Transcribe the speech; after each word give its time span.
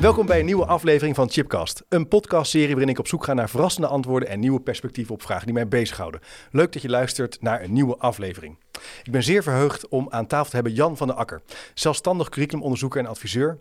Welkom 0.00 0.26
bij 0.26 0.38
een 0.38 0.44
nieuwe 0.44 0.66
aflevering 0.66 1.14
van 1.14 1.30
Chipcast. 1.30 1.84
Een 1.88 2.08
podcastserie 2.08 2.68
waarin 2.68 2.88
ik 2.88 2.98
op 2.98 3.06
zoek 3.08 3.24
ga 3.24 3.34
naar 3.34 3.48
verrassende 3.48 3.86
antwoorden 3.86 4.28
en 4.28 4.40
nieuwe 4.40 4.60
perspectieven 4.60 5.14
op 5.14 5.22
vragen 5.22 5.44
die 5.44 5.54
mij 5.54 5.68
bezighouden. 5.68 6.20
Leuk 6.50 6.72
dat 6.72 6.82
je 6.82 6.88
luistert 6.88 7.40
naar 7.40 7.62
een 7.62 7.72
nieuwe 7.72 7.96
aflevering. 7.96 8.58
Ik 9.02 9.12
ben 9.12 9.22
zeer 9.22 9.42
verheugd 9.42 9.88
om 9.88 10.06
aan 10.10 10.26
tafel 10.26 10.48
te 10.48 10.54
hebben 10.54 10.72
Jan 10.72 10.96
van 10.96 11.06
der 11.06 11.16
Akker, 11.16 11.42
zelfstandig 11.74 12.28
curriculumonderzoeker 12.28 13.00
en 13.00 13.06
adviseur. 13.06 13.58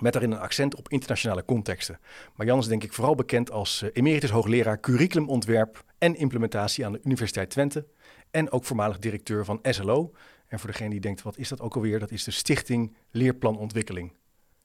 Met 0.00 0.12
daarin 0.12 0.32
een 0.32 0.38
accent 0.38 0.74
op 0.74 0.88
internationale 0.88 1.44
contexten. 1.44 1.98
Maar 2.36 2.46
Jan 2.46 2.58
is 2.58 2.66
denk 2.66 2.84
ik 2.84 2.92
vooral 2.92 3.14
bekend 3.14 3.50
als 3.50 3.82
eh, 3.82 3.88
emeritus 3.92 4.30
hoogleraar 4.30 4.80
curriculumontwerp 4.80 5.84
en 5.98 6.16
implementatie 6.16 6.86
aan 6.86 6.92
de 6.92 7.00
Universiteit 7.04 7.50
Twente. 7.50 7.86
En 8.30 8.50
ook 8.50 8.64
voormalig 8.64 8.98
directeur 8.98 9.44
van 9.44 9.58
SLO. 9.62 10.12
En 10.48 10.58
voor 10.58 10.70
degene 10.70 10.90
die 10.90 11.00
denkt, 11.00 11.22
wat 11.22 11.38
is 11.38 11.48
dat 11.48 11.60
ook 11.60 11.74
alweer? 11.74 11.98
Dat 11.98 12.10
is 12.10 12.24
de 12.24 12.30
Stichting 12.30 12.96
Leerplanontwikkeling. 13.10 14.12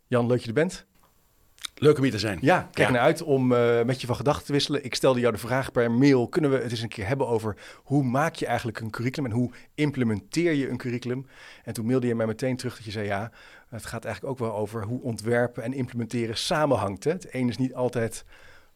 Jan, 0.07 0.21
leuk 0.26 0.35
dat 0.35 0.41
je 0.41 0.48
er 0.48 0.53
bent. 0.53 0.85
Leuk 1.77 1.97
om 1.97 2.03
hier 2.03 2.11
te 2.11 2.19
zijn. 2.19 2.37
Ja, 2.41 2.69
kijk 2.71 2.89
naar 2.89 3.01
uit 3.01 3.21
om 3.21 3.51
uh, 3.51 3.84
met 3.84 4.01
je 4.01 4.07
van 4.07 4.15
gedachten 4.15 4.45
te 4.45 4.51
wisselen. 4.51 4.84
Ik 4.84 4.95
stelde 4.95 5.20
jou 5.20 5.34
de 5.34 5.40
vraag 5.40 5.71
per 5.71 5.91
mail: 5.91 6.27
kunnen 6.27 6.51
we 6.51 6.57
het 6.57 6.71
eens 6.71 6.81
een 6.81 6.90
keer 6.90 7.07
hebben 7.07 7.27
over 7.27 7.57
hoe 7.84 8.03
maak 8.03 8.35
je 8.35 8.45
eigenlijk 8.45 8.79
een 8.79 8.90
curriculum 8.90 9.31
en 9.31 9.37
hoe 9.37 9.51
implementeer 9.73 10.53
je 10.53 10.70
een 10.70 10.77
curriculum? 10.77 11.27
En 11.63 11.73
toen 11.73 11.85
mailde 11.85 12.07
je 12.07 12.15
mij 12.15 12.25
meteen 12.25 12.55
terug 12.55 12.75
dat 12.75 12.85
je 12.85 12.91
zei: 12.91 13.05
ja, 13.05 13.31
het 13.70 13.85
gaat 13.85 14.05
eigenlijk 14.05 14.34
ook 14.34 14.48
wel 14.48 14.57
over 14.57 14.84
hoe 14.84 15.01
ontwerpen 15.01 15.63
en 15.63 15.73
implementeren 15.73 16.37
samenhangt. 16.37 17.03
Hè? 17.03 17.12
Het 17.12 17.34
een 17.34 17.49
is 17.49 17.57
niet 17.57 17.73
altijd 17.73 18.25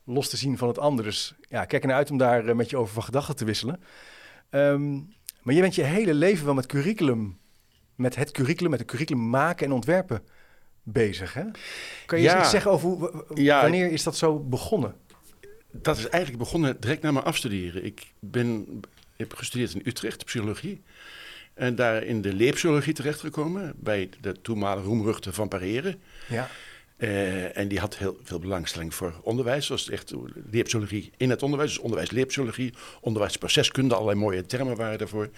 los 0.03 0.29
te 0.29 0.37
zien 0.37 0.57
van 0.57 0.67
het 0.67 0.79
ander. 0.79 1.05
Dus 1.05 1.35
ja, 1.41 1.65
kijk 1.65 1.85
naar 1.85 1.95
uit 1.95 2.11
om 2.11 2.17
daar 2.17 2.45
uh, 2.45 2.55
met 2.55 2.69
je 2.69 2.77
over 2.77 2.93
van 2.93 3.03
gedachten 3.03 3.35
te 3.35 3.45
wisselen. 3.45 3.79
Um, 4.49 5.13
maar 5.41 5.53
je 5.53 5.61
bent 5.61 5.75
je 5.75 5.83
hele 5.83 6.13
leven 6.13 6.45
wel 6.45 6.53
met 6.53 6.65
curriculum, 6.65 7.39
met 7.95 8.15
het 8.15 8.31
curriculum, 8.31 8.71
met 8.71 8.79
het 8.79 8.89
curriculum 8.89 9.29
maken 9.29 9.65
en 9.65 9.71
ontwerpen 9.71 10.23
bezig. 10.91 11.33
Hè? 11.33 11.43
Kan 12.05 12.17
je 12.17 12.23
Ja. 12.23 12.31
eens 12.33 12.41
iets 12.41 12.51
zeggen 12.51 12.71
over 12.71 12.89
hoe, 12.89 13.23
Ja. 13.33 13.61
wanneer 13.61 13.91
is 13.91 14.03
dat 14.03 14.17
zo 14.17 14.39
begonnen? 14.39 14.95
Dat 15.71 15.97
is 15.97 16.07
eigenlijk 16.09 16.43
begonnen 16.43 16.77
direct 16.79 17.01
na 17.01 17.11
mijn 17.11 17.25
afstuderen. 17.25 17.85
Ik 17.85 18.07
ben, 18.19 18.79
heb 19.15 19.33
gestudeerd 19.33 19.73
in 19.73 19.81
Utrecht, 19.85 20.25
psychologie. 20.25 20.81
En 21.53 21.75
daar 21.75 22.03
in 22.03 22.21
de 22.21 22.33
leerpsychologie 22.33 22.93
terechtgekomen. 22.93 23.73
Bij 23.75 24.09
de 24.21 24.41
toenmalige 24.41 24.87
roemruchte 24.87 25.33
van 25.33 25.47
Pareren. 25.47 26.01
Ja. 26.27 26.49
Eh, 26.97 27.57
en 27.57 27.67
die 27.67 27.79
had 27.79 27.97
heel 27.97 28.17
veel 28.23 28.39
belangstelling 28.39 28.93
voor 28.93 29.13
onderwijs. 29.23 29.67
Dat 29.67 29.77
was 29.77 29.89
echt 29.89 30.13
leerpsychologie 30.51 31.11
in 31.17 31.29
het 31.29 31.43
onderwijs. 31.43 31.69
Dus 31.69 31.79
onderwijs, 31.79 32.11
leerpsychologie, 32.11 32.73
onderwijsproceskunde. 33.01 33.95
Allerlei 33.95 34.19
mooie 34.19 34.45
termen 34.45 34.75
waren 34.75 34.97
daarvoor. 34.97 35.29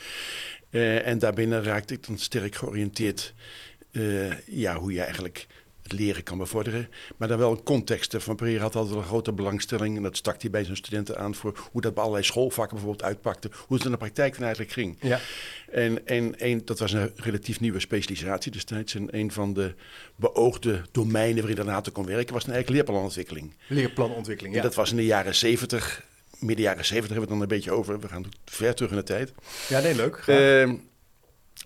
Eh, 0.70 1.08
en 1.08 1.20
daarbinnen 1.20 1.64
raakte 1.64 1.94
ik 1.94 2.08
dan 2.08 2.18
sterk 2.18 2.56
georiënteerd... 2.56 3.34
eh, 3.92 4.48
ja, 4.48 4.76
hoe 4.76 4.94
je 4.94 5.02
eigenlijk 5.02 5.48
het 5.84 5.92
leren 6.00 6.24
kan 6.24 6.38
bevorderen. 6.38 6.90
Maar 7.18 7.28
dan 7.28 7.38
wel 7.38 7.52
een 7.52 7.64
context. 7.64 8.16
Van 8.18 8.36
Pereira 8.36 8.62
had 8.62 8.76
altijd 8.76 8.96
een 8.96 9.04
grote 9.04 9.32
belangstelling. 9.32 9.98
En 9.98 10.04
dat 10.04 10.18
stak 10.18 10.42
hij 10.42 10.50
bij 10.50 10.64
zijn 10.64 10.78
studenten 10.78 11.18
aan 11.18 11.36
voor 11.36 11.68
hoe 11.72 11.82
dat 11.82 11.94
bij 11.94 12.04
allerlei 12.04 12.26
schoolvakken 12.26 12.78
bijvoorbeeld 12.78 13.08
uitpakte. 13.08 13.50
Hoe 13.68 13.78
het 13.78 13.86
in 13.86 13.92
de 13.92 13.98
praktijk 13.98 14.34
dan 14.34 14.44
eigenlijk 14.44 14.74
ging. 14.74 14.98
Ja. 15.02 15.20
En, 15.72 16.40
en 16.40 16.66
dat 16.66 16.80
was 16.80 16.94
een 16.94 17.12
relatief 17.16 17.60
nieuwe 17.60 17.80
specialisatie 17.80 18.52
destijds. 18.52 18.96
En 18.96 19.08
een 19.18 19.32
van 19.32 19.54
de 19.54 19.74
beoogde 20.16 20.82
domeinen 20.92 21.38
waarin 21.38 21.58
hij 21.58 21.66
later 21.66 21.92
kon 21.92 22.06
werken 22.06 22.34
was 22.34 22.44
een 22.44 22.54
eigenlijk 22.54 22.84
leerplanontwikkeling. 22.84 23.54
Leerplanontwikkeling. 23.68 24.56
Ja. 24.56 24.62
En 24.62 24.68
dat 24.68 24.76
was 24.76 24.92
in 24.92 24.98
de 24.98 25.06
jaren 25.06 25.36
70, 25.36 26.04
midden 26.40 26.66
jaren 26.66 26.86
70 26.86 27.16
hebben 27.16 27.16
we 27.16 27.20
het 27.20 27.30
dan 27.30 27.42
een 27.42 27.58
beetje 27.58 27.72
over. 27.72 28.00
We 28.00 28.08
gaan 28.08 28.26
ver 28.46 28.76
terug 28.76 28.92
in 28.92 28.98
de 28.98 29.04
tijd. 29.04 29.34
ja, 29.70 29.80
nee, 29.80 29.96
leuk. 29.96 30.22
graag. 30.22 30.70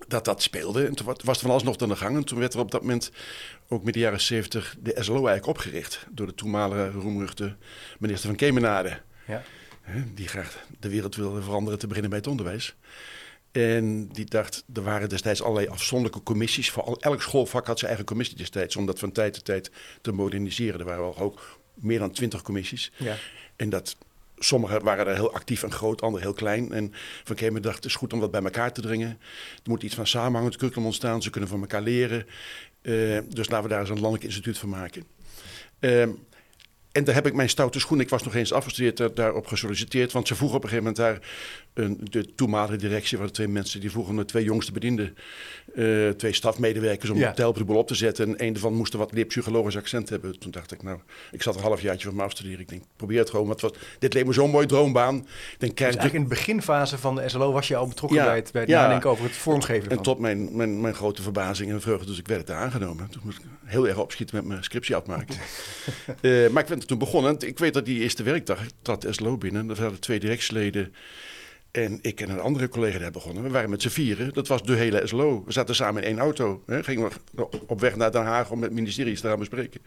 Dat 0.07 0.25
dat 0.25 0.41
speelde. 0.41 0.85
En 0.85 0.95
toen 0.95 1.05
wa- 1.05 1.15
was 1.23 1.35
er 1.35 1.41
van 1.41 1.51
alles 1.51 1.63
nog 1.63 1.77
aan 1.77 1.89
de 1.89 1.95
gang. 1.95 2.15
En 2.15 2.23
toen 2.23 2.39
werd 2.39 2.53
er 2.53 2.59
op 2.59 2.71
dat 2.71 2.81
moment, 2.81 3.11
ook 3.67 3.83
midden 3.83 4.01
jaren 4.01 4.21
70, 4.21 4.75
de 4.79 4.91
SLO 5.03 5.13
eigenlijk 5.27 5.45
opgericht. 5.47 6.05
Door 6.11 6.27
de 6.27 6.35
toenmalige 6.35 6.91
roemruchte 6.99 7.55
minister 7.99 8.27
van 8.29 8.37
Kemenade. 8.37 8.99
ja. 9.27 9.43
Die 10.13 10.27
graag 10.27 10.65
de 10.79 10.89
wereld 10.89 11.15
wilde 11.15 11.41
veranderen, 11.41 11.79
te 11.79 11.87
beginnen 11.87 12.09
bij 12.11 12.19
het 12.19 12.27
onderwijs. 12.29 12.75
En 13.51 14.07
die 14.07 14.25
dacht, 14.25 14.63
er 14.73 14.83
waren 14.83 15.09
destijds 15.09 15.41
allerlei 15.41 15.67
afzonderlijke 15.67 16.23
commissies. 16.23 16.69
Voor 16.71 16.83
al, 16.83 16.97
elk 16.99 17.21
schoolvak 17.21 17.65
had 17.67 17.77
zijn 17.77 17.89
eigen 17.89 18.07
commissie 18.07 18.37
destijds. 18.37 18.75
Om 18.75 18.85
dat 18.85 18.99
van 18.99 19.11
tijd 19.11 19.33
tot 19.33 19.45
tijd 19.45 19.71
te 20.01 20.11
moderniseren. 20.11 20.79
Er 20.79 20.85
waren 20.85 21.01
wel 21.01 21.17
ook 21.17 21.59
meer 21.73 21.99
dan 21.99 22.11
twintig 22.11 22.41
commissies. 22.41 22.91
Ja. 22.97 23.15
En 23.55 23.69
dat, 23.69 23.95
sommige 24.37 24.79
waren 24.79 25.07
er 25.07 25.15
heel 25.15 25.33
actief 25.33 25.63
en 25.63 25.71
groot, 25.71 26.01
andere 26.01 26.23
heel 26.23 26.33
klein. 26.33 26.71
En 26.71 26.93
Van 27.23 27.35
Kemen 27.35 27.61
dacht, 27.61 27.75
het 27.75 27.85
is 27.85 27.95
goed 27.95 28.13
om 28.13 28.19
dat 28.19 28.31
bij 28.31 28.43
elkaar 28.43 28.73
te 28.73 28.81
dringen. 28.81 29.09
Er 29.63 29.69
moet 29.69 29.83
iets 29.83 29.95
van 29.95 30.07
samenhangend 30.07 30.57
curriculum 30.57 30.85
ontstaan. 30.85 31.21
Ze 31.21 31.29
kunnen 31.29 31.49
van 31.49 31.61
elkaar 31.61 31.81
leren. 31.81 32.25
Eh, 32.81 33.19
dus 33.29 33.49
laten 33.49 33.63
we 33.63 33.69
daar 33.69 33.79
eens 33.79 33.89
een 33.89 33.99
landelijk 33.99 34.23
instituut 34.23 34.57
van 34.57 34.69
maken. 34.69 35.03
Ehm, 35.79 36.09
en 36.95 37.03
daar 37.03 37.15
heb 37.15 37.27
ik 37.27 37.33
mijn 37.33 37.49
stoute 37.49 37.79
schoen, 37.79 37.99
ik 37.99 38.09
was 38.09 38.23
nog 38.23 38.35
eens 38.35 38.53
afgestudeerd, 38.53 38.97
daar- 38.97 39.13
daarop 39.13 39.47
gesolliciteerd. 39.47 40.11
Want 40.11 40.27
ze 40.27 40.35
vroegen 40.35 40.57
op 40.57 40.63
een 40.63 40.69
gegeven 40.69 40.91
moment 40.93 41.21
daar, 41.21 41.29
een, 41.85 41.97
de 42.03 42.35
toenmalige 42.35 42.75
directie 42.75 43.17
waren 43.17 43.33
twee 43.33 43.47
mensen, 43.47 43.79
die 43.79 43.91
vroegen 43.91 44.15
de 44.15 44.25
twee 44.25 44.43
jongste 44.43 44.71
bedienden, 44.71 45.15
eh, 45.75 46.09
twee 46.09 46.33
stafmedewerkers, 46.33 47.09
om 47.09 47.17
Ja. 47.17 47.31
de 47.31 47.63
boel 47.65 47.77
op 47.77 47.87
te 47.87 47.95
zetten. 47.95 48.27
En 48.37 48.45
een 48.45 48.53
daarvan 48.53 48.73
moest 48.73 48.93
wat 48.93 49.11
leerpsychologisch 49.13 49.77
accent 49.77 50.09
hebben. 50.09 50.39
Toen 50.39 50.51
dacht 50.51 50.71
ik, 50.71 50.83
nou, 50.83 50.99
ik 51.31 51.41
zat 51.41 51.55
een 51.55 51.61
halfjaartje 51.61 52.05
van 52.07 52.15
mijn 52.15 52.27
afstuderen. 52.27 52.59
Ik 52.59 52.69
denk, 52.69 52.83
probeer 52.95 53.19
het 53.19 53.29
gewoon, 53.29 53.47
want 53.47 53.61
het 53.61 53.71
was, 53.71 53.81
dit 53.99 54.13
leek 54.13 54.25
me 54.25 54.33
zo'n 54.33 54.49
mooie 54.49 54.65
droombaan. 54.65 55.15
Ik 55.17 55.25
denk, 55.57 55.71
Dus 55.77 55.81
eigenlijk 55.85 56.13
in 56.15 56.21
de 56.23 56.27
beginfase 56.29 56.97
van 56.97 57.15
de 57.15 57.29
SLO 57.29 57.51
was 57.51 57.67
je 57.67 57.75
al 57.75 57.87
betrokken 57.87 58.19
Ja, 58.19 58.25
bij 58.25 58.35
het, 58.35 58.51
bij 58.51 58.61
het 58.61 58.69
ja. 58.69 58.81
nadenken 58.81 59.09
over 59.09 59.23
het 59.23 59.35
vormgeven 59.35 59.83
En 59.83 59.89
ervan. 59.89 60.03
tot 60.03 60.19
mijn, 60.19 60.55
mijn, 60.55 60.81
mijn 60.81 60.93
grote 60.93 61.21
verbazing 61.21 61.71
en 61.71 61.81
vreugde, 61.81 62.05
dus 62.05 62.19
ik 62.19 62.27
werd 62.27 62.41
het 62.47 62.51
aangenomen. 62.57 63.09
Toen 63.09 63.21
moest 63.23 63.37
ik 63.37 63.43
heel 63.65 63.87
erg 63.87 63.97
opschieten 63.97 64.35
met 64.35 64.45
mijn 64.45 64.63
scriptie 64.63 64.95
afmaken. 64.95 65.35
Eh, 66.21 66.47
maar 66.49 66.63
ik 66.63 66.69
ben 66.69 66.84
toen 66.87 66.97
begonnen. 66.97 67.35
Ik 67.39 67.59
weet 67.59 67.73
dat 67.73 67.85
die 67.85 67.99
eerste 68.01 68.23
werkdag 68.23 68.59
trad 68.81 69.05
SLO 69.09 69.37
binnen. 69.37 69.69
Er 69.69 69.75
waren 69.75 69.99
twee 69.99 70.19
directieleden 70.19 70.93
en 71.71 71.99
ik 72.01 72.21
en 72.21 72.29
een 72.29 72.39
andere 72.39 72.69
collega 72.69 72.99
daar 72.99 73.11
begonnen. 73.11 73.43
We 73.43 73.49
waren 73.49 73.69
met 73.69 73.81
z'n 73.81 73.89
vieren. 73.89 74.33
Dat 74.33 74.47
was 74.47 74.63
de 74.63 74.75
hele 74.75 75.07
SLO. 75.07 75.43
We 75.45 75.51
zaten 75.51 75.75
samen 75.75 76.01
in 76.01 76.07
één 76.07 76.19
auto. 76.19 76.63
Hè. 76.65 76.83
Gingen 76.83 77.09
we 77.31 77.47
op 77.67 77.79
weg 77.79 77.95
naar 77.95 78.11
Den 78.11 78.23
Haag 78.23 78.51
om 78.51 78.59
met 78.59 78.71
ministeries 78.71 79.21
te 79.21 79.27
gaan 79.27 79.39
bespreken. 79.39 79.81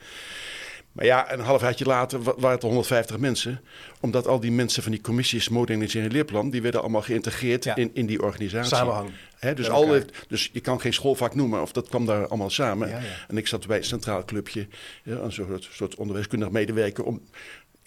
Maar 0.92 1.04
ja, 1.04 1.32
een 1.32 1.40
half 1.40 1.60
jaartje 1.60 1.84
later 1.84 2.22
wa- 2.22 2.32
waren 2.36 2.50
het 2.50 2.62
er 2.62 2.68
150 2.68 3.18
mensen. 3.18 3.60
Omdat 4.00 4.26
al 4.26 4.40
die 4.40 4.52
mensen 4.52 4.82
van 4.82 4.92
die 4.92 5.00
commissies 5.00 5.48
moderniseren 5.48 6.10
leerplan... 6.10 6.50
die 6.50 6.62
werden 6.62 6.80
allemaal 6.80 7.02
geïntegreerd 7.02 7.64
Ja. 7.64 7.76
in, 7.76 7.90
in 7.94 8.06
die 8.06 8.22
organisatie. 8.22 8.76
Samenhang. 8.76 9.10
Dus, 9.54 9.68
elkaar. 9.68 10.04
dus 10.28 10.50
je 10.52 10.60
kan 10.60 10.80
geen 10.80 10.92
schoolvak 10.92 11.34
noemen, 11.34 11.62
of 11.62 11.72
dat 11.72 11.88
kwam 11.88 12.06
daar 12.06 12.26
allemaal 12.28 12.50
samen. 12.50 12.88
Ja, 12.88 12.98
ja. 12.98 13.04
En 13.28 13.36
ik 13.36 13.46
zat 13.46 13.66
bij 13.66 13.76
een 13.76 13.84
centraal 13.84 14.24
clubje, 14.24 14.66
ja, 15.02 15.16
een 15.16 15.32
soort, 15.32 15.68
soort 15.72 15.94
onderwijskundig 15.94 16.50
medewerker, 16.50 17.04
om 17.04 17.20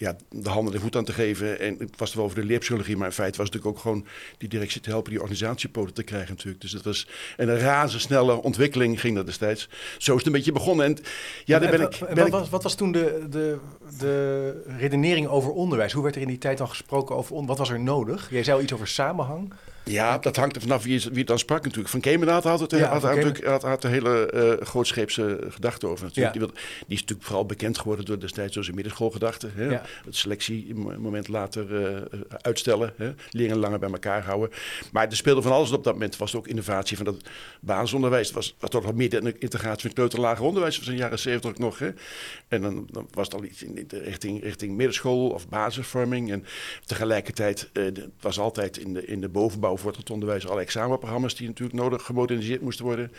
ja, 0.02 0.16
de 0.30 0.48
handen 0.48 0.72
de 0.72 0.80
voet 0.80 0.96
aan 0.96 1.04
te 1.04 1.12
geven. 1.12 1.60
En 1.60 1.76
het 1.78 1.98
was 1.98 2.14
wel 2.14 2.24
over 2.24 2.40
de 2.40 2.46
leerpsychologie, 2.46 2.96
maar 2.96 3.06
in 3.06 3.12
feite 3.12 3.36
was 3.38 3.46
het 3.46 3.54
natuurlijk 3.54 3.76
ook 3.86 3.92
gewoon 3.92 4.06
die 4.38 4.48
directie 4.48 4.80
te 4.80 4.90
helpen 4.90 5.10
die 5.10 5.20
organisatie 5.20 5.66
op 5.68 5.72
poten 5.72 5.94
te 5.94 6.02
krijgen 6.02 6.30
natuurlijk. 6.30 6.60
Dus 6.60 6.70
dat 6.70 6.82
was 6.84 7.06
en 7.36 7.48
een 7.48 7.58
razendsnelle 7.58 8.42
ontwikkeling 8.42 9.00
ging 9.00 9.16
dat 9.16 9.26
destijds. 9.26 9.68
Zo 9.98 10.12
is 10.12 10.18
het 10.18 10.26
een 10.26 10.32
beetje 10.32 10.52
begonnen. 10.52 10.86
En 10.86 10.98
ja, 11.44 11.58
daar 11.58 11.70
ben 11.70 11.80
En 11.80 11.86
ik... 11.86 11.98
Ben 11.98 12.16
wat, 12.16 12.26
ik 12.26 12.32
was, 12.32 12.48
wat 12.50 12.62
was 12.62 12.74
toen 12.74 12.92
de, 12.92 13.26
de, 13.30 13.58
de 13.98 14.62
redenering 14.78 15.26
over 15.26 15.50
onderwijs? 15.50 15.92
Hoe 15.92 16.02
werd 16.02 16.14
er 16.14 16.22
in 16.22 16.28
die 16.28 16.38
tijd 16.38 16.58
dan 16.58 16.68
gesproken 16.68 17.16
over 17.16 17.34
on- 17.34 17.46
Wat 17.46 17.58
was 17.58 17.70
er 17.70 17.80
nodig? 17.80 18.30
Jij 18.30 18.44
zei 18.44 18.56
al 18.56 18.62
iets 18.62 18.72
over 18.72 18.88
samenhang. 18.88 19.52
Ja, 19.84 20.18
dat 20.18 20.36
hangt 20.36 20.56
er 20.56 20.62
vanaf 20.62 20.82
wie, 20.82 21.00
wie 21.08 21.18
het 21.18 21.26
dan 21.26 21.38
sprak 21.38 21.62
natuurlijk. 21.62 21.88
Van 21.88 22.00
Kemenade 22.00 22.48
had, 22.48 22.60
het, 22.60 22.70
Ja, 22.70 22.78
had, 22.78 22.88
Van 22.88 22.94
had, 23.00 23.02
Kemen- 23.18 23.24
natuurlijk- 23.26 23.52
had, 23.62 23.70
had 23.70 23.82
de 23.82 23.88
hele 23.88 24.26
eh 24.58 24.66
grootscheepse 24.66 25.38
gedachte 25.48 25.86
over 25.86 26.04
natuurlijk. 26.04 26.34
Ja. 26.34 26.40
Die, 26.40 26.50
die 26.86 26.94
is 26.96 27.00
natuurlijk 27.00 27.26
vooral 27.26 27.46
bekend 27.46 27.78
geworden 27.78 28.04
door 28.04 28.20
destijds 28.20 28.54
door 28.54 28.62
zijn 28.64 28.74
middenschoolgedachte. 28.76 29.48
Hè? 29.54 29.64
Ja. 29.64 29.82
Het 30.04 30.16
selectiemoment 30.16 31.28
later 31.28 31.84
eh, 31.86 32.20
uitstellen. 32.30 32.92
Hè? 32.96 33.12
Leerlingen 33.30 33.58
langer 33.58 33.78
bij 33.78 33.90
elkaar 33.90 34.24
houden. 34.24 34.50
Maar 34.92 35.06
er 35.08 35.16
speelde 35.16 35.42
van 35.42 35.52
alles 35.52 35.72
op 35.72 35.84
dat 35.84 35.92
moment. 35.92 36.16
was 36.16 36.34
ook 36.34 36.46
innovatie 36.48 36.96
van 36.96 37.04
dat 37.06 37.16
basisonderwijs. 37.60 38.26
Het 38.26 38.34
was, 38.36 38.54
was 38.58 38.70
toch 38.70 38.82
wel 38.84 38.92
meer 38.92 39.10
de 39.10 39.38
integratie 39.38 39.80
van 39.80 39.90
het 39.90 39.94
kleuterlager 39.94 40.44
onderwijs. 40.44 40.74
Dat 40.74 40.84
was 40.84 40.92
in 40.92 40.96
de 40.96 41.02
jaren 41.02 41.18
zeventig 41.18 41.50
ook 41.50 41.58
nog. 41.58 41.78
Hè? 41.78 41.90
En 42.48 42.62
dan, 42.62 42.86
dan 42.90 43.08
was 43.10 43.24
het 43.26 43.34
al 43.34 43.44
iets 43.44 43.62
in 43.62 43.84
de 43.88 43.98
richting, 43.98 44.42
richting 44.42 44.70
middenschool 44.76 45.28
of 45.28 45.48
basisvorming. 45.48 46.30
En 46.32 46.44
tegelijkertijd 46.86 47.70
het 47.72 48.00
was 48.20 48.38
altijd 48.38 48.76
in 48.76 48.92
de, 48.94 49.06
in 49.06 49.20
de 49.20 49.28
bovenbouw 49.28 49.71
voor 49.76 49.92
het 49.96 50.10
onderwijs 50.10 50.48
alle 50.48 50.60
examenprogramma's 50.60 51.34
die 51.34 51.46
natuurlijk 51.46 51.78
nodig 51.78 52.02
gemoderniseerd 52.02 52.60
moesten 52.60 52.84
worden. 52.84 53.12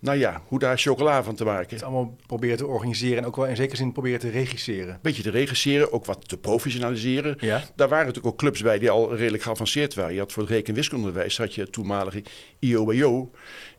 nou 0.00 0.18
ja, 0.18 0.42
hoe 0.46 0.58
daar 0.58 0.78
chocola 0.78 1.22
van 1.22 1.34
te 1.34 1.44
maken. 1.44 1.74
Het 1.74 1.84
allemaal 1.84 2.16
proberen 2.26 2.56
te 2.56 2.66
organiseren 2.66 3.18
en 3.18 3.26
ook 3.26 3.36
wel 3.36 3.46
in 3.46 3.56
zekere 3.56 3.76
zin 3.76 3.92
proberen 3.92 4.20
te 4.20 4.30
regisseren. 4.30 4.98
beetje 5.02 5.22
te 5.22 5.30
regisseren, 5.30 5.92
ook 5.92 6.04
wat 6.04 6.28
te 6.28 6.36
professionaliseren. 6.36 7.36
Ja. 7.40 7.62
Daar 7.76 7.88
waren 7.88 8.06
natuurlijk 8.06 8.34
ook 8.34 8.40
clubs 8.40 8.62
bij 8.62 8.78
die 8.78 8.90
al 8.90 9.16
redelijk 9.16 9.42
geavanceerd 9.42 9.94
waren. 9.94 10.14
Je 10.14 10.20
had 10.20 10.32
voor 10.32 10.42
het 10.42 10.52
reken- 10.52 10.68
en 10.68 10.74
wiskundeonderwijs 10.74 11.38
had 11.38 11.54
je 11.54 11.60
het 11.60 11.72
toenmalige 11.72 12.22
IOWO, 12.58 13.30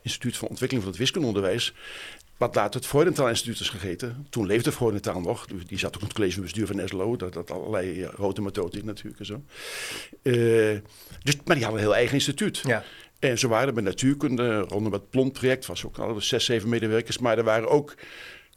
Instituut 0.01 0.37
voor 0.37 0.47
Ontwikkeling 0.47 0.83
van 0.83 0.93
het 0.93 1.01
Wiskundeonderwijs. 1.01 1.73
Wat 2.37 2.55
later 2.55 2.79
het 2.79 2.89
Freudenthal 2.89 3.29
Instituut 3.29 3.59
is 3.59 3.69
gegeten. 3.69 4.27
Toen 4.29 4.45
leefde 4.45 4.71
Freudenthal 4.71 5.21
nog. 5.21 5.45
Die 5.45 5.77
zat 5.77 5.95
ook 5.95 6.01
in 6.01 6.07
het 6.07 6.15
college 6.15 6.33
van 6.33 6.43
bestuur 6.43 6.67
van 6.67 6.87
SLO. 6.87 7.15
Dat 7.15 7.33
had 7.33 7.51
allerlei 7.51 8.01
uh, 8.01 8.07
grote 8.07 8.41
methoden 8.41 8.79
in 8.79 8.85
natuurlijk 8.85 9.19
en 9.19 9.25
zo. 9.25 9.41
Uh, 10.23 10.79
dus, 11.25 11.35
maar 11.45 11.55
die 11.55 11.63
hadden 11.63 11.81
een 11.81 11.87
heel 11.87 11.95
eigen 11.95 12.13
instituut. 12.13 12.61
Ja. 12.63 12.83
En 13.19 13.39
zo 13.39 13.47
waren 13.47 13.67
er 13.67 13.73
bij 13.73 13.83
natuurkunde, 13.83 14.59
rondom 14.59 14.93
het 14.93 15.09
PLON-project, 15.09 15.65
was 15.65 15.85
ook 15.85 15.97
al 15.97 16.21
zes, 16.21 16.45
zeven 16.45 16.69
medewerkers. 16.69 17.17
Maar 17.17 17.37
er 17.37 17.43
waren 17.43 17.69
ook 17.69 17.95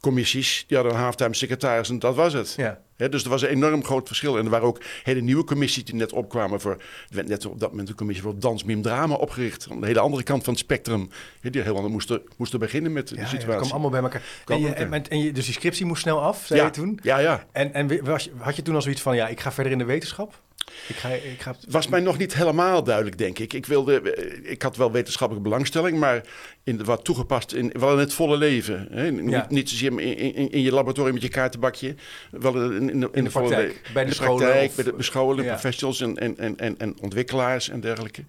commissies, 0.00 0.64
die 0.66 0.76
hadden 0.76 0.96
een 0.96 1.02
halftime 1.02 1.34
secretaris 1.34 1.88
en 1.88 1.98
dat 1.98 2.14
was 2.14 2.32
het. 2.32 2.54
Ja. 2.56 2.80
He, 2.96 3.08
dus 3.08 3.24
er 3.24 3.30
was 3.30 3.42
een 3.42 3.48
enorm 3.48 3.84
groot 3.84 4.06
verschil. 4.06 4.38
En 4.38 4.44
er 4.44 4.50
waren 4.50 4.66
ook 4.66 4.80
hele 5.02 5.20
nieuwe 5.20 5.44
commissies 5.44 5.84
die 5.84 5.94
net 5.94 6.12
opkwamen. 6.12 6.60
Voor, 6.60 6.72
er 7.08 7.14
werd 7.14 7.28
net 7.28 7.46
op 7.46 7.60
dat 7.60 7.70
moment 7.70 7.88
een 7.88 7.94
commissie 7.94 8.24
voor 8.24 8.38
dans, 8.38 8.64
mim, 8.64 8.82
drama 8.82 9.14
opgericht. 9.14 9.66
Aan 9.70 9.80
de 9.80 9.86
hele 9.86 10.00
andere 10.00 10.22
kant 10.22 10.44
van 10.44 10.52
het 10.52 10.62
spectrum. 10.62 11.10
He, 11.40 11.50
die 11.50 11.62
helemaal 11.62 11.88
moesten, 11.88 12.22
moesten 12.36 12.58
beginnen 12.58 12.92
met 12.92 13.08
Ja, 13.08 13.14
de 13.14 13.20
ja, 13.20 13.28
situatie. 13.28 13.48
dat 13.52 13.60
kwam 13.60 13.70
allemaal 13.70 13.90
bij 13.90 14.00
elkaar. 14.00 14.22
En, 14.46 14.60
je, 14.60 14.68
en, 14.68 15.08
en 15.08 15.18
je, 15.18 15.32
dus 15.32 15.44
die 15.44 15.54
scriptie 15.54 15.86
moest 15.86 16.02
snel 16.02 16.20
af, 16.20 16.44
zei 16.46 16.60
ja, 16.60 16.66
je 16.66 16.72
toen. 16.72 16.98
ja, 17.02 17.18
ja. 17.18 17.46
En, 17.52 17.72
en 17.74 18.04
was 18.04 18.30
had 18.36 18.56
je 18.56 18.62
toen 18.62 18.74
al 18.74 18.82
zoiets 18.82 19.02
van, 19.02 19.16
ja, 19.16 19.28
ik 19.28 19.40
ga 19.40 19.52
verder 19.52 19.72
in 19.72 19.78
de 19.78 19.84
wetenschap? 19.84 20.40
Ik 20.88 20.96
ga, 20.96 21.08
ik 21.08 21.40
ga... 21.42 21.56
was 21.68 21.88
mij 21.88 22.00
nog 22.00 22.18
niet 22.18 22.34
helemaal 22.34 22.82
duidelijk, 22.84 23.18
denk 23.18 23.38
ik. 23.38 23.52
Ik, 23.52 23.66
wilde, 23.66 24.00
eh, 24.00 24.50
ik 24.52 24.62
had 24.62 24.76
wel 24.76 24.92
wetenschappelijke 24.92 25.48
belangstelling, 25.48 25.98
maar 25.98 26.22
in, 26.64 26.84
wat 26.84 27.04
toegepast 27.04 27.52
in, 27.52 27.72
wel 27.78 27.92
in 27.92 27.98
het 27.98 28.12
volle 28.12 28.36
leven. 28.36 28.88
Hè? 28.90 29.10
Niet, 29.10 29.30
Ja. 29.30 29.46
niet 29.48 29.68
zozeer 29.70 30.00
in, 30.00 30.34
in, 30.34 30.50
in 30.50 30.62
je 30.62 30.72
laboratorium 30.72 31.14
met 31.14 31.22
je 31.22 31.28
kaartenbakje. 31.28 31.94
Wel 32.30 32.72
in, 32.72 32.90
in, 32.90 33.08
in, 33.12 33.24
de 33.24 33.30
volle 33.30 33.72
bij 33.92 34.04
de 34.04 34.14
scholen 34.14 34.38
praktijk, 34.44 34.68
of- 34.68 34.74
bij 34.74 34.84
de 34.84 34.92
bescholen, 34.92 35.44
Ja. 35.44 35.50
professionals 35.50 36.00
en, 36.00 36.16
en, 36.16 36.38
en, 36.38 36.56
en, 36.58 36.74
en 36.78 36.96
ontwikkelaars 37.00 37.68
en 37.68 37.80
dergelijke. 37.80 38.22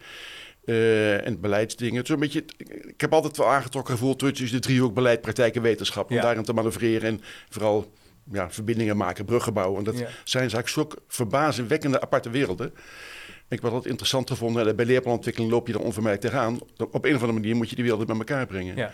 Eh, 0.65 1.25
en 1.27 1.39
beleidsdingen. 1.39 2.05
Zo'n 2.05 2.19
beetje, 2.19 2.43
ik 2.87 3.01
heb 3.01 3.13
altijd 3.13 3.37
wel 3.37 3.47
aangetrokken 3.49 3.93
gevoeld 3.93 4.19
tussen 4.19 4.51
de 4.51 4.59
driehoek 4.59 4.93
beleid, 4.93 5.21
praktijk 5.21 5.55
en 5.55 5.61
wetenschap. 5.61 6.09
Om 6.09 6.15
Ja. 6.15 6.21
daarin 6.21 6.43
te 6.43 6.53
manoeuvreren 6.53 7.07
en 7.09 7.21
vooral 7.49 7.91
ja, 8.31 8.51
verbindingen 8.51 8.97
maken, 8.97 9.25
bruggen 9.25 9.53
bouwen. 9.53 9.77
En 9.77 9.83
dat 9.83 9.97
Ja. 9.97 10.07
zijn 10.23 10.41
eigenlijk 10.43 10.69
zulke 10.71 10.97
verbazingwekkende 11.07 12.01
aparte 12.01 12.29
werelden. 12.29 12.67
Ik 13.47 13.61
heb 13.61 13.63
altijd 13.65 13.85
interessant 13.85 14.29
gevonden. 14.29 14.67
en 14.67 14.75
Bij 14.75 14.85
leerplanontwikkeling 14.85 15.51
loop 15.51 15.67
je 15.67 15.73
er 15.73 15.79
onvermijdelijk 15.79 16.33
tegenaan. 16.33 16.59
Op 16.77 17.05
een 17.05 17.15
of 17.15 17.21
andere 17.21 17.39
manier 17.39 17.55
moet 17.55 17.69
je 17.69 17.75
die 17.75 17.83
werelden 17.83 18.07
bij 18.07 18.17
elkaar 18.17 18.45
brengen. 18.45 18.75
Ja. 18.75 18.91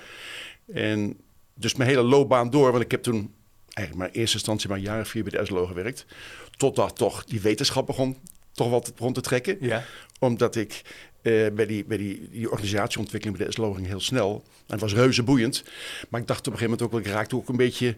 En 0.74 1.18
dus 1.54 1.76
mijn 1.76 1.90
hele 1.90 2.02
loopbaan 2.02 2.50
door, 2.50 2.72
want 2.72 2.84
ik 2.84 2.92
heb 2.92 3.04
toen 3.04 3.34
eigenlijk 3.74 3.98
maar 3.98 4.16
in 4.16 4.20
eerste 4.22 4.36
instantie 4.38 4.70
maar 4.70 4.78
een 4.78 4.84
jaar 4.84 5.02
of 5.02 5.08
vier 5.08 5.24
bij 5.24 5.40
de 5.40 5.46
SLO 5.46 5.66
gewerkt. 5.66 6.06
Totdat 6.58 6.96
toch 6.98 7.24
die 7.26 7.42
wetenschap 7.42 7.86
begon, 7.86 8.18
toch 8.52 8.70
wat 8.70 8.92
begon 8.96 9.14
te 9.14 9.22
trekken. 9.22 9.58
Ja. 9.60 9.84
Omdat 10.20 10.56
ik 10.56 10.82
eh, 11.22 11.48
bij, 11.54 11.66
die, 11.66 11.86
bij 11.86 11.98
die, 11.98 12.30
die 12.30 12.52
organisatieontwikkeling 12.52 13.38
bij 13.38 13.48
de 13.48 13.54
SLO 13.54 13.74
ging 13.74 13.88
heel 13.88 14.00
snel. 14.00 14.44
En 14.46 14.72
het 14.72 14.80
was 14.82 14.94
reuze 14.94 15.24
boeiend. 15.24 15.64
Maar 16.10 16.22
ik 16.22 16.28
dacht 16.28 16.48
op 16.48 16.54
een 16.54 16.60
gegeven 16.60 16.78
moment 16.80 16.96
ook 16.96 17.06
ik 17.06 17.14
raakte 17.14 17.36
ook 17.36 17.50
een 17.50 17.58
beetje 17.58 17.98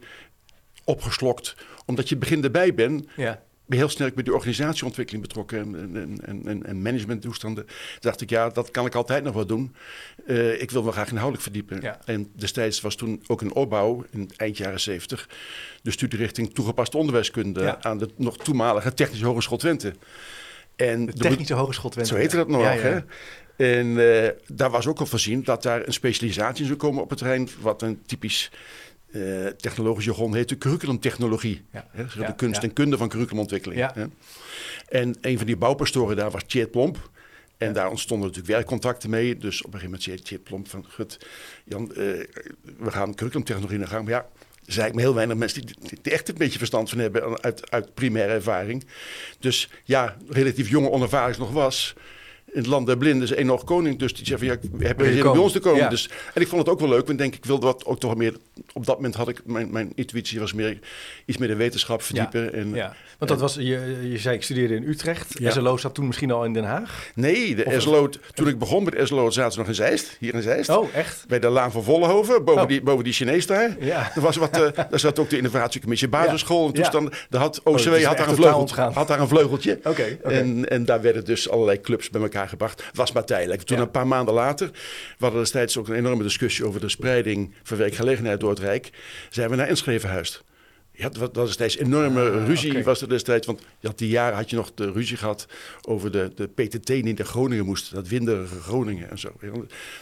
opgeslokt. 0.87 1.55
Omdat 1.85 2.09
je 2.09 2.17
begin 2.17 2.43
erbij 2.43 2.73
bent, 2.73 3.05
Ja. 3.15 3.41
ben 3.65 3.77
heel 3.77 3.89
sterk 3.89 4.13
bij 4.15 4.23
die 4.23 4.33
organisatieontwikkeling 4.33 5.23
betrokken 5.23 5.57
en, 5.59 5.75
en, 5.95 6.19
en, 6.25 6.41
en, 6.47 6.65
en 6.65 6.81
managementtoestanden. 6.81 7.65
Toen 7.65 7.75
dacht 7.99 8.21
ik, 8.21 8.29
ja, 8.29 8.49
dat 8.49 8.71
kan 8.71 8.85
ik 8.85 8.95
altijd 8.95 9.23
nog 9.23 9.33
wel 9.33 9.45
doen. 9.45 9.75
Eh, 10.25 10.61
ik 10.61 10.71
wil 10.71 10.83
me 10.83 10.91
graag 10.91 11.07
inhoudelijk 11.09 11.43
verdiepen. 11.43 11.81
Ja. 11.81 11.99
En 12.05 12.31
destijds 12.35 12.81
was 12.81 12.95
toen 12.95 13.23
ook 13.27 13.41
een 13.41 13.53
opbouw, 13.53 14.05
in 14.11 14.29
eind 14.35 14.57
jaren 14.57 14.79
zeventig, 14.79 15.29
de 15.81 15.91
studierichting 15.91 16.53
toegepast 16.53 16.95
onderwijskunde 16.95 17.61
Ja. 17.61 17.77
aan 17.81 17.97
de 17.97 18.09
nog 18.15 18.37
toenmalige 18.37 18.93
Technische 18.93 19.25
Hogeschool 19.25 19.57
Twente. 19.57 19.93
En 20.75 21.05
De 21.05 21.11
de- 21.11 21.17
Technische 21.19 21.53
Hogeschool 21.53 21.89
Twente. 21.89 22.09
zo 22.13 22.19
heette 22.19 22.35
dat 22.35 22.47
nog, 22.47 22.61
hè? 22.81 22.99
En 23.57 24.13
eh, 24.23 24.29
daar 24.47 24.69
was 24.69 24.87
ook 24.87 24.99
al 24.99 25.05
voorzien 25.05 25.43
dat 25.43 25.63
daar 25.63 25.87
een 25.87 25.93
specialisatie 25.93 26.65
zou 26.65 26.77
komen 26.77 27.01
op 27.03 27.09
het 27.09 27.17
terrein, 27.17 27.49
wat 27.61 27.81
een 27.81 28.01
typisch 28.05 28.51
eh 29.11 29.45
technologisch 29.45 30.05
jargon 30.05 30.35
heet, 30.35 30.49
de 30.49 30.57
curriculumtechnologie. 30.57 31.65
Ja. 31.71 31.87
Hè? 31.91 32.03
Dus 32.03 32.13
Ja, 32.13 32.27
de 32.27 32.35
kunst 32.35 32.61
ja. 32.61 32.67
en 32.67 32.73
kunde 32.73 32.97
van 32.97 33.09
curriculumontwikkeling. 33.09 33.91
Hè? 33.93 34.05
En 34.89 35.15
een 35.21 35.37
van 35.37 35.45
die 35.45 35.57
bouwpastoren 35.57 36.15
daar 36.15 36.31
was 36.31 36.43
Tjeerd 36.43 36.71
Plomp. 36.71 37.09
En 37.57 37.73
daar 37.73 37.89
ontstonden 37.89 38.27
natuurlijk 38.27 38.53
werkcontacten 38.53 39.09
mee. 39.09 39.37
Dus 39.37 39.57
op 39.61 39.73
een 39.73 39.79
gegeven 39.79 39.85
moment 39.85 40.03
zei 40.03 40.19
Tjeerd 40.19 40.43
Plomp 40.43 40.69
van... 40.69 40.85
Gut, 40.87 41.17
Jan, 41.63 41.93
eh, 41.93 41.95
we 42.77 42.91
gaan 42.91 43.15
curriculumtechnologie 43.15 43.77
naar 43.77 43.87
gang. 43.87 44.03
Maar 44.03 44.13
ja, 44.13 44.19
er 44.19 44.73
zijn 44.73 44.85
eigenlijk 44.85 44.93
maar 44.93 45.03
heel 45.03 45.13
weinig 45.13 45.37
mensen 45.37 45.65
die, 45.65 45.75
die, 45.79 45.99
die 46.01 46.13
echt 46.13 46.29
een 46.29 46.35
beetje 46.37 46.57
verstand 46.57 46.89
van 46.89 46.99
hebben 46.99 47.41
uit, 47.41 47.71
uit 47.71 47.93
primaire 47.93 48.33
ervaring. 48.33 48.85
Dus 49.39 49.69
ja, 49.83 50.17
relatief 50.29 50.69
jonge 50.69 50.89
onervaring 50.89 51.37
nog 51.37 51.51
was. 51.51 51.95
In 52.57 52.63
het 52.63 52.71
land 52.71 52.85
der 52.87 52.97
blinden 52.97 53.23
is 53.23 53.31
één 53.33 53.45
nog 53.45 53.63
koning. 53.63 53.99
Dus 53.99 54.13
die 54.13 54.25
zei 54.25 54.37
van 54.37 54.47
ja, 54.47 54.55
we 54.77 54.85
hebben 54.85 55.05
je 55.05 55.11
geen 55.11 55.19
zin 55.21 55.27
om 55.27 55.33
bij 55.33 55.43
ons 55.43 55.51
te 55.51 55.59
komen. 55.59 55.81
Ja. 55.81 55.89
Dus, 55.89 56.09
en 56.33 56.41
ik 56.41 56.47
vond 56.47 56.61
het 56.61 56.69
ook 56.71 56.79
wel 56.79 56.89
leuk. 56.89 56.97
Want 56.97 57.09
ik 57.11 57.17
denk, 57.17 57.35
ik 57.35 57.45
wilde 57.45 57.65
wat 57.65 57.85
ook 57.85 57.99
toch 57.99 58.15
meer... 58.15 58.33
Op 58.73 58.85
dat 58.85 58.95
moment 58.95 59.15
had 59.15 59.27
ik, 59.27 59.41
mijn, 59.45 59.71
mijn 59.71 59.91
intuïtie 59.95 60.39
was 60.39 60.53
meer 60.53 60.79
iets 61.25 61.37
meer 61.37 61.47
de 61.47 61.55
wetenschap 61.55 62.01
verdiepen. 62.01 62.53
En, 62.53 62.73
Ja, 62.73 62.95
want 63.17 63.31
dat 63.31 63.39
was, 63.39 63.53
je, 63.55 64.07
je 64.11 64.17
zei 64.17 64.35
ik 64.35 64.43
studeerde 64.43 64.75
in 64.75 64.83
Utrecht. 64.87 65.39
Ja. 65.39 65.51
SLO 65.51 65.77
zat 65.77 65.93
toen 65.95 66.07
misschien 66.07 66.31
al 66.31 66.45
in 66.45 66.53
Den 66.53 66.63
Haag. 66.63 67.09
Nee, 67.15 67.55
de 67.55 67.65
Of- 67.65 67.81
SLO, 67.81 68.09
toen 68.33 68.47
ik 68.47 68.59
begon 68.59 68.83
met 68.83 68.93
SLO 69.03 69.29
zaten 69.29 69.51
ze 69.51 69.57
nog 69.59 69.67
in 69.67 69.75
Zeist. 69.75 70.15
Hier 70.19 70.33
in 70.33 70.41
Zeist. 70.41 70.69
Oh, 70.69 70.95
echt? 70.95 71.25
Bij 71.27 71.39
de 71.39 71.47
Laan 71.49 71.71
van 71.71 71.83
Vollenhoven, 71.83 72.43
boven, 72.45 72.61
Oh. 72.61 72.67
die, 72.67 72.81
boven 72.81 73.03
die 73.03 73.13
Chinees 73.13 73.45
daar. 73.47 73.75
Ja. 73.79 74.11
Er 74.15 74.21
was 74.21 74.35
wat, 74.35 74.61
eh, 74.61 74.85
daar 74.89 74.99
zat 74.99 75.19
ook 75.19 75.29
de 75.29 75.37
innovatiecommissie 75.37 76.07
basisschool. 76.07 76.61
En 76.67 76.67
Ja. 76.73 76.73
toestand, 76.73 77.25
daar 77.29 77.41
had 77.41 77.61
Oh, 77.63 77.73
OCW 77.73 77.87
is 77.93 78.03
had, 78.03 78.17
daar 78.17 78.27
een 78.29 78.35
vleugel, 78.35 78.67
had 78.93 79.07
daar 79.07 79.19
een 79.19 79.27
vleugeltje. 79.27 79.73
Oké, 79.83 79.89
oké. 80.23 80.33
En, 80.33 80.69
en 80.69 80.85
daar 80.85 81.01
werden 81.01 81.25
dus 81.25 81.49
allerlei 81.49 81.81
clubs 81.81 82.09
bij 82.09 82.21
elkaar 82.21 82.46
gebracht. 82.49 82.83
Was 82.93 83.11
maar 83.11 83.25
tijdelijk. 83.25 83.61
Toen 83.61 83.77
Ja. 83.77 83.83
een 83.83 83.91
paar 83.91 84.07
maanden 84.07 84.33
later, 84.33 84.69
we 84.71 85.15
hadden 85.17 85.39
destijds 85.41 85.77
ook 85.77 85.87
een 85.87 85.95
enorme 85.95 86.23
discussie 86.23 86.65
over 86.65 86.79
de 86.79 86.89
spreiding 86.89 87.53
van 87.63 87.77
werkgelegenheid 87.77 88.39
door 88.39 88.49
het 88.49 88.59
Rijk, 88.59 88.89
zijn 89.29 89.49
we 89.49 89.55
naar 89.55 89.67
Enschede 89.67 89.99
verhuisd. 89.99 90.43
Ja, 90.99 91.09
dat 91.09 91.35
was- 91.35 91.45
destijds 91.47 91.77
enorme 91.77 92.29
Ah, 92.29 92.45
ruzie 92.47 92.71
oké. 92.71 92.83
was 92.83 93.01
er 93.01 93.09
destijds. 93.09 93.45
Want 93.47 93.59
je 93.79 93.87
had 93.87 93.97
die 93.97 94.09
jaren 94.09 94.37
had 94.37 94.49
je 94.49 94.55
nog 94.55 94.71
de 94.75 94.91
ruzie 94.91 95.17
gehad 95.17 95.45
over 95.81 96.11
de, 96.11 96.31
de 96.35 96.47
PTT 96.47 96.85
die 96.87 97.03
naar 97.13 97.25
Groningen 97.25 97.65
moest. 97.65 97.93
Dat 97.93 98.07
winderige 98.07 98.59
Groningen 98.61 99.09
en 99.09 99.19
zo. 99.19 99.31
Dat 99.41 99.51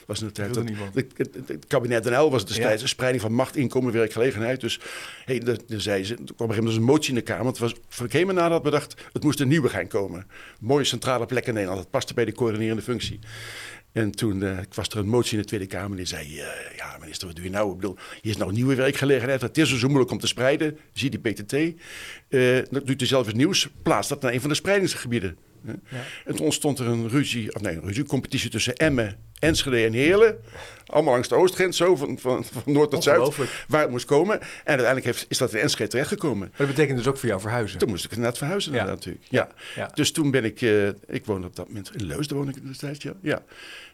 was 0.06 0.20
in 0.22 0.26
de 0.28 0.32
tijd 0.34 0.54
dat, 0.54 0.64
het, 0.94 1.12
het- 1.16 1.48
het 1.48 1.66
kabinet 1.68 2.04
NL 2.10 2.32
was 2.32 2.46
destijds 2.46 2.76
Ja. 2.76 2.82
een 2.82 2.88
spreiding 2.88 3.22
van 3.24 3.34
macht, 3.34 3.56
inkomen, 3.56 3.94
werkgelegenheid. 3.94 4.62
Dus 4.62 4.80
hey, 5.26 5.40
de, 5.40 5.60
de, 5.68 5.80
zei 5.80 6.04
ze, 6.04 6.14
er 6.14 6.16
kwam 6.16 6.26
op 6.28 6.40
een 6.40 6.46
gegeven 6.48 6.64
moment 6.64 6.78
een 6.82 6.94
motie 6.94 7.10
in 7.10 7.16
de 7.16 7.22
Kamer. 7.22 7.46
Het 7.46 7.58
was 7.58 7.74
van 7.90 8.08
Kemenaar 8.08 8.52
had 8.52 8.64
bedacht, 8.64 9.02
het 9.14 9.24
moest 9.24 9.40
een 9.40 9.48
nieuwe 9.48 9.70
gaan 9.70 9.88
komen. 9.88 10.28
Mooie 10.60 10.84
centrale 10.84 11.26
plek 11.26 11.48
in 11.48 11.54
Nederland. 11.54 11.82
Dat 11.82 11.90
paste 11.92 12.14
bij 12.14 12.26
de 12.26 12.34
coördinerende 12.34 12.82
functie. 12.82 13.20
En 13.96 14.12
toen 14.12 14.44
eh, 14.44 14.58
was 14.74 14.88
er 14.88 14.98
een 14.98 15.08
motie 15.08 15.34
in 15.34 15.42
de 15.42 15.48
Tweede 15.48 15.66
Kamer 15.66 15.90
en 15.90 15.96
die 15.96 16.06
zei... 16.06 16.40
eh, 16.40 16.78
ja, 16.78 16.98
minister, 17.00 17.28
wat 17.28 17.36
doe 17.36 17.46
je 17.46 17.52
nou? 17.52 17.76
Bedoel, 17.76 17.98
hier 18.22 18.32
is 18.32 18.38
nou 18.38 18.50
een 18.50 18.56
nieuwe 18.56 18.76
werkgelegenheid. 18.76 19.42
Het 19.42 19.58
is 19.58 19.78
zo 19.78 19.88
moeilijk 19.88 20.12
om 20.12 20.18
te 20.18 20.28
spreiden. 20.28 20.78
Zie 20.94 21.10
die 21.10 21.20
PTT. 21.20 21.54
Eh 21.54 22.60
dat 22.70 22.86
doet 22.86 23.00
hij 23.00 23.08
zelf 23.08 23.26
eens 23.26 23.36
nieuws. 23.36 23.68
Plaats 23.82 24.08
dat 24.08 24.22
naar 24.22 24.34
een 24.34 24.40
van 24.42 24.50
de 24.50 24.56
spreidingsgebieden. 24.56 25.38
Hè. 25.68 25.98
En 26.26 26.36
toen 26.36 26.46
ontstond 26.46 26.80
er 26.80 26.88
een 26.88 27.10
ruzie, 27.10 27.56
of 27.56 27.62
nee, 27.62 27.76
een 27.76 27.86
ruzie-competitie 27.86 28.50
tussen 28.50 28.76
Emmen, 28.76 29.18
Enschede 29.40 29.84
en 29.86 29.94
Heerlen. 29.94 30.38
Allemaal 30.86 31.14
langs 31.14 31.28
de 31.28 31.36
oostgrens, 31.36 31.78
zo 31.78 31.96
van, 31.96 32.20
van, 32.20 32.46
van 32.46 32.62
noord 32.66 32.92
tot 32.92 33.04
zuid, 33.04 33.36
waar 33.68 33.82
het 33.82 33.90
moest 33.90 34.06
komen. 34.06 34.40
En 34.42 34.48
uiteindelijk 34.66 35.06
heeft, 35.06 35.26
is 35.30 35.38
dat 35.38 35.54
in 35.54 35.60
Enschede 35.60 35.90
terechtgekomen. 35.90 36.48
Maar 36.50 36.58
dat 36.58 36.68
betekent 36.68 36.98
dus 36.98 37.08
ook 37.08 37.18
voor 37.18 37.30
jou 37.30 37.42
verhuizen. 37.42 37.80
Toen 37.80 37.90
moest 37.90 38.06
ik 38.06 38.12
inderdaad 38.12 38.38
verhuizen 38.38 38.72
Ja. 38.74 38.80
inderdaad, 38.80 39.06
natuurlijk. 39.06 39.32
Ja. 39.32 39.50
Ja. 39.76 39.92
Dus 39.94 40.12
toen 40.12 40.32
ben 40.32 40.44
ik, 40.46 40.62
eh, 40.62 40.88
ik 40.88 41.26
woonde 41.26 41.48
op 41.48 41.56
dat 41.56 41.68
moment 41.68 41.92
in 41.96 42.06
Leusden, 42.06 42.38
woonde 42.38 42.52
ik 42.56 42.68
destijds, 42.68 43.04
ja. 43.04 43.14
ja. 43.22 43.44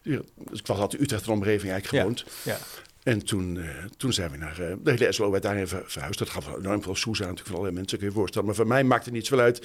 Dus 0.03 0.59
ik 0.59 0.67
was 0.67 0.77
altijd 0.77 0.93
in 0.93 1.03
Utrecht 1.03 1.25
en 1.25 1.31
omgeving 1.31 1.71
eigenlijk 1.71 1.91
Ja. 1.93 1.99
gewoond. 1.99 2.25
Ja. 2.43 2.57
En 3.03 3.25
toen, 3.25 3.57
eh, 3.59 3.65
toen 3.97 4.13
zijn 4.13 4.31
we 4.31 4.37
naar 4.37 4.59
eh, 4.59 4.75
de 4.83 4.91
hele 4.91 5.11
SLO 5.11 5.39
daarin 5.39 5.67
ver- 5.67 5.83
verhuisd. 5.85 6.19
Dat 6.19 6.29
gaf 6.29 6.47
enorm 6.57 6.83
veel 6.83 6.95
soes 6.95 7.17
aan 7.21 7.27
natuurlijk 7.27 7.47
voor 7.47 7.55
allerlei 7.57 7.75
mensen, 7.79 7.97
kun 7.97 8.07
je 8.07 8.13
je 8.13 8.19
voorstellen. 8.19 8.47
Maar 8.47 8.55
voor 8.55 8.67
mij 8.67 8.83
maakte 8.83 9.05
het 9.05 9.13
niet 9.13 9.27
zoveel 9.27 9.43
uit. 9.45 9.61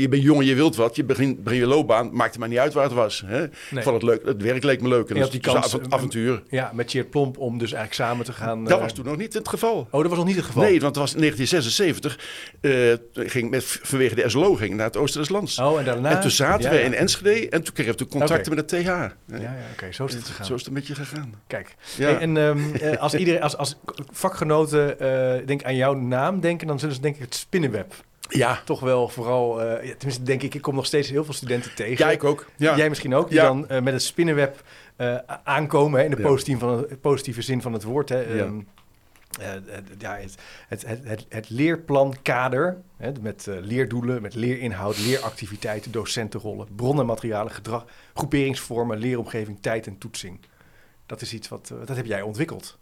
Je 0.00 0.08
bent 0.08 0.22
jong, 0.22 0.44
je 0.44 0.54
wilt 0.54 0.76
wat, 0.76 0.96
je 0.96 1.04
begint, 1.04 1.42
begin 1.44 1.58
je 1.58 1.66
loopbaan. 1.66 2.10
Maakte 2.16 2.38
mij 2.38 2.48
niet 2.48 2.58
uit 2.58 2.72
waar 2.72 2.84
het 2.84 2.92
was. 2.92 3.22
Hè? 3.26 3.44
Ik 3.44 3.52
vond 3.70 3.86
het 3.94 4.02
leuk, 4.02 4.24
het 4.24 4.42
werk 4.42 4.62
leek 4.62 4.80
me 4.80 4.88
leuk. 4.88 5.08
En 5.10 5.18
dat 5.18 5.30
die 5.32 5.40
was 5.42 5.54
kans, 5.54 5.72
een 5.72 5.92
avontuur. 5.92 6.42
Ja, 6.48 6.70
met 6.74 6.90
Cheert 6.90 7.10
Plomp 7.10 7.38
om 7.38 7.58
dus 7.58 7.72
eigenlijk 7.72 8.08
samen 8.10 8.24
te 8.24 8.32
gaan... 8.32 8.64
Dat 8.64 8.72
eh, 8.76 8.82
was 8.82 8.92
toen 8.92 9.04
nog 9.04 9.16
niet 9.16 9.34
het 9.34 9.48
geval. 9.48 9.88
Oh, 9.90 10.00
dat 10.00 10.08
was 10.08 10.16
nog 10.18 10.26
niet 10.26 10.36
het 10.36 10.44
geval? 10.44 10.62
Nee, 10.62 10.72
want 10.80 10.82
het 10.82 10.96
was 10.96 11.14
in 11.14 11.20
1976. 11.20 12.18
eh, 12.60 13.28
ging 13.28 13.50
met, 13.50 13.64
vanwege 13.82 14.14
de 14.14 14.28
SLO 14.28 14.54
ging 14.54 14.74
naar 14.74 14.86
het 14.86 14.96
oosten 14.96 15.20
des 15.20 15.28
lands. 15.30 15.58
Oh, 15.58 15.78
en 15.78 15.84
daarna... 15.84 16.10
En 16.10 16.20
toen 16.20 16.30
zaten 16.30 16.62
Ja, 16.62 16.70
we 16.70 16.76
ja. 16.76 16.82
in 16.84 16.94
Enschede 16.94 17.48
en 17.48 17.62
toen 17.62 17.74
kregen 17.74 17.92
we 17.92 17.98
toen 17.98 18.08
contacten 18.08 18.54
met 18.54 18.68
de 18.68 18.76
TH. 18.76 18.84
Ja, 18.86 19.12
ja, 19.26 19.54
oké, 19.72 19.92
zo 19.92 20.04
is 20.04 20.14
het 20.14 20.24
gegaan. 20.24 20.46
Zo 20.46 20.52
is 20.52 20.58
het 20.58 20.68
een 20.68 20.74
beetje 20.74 20.94
gegaan. 20.94 21.34
Kijk, 21.46 21.74
Ja. 21.96 22.04
Hey, 22.04 22.18
en 22.18 22.36
ehm, 22.36 22.60
eh, 22.80 23.00
als, 23.00 23.14
iedereen, 23.14 23.42
als, 23.42 23.56
als 23.56 23.76
vakgenoten 24.10 25.00
eh, 25.00 25.46
denk 25.46 25.64
aan 25.64 25.76
jouw 25.76 25.94
naam 25.94 26.40
denken, 26.40 26.66
dan 26.66 26.78
zullen 26.78 26.94
ze 26.94 27.00
denk 27.00 27.14
ik 27.14 27.20
het 27.20 27.34
spinnenweb. 27.34 27.94
Ja, 28.28 28.60
Toch 28.64 28.80
wel 28.80 29.08
vooral, 29.08 29.62
eh, 29.62 29.90
tenminste 29.90 30.22
denk 30.22 30.42
ik, 30.42 30.54
ik 30.54 30.62
kom 30.62 30.74
nog 30.74 30.86
steeds 30.86 31.08
heel 31.10 31.24
veel 31.24 31.34
studenten 31.34 31.74
tegen. 31.74 32.04
ja 32.06 32.10
ik 32.10 32.24
ook. 32.24 32.46
Ja. 32.56 32.76
Jij 32.76 32.88
misschien 32.88 33.14
ook, 33.14 33.28
die 33.28 33.38
Ja. 33.38 33.44
dan 33.44 33.66
met 33.68 33.92
het 33.92 34.02
spinnenweb 34.02 34.62
aankomen 35.44 35.98
hè, 35.98 36.04
in 36.04 36.10
de 36.10 36.22
positieve, 36.22 36.60
van 36.60 36.78
het, 36.78 37.00
positieve 37.00 37.42
zin 37.42 37.62
van 37.62 37.72
het 37.72 37.82
woord. 37.82 38.08
Hè. 38.08 38.20
Ja. 38.20 38.44
Ehm, 38.44 38.58
eh, 39.40 39.48
het, 39.50 39.84
ja, 39.98 40.16
het, 40.16 40.34
het, 40.68 40.86
het, 40.86 41.00
het, 41.04 41.26
het 41.28 41.50
leerplankader 41.50 42.76
hè, 42.96 43.12
met 43.20 43.46
leerdoelen, 43.48 44.22
met 44.22 44.34
leerinhoud, 44.34 44.98
leeractiviteiten, 44.98 45.92
docentenrollen, 45.92 46.68
bronnen, 46.76 47.06
materialen, 47.06 47.52
gedrag, 47.52 47.84
groeperingsvormen, 48.14 48.98
leeromgeving, 48.98 49.58
tijd 49.60 49.86
en 49.86 49.98
toetsing. 49.98 50.40
Dat 51.12 51.20
is 51.22 51.32
iets 51.32 51.48
wat 51.48 51.70
eh, 51.72 51.86
dat 51.86 51.96
heb 51.96 52.06
jij 52.06 52.22
ontwikkeld. 52.22 52.78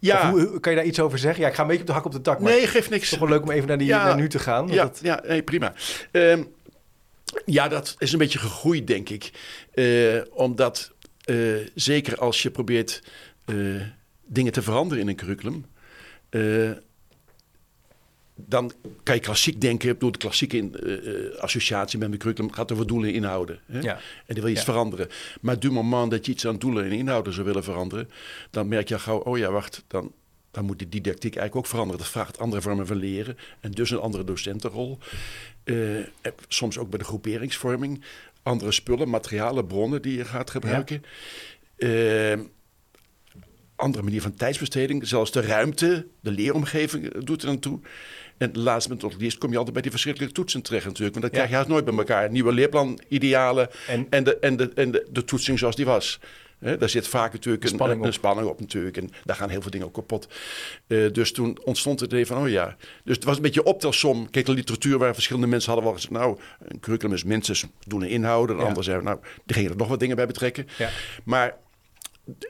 Ja, 0.00 0.30
hoe, 0.30 0.60
kan 0.60 0.72
je 0.72 0.78
daar 0.78 0.86
iets 0.86 1.00
over 1.00 1.18
zeggen? 1.18 1.42
Ja, 1.42 1.48
ik 1.48 1.54
ga 1.54 1.62
een 1.62 1.66
beetje 1.68 1.82
op 1.82 1.88
de 1.88 1.92
hak 1.94 2.04
op 2.04 2.12
de 2.12 2.20
tak, 2.20 2.38
maar 2.40 2.50
nee, 2.52 2.60
het 2.60 2.70
geeft 2.70 2.84
is 2.84 2.90
niks. 2.90 3.08
toch 3.08 3.18
wel 3.18 3.28
leuk 3.28 3.42
om 3.42 3.50
even 3.50 3.68
naar, 3.68 3.78
die, 3.78 3.86
Ja, 3.86 4.04
naar 4.04 4.16
nu 4.16 4.28
te 4.28 4.38
gaan. 4.38 4.68
Ja, 4.68 4.82
dat- 4.82 5.00
ja 5.02 5.22
nee, 5.26 5.42
prima. 5.42 5.72
Ehm, 6.10 6.42
ja, 7.44 7.68
dat 7.68 7.94
is 7.98 8.12
een 8.12 8.18
beetje 8.18 8.38
gegroeid, 8.38 8.86
denk 8.86 9.08
ik. 9.08 9.30
Eh, 9.74 10.20
omdat 10.30 10.92
eh, 11.24 11.36
zeker 11.74 12.18
als 12.18 12.42
je 12.42 12.50
probeert 12.50 13.02
dingen 14.26 14.52
te 14.52 14.62
veranderen 14.62 15.02
in 15.02 15.08
een 15.08 15.16
curriculum, 15.16 15.64
dan 18.34 18.72
kan 19.02 19.14
je 19.14 19.20
klassiek 19.20 19.60
denken. 19.60 19.92
Bedoel, 19.92 20.12
de 20.12 20.18
klassieke 20.18 20.70
eh, 20.70 21.26
eh, 21.26 21.38
associatie 21.38 21.98
met 21.98 22.12
een 22.12 22.18
curriculum 22.18 22.52
gaat 22.52 22.72
over 22.72 22.86
doelen 22.86 23.08
en 23.08 23.14
inhouden. 23.14 23.60
Hè? 23.66 23.80
Ja. 23.80 23.94
En 23.94 24.34
die 24.34 24.34
wil 24.34 24.46
je 24.46 24.50
iets 24.50 24.66
Ja. 24.66 24.72
veranderen. 24.72 25.08
Maar 25.40 25.58
du 25.58 25.70
moment 25.70 26.10
dat 26.10 26.26
je 26.26 26.32
iets 26.32 26.46
aan 26.46 26.58
doelen 26.58 26.84
en 26.84 26.92
inhouden 26.92 27.32
zou 27.32 27.46
willen 27.46 27.64
veranderen, 27.64 28.10
dan 28.50 28.68
merk 28.68 28.88
je 28.88 28.94
al 28.94 29.00
gauw, 29.00 29.18
oh 29.18 29.38
ja, 29.38 29.50
wacht, 29.50 29.84
dan, 29.86 30.12
dan 30.50 30.64
moet 30.64 30.78
die 30.78 30.88
didactiek 30.88 31.36
eigenlijk 31.36 31.56
ook 31.56 31.66
veranderen. 31.66 32.00
Dat 32.00 32.10
vraagt 32.10 32.38
andere 32.38 32.62
vormen 32.62 32.86
van 32.86 32.96
leren 32.96 33.36
en 33.60 33.70
dus 33.70 33.90
een 33.90 33.98
andere 33.98 34.24
docentenrol. 34.24 34.98
Eh, 35.64 35.76
soms 36.48 36.78
ook 36.78 36.90
bij 36.90 36.98
de 36.98 37.04
groeperingsvorming. 37.04 38.04
Andere 38.42 38.72
spullen, 38.72 39.08
materialen, 39.08 39.66
bronnen 39.66 40.02
die 40.02 40.16
je 40.16 40.24
gaat 40.24 40.50
gebruiken. 40.50 41.02
Eh, 41.76 42.38
andere 43.76 44.04
manier 44.04 44.22
van 44.22 44.34
tijdsbesteding. 44.34 45.06
Zelfs 45.06 45.32
de 45.32 45.40
ruimte, 45.40 46.06
de 46.20 46.30
leeromgeving 46.30 47.24
doet 47.24 47.42
er 47.42 47.48
aan 47.48 47.58
toe. 47.58 47.80
En 48.38 48.50
last 48.52 48.88
but 48.88 49.02
not 49.02 49.14
least 49.20 49.38
kom 49.38 49.50
je 49.50 49.56
altijd 49.56 49.72
bij 49.72 49.82
die 49.82 49.90
verschrikkelijke 49.90 50.34
toetsen 50.34 50.62
terecht 50.62 50.84
natuurlijk. 50.86 51.14
Want 51.18 51.24
dat 51.24 51.34
Ja. 51.34 51.38
krijg 51.38 51.50
je 51.50 51.56
haast 51.56 51.68
nooit 51.68 51.84
bij 51.84 51.94
elkaar. 51.96 52.30
Nieuwe 52.30 52.52
leerplanidealen 52.52 53.68
En- 53.86 54.06
en, 54.10 54.24
de, 54.24 54.38
en, 54.38 54.56
de, 54.56 54.70
en 54.74 54.90
de, 54.90 55.06
de 55.10 55.24
toetsing 55.24 55.58
zoals 55.58 55.76
die 55.76 55.84
was. 55.84 56.20
Daar 56.78 56.88
zit 56.88 57.08
vaak 57.08 57.32
natuurlijk 57.32 57.62
Een 57.64 57.68
spanning 57.70 58.00
een, 58.00 58.06
op. 58.06 58.12
spanning 58.12 58.48
op 58.48 58.60
natuurlijk. 58.60 58.96
En 58.96 59.10
daar 59.24 59.36
gaan 59.36 59.48
heel 59.48 59.62
veel 59.62 59.70
dingen 59.70 59.86
ook 59.86 59.94
kapot. 59.94 60.28
Eh, 60.86 61.12
dus 61.12 61.32
toen 61.32 61.58
ontstond 61.64 62.00
het 62.00 62.12
idee 62.12 62.26
van, 62.26 62.42
oh 62.42 62.48
ja. 62.48 62.76
Dus 63.04 63.14
het 63.16 63.24
was 63.24 63.36
een 63.36 63.42
beetje 63.42 63.62
optelsom. 63.64 64.30
Kijk, 64.30 64.46
de 64.46 64.52
literatuur 64.52 64.98
waar 64.98 65.14
verschillende 65.14 65.46
mensen 65.48 65.72
hadden 65.72 65.90
wel 65.90 65.98
gezegd... 66.00 66.14
nou, 66.14 66.38
een 66.68 66.80
curriculum 66.80 67.14
is 67.14 67.24
minstens 67.24 67.66
doen 67.86 68.02
en 68.02 68.08
inhouden. 68.08 68.54
En 68.56 68.60
Ja. 68.62 68.66
anderen 68.68 68.84
zeiden, 68.84 69.04
nou, 69.06 69.18
die 69.44 69.54
gingen 69.56 69.70
er 69.70 69.76
nog 69.76 69.88
wat 69.88 70.00
dingen 70.00 70.16
bij 70.16 70.26
betrekken. 70.26 70.66
Ja. 70.78 70.90
Maar 71.24 71.56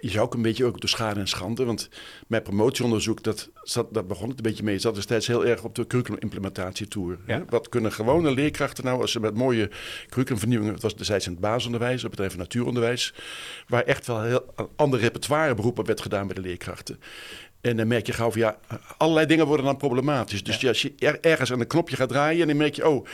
je 0.00 0.10
zou 0.10 0.24
ook 0.24 0.34
een 0.34 0.42
beetje 0.42 0.64
ook 0.64 0.80
door 0.80 0.88
schade 0.88 1.20
en 1.20 1.28
schande. 1.28 1.64
Want 1.64 1.88
mijn 2.26 2.42
promotieonderzoek, 2.42 3.22
dat, 3.22 3.50
zat, 3.62 3.94
daar 3.94 4.06
begon 4.06 4.28
het 4.28 4.36
een 4.36 4.42
beetje 4.42 4.64
mee. 4.64 4.78
zat 4.78 4.94
destijds 4.94 5.26
heel 5.26 5.46
erg 5.46 5.62
op 5.62 5.74
de 5.74 5.86
curriculumimplementatietour. 5.86 7.18
Ja. 7.26 7.44
Wat 7.48 7.68
kunnen 7.68 7.92
gewone 7.92 8.30
leerkrachten 8.30 8.84
nou 8.84 9.00
als 9.00 9.12
ze 9.12 9.20
met 9.20 9.34
mooie 9.34 9.70
curriculumvernieuwingen... 10.08 10.74
het 10.74 10.82
was 10.82 10.96
destijds 10.96 11.26
in 11.26 11.32
het 11.32 11.40
basisonderwijs, 11.40 12.02
het 12.02 12.10
bedrijf 12.10 12.36
natuuronderwijs... 12.36 13.14
waar 13.68 13.82
echt 13.82 14.06
wel 14.06 14.22
heel 14.22 14.52
een 14.56 14.68
ander 14.76 15.00
repertoire 15.00 15.54
beroepen 15.54 15.84
werd 15.84 16.00
gedaan 16.00 16.26
bij 16.26 16.34
de 16.34 16.40
leerkrachten. 16.40 17.00
En 17.60 17.76
dan 17.76 17.86
merk 17.86 18.06
je 18.06 18.12
gauw 18.12 18.30
van 18.30 18.40
ja, 18.40 18.58
allerlei 18.96 19.26
dingen 19.26 19.46
worden 19.46 19.66
dan 19.66 19.76
problematisch. 19.76 20.44
Dus 20.44 20.60
ja, 20.60 20.68
als 20.68 20.82
je 20.82 20.92
er- 20.98 21.20
ergens 21.20 21.52
aan 21.52 21.60
een 21.60 21.66
knopje 21.66 21.96
gaat 21.96 22.08
draaien, 22.08 22.46
dan 22.46 22.56
merk 22.56 22.74
je, 22.74 22.88
oh, 22.88 23.06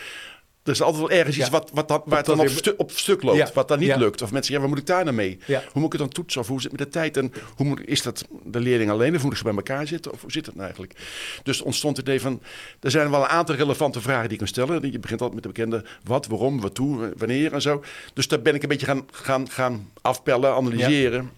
er 0.63 0.73
is 0.73 0.83
altijd 0.83 1.01
wel 1.09 1.19
ergens 1.19 1.37
iets 1.39 1.49
wat, 1.49 1.71
wat 1.75 1.89
dan, 1.89 2.03
waar 2.05 2.17
het 2.19 2.27
dan 2.27 2.37
op, 2.41 2.45
stu- 2.59 2.75
op 2.77 2.91
stuk 2.91 3.23
loopt, 3.23 3.37
wat 3.53 3.69
dan 3.69 3.79
niet 3.79 3.89
lukt. 3.99 4.23
Of 4.23 4.31
mensen 4.33 4.53
zeggen, 4.53 4.55
ja, 4.55 4.61
wat 4.61 4.69
moet 4.69 4.79
ik 4.79 4.87
daar 4.87 5.05
nou 5.05 5.17
mee? 5.17 5.39
Hoe 5.61 5.81
moet 5.83 5.85
ik 5.85 5.93
het 5.93 6.01
dan 6.01 6.09
toetsen? 6.09 6.41
Of 6.41 6.49
hoe 6.49 6.61
zit 6.61 6.71
het 6.71 6.81
met 6.81 6.93
de 6.93 6.99
tijd? 6.99 7.17
En 7.17 7.33
hoe 7.57 7.67
moet, 7.67 7.81
is 7.87 8.03
dat 8.03 8.25
de 8.45 8.61
leerling 8.61 8.91
alleen? 8.91 9.15
Of 9.17 9.23
moet 9.23 9.33
ik 9.33 9.39
ze 9.39 9.45
bij 9.45 9.55
elkaar 9.55 9.87
zitten? 9.87 10.13
Of 10.13 10.21
hoe 10.21 10.33
zit 10.33 10.45
het 10.47 10.55
nou 10.55 10.67
eigenlijk? 10.67 10.99
Dus 11.43 11.61
ontstond 11.63 11.97
het 11.97 12.07
idee 12.07 12.21
van, 12.21 12.43
er 12.81 12.91
zijn 12.91 13.11
wel 13.11 13.21
een 13.21 13.27
aantal 13.29 13.55
relevante 13.55 14.01
vragen 14.01 14.23
die 14.23 14.31
je 14.31 14.37
kunt 14.37 14.49
stellen. 14.49 14.93
Je 14.93 14.99
begint 14.99 15.21
altijd 15.21 15.35
met 15.35 15.43
de 15.43 15.61
bekende 15.61 15.85
wat, 16.05 16.27
waarom, 16.27 16.61
waartoe, 16.61 17.13
wanneer 17.17 17.53
en 17.53 17.63
zo. 17.63 17.85
Dus 18.15 18.29
daar 18.29 18.41
ben 18.43 18.55
ik 18.55 18.63
een 18.63 18.69
beetje 18.69 18.87
gaan, 18.87 19.07
gaan, 19.13 19.51
gaan 19.51 19.91
afpellen, 20.01 20.55
analyseren. 20.55 21.31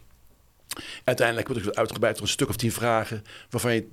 Uiteindelijk 1.05 1.49
word 1.49 1.67
ik 1.67 1.75
uitgebreid 1.75 2.15
door 2.15 2.25
een 2.25 2.31
stuk 2.33 2.49
of 2.49 2.57
tien 2.57 2.73
vragen 2.73 3.25
waarvan 3.51 3.75
je 3.75 3.89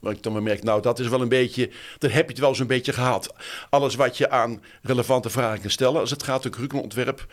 Waar 0.00 0.12
ik 0.12 0.22
dan 0.22 0.42
merk, 0.42 0.62
nou, 0.62 0.82
dat 0.82 0.98
is 0.98 1.08
wel 1.08 1.20
een 1.20 1.28
beetje. 1.28 1.70
Dan 1.98 2.10
heb 2.10 2.24
je 2.24 2.30
het 2.30 2.38
wel 2.38 2.54
zo'n 2.54 2.66
beetje 2.66 2.92
gehad. 2.92 3.34
Alles 3.70 3.94
wat 3.94 4.16
je 4.18 4.30
aan 4.30 4.62
relevante 4.82 5.30
vragen 5.30 5.60
kan 5.60 5.70
stellen. 5.70 6.00
Als 6.00 6.10
het 6.10 6.22
gaat 6.22 6.44
om 6.44 6.50
curriculumontwerp, 6.50 7.26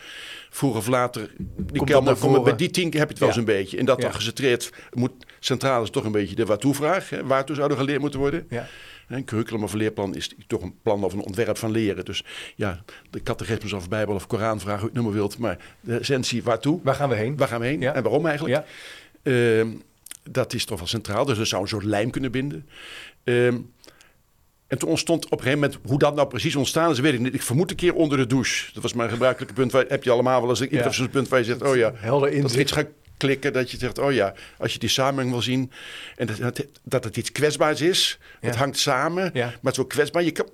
vroeger 0.50 0.78
of 0.78 0.86
later. 0.86 1.30
Die 1.56 1.84
kelder, 1.84 2.16
komen 2.16 2.42
bij 2.42 2.56
die 2.56 2.70
tien 2.70 2.90
keer 2.90 2.98
heb 3.00 3.08
je 3.08 3.14
het 3.14 3.18
wel 3.22 3.28
Ja. 3.28 3.34
zo'n 3.34 3.44
beetje. 3.44 3.78
En 3.78 3.84
dat 3.84 3.96
Ja. 3.96 4.02
dan 4.02 4.14
gecentreerd 4.14 4.70
moet. 4.92 5.12
Centraal 5.40 5.82
is 5.82 5.90
toch 5.90 6.04
een 6.04 6.12
beetje 6.12 6.34
de 6.34 6.44
waartoe-vraag. 6.46 7.10
Hè? 7.10 7.24
Waartoe 7.26 7.56
zou 7.56 7.70
er 7.70 7.76
geleerd 7.76 8.00
moeten 8.00 8.20
worden? 8.20 8.46
Ja. 8.50 8.66
Een 9.08 9.24
curriculum 9.24 9.62
of 9.62 9.72
een 9.72 9.78
leerplan 9.78 10.14
is 10.14 10.34
toch 10.46 10.62
een 10.62 10.74
plan 10.82 11.04
of 11.04 11.12
een 11.12 11.20
ontwerp 11.24 11.56
van 11.58 11.70
leren. 11.70 12.04
Dus 12.04 12.24
ja, 12.56 12.82
de 13.10 13.22
catechismus 13.22 13.72
of 13.72 13.88
Bijbel 13.88 14.14
of 14.14 14.26
Koranvraag, 14.26 14.72
hoe 14.74 14.80
je 14.80 14.86
het 14.86 14.94
noemen 14.94 15.12
wilt. 15.12 15.38
Maar 15.38 15.58
de 15.80 15.96
essentie 15.98 16.42
waartoe? 16.42 16.80
Waar 16.82 16.94
gaan 16.94 17.08
we 17.08 17.14
heen? 17.14 17.36
Waar 17.36 17.48
gaan 17.48 17.60
we 17.60 17.66
heen 17.66 17.80
Ja. 17.80 17.94
en 17.94 18.02
waarom 18.02 18.26
eigenlijk? 18.26 18.56
Ja. 18.56 18.64
Ehm, 19.32 19.68
dat 20.30 20.52
is 20.54 20.64
toch 20.64 20.78
wel 20.78 20.88
centraal. 20.88 21.24
Dus 21.24 21.38
dat 21.38 21.46
zou 21.46 21.62
een 21.62 21.68
soort 21.68 21.84
lijm 21.84 22.10
kunnen 22.10 22.30
binden. 22.30 22.68
Ehm, 23.24 23.58
en 24.66 24.78
toen 24.78 24.88
ontstond 24.88 25.24
op 25.24 25.30
een 25.32 25.38
gegeven 25.38 25.58
moment, 25.60 25.80
hoe 25.86 25.98
dat 25.98 26.14
nou 26.14 26.28
precies 26.28 26.56
ontstaan 26.56 26.90
is, 26.90 26.98
weet 26.98 27.12
ik 27.14 27.20
niet. 27.20 27.34
Ik 27.34 27.42
vermoed 27.42 27.70
een 27.70 27.76
keer 27.76 27.94
onder 27.94 28.18
de 28.18 28.26
douche. 28.26 28.72
Dat 28.74 28.82
was 28.82 28.92
mijn 28.92 29.10
gebruikelijke 29.10 29.54
punt. 29.54 29.72
Waar, 29.72 29.84
heb 29.88 30.04
je 30.04 30.10
allemaal 30.10 30.40
wel 30.40 30.50
eens 30.50 30.60
een 30.60 30.68
Ja. 30.70 30.90
zo'n 30.90 31.10
punt 31.10 31.28
waar 31.28 31.38
je 31.38 31.44
zegt, 31.44 31.62
oh 31.62 31.76
ja, 31.76 31.92
Helder 31.94 32.28
dat 32.28 32.38
er 32.38 32.42
inzicht. 32.44 32.62
iets 32.62 32.72
gaat 32.72 32.86
klikken. 33.16 33.52
Dat 33.52 33.70
je 33.70 33.76
zegt, 33.78 33.98
oh 33.98 34.12
ja, 34.12 34.34
als 34.58 34.72
je 34.72 34.78
die 34.78 34.88
samenhang 34.88 35.30
wil 35.30 35.42
zien. 35.42 35.70
En 36.16 36.26
dat, 36.26 36.36
dat, 36.38 36.66
dat 36.82 37.04
het 37.04 37.16
iets 37.16 37.32
kwetsbaars 37.32 37.80
is. 37.80 38.18
Het 38.40 38.56
hangt 38.56 38.78
samen, 38.78 39.30
Ja. 39.34 39.44
maar 39.46 39.56
het 39.62 39.72
is 39.72 39.78
ook 39.78 39.88
kwetsbaar. 39.88 40.22
Je 40.22 40.30
kan, 40.32 40.46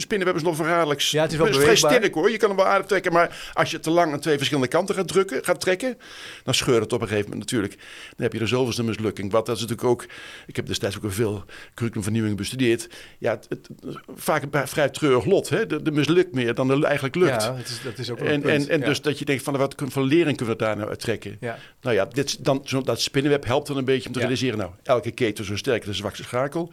spinnenweb 0.00 0.36
is 0.36 0.42
nog 0.42 0.56
verraderlijk. 0.56 1.00
Ja, 1.00 1.22
het 1.22 1.32
is 1.32 1.38
wel 1.38 1.46
vrij 1.46 1.58
beweegbaar. 1.60 1.92
sterk 1.92 2.14
hoor. 2.14 2.30
Je 2.30 2.36
kan 2.36 2.48
hem 2.48 2.58
wel 2.58 2.66
aardig 2.66 2.86
trekken. 2.86 3.12
Maar 3.12 3.50
als 3.52 3.70
je 3.70 3.80
te 3.80 3.90
lang 3.90 4.12
aan 4.12 4.20
twee 4.20 4.36
verschillende 4.36 4.68
kanten 4.68 4.94
gaat, 4.94 5.08
drukken, 5.08 5.44
gaat 5.44 5.60
trekken, 5.60 5.98
dan 6.44 6.54
scheurt 6.54 6.82
het 6.82 6.92
op 6.92 7.00
een 7.00 7.08
gegeven 7.08 7.30
moment 7.30 7.50
natuurlijk. 7.50 7.74
Dan 8.08 8.16
heb 8.22 8.32
je 8.32 8.38
de 8.38 8.46
zoveelste 8.46 8.84
mislukking. 8.84 9.30
Wat 9.32 9.46
dat 9.46 9.56
is 9.56 9.62
natuurlijk 9.62 9.88
ook. 9.88 10.04
Ik 10.46 10.56
heb 10.56 10.66
destijds 10.66 10.96
ook 10.96 11.04
al 11.04 11.10
veel 11.10 11.44
curriculumvernieuwingen 11.74 12.36
bestudeerd. 12.36 12.88
Ja, 13.18 13.30
het, 13.30 13.46
het- 13.48 13.68
vaak 14.14 14.42
een 14.50 14.68
vrij 14.68 14.88
treurig 14.88 15.24
lot. 15.24 15.48
Hè? 15.48 15.66
De, 15.66 15.82
de 15.82 15.90
mislukt 15.90 16.34
meer 16.34 16.54
dan 16.54 16.70
er 16.70 16.84
eigenlijk 16.84 17.14
lukt. 17.14 17.42
Ja, 17.42 17.54
het 17.56 17.68
is, 17.68 17.80
dat 17.84 17.98
is 17.98 18.10
ook 18.10 18.20
een 18.20 18.26
En, 18.26 18.40
punt. 18.40 18.62
en, 18.66 18.68
en 18.72 18.80
Ja. 18.80 18.86
dus 18.86 19.00
dat 19.00 19.18
je 19.18 19.24
denkt 19.24 19.42
van 19.42 19.56
wat 19.56 19.74
kun- 19.74 19.90
voor 19.90 20.02
lering 20.04 20.36
kunnen 20.36 20.56
we 20.56 20.62
daar 20.64 20.76
nou 20.76 20.88
uit 20.88 21.00
trekken? 21.00 21.36
Ja. 21.40 21.58
Nou 21.80 21.94
ja, 21.96 22.04
dit, 22.04 22.44
dan, 22.44 22.60
zo, 22.64 22.82
dat 22.82 23.00
spinnenweb 23.00 23.44
helpt 23.44 23.66
dan 23.66 23.76
een 23.76 23.84
beetje 23.84 24.06
om 24.06 24.12
te 24.12 24.18
Ja. 24.18 24.24
realiseren. 24.24 24.58
Nou, 24.58 24.70
elke 24.82 25.10
keten 25.10 25.44
is 25.44 25.50
zo 25.50 25.56
sterk 25.56 25.84
de 25.84 25.92
zwakste 25.92 26.22
schakel. 26.22 26.72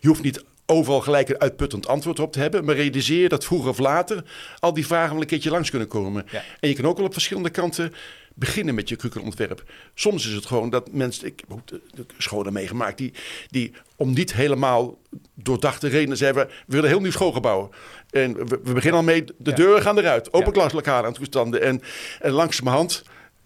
Je 0.00 0.08
hoeft 0.08 0.22
niet 0.22 0.44
overal 0.70 1.00
gelijk 1.00 1.28
een 1.28 1.40
uitputtend 1.40 1.86
antwoord 1.86 2.18
op 2.18 2.32
te 2.32 2.40
hebben. 2.40 2.64
Maar 2.64 2.74
realiseer 2.74 3.28
dat 3.28 3.44
vroeger 3.44 3.70
of 3.70 3.78
later 3.78 4.24
al 4.58 4.74
die 4.74 4.86
vragen 4.86 5.12
wel 5.12 5.20
een 5.20 5.26
keertje 5.26 5.50
langs 5.50 5.70
kunnen 5.70 5.88
komen. 5.88 6.26
Ja. 6.30 6.42
En 6.60 6.68
je 6.68 6.74
kan 6.74 6.86
ook 6.86 6.96
wel 6.96 7.06
op 7.06 7.12
verschillende 7.12 7.50
kanten 7.50 7.92
beginnen 8.34 8.74
met 8.74 8.88
je 8.88 8.96
curriculumontwerp. 8.96 9.64
Soms 9.94 10.26
is 10.26 10.34
het 10.34 10.46
gewoon 10.46 10.70
dat 10.70 10.92
mensen, 10.92 11.26
ik 11.26 11.40
heb 11.40 11.52
ook 11.52 11.80
scholen 12.18 12.52
meegemaakt, 12.52 12.98
die, 12.98 13.12
die 13.48 13.72
om 13.96 14.12
niet 14.12 14.32
helemaal 14.32 14.98
doordachte 15.34 15.88
redenen 15.88 16.16
zeggen, 16.16 16.46
we 16.46 16.52
willen 16.66 16.88
heel 16.88 17.00
nieuw 17.00 17.10
schoolgebouw. 17.10 17.70
En 18.10 18.34
we, 18.34 18.60
we 18.64 18.72
beginnen 18.72 19.00
al 19.00 19.06
mee, 19.06 19.24
de 19.38 19.52
deuren 19.52 19.82
gaan 19.82 19.98
eruit, 19.98 20.32
open 20.32 20.52
klaslokalen 20.52 21.06
aan 21.06 21.12
toestanden. 21.12 21.62
En, 21.62 21.82
en 22.20 22.30
langzamerhand, 22.30 23.02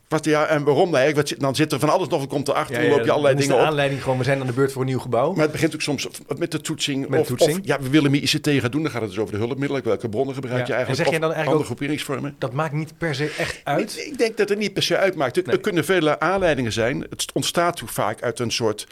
wat, 0.09 0.25
ja, 0.25 0.47
en 0.47 0.65
waarom 0.65 0.95
eigenlijk? 0.95 1.29
Wat 1.31 1.41
Dan 1.41 1.55
zit 1.55 1.73
er 1.73 1.79
van 1.79 1.89
alles 1.89 2.09
nog, 2.09 2.19
dan 2.19 2.29
komt 2.29 2.49
erachter, 2.49 2.75
Ja, 2.75 2.81
dan 2.81 2.91
ja, 2.91 2.97
loop 2.97 3.05
je 3.05 3.11
allerlei 3.11 3.35
dingen 3.37 3.51
de 3.57 3.61
op. 3.61 3.67
aanleiding 3.67 4.03
gewoon, 4.03 4.19
we 4.19 4.25
zijn 4.25 4.41
aan 4.41 4.47
de 4.47 4.53
beurt 4.53 4.73
voor 4.73 4.81
een 4.83 4.89
nieuw 4.89 4.99
gebouw. 4.99 5.33
Maar 5.33 5.43
het 5.43 5.53
begint 5.53 5.75
ook 5.75 5.81
soms 5.81 6.09
met 6.37 6.51
de 6.51 6.61
toetsing. 6.61 7.09
Met 7.09 7.21
of, 7.21 7.27
toetsing. 7.27 7.59
of 7.61 7.67
ja, 7.67 7.81
we 7.81 7.89
willen 7.89 8.11
meer 8.11 8.23
ICT 8.23 8.49
gaan 8.49 8.71
doen. 8.71 8.83
Dan 8.83 8.91
gaat 8.91 9.01
het 9.01 9.11
dus 9.11 9.19
over 9.19 9.33
de 9.33 9.39
hulpmiddelen. 9.41 9.85
Welke 9.85 10.09
bronnen 10.09 10.35
gebruik 10.35 10.57
Ja. 10.59 10.67
je 10.67 10.73
En 10.73 10.77
eigenlijk? 10.79 11.05
zeg 11.05 11.15
je 11.15 11.21
dan 11.21 11.33
eigenlijk 11.33 11.51
andere 11.51 11.67
groeperingsvormen. 11.67 12.35
Dat 12.39 12.53
maakt 12.53 12.73
niet 12.73 12.99
per 12.99 13.15
se 13.15 13.35
echt 13.39 13.61
uit. 13.65 13.97
Ik, 13.99 14.05
ik 14.07 14.19
denk 14.19 14.37
dat 14.37 14.49
het 14.49 14.59
niet 14.59 14.73
per 14.73 14.83
se 14.83 14.97
uitmaakt. 14.97 15.37
Er, 15.37 15.43
Nee. 15.47 15.55
er 15.55 15.61
kunnen 15.61 15.85
vele 15.85 16.21
aanleidingen 16.21 16.73
zijn. 16.73 17.01
Het 17.11 17.27
ontstaat 17.33 17.83
vaak 17.85 18.23
uit 18.23 18.39
een 18.39 18.51
soort 18.53 18.87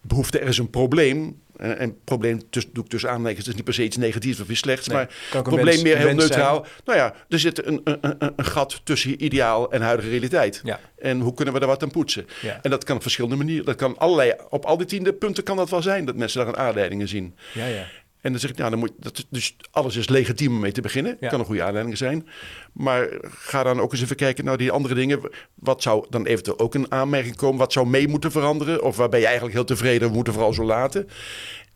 behoefte. 0.00 0.38
Er 0.38 0.48
is 0.48 0.58
een 0.58 0.70
probleem. 0.70 1.42
En, 1.56 1.78
en 1.78 1.98
probleem 2.04 2.50
tussen, 2.50 2.72
doe 2.72 2.84
ik 2.84 2.90
tussen 2.90 3.10
aanleidingen. 3.10 3.38
Het 3.38 3.48
is 3.48 3.54
niet 3.54 3.64
per 3.64 3.74
se 3.74 3.84
iets 3.84 3.96
negatiefs 3.96 4.40
of 4.40 4.48
iets 4.48 4.60
slechts. 4.60 4.86
Nee, 4.86 4.96
maar 4.96 5.10
een 5.32 5.42
probleem 5.42 5.82
meer 5.82 5.96
heel 5.96 6.04
zijn. 6.04 6.16
neutraal. 6.16 6.66
Nou 6.84 6.98
ja, 6.98 7.14
er 7.28 7.38
zit 7.38 7.66
een, 7.66 7.80
een, 7.84 7.98
een, 8.00 8.32
een 8.36 8.44
gat 8.44 8.80
tussen 8.84 9.24
ideaal 9.24 9.72
en 9.72 9.82
huidige 9.82 10.08
realiteit. 10.08 10.60
Ja. 10.64 10.80
En 10.98 11.20
hoe 11.20 11.34
kunnen 11.34 11.54
we 11.54 11.60
daar 11.60 11.68
wat 11.68 11.82
aan 11.82 11.90
poetsen? 11.90 12.26
Ja. 12.42 12.58
En 12.62 12.70
dat 12.70 12.84
kan 12.84 12.96
op 12.96 13.02
verschillende 13.02 13.36
manieren. 13.36 13.64
Dat 13.64 13.76
kan 13.76 13.98
allerlei, 13.98 14.34
op 14.48 14.64
al 14.64 14.76
die 14.76 14.86
tiende 14.86 15.12
punten 15.12 15.44
kan 15.44 15.56
dat 15.56 15.70
wel 15.70 15.82
zijn. 15.82 16.04
Dat 16.04 16.16
mensen 16.16 16.38
daar 16.38 16.48
een 16.48 16.56
aanleidingen 16.56 17.08
zien. 17.08 17.36
Ja, 17.52 17.66
ja. 17.66 17.86
En 18.24 18.30
dan 18.30 18.40
zeg 18.40 18.50
ik, 18.50 18.56
nou, 18.56 18.70
dan 18.70 18.78
moet, 18.78 18.92
dat, 18.98 19.26
dus 19.30 19.56
alles 19.70 19.96
is 19.96 20.08
legitiem 20.08 20.52
om 20.52 20.60
mee 20.60 20.72
te 20.72 20.80
beginnen. 20.80 21.16
Ja. 21.20 21.28
Kan 21.28 21.38
een 21.40 21.46
goede 21.46 21.62
aanleiding 21.62 21.96
zijn. 21.96 22.28
Maar 22.72 23.08
ga 23.22 23.62
dan 23.62 23.80
ook 23.80 23.92
eens 23.92 24.02
even 24.02 24.16
kijken 24.16 24.44
naar 24.44 24.56
die 24.56 24.70
andere 24.70 24.94
dingen. 24.94 25.20
Wat 25.54 25.82
zou 25.82 26.06
dan 26.10 26.26
eventueel 26.26 26.58
ook 26.58 26.74
een 26.74 26.92
aanmerking 26.92 27.36
komen? 27.36 27.58
Wat 27.58 27.72
zou 27.72 27.86
mee 27.86 28.08
moeten 28.08 28.30
veranderen? 28.30 28.82
Of 28.82 28.96
waar 28.96 29.08
ben 29.08 29.18
je 29.18 29.24
eigenlijk 29.24 29.54
heel 29.54 29.64
tevreden? 29.64 30.08
We 30.08 30.14
moeten 30.14 30.32
vooral 30.32 30.52
zo 30.52 30.64
laten. 30.64 31.08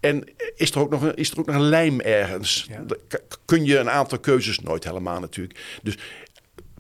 En 0.00 0.24
is 0.56 0.70
er 0.70 0.80
ook 0.80 0.90
nog 0.90 1.02
een, 1.02 1.14
is 1.14 1.30
er 1.30 1.38
ook 1.38 1.46
nog 1.46 1.54
een 1.54 1.68
lijm 1.68 2.00
ergens? 2.00 2.66
Ja. 2.68 2.84
Kun 3.44 3.64
je 3.64 3.78
een 3.78 3.90
aantal 3.90 4.18
keuzes, 4.18 4.60
nooit 4.60 4.84
helemaal 4.84 5.20
natuurlijk. 5.20 5.78
Dus 5.82 5.98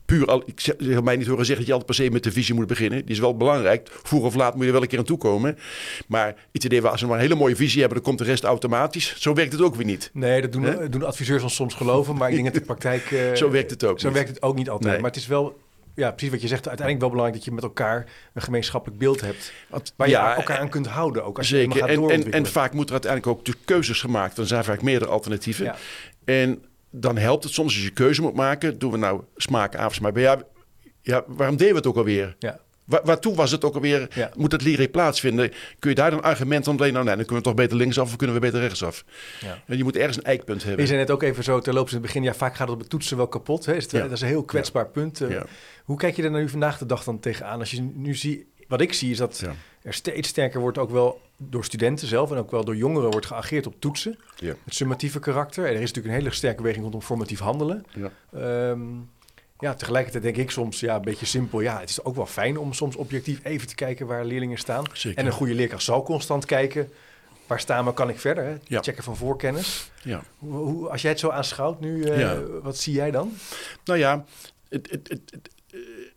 puur 0.08 0.26
al, 0.26 0.42
ik 0.46 0.60
zeg, 0.60 0.74
zeg 0.78 1.02
mij 1.02 1.16
niet 1.16 1.26
horen 1.26 1.46
zeggen 1.46 1.56
dat 1.56 1.66
je 1.66 1.72
altijd 1.72 1.96
per 1.96 2.04
se 2.04 2.10
met 2.12 2.22
de 2.22 2.32
visie 2.32 2.54
moet 2.54 2.66
beginnen. 2.66 3.04
Die 3.04 3.14
is 3.14 3.18
wel 3.20 3.36
belangrijk. 3.36 3.88
Vroeg 4.02 4.24
of 4.24 4.34
laat 4.34 4.52
moet 4.52 4.60
je 4.60 4.66
er 4.66 4.72
wel 4.72 4.82
een 4.82 4.88
keer 4.88 4.98
aan 4.98 5.04
toekomen. 5.04 5.58
Maar 6.06 6.34
het 6.52 6.64
idee 6.64 6.82
was, 6.82 6.90
als 6.90 7.00
we 7.00 7.06
maar 7.06 7.16
een 7.16 7.22
hele 7.22 7.34
mooie 7.34 7.56
visie 7.56 7.80
hebben, 7.80 7.96
dan 7.96 8.06
komt 8.06 8.18
de 8.18 8.24
rest 8.24 8.44
automatisch. 8.44 9.14
Zo 9.18 9.34
werkt 9.34 9.52
het 9.52 9.60
ook 9.60 9.74
weer 9.74 9.86
niet. 9.86 10.10
Nee, 10.12 10.40
dat 10.40 10.52
doen, 10.52 10.90
doen 10.90 11.04
adviseurs 11.04 11.42
ons 11.42 11.54
soms 11.54 11.74
geloven, 11.74 12.16
maar 12.16 12.28
ik 12.28 12.34
denk 12.34 12.46
dat 12.46 12.54
de 12.54 12.60
praktijk... 12.60 13.10
eh, 13.12 13.34
Zo 13.34 13.50
werkt 13.50 13.70
het 13.70 13.84
ook 13.84 14.00
Zo 14.00 14.06
niet. 14.06 14.16
werkt 14.16 14.30
het 14.30 14.42
ook 14.42 14.56
niet 14.56 14.70
altijd. 14.70 14.92
Nee. 14.92 15.00
Maar 15.00 15.10
het 15.10 15.18
is 15.20 15.26
wel, 15.26 15.60
ja, 15.94 16.10
precies 16.10 16.30
wat 16.30 16.40
je 16.40 16.48
zegt, 16.48 16.68
uiteindelijk 16.68 17.00
wel 17.00 17.10
belangrijk 17.10 17.44
dat 17.44 17.44
je 17.44 17.60
met 17.60 17.64
elkaar 17.70 18.06
een 18.34 18.42
gemeenschappelijk 18.42 18.98
beeld 18.98 19.20
hebt. 19.20 19.52
Waar 19.96 20.08
je 20.08 20.14
ja, 20.14 20.36
elkaar 20.36 20.58
aan 20.58 20.68
kunt 20.68 20.86
houden, 20.86 21.24
ook 21.24 21.38
als 21.38 21.48
je 21.48 21.56
Zeker. 21.56 21.86
helemaal 21.86 22.08
gaat 22.08 22.18
En, 22.18 22.24
en, 22.24 22.32
en 22.32 22.46
vaak 22.46 22.72
moeten 22.72 22.96
er 22.96 23.02
uiteindelijk 23.02 23.38
ook 23.38 23.44
de 23.44 23.54
keuzes 23.64 24.00
gemaakt. 24.00 24.36
Dan 24.36 24.46
zijn 24.46 24.64
vaak 24.64 24.82
meerdere 24.82 25.10
alternatieven. 25.10 25.64
Ja. 25.64 25.76
En 26.24 26.62
dan 26.90 27.16
helpt 27.16 27.44
het 27.44 27.52
soms 27.52 27.74
als 27.74 27.84
je 27.84 27.90
keuze 27.90 28.22
moet 28.22 28.34
maken. 28.34 28.78
Doen 28.78 28.90
we 28.90 28.98
nou 28.98 29.22
smaak, 29.36 29.74
afsmaak. 29.74 30.12
Maar 30.12 30.22
ja, 30.22 30.42
ja, 31.02 31.24
waarom 31.26 31.56
deden 31.56 31.72
we 31.72 31.78
het 31.78 31.86
ook 31.88 31.96
alweer? 31.96 32.36
Ja. 32.38 32.60
Wa- 32.84 33.00
waartoe 33.04 33.34
was 33.34 33.50
het 33.50 33.64
ook 33.64 33.74
alweer? 33.74 34.08
Ja. 34.14 34.30
Moet 34.36 34.52
het 34.52 34.62
leren 34.62 34.90
plaatsvinden? 34.90 35.52
Kun 35.78 35.90
je 35.90 35.96
daar 35.96 36.10
dan 36.10 36.22
argument 36.22 36.68
om? 36.68 36.76
Nou, 36.76 36.92
nee, 36.92 37.04
dan 37.04 37.16
kunnen 37.16 37.36
we 37.36 37.42
toch 37.42 37.54
beter 37.54 37.76
linksaf 37.76 38.08
of 38.08 38.16
kunnen 38.16 38.36
we 38.36 38.42
beter 38.42 38.60
rechtsaf? 38.60 39.04
Ja. 39.40 39.62
En 39.66 39.76
je 39.76 39.84
moet 39.84 39.96
ergens 39.96 40.16
een 40.16 40.22
eikpunt 40.24 40.62
hebben. 40.62 40.80
Je 40.80 40.86
zei 40.86 40.98
net 40.98 41.10
ook 41.10 41.22
even 41.22 41.44
zo 41.44 41.60
terloops 41.60 41.88
in 41.92 41.96
het 41.96 42.06
begin, 42.06 42.22
ja, 42.22 42.34
vaak 42.34 42.50
gaat 42.56 42.66
het 42.66 42.74
op 42.76 42.80
het 42.80 42.90
toetsen 42.90 43.16
wel 43.16 43.28
kapot. 43.28 43.66
Hè? 43.66 43.74
Is 43.74 43.82
het, 43.82 43.92
Ja. 43.92 44.02
Dat 44.02 44.10
is 44.12 44.20
een 44.20 44.26
heel 44.26 44.44
kwetsbaar 44.44 44.88
punt. 44.88 45.20
Eh. 45.20 45.40
Hoe 45.84 45.96
kijk 45.96 46.16
je 46.16 46.22
er 46.22 46.30
nou 46.30 46.48
vandaag 46.48 46.78
de 46.78 46.86
dag 46.86 47.04
dan 47.04 47.20
tegenaan? 47.20 47.58
Als 47.58 47.70
je 47.70 47.82
nu 47.94 48.14
ziet, 48.14 48.44
wat 48.68 48.80
ik 48.80 48.92
zie 48.92 49.10
is 49.10 49.16
dat. 49.18 49.44
Er 49.82 49.94
steeds 49.94 50.28
sterker 50.28 50.60
wordt 50.60 50.78
ook 50.78 50.90
wel 50.90 51.20
door 51.36 51.64
studenten 51.64 52.08
zelf 52.08 52.30
en 52.30 52.36
ook 52.38 52.50
wel 52.50 52.64
door 52.64 52.76
jongeren 52.76 53.10
wordt 53.10 53.26
geageerd 53.26 53.66
op 53.66 53.74
toetsen. 53.78 54.18
Ja. 54.36 54.54
Het 54.64 54.74
summatieve 54.74 55.18
karakter. 55.18 55.64
En 55.64 55.70
er 55.74 55.80
is 55.80 55.88
natuurlijk 55.88 56.14
een 56.14 56.20
hele 56.20 56.34
sterke 56.34 56.56
beweging 56.56 56.82
rondom 56.82 57.02
formatief 57.02 57.38
handelen. 57.38 57.84
Ja. 57.94 58.10
Ehm, 58.32 58.80
ja, 59.58 59.74
tegelijkertijd 59.74 60.22
denk 60.22 60.36
ik 60.36 60.50
soms, 60.50 60.80
ja, 60.80 60.96
een 60.96 61.02
beetje 61.02 61.26
simpel. 61.26 61.60
Ja, 61.60 61.80
het 61.80 61.90
is 61.90 62.04
ook 62.04 62.16
wel 62.16 62.26
fijn 62.26 62.58
om 62.58 62.72
soms 62.72 62.96
objectief 62.96 63.40
even 63.44 63.66
te 63.68 63.74
kijken 63.74 64.06
waar 64.06 64.24
leerlingen 64.24 64.58
staan. 64.58 64.84
Zeker. 64.92 65.18
En 65.18 65.26
een 65.26 65.32
goede 65.32 65.54
leerkracht 65.54 65.82
zal 65.82 66.02
constant 66.02 66.44
kijken. 66.44 66.90
Waar 67.46 67.60
staan 67.60 67.84
we, 67.84 67.92
kan 67.92 68.08
ik 68.08 68.18
verder? 68.20 68.44
Hè? 68.44 68.56
Ja. 68.64 68.80
Checken 68.82 69.02
van 69.04 69.16
voorkennis. 69.16 69.90
Ja. 70.02 70.22
Hoe, 70.38 70.52
hoe- 70.52 70.88
als 70.88 71.02
jij 71.02 71.10
het 71.10 71.20
zo 71.20 71.28
aanschouwt 71.30 71.80
nu, 71.80 72.02
eh, 72.04 72.18
Ja. 72.20 72.40
wat 72.62 72.76
zie 72.76 72.94
jij 72.94 73.10
dan? 73.10 73.32
Nou 73.84 73.98
ja, 73.98 74.24
het, 74.68 74.90
het, 74.90 75.08
het, 75.08 75.50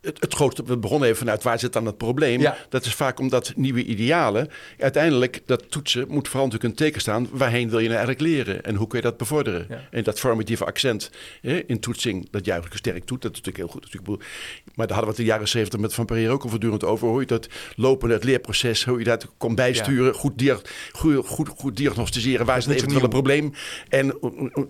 het, 0.02 0.22
het, 0.22 0.34
grootste, 0.34 0.64
we 0.64 0.78
begonnen 0.78 1.08
even 1.08 1.20
vanuit 1.20 1.44
waar 1.44 1.60
zit 1.60 1.74
dan 1.74 1.86
het 1.86 1.98
probleem. 1.98 2.42
Ja. 2.42 2.58
Dat 2.70 2.86
is 2.86 2.94
vaak 2.94 3.20
omdat 3.20 3.54
nieuwe 3.56 3.84
idealen, 3.84 4.50
uiteindelijk 4.78 5.42
dat 5.46 5.72
toetsen 5.72 6.06
moet 6.08 6.28
vooral 6.28 6.46
natuurlijk 6.48 6.74
een 6.74 6.86
teken 6.86 7.02
staan. 7.02 7.28
Waarheen 7.32 7.70
wil 7.70 7.80
je 7.80 7.90
nou 7.90 7.98
eigenlijk 7.98 8.28
leren 8.28 8.64
en 8.64 8.76
hoe 8.76 8.88
kun 8.88 8.98
je 8.98 9.04
dat 9.06 9.18
bevorderen? 9.18 9.66
Ja. 9.70 9.82
En 9.92 10.04
dat 10.04 10.20
formatieve 10.20 10.66
accent 10.66 11.12
hè, 11.42 11.64
in 11.66 11.80
toetsing, 11.80 12.28
dat 12.32 12.46
juich 12.46 12.66
ik 12.66 12.74
sterk 12.74 13.06
toe. 13.06 13.18
Dat 13.20 13.32
is 13.32 13.38
natuurlijk 13.38 13.58
heel 13.58 13.68
goed. 13.68 13.82
Natuurlijk, 13.82 14.24
maar 14.76 14.88
daar 14.88 14.98
hadden 14.98 15.04
we 15.04 15.10
het 15.10 15.18
in 15.18 15.24
de 15.24 15.32
jaren 15.32 15.48
zeventig 15.48 15.80
met 15.80 15.94
Van 15.94 16.06
Pereer 16.06 16.30
ook 16.30 16.44
al 16.44 16.50
voortdurend 16.50 16.84
over. 16.84 17.08
Hoe 17.08 17.20
je 17.20 17.28
dat 17.28 17.48
lopende, 17.76 18.14
het 18.14 18.24
leerproces, 18.24 18.84
hoe 18.84 18.98
je 18.98 19.04
dat 19.04 19.28
kon 19.38 19.56
bijsturen. 19.56 20.14
Goed, 20.14 20.38
dia- 20.38 20.60
goed, 20.92 21.28
goed, 21.28 21.50
goed 21.50 21.78
diagnosticeren. 21.78 22.46
Waar 22.46 22.58
is 22.58 22.66
het 22.66 22.74
eventuele 22.74 23.02
nieuw. 23.02 23.10
probleem? 23.10 23.54
En, 23.90 24.20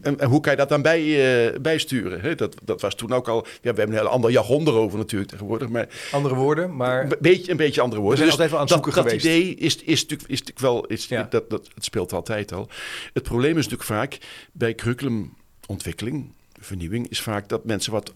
en, 0.01 0.19
en 0.19 0.27
hoe 0.27 0.39
kan 0.39 0.51
je 0.51 0.57
dat 0.57 0.69
dan 0.69 0.81
bij, 0.81 1.01
eh, 1.01 1.59
bijsturen? 1.59 2.21
Hè? 2.21 2.35
Dat, 2.35 2.55
dat 2.63 2.81
was 2.81 2.95
toen 2.95 3.13
ook 3.13 3.27
al... 3.27 3.45
Ja, 3.45 3.73
we 3.73 3.79
hebben 3.79 3.87
een 3.87 4.01
heel 4.01 4.11
ander 4.11 4.31
jargon 4.31 4.67
erover 4.67 4.97
natuurlijk 4.97 5.20
tegenwoordig. 5.25 5.69
Maar 5.69 5.87
Andere 6.11 6.35
woorden, 6.35 6.75
maar 6.75 7.03
een 7.03 7.17
beetje, 7.19 7.51
een 7.51 7.57
beetje 7.57 7.81
andere 7.81 8.01
woorden. 8.01 8.19
zijn 8.19 8.29
Dus 8.29 8.39
altijd 8.39 8.49
wel 8.51 8.59
aan 8.59 8.65
het 8.65 8.75
dat, 8.75 8.83
zoeken 8.83 9.03
dat 9.03 9.11
geweest. 9.11 9.25
idee 9.25 9.55
is, 9.55 9.75
is, 9.75 10.01
natuurlijk, 10.01 10.29
is 10.29 10.39
natuurlijk 10.39 10.59
wel... 10.59 10.85
Is, 10.85 11.07
Ja. 11.07 11.23
dat, 11.29 11.49
dat, 11.49 11.69
het 11.73 11.83
speelt 11.83 12.13
altijd 12.13 12.53
al. 12.53 12.69
Het 13.13 13.23
probleem 13.23 13.57
is 13.57 13.67
natuurlijk 13.67 13.83
vaak 13.83 14.17
bij 14.51 14.75
curriculumontwikkeling, 14.75 16.33
vernieuwing... 16.59 17.09
is 17.09 17.21
vaak 17.21 17.49
dat 17.49 17.65
mensen 17.65 17.91
wat 17.91 18.13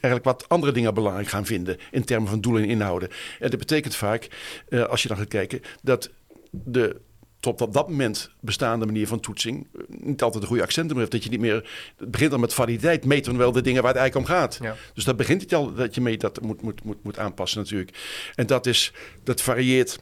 eigenlijk 0.00 0.24
wat 0.24 0.48
andere 0.48 0.72
dingen 0.72 0.94
belangrijk 0.94 1.28
gaan 1.28 1.46
vinden 1.46 1.76
in 1.90 2.04
termen 2.04 2.28
van 2.28 2.40
doelen 2.40 2.62
en 2.62 2.68
inhouden. 2.68 3.08
En 3.38 3.50
dat 3.50 3.58
betekent 3.58 3.96
vaak, 3.96 4.28
eh, 4.68 4.84
als 4.84 5.02
je 5.02 5.08
dan 5.08 5.16
gaat 5.16 5.28
kijken, 5.28 5.60
dat 5.82 6.10
de 6.50 7.00
tot 7.40 7.60
op 7.60 7.72
dat 7.72 7.88
moment 7.88 8.30
bestaande 8.40 8.86
manier 8.86 9.06
van 9.06 9.20
toetsing 9.20 9.66
eh, 9.74 9.82
niet 9.88 10.22
altijd 10.22 10.42
de 10.42 10.48
goede 10.48 10.62
accenten 10.62 10.90
meer 10.96 10.98
heeft. 11.00 11.12
Dat 11.12 11.24
je 11.24 11.30
niet 11.30 11.40
meer, 11.40 11.70
het 11.96 12.10
begint 12.10 12.30
dan 12.30 12.40
met 12.40 12.54
validiteit, 12.54 13.04
meten 13.04 13.32
we 13.32 13.38
wel 13.38 13.52
de 13.52 13.60
dingen 13.60 13.82
waar 13.82 13.92
het 13.92 14.00
eigenlijk 14.00 14.30
om 14.30 14.36
gaat. 14.36 14.58
Ja. 14.62 14.76
Dus 14.94 15.04
dat 15.04 15.16
begint 15.16 15.42
het 15.42 15.54
al 15.54 15.74
dat 15.74 15.94
je 15.94 16.00
mee 16.00 16.16
dat 16.18 16.40
moet, 16.40 16.62
moet, 16.62 16.84
moet, 16.84 17.02
moet 17.02 17.18
aanpassen 17.18 17.58
natuurlijk. 17.60 17.96
En 18.34 18.46
dat, 18.46 18.66
is, 18.66 18.92
dat 19.24 19.40
varieert 19.42 19.98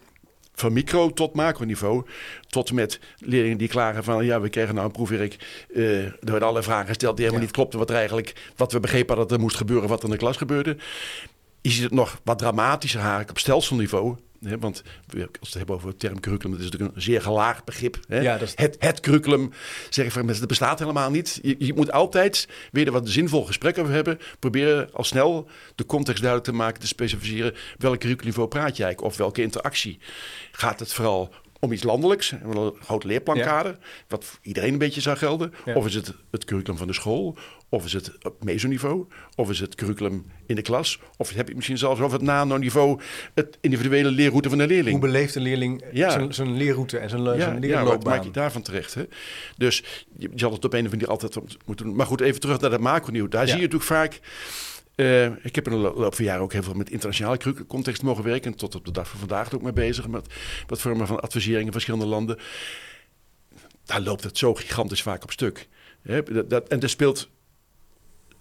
van 0.55 0.72
micro 0.72 1.12
tot 1.12 1.35
macroniveau. 1.35 2.05
Tot 2.49 2.72
met 2.72 3.01
leerlingen 3.18 3.59
die 3.59 3.68
klagen 3.68 4.05
van... 4.05 4.25
ja, 4.25 4.40
we 4.40 4.49
kregen 4.49 4.75
nou 4.75 4.87
een 4.87 4.92
proefwerk. 4.92 5.64
eh 5.75 6.05
er 6.05 6.16
werden 6.20 6.40
allerlei 6.40 6.64
vragen 6.64 6.87
gesteld 6.87 7.16
die 7.16 7.25
helemaal 7.25 7.44
Ja. 7.44 7.46
niet 7.46 7.57
klopten... 7.57 7.79
wat 7.79 7.90
er 7.90 7.96
eigenlijk, 7.96 8.35
wat 8.57 8.72
we 8.72 8.81
begrepen 8.81 9.09
hadden 9.09 9.27
dat 9.29 9.37
er 9.37 9.42
moest 9.42 9.57
gebeuren... 9.57 9.88
wat 9.88 9.99
er 9.99 10.05
in 10.05 10.11
de 10.11 10.16
klas 10.16 10.37
gebeurde. 10.37 10.77
Je 11.61 11.70
ziet 11.70 11.83
het 11.83 11.92
nog 11.92 12.20
wat 12.25 12.38
dramatischer 12.38 13.01
haak 13.01 13.31
op 13.31 13.38
stelselniveau. 13.38 14.16
Want 14.40 14.83
als 14.83 15.09
we 15.11 15.29
het 15.40 15.55
hebben 15.55 15.75
over 15.75 15.88
het 15.88 15.99
term 15.99 16.20
curriculum... 16.20 16.53
dat 16.57 16.64
is 16.64 16.70
natuurlijk 16.70 16.96
een 16.96 17.03
zeer 17.03 17.22
gelaagd 17.22 17.64
begrip. 17.64 17.99
Ja, 18.09 18.38
is- 18.38 18.53
het, 18.55 18.77
het 18.79 19.01
curriculum, 19.01 19.53
zeg 19.90 20.07
ik 20.07 20.12
van 20.12 20.20
mensen, 20.25 20.40
dat 20.40 20.59
bestaat 20.59 20.79
helemaal 20.79 21.11
niet. 21.11 21.38
Je, 21.42 21.55
je 21.59 21.75
moet 21.75 21.92
altijd 21.92 22.49
weer 22.72 22.87
er 22.87 22.92
wat 22.92 23.09
zinvol 23.09 23.44
gesprek 23.44 23.79
over 23.79 23.92
hebben. 23.92 24.18
Proberen 24.38 24.92
al 24.92 25.05
snel 25.05 25.49
de 25.75 25.87
context 25.87 26.22
duidelijk 26.22 26.51
te 26.51 26.57
maken, 26.57 26.81
te 26.81 26.87
specificeren. 26.87 27.55
Welk 27.79 27.99
curriculumniveau 27.99 28.49
praat 28.49 28.77
je 28.77 28.83
eigenlijk? 28.83 29.12
Of 29.12 29.16
welke 29.16 29.42
interactie? 29.42 29.99
Gaat 30.53 30.81
het 30.81 30.92
vooral 30.92 31.35
om 31.66 31.72
iets 31.72 31.83
landelijks, 31.83 32.31
een 32.31 32.72
groot 32.81 33.05
leerplankader, 33.05 33.79
wat 34.09 34.24
voor 34.24 34.38
iedereen 34.42 34.72
een 34.72 34.79
beetje 34.79 35.00
zou 35.00 35.16
gelden? 35.16 35.52
Ja. 35.64 35.74
Of 35.74 35.87
is 35.87 35.94
het 35.94 36.12
het 36.31 36.44
curriculum 36.44 36.79
van 36.79 36.87
de 36.87 36.92
school? 36.92 37.37
Of 37.68 37.85
is 37.85 37.92
het 37.92 38.24
op 38.24 38.44
mesoniveau? 38.44 39.07
Of 39.35 39.50
is 39.50 39.61
het 39.61 39.74
curriculum 39.74 40.26
in 40.46 40.55
de 40.57 40.62
klas? 40.62 40.98
Of 41.16 41.31
heb 41.35 41.48
je 41.48 41.55
misschien 41.55 41.79
zelfs 41.79 42.00
over 42.00 42.16
het 42.16 42.26
nano-niveau 42.26 43.00
het 43.35 43.59
individuele 43.61 44.11
leerroute 44.11 44.48
van 44.48 44.59
de 44.59 44.66
leerling? 44.66 44.98
hoe 44.98 45.07
beleeft 45.11 45.35
een 45.35 45.42
leerling 45.42 45.85
Ja. 45.92 46.11
zijn, 46.11 46.35
zijn 46.35 46.57
leerroute 46.57 46.98
en 46.98 47.09
zijn, 47.11 47.22
Ja, 47.22 47.37
zijn 47.37 47.55
ja, 47.55 47.59
leerloopbaan? 47.61 47.94
wat 47.96 48.05
maak 48.05 48.22
je 48.24 48.31
daarvan 48.31 48.62
terecht? 48.62 48.94
Hè? 48.94 49.02
Dus 49.57 49.85
je 50.18 50.31
zal 50.35 50.52
het 50.52 50.64
op 50.64 50.72
een 50.72 50.79
of 50.79 50.85
andere 50.85 50.96
manier 50.96 51.09
altijd 51.09 51.35
wat 51.35 51.57
moeten 51.66 51.87
doen. 51.87 51.96
Maar 51.96 52.07
goed, 52.07 52.20
even 52.20 52.40
terug 52.40 52.61
naar 52.61 52.70
dat 52.70 52.81
macronieuw. 52.81 53.29
Daar 53.29 53.40
Ja. 53.40 53.46
zie 53.46 53.57
je 53.61 53.62
natuurlijk 53.62 53.90
vaak... 53.90 54.20
eh, 54.96 55.24
ik 55.44 55.54
heb 55.54 55.66
in 55.66 55.72
de 55.72 55.78
lo- 55.78 55.94
loop 55.94 56.14
van 56.14 56.24
jaren 56.24 56.42
ook 56.42 56.52
heel 56.52 56.62
veel 56.62 56.74
met 56.74 56.90
internationale 56.90 57.38
context 57.66 58.02
mogen 58.02 58.24
werken. 58.24 58.50
En 58.52 58.56
tot 58.59 58.74
op 58.74 58.85
de 58.85 58.90
dag 58.90 59.09
van 59.09 59.18
vandaag 59.18 59.54
ook 59.54 59.62
mee 59.62 59.72
bezig. 59.72 60.09
Met 60.09 60.26
wat 60.66 60.80
vormen 60.80 61.06
van 61.06 61.20
advisering 61.20 61.66
in 61.66 61.72
verschillende 61.72 62.06
landen. 62.06 62.38
Daar 63.85 64.00
loopt 64.00 64.24
het 64.24 64.38
zo 64.38 64.54
gigantisch 64.54 65.02
vaak 65.02 65.22
op 65.22 65.30
stuk. 65.30 65.68
Dat- 66.48 66.68
en 66.68 66.80
er 66.80 66.88
speelt 66.88 67.28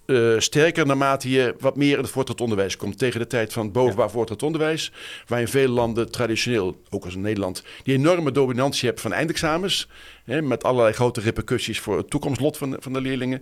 eh, 0.05 0.39
sterker 0.39 0.85
naarmate 0.85 1.29
je 1.29 1.55
wat 1.59 1.75
meer 1.75 1.97
in 1.97 2.03
het 2.03 2.11
voortgezet 2.11 2.41
onderwijs 2.41 2.77
komt. 2.77 2.97
Tegen 2.97 3.19
de 3.19 3.27
tijd 3.27 3.53
van 3.53 3.71
bovenbouw 3.71 4.09
voortgezet 4.09 4.43
onderwijs. 4.43 4.91
Waar 5.27 5.39
in 5.39 5.47
veel 5.47 5.67
landen 5.67 6.11
traditioneel, 6.11 6.81
ook 6.89 7.05
als 7.05 7.15
in 7.15 7.21
Nederland, 7.21 7.63
die 7.83 7.93
enorme 7.93 8.31
dominantie 8.31 8.87
hebt 8.87 9.01
van 9.01 9.13
eindexamens. 9.13 9.87
Hè, 10.23 10.41
met 10.41 10.63
allerlei 10.63 10.93
grote 10.93 11.21
repercussies 11.21 11.79
voor 11.79 11.97
het 11.97 12.09
toekomstlot 12.09 12.57
van 12.57 12.71
de, 12.71 12.77
van 12.79 12.93
de 12.93 13.01
leerlingen. 13.01 13.41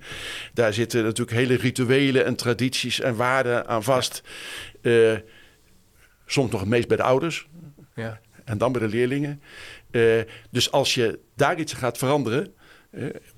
Daar 0.54 0.74
zitten 0.74 1.04
natuurlijk 1.04 1.38
hele 1.38 1.56
rituelen 1.56 2.26
en 2.26 2.36
tradities 2.36 3.00
en 3.00 3.16
waarden 3.16 3.68
aan 3.68 3.84
vast. 3.84 4.22
Eh, 4.82 5.14
soms 6.26 6.52
nog 6.52 6.60
het 6.60 6.70
meest 6.70 6.88
bij 6.88 6.98
de 6.98 7.04
ouders 7.04 7.48
Ja. 7.96 8.20
en 8.46 8.58
dan 8.58 8.72
bij 8.72 8.82
de 8.82 8.88
leerlingen. 8.88 9.42
Eh, 9.92 10.02
dus 10.52 10.72
als 10.72 10.94
je 10.94 11.20
daar 11.36 11.60
iets 11.60 11.74
gaat 11.74 11.98
veranderen, 11.98 12.54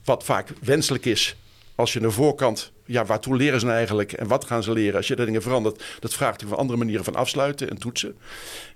wat 0.03 0.23
vaak 0.23 0.49
wenselijk 0.61 1.05
is, 1.05 1.35
als 1.75 1.93
je 1.93 1.99
de 1.99 2.11
voorkant, 2.11 2.73
ja, 2.85 3.05
waartoe 3.05 3.35
leren 3.35 3.59
ze 3.59 3.65
nou 3.65 3.77
eigenlijk 3.77 4.13
en 4.13 4.27
wat 4.27 4.45
gaan 4.45 4.63
ze 4.63 4.71
leren? 4.71 4.95
Als 4.95 5.07
je 5.07 5.15
dat 5.15 5.25
dingen 5.25 5.41
verandert, 5.41 5.83
dat 5.99 6.13
vraagt 6.13 6.43
van 6.47 6.57
andere 6.57 6.77
manieren 6.77 7.05
van 7.05 7.15
afsluiten 7.15 7.69
en 7.69 7.77
toetsen. 7.77 8.17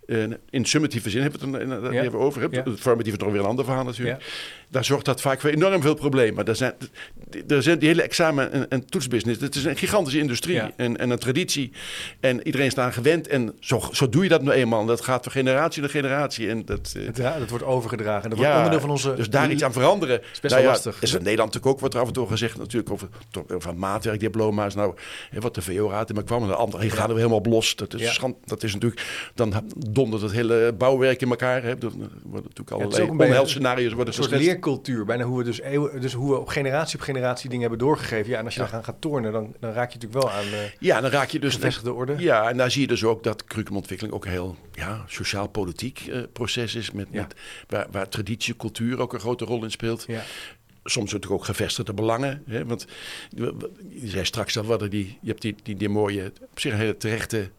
Eh, 0.10 0.24
in 0.50 0.65
summatieve 0.65 1.10
zin 1.10 1.22
hebben 1.22 1.52
we 1.52 1.58
het 1.58 1.84
er- 1.84 1.93
Ja. 1.93 2.04
even 2.04 2.19
over. 2.19 2.41
Ja. 2.52 2.63
Het 2.63 2.80
formatieve 2.80 3.17
is 3.17 3.24
nog 3.24 3.32
weer 3.32 3.41
een 3.41 3.48
ander 3.48 3.65
verhaal 3.65 3.84
natuurlijk. 3.84 4.24
Daar 4.72 4.86
zorgt 4.86 5.06
dat 5.06 5.22
vaak 5.22 5.39
voor 5.41 5.50
enorm 5.50 5.82
veel 5.82 5.93
problemen. 5.93 6.45
Er 6.45 6.56
zijn, 6.56 6.74
er 7.48 7.63
zijn 7.63 7.80
die 7.80 7.88
hele 7.88 8.02
examen- 8.02 8.52
en, 8.52 8.69
en 8.69 8.86
toetsbusiness, 8.86 9.41
het 9.41 9.56
is 9.56 9.63
een 9.65 9.76
gigantische 9.78 10.19
industrie 10.19 10.56
Ja. 10.56 10.72
en, 10.76 10.98
en 10.98 11.10
een 11.10 11.17
traditie. 11.19 11.72
En 12.19 12.45
iedereen 12.45 12.67
is 12.67 12.74
daar 12.74 12.93
gewend 12.93 13.28
en 13.28 13.56
zo, 13.60 13.82
zo 13.91 14.10
doe 14.10 14.24
je 14.24 14.30
dat 14.30 14.41
nou 14.41 14.58
eenmaal. 14.58 14.82
En 14.82 14.88
dat 14.88 15.02
gaat 15.02 15.24
van 15.24 15.32
generatie 15.32 15.82
naar 15.82 15.89
generatie. 15.89 16.50
En 16.50 16.65
dat, 16.65 16.93
eh, 16.98 17.04
ja, 17.13 17.39
dat 17.39 17.50
wordt 17.50 17.65
overgedragen. 17.65 18.30
Dat 18.30 18.38
wordt 18.39 18.56
onderdeel 18.56 18.80
van 18.80 18.89
onze... 18.89 19.13
dus 19.13 19.30
daar 19.30 19.52
iets 19.52 19.63
aan 19.63 19.74
veranderen. 19.74 20.22
is 20.32 20.39
best 20.39 20.56
wel 20.56 20.63
lastig. 20.63 21.02
Is 21.02 21.13
in 21.13 21.24
Nederland 21.24 21.54
natuurlijk 21.54 21.76
ook 21.76 21.80
wat 21.82 21.93
er 21.93 22.00
af 22.00 22.08
en 22.08 22.13
toe 22.13 22.28
gezegd 22.28 22.58
natuurlijk 22.58 22.91
over, 22.91 23.08
toch, 23.32 23.50
over 23.50 23.76
maatwerkdiploma's. 23.76 24.76
Nou, 24.76 24.95
wat 25.39 25.56
de 25.56 25.62
VO-raad 25.62 26.10
in 26.10 26.15
me 26.15 26.24
kwam. 26.24 26.41
En 26.41 26.48
de 26.48 26.56
andere, 26.56 26.82
hier 26.84 26.91
gaan 26.91 27.08
we 27.10 27.15
helemaal 27.15 27.38
op 27.38 27.45
los. 27.45 27.76
Dat 27.76 27.93
is, 27.93 28.02
Ja. 28.02 28.12
schand, 28.12 28.36
dat 28.45 28.63
is 28.63 28.74
natuurlijk, 28.74 29.02
dan 29.36 29.54
dondert 29.99 30.21
het 30.21 30.31
hele 30.31 30.73
bouwwerk 30.77 31.21
in 31.21 31.29
elkaar. 31.29 31.63
Hè. 31.63 31.69
Er 31.69 31.79
worden 31.79 32.09
natuurlijk 32.23 32.71
allerlei 32.71 33.05
beetje 33.05 33.25
onheilscenario's 33.25 33.93
worden 33.93 34.17
Een 34.17 34.23
soort 34.23 34.41
leercultuur, 34.41 35.05
bijna 35.05 35.23
hoe 35.23 35.38
we 35.38 35.43
dus, 35.43 35.62
eeuwen, 35.62 36.01
dus 36.01 36.13
hoe 36.13 36.31
we 36.31 36.39
op 36.39 36.47
generatie 36.47 36.99
op 36.99 37.03
generatie 37.03 37.49
dingen 37.49 37.62
hebben 37.69 37.88
doorgegeven. 37.88 38.31
Ja, 38.31 38.38
en 38.38 38.45
als 38.45 38.55
je 38.55 38.62
Ja. 38.62 38.67
dan 38.71 38.83
gaat, 38.83 38.95
tornen, 39.01 39.31
dan, 39.31 39.55
dan 39.59 39.71
raak 39.71 39.91
je 39.91 39.97
natuurlijk 39.99 40.23
wel 40.23 40.31
aan 40.31 40.45
eh 40.45 40.71
Ja, 40.79 41.01
dan 41.01 41.12
raak 41.12 41.29
je 41.29 41.39
dus... 41.39 41.53
gevestigde 41.53 41.93
orde. 41.93 42.15
Ja, 42.17 42.49
en 42.49 42.57
daar 42.57 42.71
zie 42.71 42.81
je 42.81 42.88
dus 42.88 43.03
ook 43.03 43.23
dat 43.23 43.43
curriculumontwikkeling 43.43 44.15
ook 44.15 44.25
een 44.25 44.31
heel 44.31 44.55
ja, 44.73 45.03
sociaal-politiek 45.07 46.07
eh, 46.07 46.21
proces 46.33 46.75
is. 46.75 46.91
Met, 46.91 47.07
Ja. 47.12 47.21
met, 47.21 47.35
waar, 47.67 47.88
waar 47.91 48.09
traditie, 48.09 48.55
cultuur 48.55 48.99
ook 48.99 49.13
een 49.13 49.19
grote 49.19 49.45
rol 49.45 49.63
in 49.63 49.71
speelt. 49.71 50.03
Ja. 50.07 50.21
soms 50.83 51.12
natuurlijk 51.12 51.41
ook 51.41 51.45
gevestigde 51.45 51.93
belangen. 51.93 52.43
Hè? 52.47 52.65
Want 52.65 52.85
je 53.89 54.07
zei 54.07 54.25
straks 54.25 54.57
al, 54.57 54.63
wat 54.63 54.91
die, 54.91 55.17
je 55.21 55.29
hebt 55.29 55.41
die, 55.41 55.55
die, 55.63 55.75
die 55.75 55.89
mooie, 55.89 56.31
op 56.51 56.59
zich 56.59 56.71
een 56.71 56.77
hele 56.77 56.97
terechte 56.97 57.49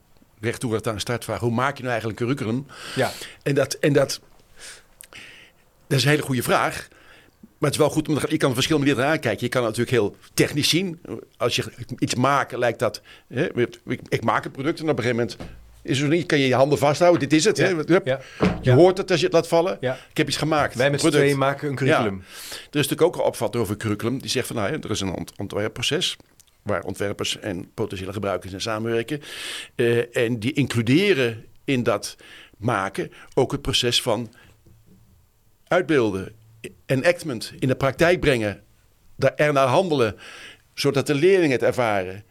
recht 0.40 0.60
toe 0.60 0.80
aan 0.82 0.94
de 0.94 1.00
start 1.00 1.24
vraag. 1.24 1.40
Hoe 1.40 1.50
maak 1.50 1.76
je 1.76 1.82
nou 1.82 1.92
eigenlijk 1.92 2.20
een 2.20 2.26
curriculum? 2.26 2.66
Ja. 2.94 3.12
En 3.42 3.54
dat, 3.54 3.74
en 3.74 3.92
dat, 3.92 4.20
dat 5.86 5.98
is 5.98 6.04
een 6.04 6.10
hele 6.10 6.22
goede 6.22 6.42
vraag. 6.42 6.88
Maar 7.40 7.70
het 7.70 7.78
is 7.78 7.86
wel 7.86 7.94
goed, 7.94 8.08
omdat 8.08 8.30
je 8.30 8.36
kan 8.36 8.54
verschillende 8.54 8.86
manieren 8.86 9.12
aankijken. 9.12 9.44
Je 9.44 9.48
kan 9.48 9.64
het 9.64 9.76
natuurlijk 9.76 9.96
heel 9.96 10.16
technisch 10.34 10.68
zien. 10.68 11.00
Als 11.36 11.56
je 11.56 11.64
iets 11.98 12.14
maakt, 12.14 12.56
lijkt 12.56 12.78
dat... 12.78 13.00
Hè, 13.28 13.48
ik, 14.08 14.24
maak 14.24 14.44
een 14.44 14.50
product 14.50 14.80
en 14.80 14.88
op 14.88 14.98
een 14.98 15.04
gegeven 15.04 15.16
moment 15.16 15.36
is 15.82 16.00
het 16.00 16.10
niet. 16.10 16.26
Kan 16.26 16.38
je 16.38 16.46
je 16.46 16.54
handen 16.54 16.78
vasthouden. 16.78 17.20
Dit 17.20 17.32
is 17.32 17.44
het. 17.44 17.56
Ja. 17.56 17.76
Hè? 17.76 17.98
Ja. 18.04 18.20
Je 18.62 18.72
hoort 18.72 18.98
het 18.98 19.10
als 19.10 19.20
je 19.20 19.24
het 19.24 19.34
laat 19.34 19.48
vallen. 19.48 19.76
Ja. 19.80 19.98
Ik 20.10 20.16
heb 20.16 20.28
iets 20.28 20.36
gemaakt. 20.36 20.74
Wij 20.74 20.90
met 20.90 21.00
z'n 21.00 21.08
tweeën 21.10 21.38
maken 21.38 21.68
een 21.68 21.74
curriculum. 21.74 22.18
Er 22.50 22.56
is 22.56 22.88
natuurlijk 22.88 23.02
ook 23.02 23.16
een 23.16 23.22
opvatting 23.22 23.62
over 23.62 23.76
curriculum. 23.76 24.18
Die 24.20 24.30
zegt 24.30 24.46
van 24.46 24.56
nou, 24.56 24.72
ja, 24.72 24.78
er 24.80 24.90
is 24.90 25.00
een 25.00 25.14
ont- 25.14 25.32
ontwerpproces. 25.36 26.16
Waar 26.62 26.82
ontwerpers 26.82 27.38
en 27.38 27.70
potentiële 27.74 28.12
gebruikers 28.12 28.52
in 28.52 28.60
samenwerken. 28.60 29.20
Eh, 29.74 30.16
en 30.16 30.38
die 30.38 30.52
includeren 30.52 31.44
in 31.64 31.82
dat 31.82 32.16
maken 32.58 33.12
ook 33.34 33.52
het 33.52 33.62
proces 33.62 34.02
van 34.02 34.32
uitbeelden. 35.68 36.32
Enactment 36.86 37.52
in 37.58 37.68
de 37.68 37.74
praktijk 37.74 38.20
brengen. 38.20 38.62
Ernaar 39.36 39.66
handelen. 39.68 40.16
Zodat 40.74 41.06
de 41.06 41.14
leerlingen 41.14 41.50
het 41.50 41.62
ervaren. 41.62 42.24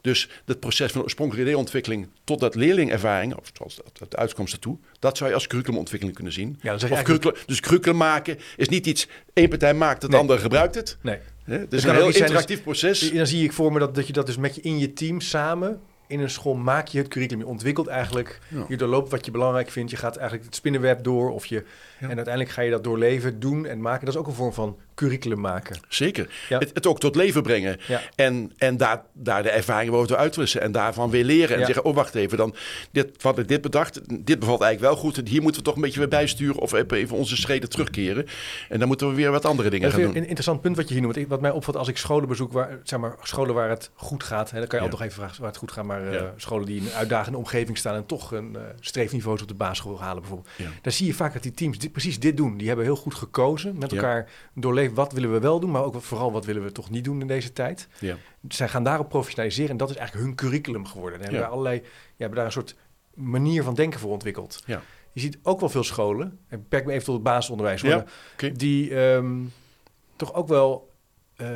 Dus 0.00 0.28
het 0.44 0.60
proces 0.60 0.92
van 0.92 1.02
oorspronkelijke 1.02 1.50
ideeontwikkeling 1.50 2.08
tot 2.24 2.40
dat 2.40 2.54
leerlingervaring, 2.54 3.34
of 3.36 3.50
zoals 3.52 3.80
dat, 3.98 4.10
de 4.10 4.16
uitkomst 4.16 4.52
ertoe, 4.52 4.78
dat 4.98 5.16
zou 5.16 5.28
je 5.28 5.34
als 5.34 5.46
curriculumontwikkeling 5.46 6.16
kunnen 6.16 6.34
zien. 6.34 6.58
Ja, 6.62 6.74
of 6.74 6.82
eigenlijk- 6.82 7.04
curriculum, 7.04 7.36
dus 7.46 7.60
curriculum 7.60 7.96
maken 7.96 8.38
is 8.56 8.68
niet 8.68 8.86
iets, 8.86 9.08
één 9.32 9.48
partij 9.48 9.74
maakt 9.74 9.92
het, 9.92 10.00
de 10.02 10.08
Nee. 10.08 10.20
andere 10.20 10.38
gebruikt 10.40 10.74
het. 10.74 10.96
Nee. 11.02 11.18
Is 11.46 11.84
kan 11.84 11.90
een 11.90 11.96
heel 12.02 12.12
zijn, 12.12 12.24
interactief 12.24 12.62
proces. 12.62 13.12
Dan 13.12 13.26
zie 13.26 13.44
ik 13.44 13.52
voor 13.52 13.72
me 13.72 13.78
dat, 13.78 13.94
dat 13.94 14.06
je 14.06 14.12
dat 14.12 14.26
dus 14.26 14.36
met 14.36 14.54
je 14.54 14.60
in 14.60 14.78
je 14.78 14.92
team 14.92 15.20
samen 15.20 15.80
in 16.06 16.20
een 16.20 16.30
school 16.30 16.54
maak 16.54 16.86
je 16.88 16.98
het 16.98 17.08
curriculum. 17.08 17.42
Je 17.44 17.50
ontwikkelt 17.50 17.86
eigenlijk, 17.86 18.38
Ja. 18.48 18.64
je 18.68 18.76
doorloopt 18.76 19.10
wat 19.10 19.24
je 19.24 19.30
belangrijk 19.30 19.70
vindt. 19.70 19.90
Je 19.90 19.96
gaat 19.96 20.16
eigenlijk 20.16 20.46
het 20.46 20.54
spinnenweb 20.54 21.04
door 21.04 21.30
of 21.30 21.46
je, 21.46 21.64
en 22.00 22.06
uiteindelijk 22.06 22.50
ga 22.50 22.62
je 22.62 22.70
dat 22.70 22.84
doorleven, 22.84 23.40
doen 23.40 23.66
en 23.66 23.80
maken. 23.80 24.04
Dat 24.04 24.14
is 24.14 24.20
ook 24.20 24.26
een 24.26 24.32
vorm 24.32 24.52
van 24.52 24.76
curriculum 24.94 25.40
maken. 25.40 25.76
Zeker. 25.88 26.30
Ja. 26.48 26.58
Het, 26.58 26.70
het 26.74 26.86
ook 26.86 27.00
tot 27.00 27.14
leven 27.16 27.42
brengen. 27.42 27.78
Ja. 27.86 28.00
En, 28.14 28.52
en 28.56 28.76
daar, 28.76 29.02
daar 29.12 29.42
de 29.42 29.50
ervaringen 29.50 29.94
over 29.94 30.16
uitwisselen. 30.16 30.64
En 30.64 30.72
daarvan 30.72 31.10
weer 31.10 31.24
leren. 31.24 31.54
En 31.54 31.58
Ja. 31.58 31.66
zeggen, 31.66 31.84
oh 31.84 31.94
wacht 31.94 32.14
even, 32.14 32.38
dan, 32.38 32.54
dit, 32.90 33.22
wat 33.22 33.38
ik 33.38 33.48
dit 33.48 33.60
bedacht, 33.60 34.00
dit 34.26 34.38
bevalt 34.38 34.60
eigenlijk 34.60 34.94
wel 34.94 35.02
goed. 35.02 35.18
En 35.18 35.26
hier 35.26 35.42
moeten 35.42 35.60
we 35.60 35.66
toch 35.66 35.76
een 35.76 35.82
beetje 35.82 35.98
weer 35.98 36.08
bijsturen. 36.08 36.60
Of 36.60 36.72
even 36.72 37.16
onze 37.16 37.36
schreden 37.36 37.68
terugkeren. 37.68 38.26
En 38.68 38.78
dan 38.78 38.88
moeten 38.88 39.08
we 39.08 39.14
weer 39.14 39.30
wat 39.30 39.44
andere 39.44 39.70
dingen 39.70 39.90
gaan 39.90 40.00
doen. 40.00 40.10
een 40.16 40.16
interessant 40.16 40.60
punt 40.60 40.76
wat 40.76 40.88
je 40.88 40.94
hier 40.94 41.02
noemt. 41.02 41.26
Wat 41.28 41.40
mij 41.40 41.50
opvalt 41.50 41.76
als 41.76 41.88
ik 41.88 41.96
scholen 41.96 42.28
bezoek, 42.28 42.52
waar, 42.52 42.78
zeg 42.82 42.98
maar, 42.98 43.14
scholen 43.22 43.54
waar 43.54 43.68
het 43.68 43.90
goed 43.94 44.24
gaat. 44.24 44.50
Hè, 44.50 44.58
dan 44.58 44.68
kan 44.68 44.78
je 44.78 44.84
altijd 44.84 45.00
nog 45.02 45.10
even 45.10 45.22
vragen 45.22 45.40
waar 45.40 45.50
het 45.50 45.58
goed 45.58 45.72
gaat. 45.72 45.84
Maar 45.84 46.12
eh, 46.12 46.22
scholen 46.36 46.66
die 46.66 46.80
in 46.80 46.86
een 46.86 46.92
uitdagende 46.92 47.38
omgeving 47.38 47.78
staan 47.78 47.94
en 47.94 48.06
toch 48.06 48.32
een 48.32 48.56
eh, 48.56 48.62
streefniveaus 48.80 49.42
op 49.42 49.48
de 49.48 49.54
basisschool 49.54 50.00
halen 50.00 50.20
bijvoorbeeld. 50.20 50.50
Daar 50.82 50.92
zie 50.92 51.06
je 51.06 51.14
vaak 51.14 51.32
dat 51.32 51.42
die 51.42 51.52
teams 51.52 51.78
dit, 51.78 51.92
precies 51.92 52.18
dit 52.20 52.36
doen. 52.36 52.56
Die 52.56 52.66
hebben 52.66 52.84
heel 52.84 52.96
goed 52.96 53.14
gekozen. 53.14 53.78
Met 53.78 53.92
elkaar 53.92 54.28
wat 54.90 55.12
willen 55.12 55.32
we 55.32 55.38
wel 55.40 55.60
doen, 55.60 55.70
maar 55.70 55.84
ook 55.84 56.02
vooral 56.02 56.32
wat 56.32 56.44
willen 56.44 56.62
we 56.62 56.72
toch 56.72 56.90
niet 56.90 57.04
doen 57.04 57.20
in 57.20 57.26
deze 57.26 57.52
tijd. 57.52 57.88
Ja. 57.98 58.16
Zij 58.48 58.68
gaan 58.68 58.84
daarop 58.84 59.08
professionaliseren 59.08 59.70
en 59.70 59.76
dat 59.76 59.90
is 59.90 59.96
eigenlijk 59.96 60.26
hun 60.26 60.36
curriculum 60.36 60.86
geworden. 60.86 61.18
En 61.18 61.20
hebben 61.24 61.40
Ja. 61.40 61.44
daar 61.44 61.54
allerlei, 61.54 61.80
ja, 61.82 61.88
hebben 62.16 62.36
daar 62.36 62.46
een 62.46 62.52
soort 62.52 62.76
manier 63.14 63.62
van 63.62 63.74
denken 63.74 64.00
voor 64.00 64.10
ontwikkeld. 64.10 64.62
Ja. 64.66 64.82
Je 65.12 65.20
ziet 65.20 65.38
ook 65.42 65.60
wel 65.60 65.68
veel 65.68 65.84
scholen, 65.84 66.26
en 66.48 66.56
ik 66.56 66.62
beperk 66.62 66.84
me 66.86 66.92
even 66.92 67.04
tot 67.04 67.14
het 67.14 67.22
basisonderwijs, 67.22 67.82
hoor, 67.82 68.04
die 68.56 68.94
ehm, 68.96 69.34
toch 70.16 70.34
ook 70.34 70.48
wel 70.48 70.90
eh, 71.36 71.48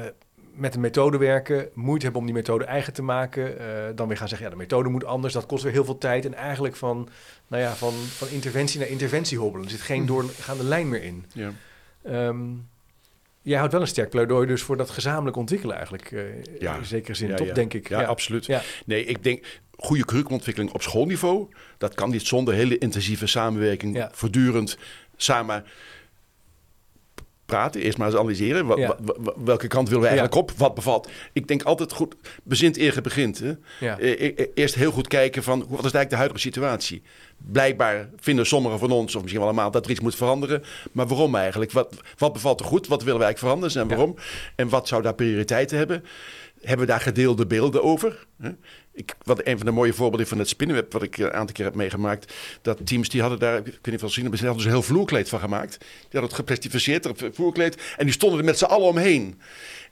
met 0.55 0.75
een 0.75 0.81
methode 0.81 1.19
werken, 1.19 1.69
moeite 1.75 2.03
hebben 2.05 2.21
om 2.21 2.27
die 2.27 2.37
methode 2.37 2.65
eigen 2.65 2.93
te 2.93 3.03
maken. 3.03 3.59
eh, 3.59 3.67
dan 3.95 4.09
weer 4.09 4.17
gaan 4.17 4.29
zeggen, 4.29 4.47
ja, 4.47 4.53
de 4.53 4.59
methode 4.59 4.89
moet 4.89 5.05
anders, 5.05 5.33
dat 5.33 5.47
kost 5.47 5.63
weer 5.63 5.73
heel 5.73 5.85
veel 5.85 5.99
tijd. 5.99 6.25
En 6.25 6.35
eigenlijk 6.35 6.77
van, 6.77 7.09
nou 7.47 7.63
ja, 7.63 7.75
van, 7.75 7.93
van 7.93 8.29
interventie 8.29 8.79
naar 8.81 8.89
interventie 8.89 9.39
hobbelen. 9.39 9.65
Er 9.67 9.73
zit 9.73 9.81
geen 9.81 10.01
Hm. 10.01 10.07
doorgaande 10.07 10.65
lijn 10.65 10.89
meer 10.89 11.03
in. 11.03 11.25
Ja. 11.33 11.51
Ehm, 12.03 12.45
jij 13.47 13.57
houdt 13.59 13.73
wel 13.73 13.81
een 13.81 13.87
sterk 13.87 14.11
pleidooi 14.11 14.47
dus 14.47 14.63
voor 14.63 14.77
dat 14.77 14.91
gezamenlijk 14.91 15.37
ontwikkelen 15.37 15.77
eigenlijk. 15.77 16.13
eh, 16.13 16.23
Ja. 16.59 16.77
In 16.77 16.85
zekere 16.85 17.15
zin, 17.15 17.29
Ja, 17.29 17.37
ja. 17.45 17.53
denk 17.55 17.75
ik. 17.75 17.89
Ja, 17.89 18.03
absoluut. 18.05 18.47
Nee, 18.87 19.05
ik 19.05 19.23
denk 19.23 19.61
goede 19.77 20.05
curriculumontwikkeling 20.05 20.73
op 20.73 20.83
schoolniveau. 20.83 21.49
Dat 21.79 21.95
kan 21.95 22.11
niet 22.11 22.27
zonder 22.27 22.55
hele 22.55 22.79
intensieve 22.79 23.27
samenwerking. 23.27 24.07
Voortdurend 24.13 24.79
samen 25.17 25.65
praten. 27.47 27.81
Eerst 27.81 27.99
maar 27.99 28.07
eens 28.07 28.17
analyseren. 28.17 28.79
Ja. 28.81 28.97
welke 29.45 29.67
kant 29.67 29.89
willen 29.89 30.03
we 30.03 30.09
eigenlijk 30.09 30.37
op? 30.37 30.51
Wat 30.57 30.75
bevalt? 30.75 31.09
Ik 31.33 31.49
denk 31.49 31.63
altijd 31.63 31.93
goed. 31.93 32.15
Bezint 32.43 32.77
eer 32.77 32.95
je 32.95 33.01
begint. 33.01 33.39
Hè? 33.39 33.53
Ja. 33.81 33.99
Eh, 33.99 34.13
eh, 34.13 34.39
eh, 34.39 34.47
Eerst 34.55 34.75
heel 34.75 34.91
goed 34.91 35.09
kijken 35.09 35.43
van 35.43 35.59
wat 35.59 35.69
is 35.69 35.75
eigenlijk 35.79 36.11
de 36.11 36.17
huidige 36.17 36.41
situatie. 36.41 37.03
Blijkbaar 37.37 38.09
vinden 38.17 38.47
sommigen 38.47 38.79
van 38.79 38.91
ons, 38.91 39.15
of 39.15 39.21
misschien 39.21 39.43
wel 39.43 39.51
allemaal, 39.51 39.71
dat 39.71 39.85
er 39.85 39.91
iets 39.91 40.01
moet 40.01 40.15
veranderen. 40.17 40.63
Maar 40.93 41.07
waarom 41.07 41.35
eigenlijk? 41.35 41.73
Wat, 41.73 41.97
wat 42.19 42.33
bevalt 42.33 42.61
er 42.61 42.67
goed? 42.67 42.87
Wat 42.87 43.03
willen 43.03 43.19
we 43.19 43.25
eigenlijk 43.25 43.55
veranderen 43.55 43.83
en 43.83 43.97
waarom? 43.97 44.17
En 44.55 44.69
wat 44.69 44.89
zou 44.89 45.03
daar 45.03 45.15
prioriteiten 45.15 45.79
hebben? 45.79 46.05
Hebben 46.61 46.87
we 46.87 46.93
daar 46.93 47.01
gedeelde 47.01 47.47
beelden 47.47 47.83
over? 47.83 48.27
Hè? 48.43 48.51
Ik, 48.97 49.15
wat 49.23 49.41
een 49.47 49.57
van 49.57 49.67
de 49.67 49.73
mooie 49.73 49.93
voorbeelden 49.93 50.27
van 50.27 50.39
het 50.39 50.49
spinnenweb, 50.49 50.93
wat 50.93 51.03
ik 51.03 51.19
een 51.19 51.33
aantal 51.33 51.55
keer 51.55 51.65
heb 51.65 51.75
meegemaakt. 51.75 52.35
Dat 52.63 52.87
teams 52.87 53.09
die 53.09 53.21
hadden 53.21 53.39
daar, 53.39 53.57
ik 53.57 53.65
weet 53.65 53.87
niet 53.87 54.03
of 54.03 54.13
zien, 54.13 54.23
hebben 54.23 54.39
ze 54.41 54.47
hadden 54.47 54.65
dus 54.65 54.73
een 54.73 54.79
heel 54.79 54.89
vloerkleed 54.89 55.29
van 55.29 55.41
gemaakt. 55.41 55.79
Die 55.79 55.89
hadden 56.01 56.23
het 56.23 56.35
geplastificeerd, 56.35 57.05
het 57.05 57.25
vloerkleed. 57.33 57.77
En 57.97 58.05
die 58.05 58.15
stonden 58.15 58.39
er 58.39 58.45
met 58.45 58.59
z'n 58.59 58.65
allen 58.65 58.89
omheen. 58.89 59.41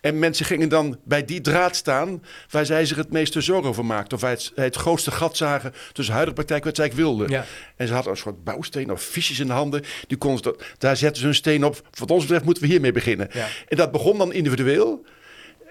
En 0.01 0.19
mensen 0.19 0.47
gingen 0.47 0.69
dan 0.69 0.99
bij 1.05 1.25
die 1.25 1.41
draad 1.41 1.77
staan 1.77 2.23
waar 2.51 2.67
zij 2.67 2.87
zich 2.87 2.97
het 2.97 3.13
meeste 3.13 3.41
zorgen 3.41 3.69
over 3.69 3.85
maakten. 3.85 4.17
Of 4.17 4.23
wij 4.23 4.31
het, 4.31 4.53
het 4.55 4.77
grootste 4.77 5.11
gat 5.11 5.37
zagen 5.37 5.73
tussen 5.93 6.15
huidige 6.15 6.37
praktijk 6.37 6.65
wat 6.65 6.77
zij 6.77 6.93
wilden. 6.93 7.31
Ja. 7.31 7.45
En 7.77 7.87
ze 7.87 7.93
hadden 7.95 8.13
een 8.13 8.19
soort 8.19 8.45
bouwsteen 8.45 8.91
of 8.91 9.03
fiches 9.03 9.41
in 9.41 9.47
de 9.47 9.53
handen. 9.53 9.83
Die 10.07 10.17
konden 10.17 10.57
daar 10.79 10.97
zetten 10.97 11.19
ze 11.19 11.25
hun 11.25 11.35
steen 11.35 11.65
op. 11.65 11.89
Wat 11.99 12.11
ons 12.11 12.23
betreft 12.23 12.45
moeten 12.45 12.63
we 12.63 12.69
hiermee 12.69 12.93
beginnen. 12.93 13.29
Ja. 13.33 13.47
En 13.69 13.77
dat 13.77 13.93
begon 13.93 14.19
dan 14.19 14.33
individueel. 14.33 15.05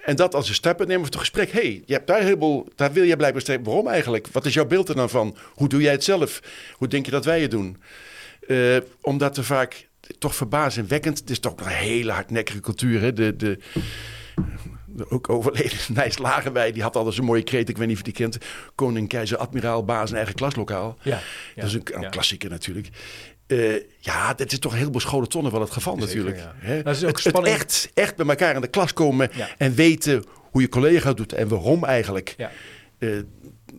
En 0.04 0.16
dat 0.16 0.34
als 0.34 0.48
een 0.48 0.54
stap 0.54 0.78
nemen 0.78 0.98
we 0.98 1.04
het 1.04 1.16
gesprek. 1.16 1.50
hey, 1.50 1.82
je 1.86 1.92
hebt 1.92 2.06
daar 2.06 2.22
heel 2.22 2.38
veel, 2.38 2.68
daar 2.74 2.92
wil 2.92 3.04
jij 3.04 3.16
blijkbaar 3.16 3.42
streven. 3.42 3.64
Waarom 3.64 3.88
eigenlijk? 3.88 4.28
Wat 4.32 4.46
is 4.46 4.54
jouw 4.54 4.66
beeld 4.66 4.88
er 4.88 4.94
dan 4.94 5.10
van? 5.10 5.36
Hoe 5.52 5.68
doe 5.68 5.82
jij 5.82 5.92
het 5.92 6.04
zelf? 6.04 6.40
Hoe 6.72 6.88
denk 6.88 7.04
je 7.04 7.10
dat 7.10 7.24
wij 7.24 7.40
het 7.40 7.50
doen? 7.50 7.76
Eh, 8.46 8.76
omdat 9.00 9.36
er 9.36 9.44
vaak 9.44 9.88
toch 10.18 10.34
verbazingwekkend. 10.34 11.18
Het 11.18 11.30
is 11.30 11.38
toch 11.38 11.54
een 11.56 11.66
hele 11.66 12.12
hardnekkige 12.12 12.60
cultuur. 12.60 13.00
Hè? 13.00 13.12
De, 13.12 13.36
de, 13.36 13.58
de 14.86 15.10
ook 15.10 15.28
overleden 15.28 15.78
Nijs 15.94 16.18
Lagerwij, 16.18 16.72
die 16.72 16.82
had 16.82 16.96
altijd 16.96 17.14
zo'n 17.14 17.24
mooie 17.24 17.42
kreet. 17.42 17.68
Ik 17.68 17.76
weet 17.76 17.86
niet 17.86 17.98
of 18.00 18.06
je 18.06 18.12
die 18.12 18.22
kent. 18.22 18.38
Koning, 18.74 19.08
keizer, 19.08 19.36
admiraal, 19.36 19.84
baas, 19.84 20.10
een 20.10 20.16
eigen 20.16 20.34
klaslokaal. 20.34 20.98
Ja. 21.02 21.20
Dat 21.54 21.64
is 21.64 21.74
een, 21.74 21.82
een 21.92 22.00
ja. 22.00 22.08
klassieker 22.08 22.50
natuurlijk. 22.50 22.88
Eh, 23.46 23.80
ja, 23.98 24.34
dit 24.34 24.52
is 24.52 24.58
toch 24.58 24.72
een 24.72 24.78
heleboel 24.78 25.00
scholen 25.00 25.28
tonnen 25.28 25.52
wel 25.52 25.60
het 25.60 25.70
geval 25.70 25.92
Zeker, 26.00 26.06
natuurlijk. 26.08 26.36
ja. 26.36 26.52
Hè? 26.56 26.82
Dat 26.82 26.96
is 26.96 27.04
ook 27.04 27.20
het, 27.22 27.44
echt, 27.46 27.90
echt 27.94 28.16
bij 28.16 28.26
elkaar 28.26 28.54
in 28.54 28.60
de 28.60 28.66
klas 28.68 28.92
komen 28.92 29.30
Ja. 29.34 29.48
en 29.58 29.74
weten 29.74 30.24
hoe 30.50 30.60
je 30.60 30.68
collega 30.68 31.12
doet 31.12 31.32
en 31.32 31.48
waarom 31.48 31.84
eigenlijk. 31.84 32.34
Ja. 32.36 32.50
Eh, 32.98 33.08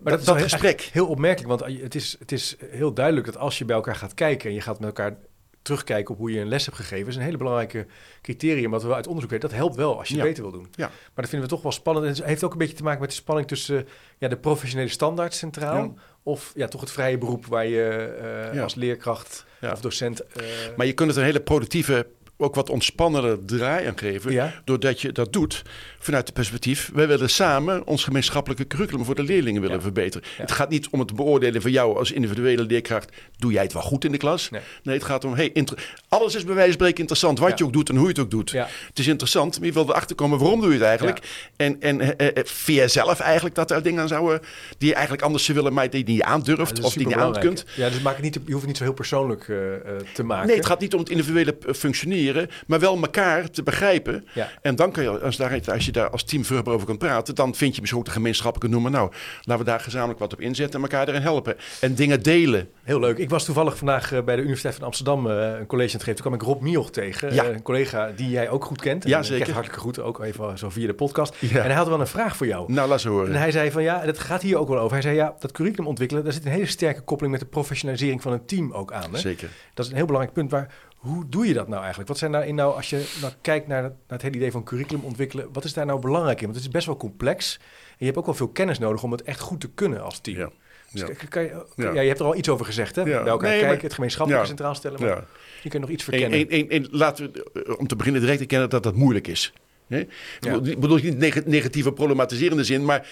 Maar 0.01 0.11
dat, 0.11 0.19
is 0.19 0.25
dat 0.25 0.41
gesprek. 0.41 0.81
heel 0.81 1.07
opmerkelijk, 1.07 1.59
want 1.61 1.81
het 1.81 1.95
is, 1.95 2.15
het 2.19 2.31
is 2.31 2.55
heel 2.69 2.93
duidelijk 2.93 3.25
dat 3.25 3.37
als 3.37 3.57
je 3.57 3.65
bij 3.65 3.75
elkaar 3.75 3.95
gaat 3.95 4.13
kijken 4.13 4.49
en 4.49 4.55
je 4.55 4.61
gaat 4.61 4.79
met 4.79 4.87
elkaar 4.87 5.17
terugkijken 5.61 6.13
op 6.13 6.19
hoe 6.19 6.31
je 6.31 6.39
een 6.39 6.47
les 6.47 6.65
hebt 6.65 6.77
gegeven, 6.77 7.07
is 7.07 7.15
een 7.15 7.21
hele 7.21 7.37
belangrijke 7.37 7.85
criterium 8.21 8.71
wat 8.71 8.83
we 8.83 8.93
uit 8.93 9.07
onderzoek 9.07 9.31
weten. 9.31 9.49
Dat 9.49 9.57
helpt 9.57 9.75
wel 9.75 9.97
als 9.97 10.07
je 10.07 10.13
het 10.15 10.23
beter 10.23 10.43
wil 10.43 10.51
doen. 10.51 10.67
Ja. 10.71 10.87
Maar 10.87 10.93
dat 11.15 11.29
vinden 11.29 11.47
we 11.49 11.53
toch 11.53 11.63
wel 11.63 11.71
spannend. 11.71 12.05
En 12.05 12.11
het 12.13 12.23
heeft 12.23 12.43
ook 12.43 12.51
een 12.51 12.57
beetje 12.57 12.75
te 12.75 12.83
maken 12.83 12.99
met 13.01 13.09
de 13.09 13.15
spanning 13.15 13.47
tussen 13.47 13.77
eh, 13.77 13.91
ja, 14.17 14.27
de 14.27 14.37
professionele 14.37 14.89
standaard 14.89 15.33
centraal 15.33 15.83
Ja. 15.83 15.91
Of 16.27 16.51
ja, 16.55 16.67
toch 16.67 16.81
het 16.81 16.91
vrije 16.91 17.17
beroep 17.17 17.45
waar 17.45 17.65
je 17.65 18.15
eh, 18.21 18.53
Ja. 18.53 18.63
als 18.63 18.75
leerkracht 18.75 19.45
Ja. 19.61 19.71
of 19.71 19.81
docent. 19.81 20.19
eh, 20.25 20.43
Maar 20.77 20.85
je 20.85 20.93
kunt 20.93 21.09
het 21.09 21.17
een 21.19 21.23
hele 21.25 21.39
productieve, 21.41 22.07
ook 22.37 22.55
wat 22.55 22.69
ontspannender 22.69 23.45
draai 23.45 23.87
aan 23.87 23.97
geven. 23.97 24.31
Ja. 24.31 24.53
Doordat 24.63 25.01
je 25.01 25.11
dat 25.11 25.33
doet 25.33 25.61
vanuit 25.99 26.25
het 26.25 26.33
perspectief. 26.35 26.91
Wij 26.93 27.07
willen 27.07 27.29
samen 27.29 27.87
ons 27.87 28.03
gemeenschappelijke 28.03 28.67
curriculum 28.67 29.05
voor 29.05 29.15
de 29.15 29.23
leerlingen 29.23 29.61
willen 29.61 29.75
Ja. 29.75 29.81
verbeteren. 29.81 30.27
Ja. 30.35 30.41
Het 30.41 30.51
gaat 30.51 30.69
niet 30.69 30.87
om 30.89 30.99
het 30.99 31.15
beoordelen 31.15 31.61
van 31.61 31.71
jou 31.71 31.97
als 31.97 32.11
individuele 32.11 32.63
leerkracht. 32.63 33.11
Doe 33.37 33.51
jij 33.51 33.63
het 33.63 33.73
wel 33.73 33.81
goed 33.81 34.05
in 34.05 34.11
de 34.11 34.17
klas? 34.17 34.49
Nee. 34.49 34.61
Nee, 34.83 34.95
het 34.95 35.03
gaat 35.03 35.23
om, 35.25 35.33
hey, 35.33 35.65
alles 36.07 36.35
is 36.35 36.43
bij 36.43 36.53
wijze 36.53 36.69
van 36.69 36.73
spreken 36.77 36.99
interessant. 36.99 37.39
Wat 37.39 37.57
je 37.57 37.65
ook 37.65 37.73
doet 37.73 37.89
en 37.89 37.95
hoe 37.95 38.03
je 38.03 38.11
het 38.11 38.19
ook 38.19 38.31
doet. 38.31 38.51
Het 38.51 38.99
is 38.99 39.07
interessant, 39.07 39.57
maar 39.57 39.67
je 39.67 39.73
wil 39.73 39.89
erachter 39.89 40.15
komen 40.15 40.39
waarom 40.39 40.59
doe 40.59 40.69
je 40.69 40.75
het 40.77 40.85
eigenlijk. 40.87 41.19
En, 41.55 41.81
en 41.81 42.17
eh, 42.17 42.27
eh, 42.27 42.33
vind 42.45 42.77
jij 42.77 42.87
zelf 42.87 43.19
eigenlijk 43.19 43.55
dat 43.55 43.71
er 43.71 43.83
dingen 43.83 44.01
aan 44.01 44.07
zouden 44.07 44.39
die 44.77 44.87
je 44.87 44.93
eigenlijk 44.93 45.23
anders 45.23 45.43
zou 45.45 45.57
willen, 45.57 45.73
maar 45.73 45.89
die 45.89 46.05
je 46.05 46.11
niet 46.11 46.21
aandurft 46.21 46.83
of 46.83 46.93
die 46.93 47.01
je 47.01 47.07
niet 47.07 47.15
aan 47.15 47.39
kunt. 47.39 47.65
Ja, 47.75 47.89
dus 47.89 48.01
maak 48.01 48.13
het 48.13 48.23
niet, 48.23 48.33
je 48.33 48.39
hoeft 48.39 48.57
het 48.57 48.65
niet 48.67 48.77
zo 48.77 48.83
heel 48.83 48.93
persoonlijk 48.93 49.47
eh, 49.47 49.75
eh, 49.75 49.81
te 50.13 50.23
maken. 50.23 50.47
Nee, 50.47 50.55
het 50.55 50.65
gaat 50.65 50.79
niet 50.79 50.93
om 50.93 50.99
het 50.99 51.09
individuele 51.09 51.57
eh, 51.67 51.73
functioneren. 51.73 52.24
Maar 52.67 52.79
wel 52.79 52.95
elkaar 53.01 53.49
te 53.49 53.63
begrijpen. 53.63 54.27
Ja. 54.33 54.49
En 54.61 54.75
dan 54.75 54.91
kan 54.91 55.03
je, 55.03 55.09
als, 55.19 55.37
daar, 55.37 55.61
als 55.71 55.85
je 55.85 55.91
daar 55.91 56.09
als 56.09 56.23
team 56.23 56.45
vruchtbaar 56.45 56.73
over 56.73 56.87
kan 56.87 56.97
praten, 56.97 57.35
dan 57.35 57.55
vind 57.55 57.73
je 57.73 57.79
misschien 57.81 57.99
ook 58.01 58.05
de 58.05 58.11
gemeenschappelijke 58.13 58.73
noemer. 58.75 58.91
Nou, 58.91 59.11
laten 59.41 59.65
we 59.65 59.69
daar 59.71 59.79
gezamenlijk 59.79 60.19
wat 60.19 60.33
op 60.33 60.41
inzetten 60.41 60.75
en 60.75 60.81
elkaar 60.89 61.07
erin 61.07 61.21
helpen. 61.21 61.55
En 61.81 61.95
dingen 61.95 62.23
delen. 62.23 62.69
Heel 62.83 62.99
leuk. 62.99 63.17
Ik 63.17 63.29
was 63.29 63.45
toevallig 63.45 63.77
vandaag 63.77 64.11
eh, 64.13 64.23
bij 64.23 64.35
de 64.35 64.41
Universiteit 64.41 64.75
van 64.75 64.83
Amsterdam 64.85 65.29
eh, 65.29 65.35
een 65.59 65.65
college 65.65 65.87
aan 65.89 65.93
het 65.99 66.03
geven. 66.03 66.15
Toen 66.15 66.25
kwam 66.25 66.33
ik 66.33 66.41
Rob 66.41 66.61
Mioch 66.61 66.91
tegen, 66.91 67.33
Ja. 67.33 67.43
eh, 67.43 67.53
een 67.53 67.61
collega 67.61 68.11
die 68.15 68.29
jij 68.29 68.49
ook 68.49 68.65
goed 68.65 68.81
kent. 68.81 69.03
En 69.03 69.09
Ja, 69.09 69.23
zeker. 69.23 69.53
hartelijk 69.53 69.81
goed, 69.81 69.99
ook 69.99 70.23
even 70.23 70.57
zo 70.57 70.69
via 70.69 70.87
de 70.87 70.93
podcast. 70.93 71.35
Ja. 71.39 71.57
En 71.59 71.65
hij 71.65 71.73
had 71.75 71.87
wel 71.87 71.99
een 71.99 72.07
vraag 72.07 72.35
voor 72.37 72.47
jou. 72.47 72.71
Nou, 72.73 72.89
laat 72.89 73.01
ze 73.01 73.09
horen. 73.09 73.33
En 73.33 73.39
hij 73.39 73.51
zei 73.51 73.71
van 73.71 73.83
ja, 73.83 74.05
dat 74.05 74.19
gaat 74.19 74.41
hier 74.41 74.57
ook 74.57 74.67
wel 74.67 74.77
over. 74.79 74.91
Hij 74.91 75.01
zei 75.01 75.15
ja, 75.15 75.35
dat 75.39 75.51
curriculum 75.51 75.87
ontwikkelen, 75.87 76.23
daar 76.23 76.33
zit 76.33 76.45
een 76.45 76.51
hele 76.51 76.65
sterke 76.65 77.01
koppeling 77.01 77.33
met 77.33 77.43
de 77.43 77.49
professionalisering 77.49 78.21
van 78.21 78.31
een 78.33 78.45
team 78.45 78.71
ook 78.71 78.91
aan. 78.93 79.13
Hè? 79.13 79.19
Zeker. 79.19 79.49
Dat 79.73 79.85
is 79.85 79.91
een 79.91 79.97
heel 79.97 80.05
belangrijk 80.05 80.35
punt. 80.37 80.51
Maar 80.51 80.67
hoe 81.05 81.29
doe 81.29 81.47
je 81.47 81.53
dat 81.53 81.67
nou 81.67 81.79
eigenlijk? 81.79 82.09
Wat 82.09 82.17
zijn 82.17 82.31
daarin 82.31 82.55
nou, 82.55 82.75
als 82.75 82.89
je 82.89 83.13
nou 83.21 83.33
kijkt 83.41 83.67
naar, 83.67 83.81
naar 83.81 83.91
het 84.07 84.21
hele 84.21 84.35
idee 84.35 84.51
van 84.51 84.63
curriculum 84.63 85.03
ontwikkelen, 85.03 85.47
wat 85.53 85.63
is 85.63 85.73
daar 85.73 85.85
nou 85.85 85.99
belangrijk 85.99 86.37
in? 86.37 86.43
Want 86.45 86.55
het 86.57 86.65
is 86.65 86.71
best 86.71 86.85
wel 86.85 86.97
complex. 86.97 87.57
En 87.89 87.95
je 87.97 88.05
hebt 88.05 88.17
ook 88.17 88.25
wel 88.25 88.33
veel 88.35 88.47
kennis 88.47 88.79
nodig 88.79 89.03
om 89.03 89.11
het 89.11 89.21
echt 89.23 89.39
goed 89.39 89.59
te 89.61 89.69
kunnen 89.69 90.03
als 90.03 90.19
team. 90.19 90.37
Ja. 90.37 90.49
Dus 90.91 91.01
Ja. 91.01 91.07
kan- 91.13 91.27
kan 91.27 91.43
je, 91.43 91.65
Ja. 91.75 91.91
ja. 91.93 92.01
je 92.01 92.07
hebt 92.07 92.19
er 92.19 92.25
al 92.25 92.35
iets 92.35 92.49
over 92.49 92.65
gezegd, 92.65 92.95
hè? 92.95 93.01
Ja. 93.01 93.07
Bij 93.07 93.15
elkaar 93.31 93.49
Nee, 93.49 93.49
kijken, 93.59 93.67
maar- 93.75 93.83
het 93.83 93.93
gemeenschappelijke 93.93 94.47
Ja. 94.47 94.53
centraal 94.55 94.75
stellen. 94.75 95.01
Maar 95.01 95.23
je 95.63 95.69
kunt 95.69 95.81
nog 95.81 95.91
iets 95.91 96.03
En, 96.07 96.11
verkennen. 96.11 96.49
en, 96.49 96.59
en, 96.59 96.69
en 96.69 96.87
laten 96.91 97.31
we, 97.31 97.63
eh, 97.65 97.79
om 97.79 97.87
te 97.87 97.95
beginnen 97.95 98.21
direct 98.21 98.39
erkennen 98.39 98.69
dat 98.69 98.83
dat 98.83 98.95
moeilijk 98.95 99.27
is. 99.27 99.53
Hè? 99.87 99.99
Ik 99.99 100.09
bedoel- 100.39 100.65
Ik 100.67 100.79
bedoel 100.79 100.97
niet 100.97 101.17
neg- 101.17 101.45
negatieve 101.45 101.91
problematiserende 101.91 102.63
zin, 102.63 102.85
maar 102.85 103.07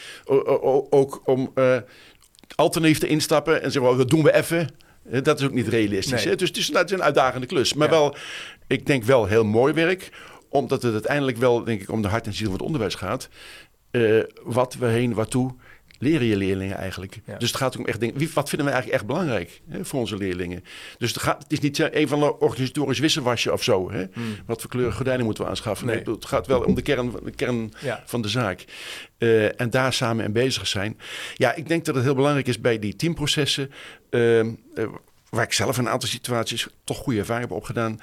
ook 0.90 1.22
om 1.26 1.52
eh 1.56 1.78
alternatief 2.56 3.00
te 3.00 3.08
instappen 3.08 3.62
en 3.64 3.72
zeggen, 3.72 3.90
well, 3.90 3.98
dat 4.00 4.10
doen 4.10 4.24
we 4.24 4.34
even. 4.34 4.70
Eh, 5.10 5.22
Dat 5.24 5.40
is 5.40 5.46
ook 5.46 5.54
niet 5.54 5.68
realistisch. 5.68 6.26
Nee. 6.26 6.36
Dus 6.36 6.48
het 6.48 6.58
is, 6.58 6.68
nou, 6.70 6.80
het 6.82 6.90
is 6.92 6.98
een 6.98 7.04
uitdagende 7.04 7.48
klus. 7.48 7.74
Maar 7.74 7.88
Ja. 7.88 7.94
wel, 7.94 8.16
ik 8.68 8.86
denk 8.86 9.04
wel 9.04 9.26
heel 9.26 9.46
mooi 9.46 9.74
werk. 9.74 10.10
Omdat 10.50 10.82
het 10.82 10.94
uiteindelijk 10.94 11.38
wel, 11.38 11.64
denk 11.64 11.82
ik, 11.82 11.90
om 11.92 12.02
de 12.02 12.08
hart 12.08 12.26
en 12.26 12.34
ziel 12.34 12.46
van 12.46 12.54
het 12.56 12.64
onderwijs 12.66 12.96
gaat. 12.96 13.30
Eh, 13.92 14.20
wat 14.44 14.76
we 14.76 14.86
heen, 14.86 15.14
waartoe 15.14 15.56
leren 16.00 16.28
je 16.28 16.38
leerlingen 16.38 16.78
eigenlijk. 16.78 17.20
Ja. 17.26 17.38
Dus 17.38 17.48
het 17.48 17.58
gaat 17.58 17.78
om 17.78 17.86
echt 17.86 18.00
wie, 18.00 18.30
wat 18.34 18.50
vinden 18.50 18.68
we 18.68 18.74
eigenlijk 18.74 19.02
echt 19.02 19.06
belangrijk 19.06 19.62
hè, 19.70 19.86
voor 19.86 20.00
onze 20.00 20.18
leerlingen. 20.18 20.64
Dus 20.98 21.14
het, 21.14 21.22
gaat, 21.22 21.44
het 21.44 21.52
is 21.52 21.60
niet 21.60 21.80
eh, 21.80 22.02
een 22.02 22.08
van 22.08 22.20
de 22.20 22.40
organisatorisch 22.40 23.00
wisselwasje 23.00 23.52
of 23.52 23.64
zo. 23.64 23.92
Hè? 23.92 24.06
Wat 24.46 24.62
voor 24.62 24.70
kleuren 24.70 24.94
gordijnen 24.94 25.26
moeten 25.26 25.44
we 25.44 25.50
aanschaffen. 25.50 25.86
Nee. 25.88 25.96
Hmm. 25.96 26.06
Nee. 26.06 26.16
het 26.16 26.26
gaat 26.26 26.48
wel 26.48 26.62
om 26.62 26.76
de 26.76 26.82
kern, 26.82 27.12
de 27.24 27.32
kern 27.32 27.72
Ja. 27.80 28.04
van 28.06 28.22
de 28.22 28.28
zaak. 28.28 28.66
Eh, 29.18 29.62
en 29.62 29.70
daar 29.70 29.94
samen 29.94 30.26
in 30.26 30.32
bezig 30.34 30.68
zijn. 30.68 31.00
Ja, 31.36 31.54
ik 31.56 31.68
denk 31.68 31.86
dat 31.86 31.96
het 31.96 32.04
heel 32.04 32.16
belangrijk 32.16 32.48
is 32.48 32.62
bij 32.62 32.80
die 32.80 32.96
teamprocessen. 32.96 33.72
ehm, 34.10 34.50
eh, 34.76 34.86
waar 35.30 35.44
ik 35.44 35.54
zelf 35.54 35.78
in 35.78 35.86
een 35.86 35.92
aantal 35.92 36.10
situaties 36.10 36.68
toch 36.84 36.98
goede 36.98 37.20
ervaring 37.20 37.48
heb 37.48 37.58
opgedaan. 37.58 38.00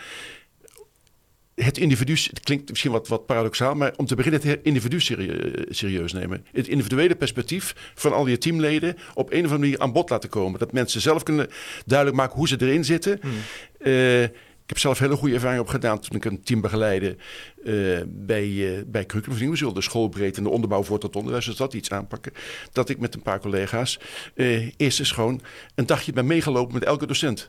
Het 1.62 1.78
individu, 1.78 2.12
het 2.12 2.40
klinkt 2.40 2.68
misschien 2.68 2.92
wat, 2.92 3.08
wat 3.08 3.26
paradoxaal, 3.26 3.74
maar 3.74 3.92
om 3.96 4.06
te 4.06 4.14
beginnen 4.14 4.40
het 4.42 4.60
individu 4.62 5.00
serie- 5.00 5.64
serieus 5.68 6.12
nemen. 6.12 6.46
Het 6.52 6.68
individuele 6.68 7.14
perspectief 7.14 7.92
van 7.94 8.12
al 8.12 8.26
je 8.26 8.38
teamleden 8.38 8.96
op 9.14 9.32
een 9.32 9.38
of 9.38 9.44
andere 9.44 9.58
manier 9.58 9.78
aan 9.78 9.92
bod 9.92 10.10
laten 10.10 10.28
komen. 10.28 10.58
Dat 10.58 10.72
mensen 10.72 11.00
zelf 11.00 11.22
kunnen 11.22 11.48
duidelijk 11.86 12.18
maken 12.18 12.36
hoe 12.36 12.48
ze 12.48 12.56
erin 12.60 12.84
zitten. 12.84 13.18
Hmm. 13.20 13.30
Eh, 13.78 14.22
ik 14.70 14.76
heb 14.76 14.84
zelf 14.84 14.98
hele 14.98 15.16
goede 15.16 15.34
ervaring 15.34 15.60
opgedaan 15.60 16.00
toen 16.00 16.16
ik 16.16 16.24
een 16.24 16.42
team 16.42 16.60
begeleidde 16.60 17.16
eh, 17.64 17.74
bij, 18.06 18.76
eh 18.76 18.82
bij 18.86 19.06
Curriculum 19.06 19.50
We 19.50 19.56
zullen 19.56 19.74
de 19.74 19.82
schoolbreedte 19.82 20.38
en 20.38 20.44
de 20.44 20.50
onderbouw 20.50 20.82
voor 20.82 20.98
tot 20.98 21.16
onderwijs, 21.16 21.44
dus 21.44 21.56
dat 21.56 21.74
iets 21.74 21.90
aanpakken. 21.90 22.32
Dat 22.72 22.88
ik 22.88 22.98
met 22.98 23.14
een 23.14 23.22
paar 23.22 23.40
collega's 23.40 23.98
eh, 24.34 24.70
eerst 24.76 24.98
eens 24.98 25.12
gewoon 25.12 25.40
een 25.74 25.86
dagje 25.86 26.12
ben 26.12 26.26
meegelopen 26.26 26.74
met 26.74 26.84
elke 26.84 27.06
docent. 27.06 27.48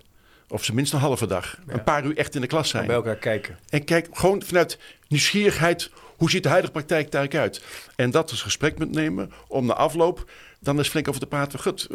Of 0.51 0.63
ze 0.63 0.73
minstens 0.73 1.01
een 1.01 1.07
halve 1.07 1.25
dag. 1.25 1.57
Ja. 1.67 1.73
Een 1.73 1.83
paar 1.83 2.05
uur 2.05 2.17
echt 2.17 2.35
in 2.35 2.41
de 2.41 2.47
klas 2.47 2.69
zijn. 2.69 2.87
bij 2.87 2.95
elkaar 2.95 3.15
kijken. 3.15 3.57
En 3.69 3.83
kijk 3.83 4.07
gewoon 4.11 4.43
vanuit 4.43 4.79
nieuwsgierigheid, 5.07 5.89
hoe 6.17 6.29
ziet 6.29 6.43
de 6.43 6.49
huidige 6.49 6.73
praktijk 6.73 7.11
daar 7.11 7.29
uit? 7.29 7.63
En 7.95 8.11
dat 8.11 8.31
als 8.31 8.41
gesprek 8.41 8.77
met 8.77 8.91
nemen 8.91 9.31
om 9.47 9.65
na 9.65 9.73
afloop 9.73 10.31
dan 10.59 10.77
eens 10.77 10.89
flink 10.89 11.07
over 11.07 11.21
te 11.21 11.27
praten. 11.27 11.59
Goed, 11.59 11.87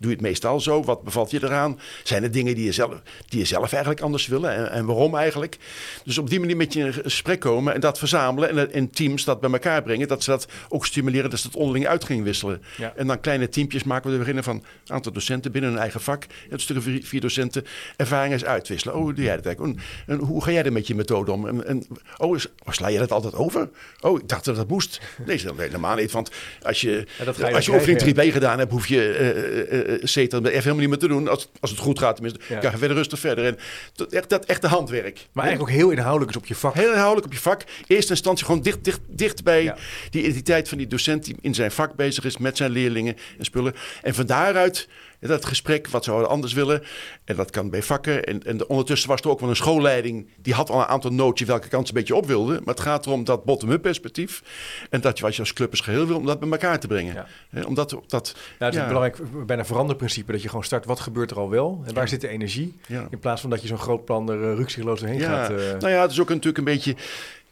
doe 0.00 0.10
je 0.10 0.16
het 0.16 0.20
meestal 0.20 0.60
zo? 0.60 0.82
Wat 0.82 1.02
bevalt 1.02 1.30
je 1.30 1.40
eraan? 1.42 1.80
Zijn 2.02 2.22
er 2.22 2.30
dingen 2.30 2.54
die 2.54 2.64
je 2.64 2.72
zelf, 2.72 3.02
die 3.28 3.38
je 3.38 3.44
zelf 3.44 3.72
eigenlijk 3.72 4.02
anders 4.02 4.26
willen? 4.26 4.54
En, 4.54 4.70
en 4.70 4.86
waarom 4.86 5.16
eigenlijk? 5.16 5.58
Dus 6.04 6.18
op 6.18 6.30
die 6.30 6.40
manier 6.40 6.56
met 6.56 6.72
je 6.72 6.80
in 6.80 6.92
gesprek 6.92 7.40
komen 7.40 7.74
en 7.74 7.80
dat 7.80 7.98
verzamelen. 7.98 8.48
En 8.48 8.56
dat 8.56 8.70
in 8.70 8.90
teams 8.90 9.24
dat 9.24 9.40
bij 9.40 9.50
elkaar 9.50 9.82
brengen. 9.82 10.08
Dat 10.08 10.22
ze 10.22 10.30
dat 10.30 10.48
ook 10.68 10.86
stimuleren, 10.86 11.30
dat 11.30 11.38
ze 11.38 11.46
het 11.46 11.56
onderling 11.56 11.86
uit 11.86 12.04
gingen 12.04 12.24
wisselen. 12.24 12.62
Ja. 12.76 12.92
En 12.96 13.06
dan 13.06 13.20
kleine 13.20 13.48
teampjes 13.48 13.84
maken 13.84 14.06
we 14.06 14.12
er 14.12 14.18
beginnen 14.18 14.44
van 14.44 14.56
een 14.56 14.94
aantal 14.94 15.12
docenten 15.12 15.52
binnen 15.52 15.70
hun 15.70 15.80
eigen 15.80 16.00
vak. 16.00 16.26
Een 16.50 16.60
stuk 16.60 16.82
vier, 16.82 17.04
vier 17.04 17.20
docenten 17.20 17.64
ervaringen 17.96 18.32
eens 18.32 18.44
uitwisselen. 18.44 18.94
Oh, 18.94 19.00
hoe 19.02 19.14
doe 19.14 19.24
jij 19.24 19.36
dat 19.36 19.46
eigenlijk? 19.46 19.78
En, 20.06 20.14
en 20.14 20.18
hoe 20.26 20.44
ga 20.44 20.50
jij 20.50 20.64
er 20.64 20.72
met 20.72 20.86
je 20.86 20.94
methode 20.94 21.32
om? 21.32 21.46
En, 21.48 21.66
en, 21.66 21.86
oh, 22.16 22.36
is, 22.36 22.46
oh, 22.46 22.72
sla 22.72 22.88
je 22.88 22.98
dat 22.98 23.12
altijd 23.12 23.34
over? 23.34 23.68
Oh, 24.00 24.18
ik 24.18 24.28
dacht 24.28 24.44
dat 24.44 24.56
dat 24.56 24.68
moest. 24.68 25.00
Nee, 25.26 25.42
dat 25.42 25.56
helemaal 25.56 25.96
niet. 25.96 26.12
Want 26.12 26.30
als 26.62 26.80
je, 26.80 27.06
Ja, 27.18 27.24
dat 27.24 27.36
ga 27.36 27.48
je 27.48 27.54
als 27.54 27.66
je 27.66 27.72
oefening 27.72 27.98
krijgen, 27.98 28.30
3B 28.30 28.32
gedaan 28.32 28.58
hebt, 28.58 28.70
hoef 28.70 28.86
je 28.86 29.08
eh 29.12 29.89
eh, 29.89 29.89
CETA 30.02 30.36
er 30.36 30.42
even 30.44 30.56
helemaal 30.56 30.78
niet 30.80 30.88
meer 30.88 30.98
te 30.98 31.08
doen. 31.08 31.28
Als, 31.28 31.48
als 31.60 31.70
het 31.70 31.78
goed 31.78 31.98
gaat 31.98 32.14
tenminste. 32.14 32.40
Ja. 32.48 32.60
Ga 32.60 32.70
je 32.70 32.78
verder 32.78 32.96
rustig 32.96 33.18
verder. 33.18 33.44
En 33.44 33.58
dat, 33.94 34.12
echt, 34.12 34.28
dat 34.28 34.44
echte 34.44 34.66
handwerk. 34.66 35.26
Maar 35.32 35.44
eigenlijk 35.44 35.72
ook 35.72 35.78
heel 35.80 35.90
inhoudelijk 35.90 36.30
is 36.30 36.36
op 36.36 36.46
je 36.46 36.54
vak. 36.54 36.74
Heel 36.74 36.90
inhoudelijk 36.90 37.26
op 37.26 37.32
je 37.32 37.38
vak. 37.38 37.64
Eerste 37.86 38.10
instantie 38.12 38.44
gewoon 38.46 38.62
dicht, 38.62 38.84
dicht, 38.84 39.00
dicht 39.06 39.44
bij 39.44 39.62
Ja. 39.62 39.76
die 40.10 40.22
identiteit 40.22 40.68
van 40.68 40.78
die 40.78 40.86
docent 40.86 41.24
die 41.24 41.36
in 41.40 41.54
zijn 41.54 41.70
vak 41.70 41.94
bezig 41.94 42.24
is 42.24 42.36
met 42.38 42.56
zijn 42.56 42.70
leerlingen 42.70 43.16
en 43.38 43.44
spullen. 43.44 43.74
En 44.02 44.14
van 44.14 44.26
daaruit 44.26 44.88
dat 45.28 45.44
gesprek, 45.44 45.88
wat 45.88 46.04
zouden 46.04 46.26
we 46.26 46.32
anders 46.32 46.52
willen? 46.52 46.82
En 47.24 47.36
dat 47.36 47.50
kan 47.50 47.70
bij 47.70 47.82
vakken. 47.82 48.24
En, 48.24 48.42
en 48.42 48.68
ondertussen 48.68 49.08
was 49.08 49.20
er 49.20 49.28
ook 49.28 49.40
wel 49.40 49.48
een 49.48 49.56
schoolleiding. 49.56 50.28
Die 50.42 50.54
had 50.54 50.70
al 50.70 50.80
een 50.80 50.86
aantal 50.86 51.10
nootjes 51.12 51.48
welke 51.48 51.68
kant 51.68 51.86
ze 51.88 51.92
een 51.94 51.98
beetje 51.98 52.14
op 52.14 52.26
wilde. 52.26 52.52
Maar 52.64 52.74
het 52.74 52.80
gaat 52.82 53.06
erom 53.06 53.24
dat 53.24 53.44
bottom-up 53.44 53.82
perspectief. 53.82 54.42
En 54.90 55.00
dat 55.00 55.18
je 55.18 55.24
als 55.24 55.34
je 55.34 55.40
als 55.40 55.52
club 55.52 55.70
als 55.70 55.80
geheel 55.80 56.06
wil, 56.06 56.16
om 56.16 56.26
dat 56.26 56.40
bij 56.40 56.50
elkaar 56.50 56.80
te 56.80 56.86
brengen. 56.86 57.14
Ja. 57.14 57.26
Hè, 57.50 57.62
Omdat 57.62 57.90
dat, 57.90 58.00
Nou, 58.08 58.24
het 58.58 58.68
is 58.68 58.74
ja. 58.74 58.80
een 58.82 58.88
belangrijk 58.88 59.46
bijna 59.46 59.64
veranderprincipe 59.64 60.32
dat 60.32 60.42
je 60.42 60.48
gewoon 60.48 60.64
start. 60.64 60.84
Wat 60.84 61.00
gebeurt 61.00 61.30
er 61.30 61.38
al 61.38 61.50
wel? 61.50 61.82
En 61.86 61.94
waar 61.94 62.08
zit 62.08 62.20
de 62.20 62.28
energie? 62.28 62.74
In 63.10 63.18
plaats 63.18 63.40
van 63.40 63.50
dat 63.50 63.62
je 63.62 63.68
zo'n 63.68 63.78
groot 63.78 64.04
plan 64.04 64.30
er 64.30 64.58
uh, 64.58 64.84
doorheen 64.84 65.18
Ja, 65.18 65.44
gaat. 65.44 65.50
eh, 65.50 65.56
nou 65.56 65.88
ja, 65.92 66.02
het 66.02 66.10
is 66.10 66.20
ook 66.20 66.28
natuurlijk 66.28 66.58
een 66.58 66.64
beetje. 66.64 66.94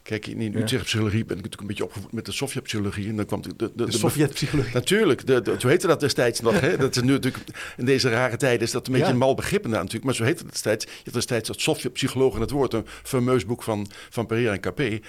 Kijk, 0.03 0.27
in 0.27 0.41
in. 0.41 0.55
Utrecht 0.57 0.83
psychologie 0.83 1.25
ben 1.25 1.37
ik 1.37 1.43
natuurlijk 1.43 1.61
een 1.61 1.67
beetje 1.67 1.83
opgevoed 1.83 2.11
met 2.11 2.25
de 2.25 2.31
Sovjet-psychologie. 2.31 3.07
En 3.09 3.15
dan 3.15 3.25
kwam 3.25 3.41
de, 3.41 3.49
de, 3.57 3.71
de, 3.75 3.85
de 3.85 3.91
Sovjet-psychologie. 3.97 4.73
Natuurlijk, 4.73 5.27
de, 5.27 5.41
de, 5.41 5.55
zo 5.59 5.67
heette 5.67 5.87
dat 5.87 5.99
destijds 5.99 6.39
nog. 6.41 6.59
Hè? 6.59 6.77
Dat 6.77 6.95
is 6.95 7.01
nu 7.01 7.11
natuurlijk, 7.11 7.43
in 7.77 7.85
deze 7.85 8.09
rare 8.09 8.37
tijden 8.37 8.61
is 8.61 8.71
dat 8.71 8.85
een 8.87 8.91
beetje 8.91 9.07
Ja. 9.07 9.13
een 9.13 9.19
mal 9.19 9.35
begrip 9.35 9.67
natuurlijk. 9.67 10.03
Maar 10.03 10.15
zo 10.15 10.23
heette 10.23 10.43
het 10.43 10.51
destijds. 10.51 10.85
Je 10.85 10.91
had 11.03 11.13
destijds 11.13 11.47
dat 11.47 11.61
Sovjet-psycholoog 11.61 12.35
in 12.35 12.41
het 12.41 12.49
woord. 12.51 12.73
Een 12.73 12.85
fameus 13.03 13.45
boek 13.45 13.63
van, 13.63 13.87
van 14.09 14.25
Pereira 14.25 14.51
en 14.53 14.59
Capé. 14.59 14.99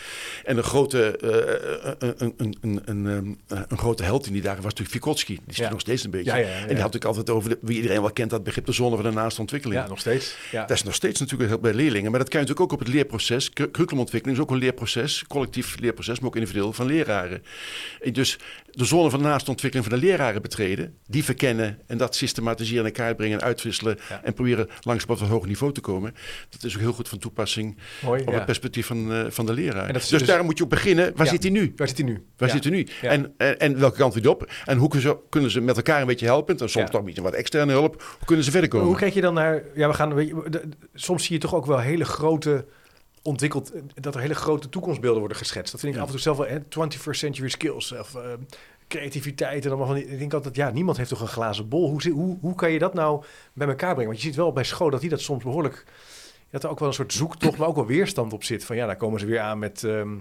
En 0.44 0.56
een 0.56 0.62
grote, 0.62 1.16
eh, 1.16 2.08
een, 2.18 2.34
een, 2.36 2.56
een, 2.60 2.80
een, 2.84 3.06
een, 3.06 3.38
eh, 3.48 3.58
een 3.68 3.78
grote 3.78 4.02
held 4.02 4.26
in 4.26 4.32
die 4.32 4.42
dagen 4.42 4.62
was 4.62 4.72
natuurlijk 4.74 5.04
Vygotsky. 5.04 5.32
Die 5.34 5.42
is 5.46 5.56
Ja. 5.56 5.70
nog 5.70 5.80
steeds 5.80 6.04
een 6.04 6.10
beetje. 6.10 6.30
Ja, 6.30 6.36
En 6.36 6.44
die 6.44 6.60
had 6.60 6.92
natuurlijk 6.92 7.04
altijd 7.04 7.30
over, 7.30 7.50
de, 7.50 7.58
wie 7.62 7.76
iedereen 7.76 8.00
wel 8.00 8.12
kent, 8.12 8.30
dat 8.30 8.44
begrip 8.44 8.66
de 8.66 8.72
zone 8.72 8.94
van 8.96 9.04
de 9.04 9.10
naaste 9.10 9.40
ontwikkeling. 9.40 9.80
Ja, 9.80 9.88
nog 9.88 9.98
steeds. 10.00 10.34
Dat 10.52 10.70
is 10.70 10.82
nog 10.82 10.94
steeds 10.94 11.20
natuurlijk 11.20 11.50
heel 11.50 11.58
bij 11.60 11.74
leerlingen. 11.74 12.10
Maar 12.10 12.20
dat 12.20 12.28
kan 12.28 12.40
je 12.40 12.46
natuurlijk 12.46 12.72
ook 12.72 12.80
op 12.80 12.86
het 12.86 12.94
leerproces. 12.94 13.50
Cur- 13.50 13.70
Curriculumontwikkeling 13.70 14.38
is 14.38 14.44
ook 14.44 14.50
een 14.50 14.56
leerproces. 14.58 14.88
Collectief 15.28 15.78
leerproces, 15.78 16.18
maar 16.18 16.28
ook 16.28 16.36
individueel 16.36 16.72
van 16.72 16.86
leraren. 16.86 17.42
En 18.00 18.12
dus 18.12 18.38
de 18.70 18.84
zone 18.84 19.10
van 19.10 19.22
naaste 19.22 19.50
ontwikkeling 19.50 19.88
van 19.90 19.98
de 20.00 20.06
leraren 20.06 20.42
betreden. 20.42 20.94
Die 21.06 21.24
verkennen 21.24 21.78
en 21.86 21.98
dat 21.98 22.14
systematiseren 22.14 22.84
in 22.86 22.92
kaart 22.92 23.16
brengen 23.16 23.38
en 23.38 23.44
uitwisselen. 23.44 23.98
Ja. 24.08 24.20
En 24.24 24.34
proberen 24.34 24.68
langs 24.80 25.02
op 25.02 25.08
wat 25.18 25.28
hoger 25.28 25.48
niveau 25.48 25.72
te 25.72 25.80
komen. 25.80 26.14
Dat 26.48 26.64
is 26.64 26.74
ook 26.74 26.80
heel 26.80 26.92
goed 26.92 27.08
van 27.08 27.18
toepassing 27.18 27.78
Mooi. 28.04 28.20
op 28.22 28.28
ja. 28.28 28.34
het 28.34 28.44
perspectief 28.44 28.86
van, 28.86 29.12
eh, 29.12 29.24
van 29.28 29.46
de 29.46 29.52
leraar. 29.52 29.86
En 29.86 29.92
Dus, 29.92 30.08
dus- 30.08 30.22
daarom 30.22 30.46
moet 30.46 30.58
je 30.58 30.64
ook 30.64 30.70
beginnen. 30.70 31.12
Waar 31.16 31.26
Ja. 31.26 31.32
zit 31.32 31.42
hij 31.42 31.52
nu? 31.52 31.72
Waar 31.76 31.88
zit 31.88 31.96
hij 31.96 32.06
nu? 32.06 32.24
Waar 32.36 32.50
zit 32.50 32.64
hij 32.64 32.72
nu? 32.72 32.86
En, 33.02 33.34
en, 33.36 33.58
en 33.58 33.78
welke 33.78 33.96
kant 33.96 34.14
wil 34.14 34.22
hij 34.22 34.32
op? 34.32 34.50
En 34.64 34.78
hoe 34.78 34.88
kunnen 34.88 35.08
ze, 35.08 35.16
kunnen 35.28 35.50
ze 35.50 35.60
met 35.60 35.76
elkaar 35.76 36.00
een 36.00 36.06
beetje 36.06 36.26
helpen? 36.26 36.58
En 36.58 36.68
soms 36.70 36.90
toch 36.90 37.00
een 37.00 37.06
beetje 37.06 37.22
wat 37.22 37.34
externe 37.34 37.72
hulp. 37.72 38.02
Hoe 38.18 38.26
kunnen 38.26 38.44
ze 38.44 38.50
verder 38.50 38.68
komen? 38.70 38.86
Hoe 38.86 38.96
kijk 38.96 39.14
je 39.14 39.20
dan 39.20 39.34
naar... 39.34 39.62
Ja, 39.74 39.88
we 39.88 39.94
gaan... 39.94 40.14
weet 40.14 40.28
je, 40.28 40.42
de- 40.50 40.68
soms 40.94 41.24
zie 41.24 41.34
je 41.34 41.40
toch 41.40 41.54
ook 41.54 41.66
wel 41.66 41.78
hele 41.78 42.04
grote 42.04 42.64
ontwikkeld... 43.22 43.72
Dat 43.94 44.14
er 44.14 44.20
hele 44.20 44.34
grote 44.34 44.68
toekomstbeelden 44.68 45.18
worden 45.18 45.36
geschetst. 45.38 45.72
Dat 45.72 45.80
vind 45.80 45.92
ik 45.92 45.98
Ja. 45.98 46.04
af 46.04 46.10
en 46.10 46.14
toe 46.14 46.22
zelf 46.24 46.36
wel... 46.36 46.46
hè, 46.46 46.58
21st 46.60 47.10
century 47.18 47.48
skills 47.48 47.92
of 47.92 48.14
eh, 48.14 48.22
creativiteit. 48.88 49.64
En 49.64 49.68
allemaal 49.70 49.86
van 49.86 49.96
die, 49.96 50.06
ik 50.08 50.18
denk 50.18 50.34
altijd, 50.34 50.56
ja, 50.56 50.70
niemand 50.70 50.96
heeft 50.96 51.08
toch 51.10 51.20
een 51.20 51.26
glazen 51.28 51.68
bol. 51.68 51.88
Hoe, 51.90 52.10
hoe, 52.10 52.38
hoe 52.40 52.54
kan 52.54 52.70
je 52.72 52.78
dat 52.78 52.94
nou 52.94 53.24
bij 53.52 53.68
elkaar 53.68 53.90
brengen? 53.94 54.10
Want 54.10 54.20
je 54.22 54.26
ziet 54.28 54.36
wel 54.36 54.52
bij 54.52 54.64
school 54.64 54.90
dat 54.90 55.00
die 55.00 55.10
dat 55.10 55.20
soms 55.20 55.42
behoorlijk... 55.44 55.84
Dat 56.50 56.62
er 56.64 56.70
ook 56.70 56.78
wel 56.78 56.88
een 56.88 56.94
soort 56.94 57.12
zoektocht, 57.12 57.58
maar 57.58 57.68
ook 57.68 57.74
wel 57.76 57.86
weerstand 57.86 58.32
op 58.32 58.44
zit. 58.44 58.64
Van 58.64 58.76
ja, 58.76 58.86
daar 58.86 58.96
komen 58.96 59.20
ze 59.20 59.26
weer 59.26 59.40
aan 59.40 59.58
met... 59.58 59.84
ehm, 59.84 60.16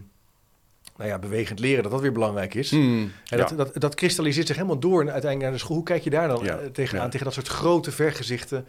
nou 0.97 1.09
ja, 1.11 1.19
bewegend 1.19 1.59
leren, 1.59 1.83
dat 1.83 1.91
dat 1.91 2.01
weer 2.01 2.11
belangrijk 2.11 2.53
is. 2.53 2.69
Hmm, 2.71 3.11
En 3.25 3.37
ja. 3.37 3.45
dat, 3.45 3.57
dat, 3.57 3.81
dat 3.81 3.95
kristalliseert 3.95 4.47
zich 4.47 4.55
helemaal 4.55 4.79
door 4.79 5.01
en 5.01 5.11
uiteindelijk 5.11 5.41
naar 5.41 5.51
de 5.51 5.57
school. 5.65 5.75
Hoe 5.75 5.85
kijk 5.85 6.03
je 6.03 6.09
daar 6.09 6.27
dan 6.27 6.43
Ja, 6.43 6.57
eh, 6.57 6.65
tegenaan? 6.67 7.03
ja. 7.05 7.09
Tegen 7.09 7.25
dat 7.25 7.33
soort 7.33 7.47
grote 7.47 7.91
vergezichten 7.91 8.65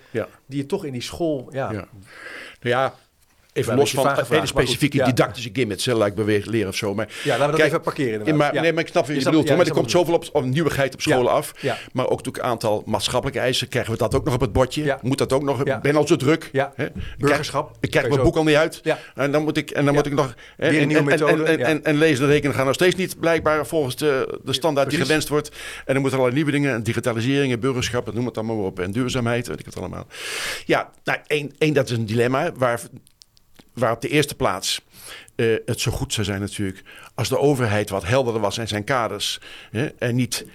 die 0.46 0.58
je 0.58 0.66
toch 0.66 0.84
in 0.84 0.92
die 0.92 1.02
school... 1.02 1.48
Ja, 1.52 1.70
Ja. 1.72 1.88
Nou 2.60 2.74
ja, 2.76 2.94
Even 3.52 3.76
los 3.76 3.90
van 3.90 4.02
hele 4.02 4.14
vraag, 4.16 4.28
maar 4.28 4.38
goed, 4.38 4.48
specifieke 4.48 5.04
didactische 5.04 5.50
gimmicks, 5.52 5.84
hè, 5.84 5.96
like 5.96 6.12
bewegen, 6.12 6.50
leren 6.50 6.68
of 6.68 6.76
zo. 6.76 6.94
Maar, 6.94 7.08
Ja, 7.24 7.30
laten 7.30 7.38
we 7.38 7.50
dat 7.50 7.54
Kijk, 7.54 7.68
even 7.68 7.80
parkeren 7.80 8.26
in 8.26 8.36
maar. 8.36 8.54
Nee, 8.54 8.72
maar 8.72 8.82
ik 8.82 8.88
snap 8.88 9.06
wat 9.06 9.16
je, 9.16 9.22
bedoelt. 9.24 9.48
maar 9.48 9.66
er 9.66 9.72
komt 9.72 9.90
zoveel 9.90 10.14
op, 10.14 10.28
op 10.32 10.44
nieuwigheid 10.44 10.94
op 10.94 11.00
scholen 11.00 11.32
af. 11.32 11.52
Maar 11.92 12.04
ook 12.04 12.10
natuurlijk 12.10 12.44
een 12.44 12.50
aantal 12.50 12.82
maatschappelijke 12.86 13.40
eisen. 13.40 13.68
Krijgen 13.68 13.92
we 13.92 13.98
dat 13.98 14.14
ook 14.14 14.24
nog 14.24 14.34
op 14.34 14.40
het 14.40 14.52
bordje? 14.52 14.98
Moet 15.02 15.18
dat 15.18 15.32
ook 15.32 15.42
nog? 15.42 15.64
Ik 15.64 15.80
ben 15.80 15.96
al 15.96 16.06
zo 16.06 16.16
druk. 16.16 16.50
Burgerschap. 17.18 17.76
Ik 17.80 17.90
krijg 17.90 18.08
mijn 18.08 18.22
boek 18.22 18.36
al 18.36 18.44
niet 18.44 18.56
uit. 18.56 18.82
En 19.14 19.32
dan 19.32 19.42
moet 19.42 19.56
ik, 19.56 19.70
en 19.70 19.84
dan 19.84 19.94
moet 19.94 20.06
ik 20.06 20.12
nog... 20.12 20.34
hè, 20.56 20.70
Weer 20.70 20.82
een 20.82 20.82
en, 20.82 20.88
nieuwe 20.88 21.02
en, 21.02 21.18
en, 21.18 21.24
methode, 21.26 21.44
en, 21.44 21.58
ja. 21.58 21.64
en, 21.64 21.84
en 21.84 21.96
lezen 21.96 22.24
en 22.24 22.30
rekenen 22.30 22.54
gaan 22.54 22.66
nog 22.66 22.74
steeds 22.74 22.94
niet 22.94 23.20
blijkbaar 23.20 23.66
volgens 23.66 23.96
de, 23.96 24.38
de 24.44 24.52
standaard 24.52 24.90
die 24.90 24.98
gewenst 24.98 25.28
wordt. 25.28 25.48
En 25.84 25.92
dan 25.92 26.00
moeten 26.00 26.18
allerlei 26.18 26.42
nieuwe 26.42 26.50
dingen. 26.50 26.74
en 26.74 26.82
Digitalisering, 26.82 27.52
en 27.52 27.60
burgerschap, 27.60 28.04
dat 28.04 28.14
noem 28.14 28.26
het 28.26 28.36
allemaal 28.36 28.56
maar 28.56 28.64
op. 28.64 28.80
En 28.80 28.90
duurzaamheid, 28.90 29.46
weet 29.46 29.58
ik 29.60 29.64
het 29.64 29.76
allemaal. 29.76 30.06
Ja, 30.64 30.90
nou, 31.04 31.18
één, 31.26 31.52
één 31.58 31.74
dat 31.74 31.90
is 31.90 31.96
een 31.96 32.06
dilemma 32.06 32.52
waar, 32.56 32.80
waar 33.72 33.92
op 33.92 34.00
de 34.00 34.09
eerste 34.09 34.35
plaats 34.35 34.80
eh, 35.35 35.54
het 35.64 35.80
zo 35.80 35.90
goed 35.90 36.12
zou 36.12 36.26
zijn 36.26 36.40
natuurlijk... 36.40 36.83
als 37.14 37.28
de 37.28 37.38
overheid 37.38 37.90
wat 37.90 38.04
helderder 38.04 38.42
was 38.42 38.59
in 38.59 38.68
zijn 38.68 38.85
kaders. 38.85 39.40
Hè, 39.70 39.87
en 39.87 40.14
niet 40.14 40.46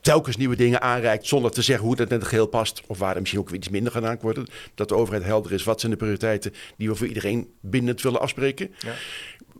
telkens 0.00 0.36
nieuwe 0.36 0.56
dingen 0.56 0.80
aanreikt 0.80 1.26
zonder 1.26 1.50
te 1.50 1.62
zeggen 1.62 1.86
hoe 1.86 1.96
dat 1.96 2.10
in 2.10 2.18
het 2.18 2.26
geheel 2.26 2.46
past. 2.46 2.82
Of 2.86 2.98
waar 2.98 3.14
er 3.14 3.20
misschien 3.20 3.40
ook 3.40 3.48
weer 3.48 3.58
iets 3.58 3.68
minder 3.68 3.92
gedaan 3.92 4.18
worden. 4.20 4.46
Dat 4.74 4.88
de 4.88 4.94
overheid 4.94 5.24
helder 5.24 5.52
is. 5.52 5.64
Wat 5.64 5.80
zijn 5.80 5.92
de 5.92 5.98
prioriteiten 5.98 6.52
die 6.76 6.88
we 6.88 6.94
voor 6.94 7.06
iedereen 7.06 7.50
binnen 7.60 7.90
het 7.90 8.02
willen 8.02 8.20
afspreken. 8.20 8.74
Ja. 8.78 8.92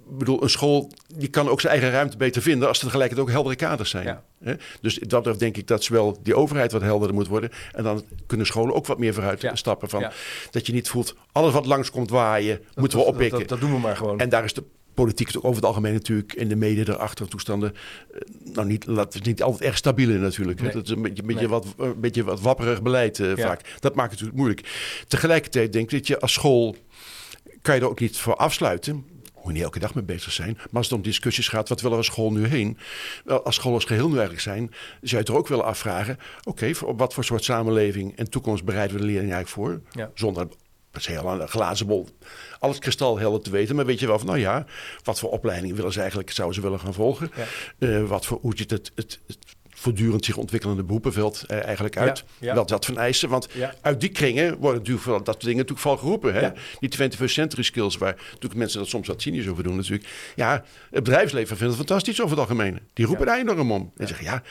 Bedoel, 0.09 0.43
een 0.43 0.51
school 0.51 0.91
die 1.15 1.29
kan 1.29 1.49
ook 1.49 1.61
zijn 1.61 1.73
eigen 1.73 1.91
ruimte 1.91 2.17
beter 2.17 2.43
vinden 2.43 2.69
als 2.69 2.79
er 2.79 2.85
tegelijkertijd 2.85 3.27
ook 3.29 3.35
heldere 3.35 3.57
kaders 3.57 3.91
zijn. 3.91 4.05
Ja. 4.07 4.23
Hè? 4.43 4.55
Dus 4.81 4.95
dat 4.99 5.09
betreft 5.19 5.39
denk 5.39 5.57
ik 5.57 5.67
dat 5.67 5.85
zowel 5.85 6.19
die 6.23 6.35
overheid 6.35 6.73
wat 6.73 6.83
helderder 6.83 7.17
moet 7.17 7.27
worden. 7.29 7.51
En 7.73 7.83
dan 7.85 8.05
kunnen 8.27 8.47
scholen 8.47 8.75
ook 8.75 8.87
wat 8.87 8.99
meer 8.99 9.15
vooruit 9.15 9.41
Ja. 9.41 9.55
stappen. 9.55 9.89
Van, 9.89 10.01
Ja. 10.01 10.13
Dat 10.51 10.67
je 10.67 10.73
niet 10.73 10.89
voelt, 10.89 11.15
alles 11.33 11.53
wat 11.53 11.67
langskomt 11.67 12.11
waaien, 12.11 12.61
moeten 12.75 12.99
we 12.99 13.05
oppikken. 13.05 13.39
Dat, 13.39 13.49
dat, 13.49 13.61
doen 13.61 13.73
we 13.73 13.79
maar 13.79 13.97
gewoon. 13.97 14.19
En 14.21 14.29
daar 14.29 14.45
is 14.45 14.53
de 14.53 14.63
politiek 14.95 15.29
over 15.37 15.55
het 15.55 15.65
algemeen 15.65 15.93
natuurlijk 15.93 16.33
in 16.35 16.49
de 16.49 16.57
media 16.57 16.85
erachter 16.95 17.29
toestanden. 17.29 17.73
eh, 18.13 18.21
Nou, 18.53 18.67
niet, 18.67 18.85
dat 18.95 19.15
is 19.15 19.21
niet 19.21 19.43
altijd 19.43 19.63
erg 19.63 19.77
stabiel 19.77 20.11
in 20.11 20.21
natuurlijk. 20.21 20.61
Nee. 20.61 20.73
Dat 20.73 20.85
is 20.85 20.91
een 20.91 21.03
beetje, 21.03 21.21
een 21.23 21.27
beetje, 21.29 21.41
Nee. 21.41 21.51
wat, 21.51 21.67
een 21.79 22.01
beetje 22.01 22.25
wat 22.25 22.41
wapperig 22.41 22.83
beleid 22.83 23.21
eh, 23.21 23.33
vaak. 23.37 23.61
Dat 23.81 23.95
maakt 23.95 24.11
het 24.11 24.21
natuurlijk 24.21 24.37
moeilijk. 24.39 24.69
Tegelijkertijd 25.09 25.73
denk 25.73 25.85
ik 25.91 25.99
dat 25.99 26.07
je 26.07 26.21
als 26.21 26.33
school 26.33 26.77
kan 27.63 27.75
je 27.75 27.81
er 27.81 27.89
ook 27.89 28.01
niet 28.01 28.19
voor 28.19 28.37
afsluiten. 28.37 29.05
Moet 29.47 29.55
je 29.55 29.61
niet 29.61 29.73
elke 29.73 29.87
dag 29.87 29.95
mee 29.95 30.05
bezig 30.05 30.33
zijn. 30.33 30.55
Maar 30.55 30.69
als 30.73 30.87
het 30.87 30.97
om 30.97 31.03
discussies 31.03 31.49
gaat, 31.49 31.69
wat 31.69 31.81
willen 31.81 31.99
we 31.99 32.05
als 32.05 32.13
school 32.13 32.33
nu 32.33 32.47
heen? 32.47 32.79
Wel, 33.25 33.45
als 33.45 33.55
school 33.55 33.75
als 33.75 33.85
geheel 33.85 34.07
nu 34.07 34.13
eigenlijk 34.13 34.43
zijn, 34.43 34.67
zou 34.67 34.77
je 35.01 35.17
het 35.17 35.29
er 35.29 35.37
ook 35.37 35.49
willen 35.49 35.65
afvragen. 35.65 36.19
Oké, 36.45 36.75
voor 36.75 36.89
op 36.89 36.99
wat 36.99 37.15
voor 37.15 37.25
soort 37.25 37.45
samenleving 37.45 38.17
en 38.17 38.31
toekomst 38.31 38.65
bereiden 38.65 38.97
we 38.97 39.03
de 39.03 39.07
leerling 39.07 39.33
eigenlijk 39.33 39.69
voor? 39.69 40.01
Ja. 40.01 40.11
Zonder 40.15 40.49
se 40.93 41.19
al 41.19 41.29
aan 41.29 41.41
een 41.41 41.49
glazen 41.49 41.87
bol 41.87 42.09
alles 42.59 42.79
kristalhelder 42.79 43.41
te 43.41 43.51
weten. 43.51 43.77
Maar 43.77 43.87
weet 43.87 44.01
je 44.01 44.07
wel 44.07 44.19
van, 44.19 44.27
nou 44.27 44.39
ja, 44.39 44.67
wat 45.03 45.19
voor 45.19 45.31
opleiding 45.31 45.77
willen 45.77 45.93
ze 45.93 46.01
eigenlijk, 46.01 46.31
zouden 46.31 46.57
ze 46.57 46.63
willen 46.63 46.81
gaan 46.81 46.95
volgen? 46.95 47.31
Ja. 47.37 47.45
Eh, 47.79 48.05
wat 48.05 48.27
voor, 48.27 48.39
hoe 48.41 48.57
ziet 48.57 48.71
het, 48.71 48.93
het, 48.95 49.21
het 49.27 49.39
voortdurend 49.87 50.25
zich 50.25 50.37
ontwikkelende 50.37 50.83
beroepenveld 50.83 51.45
er 51.47 51.59
eigenlijk 51.59 51.97
uit? 51.97 52.25
Ja, 52.39 52.47
ja. 52.49 52.55
Wat 52.55 52.69
dat 52.69 52.85
van 52.87 52.99
eisen? 52.99 53.29
Want 53.29 53.49
Ja. 53.53 53.75
uit 53.81 54.01
die 54.01 54.09
kringen 54.09 54.57
worden 54.59 54.79
natuurlijk 54.83 55.07
dat 55.07 55.25
soort 55.27 55.41
dingen 55.41 55.57
natuurlijk 55.57 55.81
val 55.87 55.97
geroepen. 55.97 56.35
Hè? 56.35 56.51
Die 56.81 56.89
21st 56.89 57.33
century 57.33 57.63
skills, 57.63 57.97
waar 57.97 58.15
natuurlijk 58.27 58.55
mensen 58.55 58.79
dat 58.79 58.89
soms 58.89 59.09
wat 59.09 59.23
cynisch 59.23 59.49
over 59.49 59.63
doen 59.63 59.77
natuurlijk. 59.77 60.09
Ja, 60.35 60.65
het 60.91 61.05
bedrijfsleven 61.05 61.57
vindt 61.57 61.77
het 61.77 61.87
fantastisch 61.87 62.21
over 62.21 62.37
het 62.39 62.49
algemeen. 62.49 62.81
Die 62.93 63.07
roepen 63.07 63.27
daar 63.27 63.39
enorm 63.39 63.73
om. 63.73 63.93
En 63.97 64.07
zeggen, 64.07 64.27
ja, 64.27 64.43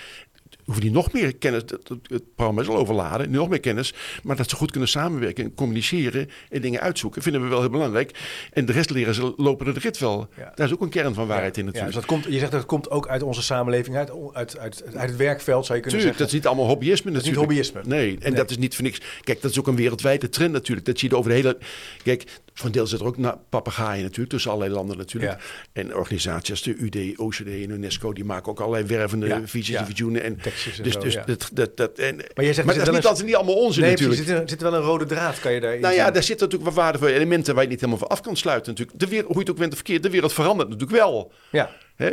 hoeven 0.65 0.83
die 0.83 0.91
nog 0.91 1.11
meer 1.13 1.35
kennis, 1.35 1.65
dat- 1.65 1.87
dat- 1.87 1.97
het 2.07 2.23
programma 2.35 2.61
is 2.61 2.67
al 2.67 2.77
overladen, 2.77 3.31
nog 3.31 3.49
meer 3.49 3.59
kennis, 3.59 3.93
maar 4.23 4.35
dat 4.35 4.49
ze 4.49 4.55
goed 4.55 4.71
kunnen 4.71 4.89
samenwerken 4.89 5.43
en 5.43 5.53
communiceren 5.53 6.29
en 6.49 6.61
dingen 6.61 6.79
uitzoeken, 6.81 7.21
vinden 7.21 7.41
we 7.41 7.47
wel 7.47 7.59
heel 7.59 7.69
belangrijk. 7.69 8.11
En 8.53 8.65
de 8.65 8.71
rest 8.71 8.89
leren 8.89 9.13
ze 9.13 9.33
lopen 9.37 9.73
de 9.73 9.79
rit 9.79 9.97
wel. 9.97 10.27
Ja. 10.37 10.51
Daar 10.55 10.67
is 10.67 10.73
ook 10.73 10.81
een 10.81 10.89
kern 10.89 11.13
van 11.13 11.27
waarheid 11.27 11.57
in 11.57 11.65
Ja, 11.65 11.65
natuurlijk. 11.71 11.93
dus 11.93 12.05
dat 12.05 12.11
komt, 12.13 12.33
je 12.33 12.39
zegt 12.39 12.51
dat 12.51 12.59
het 12.59 12.69
komt 12.69 12.89
ook 12.89 13.07
uit 13.07 13.23
onze 13.23 13.41
samenleving, 13.41 13.95
uit, 13.95 14.11
uit, 14.33 14.57
uit, 14.57 14.83
uit 14.95 15.09
het 15.09 15.17
werkveld 15.17 15.65
zou 15.65 15.77
je 15.77 15.83
kunnen 15.83 15.99
Tuurlijk, 15.99 16.17
dat 16.19 16.27
is 16.27 16.33
niet 16.33 16.47
allemaal 16.47 16.67
hobbyisme 16.67 16.95
is 16.95 17.03
niet 17.03 17.13
natuurlijk. 17.13 17.45
hobbyisme. 17.45 17.81
Nee, 17.85 18.11
en 18.13 18.17
Nee. 18.21 18.31
dat 18.31 18.49
is 18.49 18.57
niet 18.57 18.75
voor 18.75 18.83
niks. 18.83 19.01
Kijk, 19.23 19.41
dat 19.41 19.51
is 19.51 19.59
ook 19.59 19.67
een 19.67 19.75
wereldwijde 19.75 20.29
trend 20.29 20.51
natuurlijk. 20.51 20.85
Dat 20.87 20.99
zie 20.99 21.09
je 21.09 21.15
over 21.17 21.29
de 21.29 21.35
hele... 21.35 21.57
Kijk, 22.03 22.23
van 22.57 22.71
deel 22.71 22.87
zit 22.87 22.99
er 22.99 23.05
ook 23.05 23.17
na- 23.17 23.39
papegaaien 23.49 24.03
natuurlijk, 24.03 24.29
tussen 24.29 24.51
allerlei 24.51 24.75
landen 24.75 24.97
natuurlijk. 24.97 25.31
Ja. 25.33 25.39
En 25.81 25.95
organisaties 25.95 26.49
als 26.49 26.61
de 26.61 26.75
UD, 26.77 27.17
OCD 27.19 27.39
en 27.47 27.69
UNESCO, 27.69 28.13
die 28.13 28.23
maken 28.23 28.51
ook 28.51 28.59
allerlei 28.59 28.85
wervende 28.85 29.27
Ja, 29.27 29.41
visies 29.45 29.75
en 29.75 29.85
visioenen. 29.85 30.23
En 30.23 30.39
dus, 30.81 30.93
zo, 30.93 30.99
dus 30.99 31.17
dat, 31.25 31.49
dat, 31.53 31.77
dat, 31.77 31.97
en, 31.99 32.15
maar, 32.15 32.45
jij 32.45 32.53
zegt, 32.53 32.67
zit 32.67 32.77
dat 32.77 32.87
is 32.87 32.93
niet 32.93 33.03
een- 33.03 33.09
altijd 33.09 33.25
niet 33.25 33.35
allemaal 33.35 33.55
onzin 33.55 33.81
Nee, 33.81 33.91
natuurlijk. 33.91 34.19
Er 34.19 34.25
zit, 34.25 34.37
er 34.37 34.49
zit 34.49 34.61
wel 34.61 34.73
een 34.73 34.81
rode 34.81 35.05
draad, 35.05 35.39
kan 35.39 35.53
je 35.53 35.59
daarin 35.59 35.81
Nou 35.81 35.93
ja, 35.93 36.11
daar 36.11 36.23
zitten 36.23 36.45
natuurlijk 36.47 36.75
wat 36.75 36.83
waardevolle 36.83 37.13
elementen 37.13 37.53
waar 37.53 37.63
je 37.63 37.69
niet 37.69 37.79
helemaal 37.79 37.99
van 37.99 38.09
af 38.09 38.21
kan 38.21 38.35
sluiten 38.37 38.71
natuurlijk. 38.71 38.99
De 38.99 39.07
wereld, 39.07 39.27
hoe 39.27 39.35
je 39.35 39.41
het 39.41 39.49
ook 39.51 39.57
bent 39.57 39.71
of 39.71 39.75
verkeerd, 39.77 40.03
de 40.03 40.09
wereld 40.09 40.33
verandert 40.33 40.69
natuurlijk 40.69 40.99
wel. 40.99 41.31
Ja, 41.51 41.69
Hè? 41.95 42.11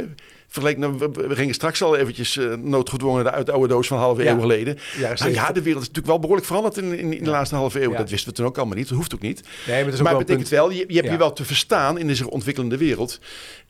Vergeleken, 0.49 0.81
nou, 0.81 0.99
we, 1.13 1.35
gingen 1.35 1.55
straks 1.55 1.83
al 1.83 1.97
eventjes 1.97 2.37
eh, 2.37 2.55
noodgedwongen 2.55 3.33
uit 3.33 3.47
de 3.47 3.53
oude 3.53 3.69
doos 3.69 3.87
van 3.87 3.97
een 3.97 4.03
halve 4.03 4.23
Ja. 4.23 4.31
eeuw 4.33 4.41
geleden. 4.41 4.75
Jaren 4.75 5.01
Nou 5.01 5.11
ja, 5.11 5.17
70. 5.17 5.53
de 5.53 5.63
wereld 5.63 5.83
is 5.83 5.89
natuurlijk 5.89 6.07
wel 6.07 6.19
behoorlijk 6.19 6.47
veranderd 6.47 6.77
in, 6.77 6.99
in, 6.99 7.13
in 7.19 7.25
de 7.25 7.31
laatste 7.31 7.55
halve 7.55 7.83
eeuw. 7.83 7.91
Ja. 7.91 7.97
Dat 7.97 8.11
wisten 8.11 8.29
we 8.31 8.35
toen 8.37 8.47
ook 8.47 8.57
allemaal 8.59 8.77
niet. 8.77 8.89
Dat 8.89 8.97
hoeft 8.97 9.15
ook 9.15 9.21
niet. 9.21 9.43
nee, 9.67 9.77
maar 9.77 9.85
het 9.85 9.87
is 9.95 9.99
ook 9.99 10.01
maar 10.05 10.11
wel 10.13 10.21
betekent 10.21 10.49
punt. 10.49 10.61
wel, 10.61 10.71
je, 10.71 10.85
je 10.89 10.95
hebt 10.95 11.07
Ja. 11.07 11.13
je 11.13 11.19
wel 11.19 11.33
te 11.33 11.45
verstaan 11.45 11.99
in 11.99 12.07
deze 12.07 12.31
ontwikkelende 12.31 12.77
wereld. 12.77 13.21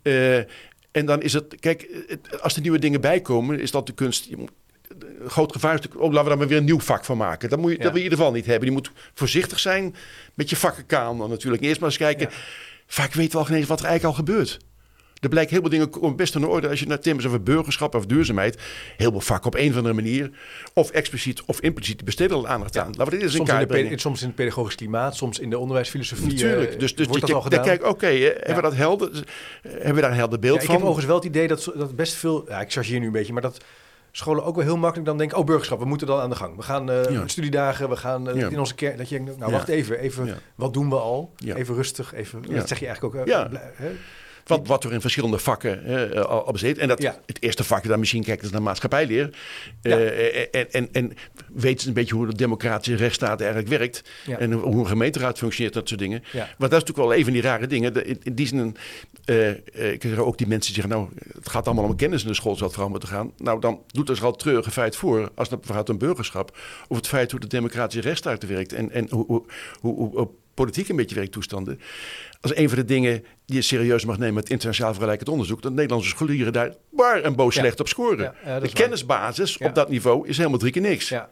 Eh, 0.02 0.36
en 0.90 1.06
dan 1.06 1.22
is 1.22 1.32
het, 1.32 1.56
kijk, 1.60 1.86
het- 2.08 2.40
als 2.42 2.54
er 2.56 2.62
nieuwe 2.62 2.78
dingen 2.78 3.00
bijkomen, 3.00 3.60
is 3.60 3.70
dat 3.70 3.86
de 3.86 3.92
kunst. 3.92 4.24
Je 4.24 4.36
moet, 4.36 4.50
groot 5.26 5.52
gevaar 5.52 5.74
is 5.74 5.80
natuurlijk, 5.80 6.04
oh, 6.04 6.12
laten 6.12 6.22
we 6.22 6.28
daar 6.28 6.38
maar 6.38 6.48
weer 6.48 6.58
een 6.58 6.64
nieuw 6.64 6.80
vak 6.80 7.04
van 7.04 7.16
maken. 7.16 7.48
Dat 7.48 7.58
moet 7.58 7.70
je, 7.70 7.76
Ja. 7.76 7.82
dat 7.82 7.92
wil 7.92 8.00
je 8.00 8.06
in 8.06 8.10
ieder 8.10 8.24
geval 8.24 8.38
niet 8.40 8.46
hebben. 8.50 8.68
Je 8.68 8.74
moet 8.74 8.90
voorzichtig 9.14 9.58
zijn 9.58 9.94
met 10.34 10.50
je 10.50 10.56
vakkenkaan 10.56 11.18
dan 11.18 11.30
natuurlijk. 11.30 11.62
Eerst 11.62 11.80
maar 11.80 11.88
eens 11.88 11.98
kijken. 11.98 12.28
Vaak 12.86 13.12
weten 13.12 13.32
we 13.32 13.38
al 13.38 13.44
geen 13.44 13.56
eens 13.56 13.66
wat 13.66 13.80
er 13.80 13.86
eigenlijk 13.86 14.16
al 14.18 14.24
gebeurt. 14.24 14.58
Er 15.22 15.28
blijkt 15.28 15.50
heel 15.50 15.60
veel 15.60 15.68
dingen 15.70 15.90
komen 15.90 16.16
best 16.16 16.34
in 16.34 16.46
orde 16.46 16.68
als 16.68 16.80
je 16.80 16.86
naar 16.86 16.98
thema's 17.00 17.26
over 17.26 17.42
burgerschap 17.42 17.94
of 17.94 18.06
duurzaamheid. 18.06 18.58
Heel 18.96 19.10
veel 19.10 19.20
vakken 19.20 19.46
op 19.46 19.54
een 19.54 19.70
of 19.70 19.76
andere 19.76 19.94
manier. 19.94 20.30
Of 20.74 20.90
expliciet 20.90 21.42
of 21.46 21.60
impliciet 21.60 22.04
besteden 22.04 22.36
al 22.36 22.46
aandacht 22.48 22.78
aan. 22.78 22.86
Laten 22.86 23.04
we 23.04 23.10
dit 23.10 23.22
eens 23.22 23.30
in 23.30 23.36
Soms 23.36 23.48
in, 23.50 23.56
kaart 23.56 23.68
de, 23.68 23.88
pe- 23.88 23.98
soms 23.98 24.20
in 24.20 24.26
het 24.26 24.36
pedagogisch 24.36 24.74
klimaat, 24.74 25.16
soms 25.16 25.38
in 25.38 25.50
de 25.50 25.58
onderwijsfilosofie. 25.58 26.26
Natuurlijk. 26.32 26.72
eh, 26.72 26.78
Dus, 26.78 26.94
dus 26.94 27.06
wordt 27.06 27.20
dat 27.20 27.30
dat 27.30 27.52
je, 27.52 27.58
al 27.58 27.64
kijk 27.64 27.84
oké, 27.86 28.06
hebben 28.06 28.54
we 28.56 28.62
dat 28.62 28.74
helder? 28.74 29.10
eh, 29.12 29.72
Hebben 29.72 29.94
we 29.94 30.00
daar 30.00 30.10
een 30.10 30.16
helder 30.16 30.38
beeld 30.38 30.54
Ja, 30.54 30.60
ik 30.60 30.66
van? 30.66 30.74
heb 30.74 30.84
overigens 30.84 31.06
wel 31.12 31.16
het 31.16 31.26
idee 31.26 31.48
dat, 31.48 31.72
dat 31.76 31.96
best 31.96 32.14
veel... 32.14 32.44
Ja, 32.48 32.60
ik 32.60 32.72
chargeer 32.72 33.00
nu 33.00 33.06
een 33.06 33.12
beetje, 33.12 33.32
maar 33.32 33.42
dat 33.42 33.64
scholen 34.12 34.44
ook 34.44 34.54
wel 34.54 34.64
heel 34.64 34.76
makkelijk 34.76 35.06
dan 35.08 35.18
denken... 35.18 35.38
oh, 35.38 35.44
burgerschap, 35.46 35.78
we 35.78 35.84
moeten 35.84 36.06
dan 36.06 36.20
aan 36.20 36.30
de 36.30 36.36
gang. 36.36 36.56
We 36.56 36.62
gaan 36.62 36.90
eh, 36.90 37.10
Ja. 37.10 37.26
studiedagen, 37.28 37.88
we 37.88 37.96
gaan 37.96 38.24
Ja. 38.34 38.48
in 38.48 38.58
onze 38.58 38.74
kerk... 38.74 38.98
Dat 38.98 39.08
je 39.08 39.16
denkt, 39.16 39.38
nou, 39.38 39.50
Ja. 39.50 39.56
wacht 39.56 39.68
even, 39.68 39.98
even 39.98 40.26
Ja. 40.26 40.34
wat 40.54 40.72
doen 40.74 40.88
we 40.88 40.96
al? 40.96 41.32
Ja. 41.36 41.54
Even 41.56 41.74
rustig, 41.74 42.14
even... 42.14 42.42
Ja. 42.48 42.54
Dat 42.56 42.68
zeg 42.68 42.78
je 42.78 42.86
eigenlijk 42.86 43.14
ook. 43.16 43.26
eh, 43.26 43.86
Hè? 44.44 44.56
Wat, 44.64 44.84
er 44.84 44.92
in 44.92 45.00
verschillende 45.00 45.38
vakken 45.38 45.84
eh, 45.84 46.20
al, 46.24 46.44
al 46.46 46.52
besteed. 46.52 46.78
En 46.78 46.88
dat, 46.88 47.02
Ja. 47.02 47.18
het 47.26 47.42
eerste 47.42 47.64
vakje 47.64 47.88
dan 47.88 47.98
misschien 47.98 48.22
kijken 48.24 48.44
is 48.44 48.50
naar 48.52 48.62
maatschappijleer. 48.62 49.30
Ja. 49.82 49.96
Eh, 49.98 50.46
en, 50.50 50.72
en, 50.72 50.88
en 50.92 51.12
weten 51.52 51.88
een 51.88 51.94
beetje 51.94 52.14
hoe 52.14 52.26
de 52.26 52.34
democratische 52.36 52.96
rechtsstaat 52.96 53.40
eigenlijk 53.40 53.70
werkt. 53.70 54.02
Ja. 54.26 54.38
En 54.38 54.52
hoe 54.52 54.78
een 54.80 54.86
gemeenteraad 54.86 55.38
functioneert, 55.38 55.74
dat 55.74 55.88
soort 55.88 56.00
dingen. 56.00 56.22
Maar 56.32 56.44
dat 56.58 56.72
is 56.72 56.78
natuurlijk 56.78 57.08
wel 57.08 57.12
even 57.12 57.32
die 57.32 57.42
rare 57.42 57.66
dingen. 57.66 57.92
De- 57.92 58.04
In, 58.04 58.18
in 58.22 58.34
die 58.34 58.46
zin, 58.46 58.76
eh, 59.24 59.48
eh, 59.50 59.56
ik 59.92 60.02
zeg 60.02 60.18
ook 60.18 60.38
die 60.38 60.46
mensen 60.46 60.72
die 60.74 60.82
zeggen, 60.82 61.00
nou, 61.00 61.10
het 61.34 61.48
gaat 61.48 61.66
allemaal 61.66 61.84
om 61.84 61.96
kennis 61.96 62.22
in 62.22 62.28
de 62.28 62.34
school, 62.34 62.52
zou 62.52 62.64
het 62.64 62.72
vooral 62.72 62.90
moeten 62.90 63.08
gaan. 63.08 63.32
Nou, 63.36 63.60
dan 63.60 63.80
doet 63.86 64.08
er 64.08 64.24
al 64.24 64.36
treurige 64.36 64.70
feit 64.70 64.96
voor, 64.96 65.30
als 65.34 65.50
het 65.50 65.66
gaat 65.66 65.90
om 65.90 65.98
burgerschap, 65.98 66.58
of 66.88 66.96
het 66.96 67.06
feit 67.08 67.30
hoe 67.30 67.40
de 67.40 67.46
democratische 67.46 68.00
rechtsstaat 68.00 68.46
werkt 68.46 68.72
en, 68.72 68.90
en 68.90 69.06
hoe, 69.10 69.24
hoe, 69.26 69.44
hoe, 69.80 69.94
hoe, 69.94 70.10
hoe 70.18 70.28
politiek 70.54 70.88
een 70.88 70.96
beetje 70.96 71.14
werkt 71.14 71.32
toestanden. 71.32 71.80
Als 72.40 72.56
een 72.56 72.68
van 72.68 72.78
de 72.78 72.84
dingen 72.84 73.24
die 73.46 73.56
je 73.56 73.62
serieus 73.62 74.04
mag 74.04 74.18
nemen 74.18 74.34
met 74.34 74.50
internationaal 74.50 74.92
vergelijkend 74.92 75.28
onderzoek, 75.28 75.62
dat 75.62 75.72
Nederlandse 75.72 76.08
scholieren 76.08 76.52
daar 76.52 76.74
waar 76.90 77.20
en 77.22 77.34
boos 77.36 77.54
Ja. 77.54 77.60
slecht 77.60 77.80
op 77.80 77.88
scoren. 77.88 78.18
Ja, 78.24 78.34
ja, 78.44 78.52
dat 78.52 78.62
de 78.62 78.66
waar. 78.66 78.76
kennisbasis 78.82 79.58
op 79.58 79.74
dat 79.74 79.88
niveau 79.88 80.28
is 80.28 80.36
helemaal 80.36 80.58
drie 80.58 80.72
keer 80.72 80.82
niks. 80.82 81.08
Ja. 81.08 81.30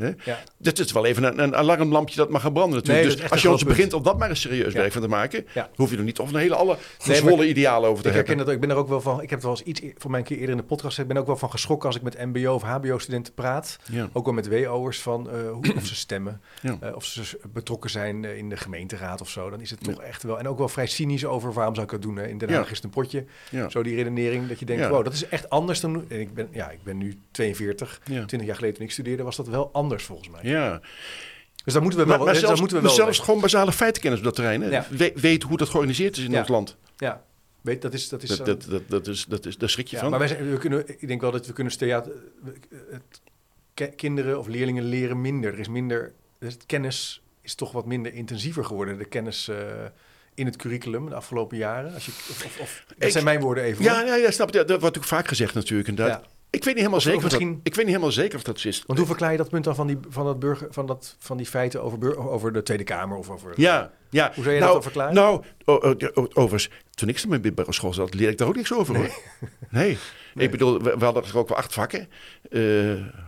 Hè? 0.00 0.10
Ja. 0.24 0.38
Dit 0.56 0.78
is 0.78 0.92
wel 0.92 1.04
even 1.06 1.22
een, 1.22 1.38
een 1.42 1.56
alarmlampje 1.56 2.16
dat 2.16 2.28
mag 2.30 2.42
gaan 2.42 2.52
branden 2.52 2.74
natuurlijk. 2.78 3.04
Nee, 3.06 3.12
dat 3.14 3.22
dus 3.22 3.30
als 3.32 3.42
je 3.42 3.50
ons 3.50 3.64
begint 3.64 3.92
om 3.92 4.02
dat 4.02 4.18
maar 4.18 4.28
eens 4.28 4.40
serieus 4.40 4.72
Ja. 4.72 4.78
werk 4.78 4.92
van 4.92 5.02
te 5.02 5.08
maken, 5.08 5.46
Ja. 5.54 5.70
hoef 5.74 5.90
je 5.90 5.96
er 5.96 6.02
niet 6.02 6.18
of 6.18 6.32
een 6.32 6.38
hele 6.38 6.54
alle 6.54 6.74
Nee, 6.74 6.84
gezwollen 6.98 7.36
maar 7.38 7.46
idealen 7.46 7.88
over 7.90 8.02
te 8.02 8.08
Ik 8.08 8.14
herken 8.14 8.36
hebben. 8.36 8.54
dat. 8.54 8.54
Ik 8.54 8.68
ben 8.68 8.76
er 8.76 8.82
ook 8.82 8.88
wel 8.88 9.00
van. 9.00 9.14
Ik 9.22 9.30
heb 9.30 9.38
het 9.38 9.42
wel 9.42 9.50
eens 9.50 9.62
iets 9.62 9.82
voor 9.98 10.10
mijn 10.10 10.24
keer 10.24 10.36
eerder 10.36 10.50
in 10.50 10.56
de 10.56 10.62
podcast 10.66 10.88
gezegd. 10.88 11.08
Ik 11.08 11.12
ben 11.14 11.22
ook 11.22 11.28
wel 11.28 11.36
van 11.36 11.50
geschrokken 11.50 11.86
als 11.88 11.96
ik 11.96 12.02
met 12.02 12.18
MBO 12.18 12.54
of 12.54 12.62
HBO-studenten 12.62 13.34
praat. 13.34 13.78
Ook 14.12 14.24
wel 14.24 14.34
met 14.34 14.48
WO'ers 14.48 15.00
van 15.00 15.30
eh, 15.30 15.50
hoe, 15.50 15.74
of 15.76 15.86
ze 15.86 15.94
stemmen. 15.94 16.40
Eh, 16.80 16.94
of 16.96 17.04
ze 17.04 17.38
betrokken 17.52 17.90
zijn 17.90 18.24
eh, 18.24 18.36
in 18.36 18.48
de 18.48 18.56
gemeenteraad 18.56 19.20
of 19.20 19.28
zo. 19.28 19.50
Dan 19.50 19.60
is 19.60 19.70
het 19.70 19.82
toch 19.84 20.00
echt 20.00 20.22
wel. 20.22 20.38
En 20.38 20.48
ook 20.48 20.58
wel 20.58 20.68
vrij 20.68 20.86
cynisch 20.86 21.24
over 21.24 21.52
waarom 21.52 21.74
zou 21.74 21.86
ik 21.86 21.92
dat 21.92 22.02
doen. 22.02 22.16
Hè? 22.16 22.26
In 22.26 22.38
Den. 22.38 22.52
Haag 22.52 22.70
is 22.70 22.76
het 22.76 22.84
een 22.84 22.90
potje. 22.90 23.24
Zo 23.68 23.82
die 23.82 23.94
redenering. 23.94 24.48
Dat 24.48 24.58
je 24.58 24.64
denkt, 24.64 24.88
wow, 24.88 25.04
dat 25.04 25.12
is 25.12 25.28
echt 25.28 25.50
anders 25.50 25.80
dan. 25.80 26.04
En 26.08 26.20
ik 26.20 26.34
ben, 26.34 26.48
ja, 26.52 26.70
ik 26.70 26.82
ben 26.82 26.96
nu 26.98 27.18
42. 27.30 28.00
Ja. 28.04 28.24
20 28.24 28.44
jaar 28.44 28.54
geleden 28.56 28.76
toen 28.76 28.84
ik 28.84 28.92
studeerde 28.92 29.22
was 29.22 29.36
dat 29.36 29.48
wel 29.48 29.70
anders 29.72 29.89
volgens 29.98 30.28
mij. 30.28 30.40
Ja. 30.42 30.80
Dus 31.64 31.72
daar 31.72 31.82
moeten 31.82 32.00
we 32.00 32.06
wel. 32.06 32.16
Maar, 32.16 32.24
maar 32.24 32.34
daar 32.34 32.42
zelfs, 32.42 32.60
moeten 32.60 32.78
we 32.78 32.82
wel 32.84 32.94
zelfs 32.94 33.18
gewoon 33.18 33.40
basale 33.40 33.72
feitenkennis 33.72 34.18
op 34.18 34.24
dat 34.24 34.34
terrein. 34.34 34.62
Hè? 34.62 34.68
Ja. 34.70 34.86
We- 34.90 35.12
weet 35.14 35.42
hoe 35.42 35.56
dat 35.56 35.68
georganiseerd 35.68 36.16
is 36.16 36.24
in 36.24 36.30
Ja. 36.30 36.38
ons 36.38 36.48
land. 36.48 36.76
Ja, 36.96 37.24
weet 37.60 37.82
dat 37.82 37.94
is 37.94 38.08
dat 38.08 38.22
is. 38.22 38.28
Dat, 38.28 38.38
zo. 38.38 38.44
dat, 38.44 38.64
dat, 38.68 38.82
dat 38.88 39.06
is, 39.06 39.24
dat 39.24 39.46
is, 39.46 39.56
daar 39.56 39.68
schrik 39.68 39.86
je 39.88 39.96
Ja, 39.96 40.02
van. 40.02 40.10
maar 40.10 40.18
wij 40.18 40.28
zijn, 40.28 40.50
we 40.50 40.58
kunnen, 40.58 40.88
ik 41.00 41.08
denk 41.08 41.20
wel 41.20 41.30
dat 41.30 41.46
we 41.46 41.52
kunnen 41.52 41.72
stellen, 41.72 41.94
ja, 41.94 42.02
het- 42.44 42.68
het, 42.90 43.20
ki- 43.74 43.94
kinderen 43.96 44.38
of 44.38 44.46
leerlingen 44.46 44.84
leren 44.84 45.20
minder. 45.20 45.52
Er 45.52 45.58
is 45.58 45.68
minder, 45.68 46.12
dus 46.38 46.52
het 46.52 46.66
kennis 46.66 47.22
is 47.42 47.54
toch 47.54 47.72
wat 47.72 47.86
minder 47.86 48.14
intensiever 48.14 48.64
geworden. 48.64 48.98
De 48.98 49.04
kennis, 49.04 49.48
eh, 49.48 49.56
in 50.34 50.46
het 50.46 50.56
curriculum 50.56 51.08
de 51.08 51.14
afgelopen 51.14 51.56
jaren? 51.56 51.94
Als 51.94 52.06
je, 52.06 52.10
of, 52.12 52.44
of, 52.44 52.58
of- 52.60 52.84
dat 52.88 52.96
Ik- 53.06 53.12
zijn 53.12 53.24
mijn 53.24 53.40
woorden 53.40 53.64
even. 53.64 53.84
Ja, 53.84 54.00
ja, 54.02 54.14
ja, 54.16 54.30
snap 54.30 54.52
je. 54.54 54.64
Dat 54.64 54.80
wordt 54.80 54.96
ook 54.98 55.04
vaak 55.04 55.28
gezegd 55.28 55.54
natuurlijk. 55.54 55.88
Inderdaad. 55.88 56.20
Ja. 56.24 56.28
Ik 56.50 56.64
weet 56.64 56.74
niet 56.74 56.84
helemaal 56.84 56.98
Of- 56.98 57.02
zeker. 57.04 57.24
Of 57.24 57.30
dat, 57.30 57.40
ik 57.40 57.74
weet 57.74 57.76
niet 57.76 57.86
helemaal 57.86 58.12
zeker 58.12 58.36
of 58.36 58.42
dat 58.42 58.60
zo 58.60 58.68
is. 58.68 58.82
Want 58.86 58.98
hoe 58.98 59.08
verklaar 59.08 59.30
je 59.30 59.36
dat 59.36 59.48
punt 59.48 59.64
dan 59.64 59.74
van 59.74 59.86
die, 59.86 59.98
van 60.08 60.24
dat 60.24 60.38
burger, 60.38 60.66
van 60.70 60.86
dat, 60.86 61.16
van 61.18 61.36
die 61.36 61.46
feiten 61.46 61.82
over, 61.82 62.18
over 62.30 62.52
de 62.52 62.62
Tweede 62.62 62.84
Kamer 62.84 63.16
of 63.16 63.30
over... 63.30 63.52
Ja, 63.56 63.90
ja. 64.10 64.32
Hoe 64.34 64.44
zou 64.44 64.54
je 64.54 64.60
dat 64.60 64.68
nou, 64.68 64.72
dan 64.72 64.82
verklaren? 64.82 65.14
Nou, 65.14 65.42
overigens, 66.32 66.68
toen 66.94 67.08
ik 67.08 67.16
op 67.16 67.28
mijn 67.28 67.40
middelbare 67.40 67.72
school 67.72 67.94
zat, 67.94 68.14
leerde 68.14 68.32
ik 68.32 68.38
daar 68.38 68.48
ook 68.48 68.56
niks 68.56 68.72
over. 68.72 68.96
hoor. 68.96 69.10
Nee. 69.70 69.98
Ik 70.34 70.50
bedoel, 70.50 70.82
we, 70.82 70.96
we 70.98 71.04
hadden 71.04 71.24
er 71.24 71.38
ook 71.38 71.48
wel 71.48 71.56
acht 71.56 71.72
vakken. 71.72 72.08
Eh, 72.50 72.60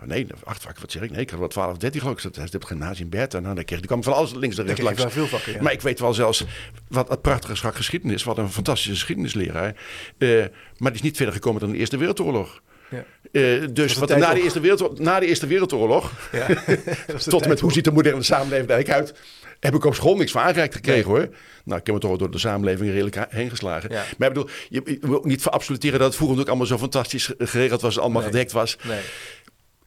nee, 0.05 0.27
acht 0.45 0.63
vakken, 0.63 0.81
wat 0.81 0.93
zeg 0.93 1.03
ik? 1.03 1.11
Nee, 1.11 1.21
ik 1.21 1.31
had 1.31 1.39
wel 1.39 1.49
12, 1.49 1.77
13 1.77 2.01
geloof 2.01 2.17
ik. 2.17 2.35
Dat 2.35 2.45
is 2.45 2.53
het 2.53 2.65
gymnasium 2.65 3.09
Bert. 3.09 3.35
En 3.35 3.43
dan 3.43 3.55
kreeg 3.55 3.79
die 3.79 3.87
kwam 3.87 4.03
van 4.03 4.13
alles 4.13 4.35
links 4.35 4.59
en 4.59 4.67
rechts 4.67 4.83
langs. 4.83 5.05
veel 5.09 5.27
vakken, 5.27 5.53
ja. 5.53 5.63
Maar 5.63 5.73
ik 5.73 5.81
weet 5.81 6.01
wel 6.01 6.15
zelfs 6.15 6.45
wat 6.89 7.09
het 7.09 7.23
prachtige 7.23 7.57
vak 7.57 7.75
geschiedenis. 7.75 8.25
Wat 8.25 8.39
een 8.39 8.51
fantastische 8.51 8.91
geschiedenisleraar. 8.93 9.75
Eh, 10.19 10.45
maar 10.77 10.91
die 10.91 11.01
is 11.01 11.03
niet 11.03 11.17
verder 11.17 11.35
gekomen 11.35 11.61
dan 11.61 11.71
de 11.71 11.77
Eerste 11.77 11.97
Wereldoorlog. 11.97 12.63
Ja. 12.93 13.05
Eh, 13.33 13.69
dus 13.73 13.95
wat, 13.95 14.09
na, 14.17 14.35
de? 14.35 14.43
Eerste 14.43 14.61
Wereldoorlog, 14.61 14.99
na 14.99 15.21
de 15.21 15.27
Eerste 15.27 15.47
Wereldoorlog, 15.47 16.13
Ja. 16.33 16.47
Tot 17.29 17.43
en 17.43 17.49
met 17.49 17.61
hoe 17.61 17.73
ziet 17.73 17.85
de 17.85 17.93
moderne 17.93 18.23
samenleving 18.23 18.71
eigenlijk 18.71 19.01
uit, 19.01 19.19
heb 19.61 19.75
ik 19.75 19.85
op 19.85 19.95
school 19.95 20.17
niks 20.17 20.33
van 20.33 20.43
aangereikt 20.43 20.75
gekregen 20.75 21.11
hoor. 21.11 21.29
Nou, 21.65 21.81
ik 21.81 21.87
heb 21.87 21.95
me 21.95 22.01
toch 22.01 22.11
wel 22.11 22.19
door 22.19 22.31
de 22.31 22.39
samenleving 22.39 22.91
redelijk 22.91 23.17
heen 23.29 23.51
geslagen. 23.51 23.91
Ja. 23.91 24.05
Maar 24.19 24.29
ik 24.29 24.35
bedoel, 24.35 24.51
je, 24.69 24.83
je 24.85 24.99
wil 25.01 25.17
ook 25.17 25.25
niet 25.25 25.43
verabsoluteren 25.43 25.99
dat 25.99 26.09
het 26.09 26.17
vroeger 26.17 26.41
ook 26.41 26.49
allemaal 26.49 26.67
zo 26.67 26.79
fantastisch 26.79 27.31
geregeld 27.39 27.81
was, 27.81 27.99
allemaal 27.99 28.23
Nee. 28.23 28.31
gedekt 28.31 28.53
was. 28.53 28.77
Nee. 28.89 28.99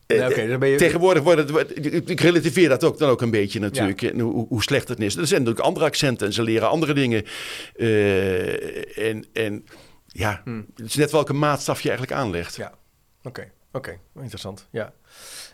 Eh, 0.08 0.20
Nee, 0.20 0.30
oké, 0.30 0.48
dan 0.48 0.60
ben 0.60 0.70
je- 0.70 0.78
Tegenwoordig 0.78 1.24
wordt 1.24 1.50
het, 1.50 2.10
ik- 2.10 2.20
relativeer 2.20 2.70
dat 2.70 2.84
ook 2.84 2.98
dan 2.98 3.10
ook 3.10 3.22
een 3.22 3.32
beetje 3.32 3.60
natuurlijk, 3.60 4.12
hoe, 4.20 4.46
hoe 4.48 4.64
slecht 4.64 4.88
het 4.88 5.00
is. 5.00 5.16
Er 5.16 5.28
zijn 5.28 5.40
natuurlijk 5.40 5.66
andere 5.68 5.86
accenten 5.86 6.28
en 6.28 6.34
ze 6.34 6.44
leren 6.44 6.70
andere 6.70 6.94
dingen. 6.94 7.24
Eh, 7.76 9.10
en, 9.10 9.26
en 9.34 9.66
ja, 10.08 10.42
het 10.76 10.86
is 10.88 10.96
net 10.96 11.12
welke 11.12 11.34
maatstaf 11.34 11.82
je 11.82 11.90
eigenlijk 11.90 12.20
aanlegt. 12.20 12.56
Ja, 12.56 12.74
oké. 13.26 13.52
Oké, 13.76 14.00
interessant. 14.14 14.68
Ja. 14.72 14.94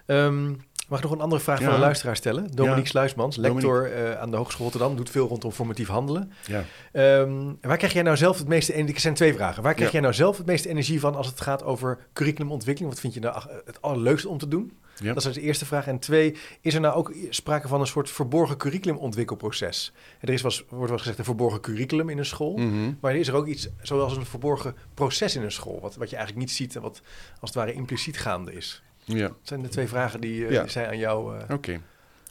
Ehm, 0.06 0.56
mag 0.92 1.00
ik 1.00 1.06
nog 1.06 1.14
een 1.14 1.22
andere 1.24 1.42
vraag 1.42 1.60
Ja. 1.60 1.66
van 1.66 1.74
een 1.74 1.80
luisteraar 1.80 2.16
stellen? 2.16 2.44
Dominique 2.52 2.84
Ja. 2.84 2.90
Sluismans, 2.90 3.36
lector 3.38 3.92
eh, 3.92 4.20
aan 4.22 4.32
de 4.32 4.38
Hogeschool 4.38 4.64
Rotterdam, 4.64 4.96
doet 4.96 5.10
veel 5.10 5.28
rondom 5.28 5.52
formatief 5.52 5.88
handelen. 5.88 6.32
Ja. 6.46 6.64
Ehm, 6.92 7.54
waar 7.62 7.78
krijg 7.78 7.94
jij 7.94 8.04
nou 8.04 8.18
zelf 8.18 8.38
het 8.38 8.48
meeste 8.48 8.74
energie? 8.74 8.96
Er 8.96 9.02
zijn 9.02 9.14
twee 9.14 9.34
vragen. 9.34 9.64
Waar 9.64 9.74
krijg 9.74 9.92
jij 9.92 10.02
nou 10.02 10.14
zelf 10.14 10.38
het 10.38 10.46
meeste 10.46 10.70
energie 10.70 11.00
van 11.00 11.16
als 11.16 11.28
het 11.28 11.42
gaat 11.42 11.64
over 11.64 12.00
curriculumontwikkeling? 12.14 12.92
Wat 12.94 13.02
vind 13.02 13.14
je 13.14 13.20
nou 13.20 13.44
het 13.66 13.82
allerleukste 13.82 14.30
om 14.30 14.38
te 14.38 14.48
doen? 14.48 14.72
Dat 15.04 15.26
is 15.26 15.34
de 15.34 15.42
eerste 15.42 15.66
vraag. 15.66 15.88
En 15.88 16.00
twee, 16.00 16.36
is 16.62 16.74
er 16.74 16.82
nou 16.82 16.96
ook 16.96 17.14
sprake 17.30 17.68
van 17.68 17.80
een 17.82 17.88
soort 17.88 18.10
verborgen 18.10 18.58
curriculumontwikkelproces? 18.58 19.94
Er 20.20 20.30
is 20.30 20.42
was, 20.42 20.64
wordt 20.70 20.90
wel 20.90 20.98
gezegd 20.98 21.18
een 21.18 21.26
verborgen 21.26 21.60
curriculum 21.62 22.10
in 22.10 22.18
een 22.18 22.26
school. 22.26 22.58
Mhm. 22.58 22.94
Maar 23.02 23.16
is 23.16 23.28
er 23.28 23.34
ook 23.34 23.48
iets 23.48 23.70
zoals 23.82 24.18
een 24.18 24.26
verborgen 24.26 24.76
proces 24.94 25.36
in 25.36 25.44
een 25.44 25.52
school? 25.52 25.80
Wat, 25.82 25.96
wat 25.96 26.10
je 26.10 26.16
eigenlijk 26.16 26.46
niet 26.46 26.56
ziet 26.56 26.76
en 26.76 26.82
wat 26.82 27.02
als 27.40 27.50
het 27.50 27.54
ware 27.54 27.74
impliciet 27.74 28.18
gaande 28.18 28.54
is? 28.54 28.84
Ja, 29.04 29.28
Dat 29.28 29.38
zijn 29.44 29.62
de 29.62 29.68
twee 29.70 29.88
vragen 29.88 30.22
die, 30.22 30.46
eh, 30.46 30.52
Ja. 30.52 30.62
die 30.62 30.72
zij 30.72 30.88
aan 30.88 30.98
jou 30.98 31.38
eh 31.40 31.44
oké. 31.50 31.82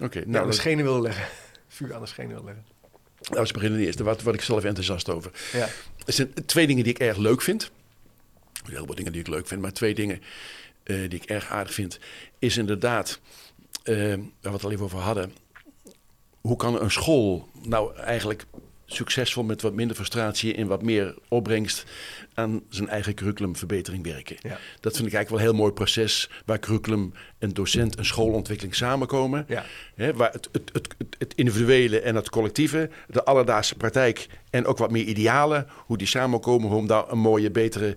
Oké, 0.03 0.23
nou, 0.27 0.45
aan 0.45 0.51
de 0.51 0.57
schenen 0.57 0.85
willen 0.85 1.03
leggen. 1.03 1.25
Vuur 1.69 1.95
aan 1.95 2.01
de 2.01 2.07
schenen 2.07 2.31
willen 2.31 2.45
leggen. 2.45 2.65
Nou, 3.31 3.47
we 3.47 3.53
beginnen 3.53 3.81
eerst. 3.81 3.99
Wat, 4.01 4.23
wat 4.23 4.35
ik 4.35 4.43
zelf 4.43 4.65
enthousiast 4.65 5.09
over. 5.09 5.31
Ja. 5.53 5.69
Er 6.07 6.13
zijn 6.13 6.35
twee 6.47 6.67
dingen 6.67 6.85
die 6.85 6.93
ik 6.93 6.99
erg 6.99 7.17
leuk 7.17 7.43
vind. 7.43 7.71
Heel 8.65 8.85
veel 8.87 8.95
dingen 8.95 9.13
die 9.13 9.21
ik 9.21 9.27
leuk 9.29 9.47
vind, 9.47 9.61
maar 9.61 9.73
twee 9.73 9.95
dingen 9.95 10.23
eh, 10.83 10.97
die 10.97 11.21
ik 11.21 11.25
erg 11.25 11.49
aardig 11.51 11.75
vind. 11.75 11.99
Is 12.39 12.57
inderdaad, 12.57 13.21
eh, 13.83 13.95
waar 13.97 14.19
we 14.41 14.49
het 14.51 14.65
al 14.65 14.71
even 14.71 14.85
over 14.85 14.99
hadden. 14.99 15.35
Hoe 16.41 16.57
kan 16.57 16.81
een 16.81 16.91
school 16.91 17.49
nou 17.63 17.97
eigenlijk 17.97 18.45
succesvol 18.95 19.43
met 19.45 19.63
wat 19.63 19.75
minder 19.75 19.97
frustratie 19.97 20.55
en 20.55 20.67
wat 20.67 20.83
meer 20.83 21.15
opbrengst 21.29 21.85
aan 22.35 22.63
zijn 22.69 22.89
eigen 22.89 23.15
curriculumverbetering 23.15 24.05
werken? 24.05 24.37
Ja. 24.41 24.59
Dat 24.81 24.97
vind 24.97 25.07
ik 25.09 25.15
eigenlijk 25.15 25.29
wel 25.29 25.39
een 25.39 25.45
heel 25.45 25.55
mooi 25.55 25.73
proces 25.73 26.31
waar 26.45 26.59
curriculum 26.59 27.13
en 27.39 27.51
docent 27.51 27.97
en 27.97 28.05
schoolontwikkeling 28.05 28.75
samenkomen. 28.77 29.45
Ja. 29.49 29.65
Hè, 29.95 30.13
waar 30.15 30.33
het, 30.33 30.49
het, 30.53 30.71
het, 30.73 30.95
het- 30.99 31.17
het 31.19 31.33
individuele 31.35 32.01
en 32.01 32.15
het 32.15 32.31
collectieve, 32.31 32.91
de 33.09 33.25
alledaagse 33.25 33.75
praktijk 33.75 34.27
en 34.51 34.67
ook 34.67 34.79
wat 34.79 34.91
meer 34.91 35.05
idealen, 35.05 35.67
hoe 35.87 35.99
die 35.99 36.07
samenkomen 36.07 36.71
om 36.71 36.87
daar 36.87 37.11
een 37.13 37.19
mooie, 37.19 37.51
betere 37.51 37.97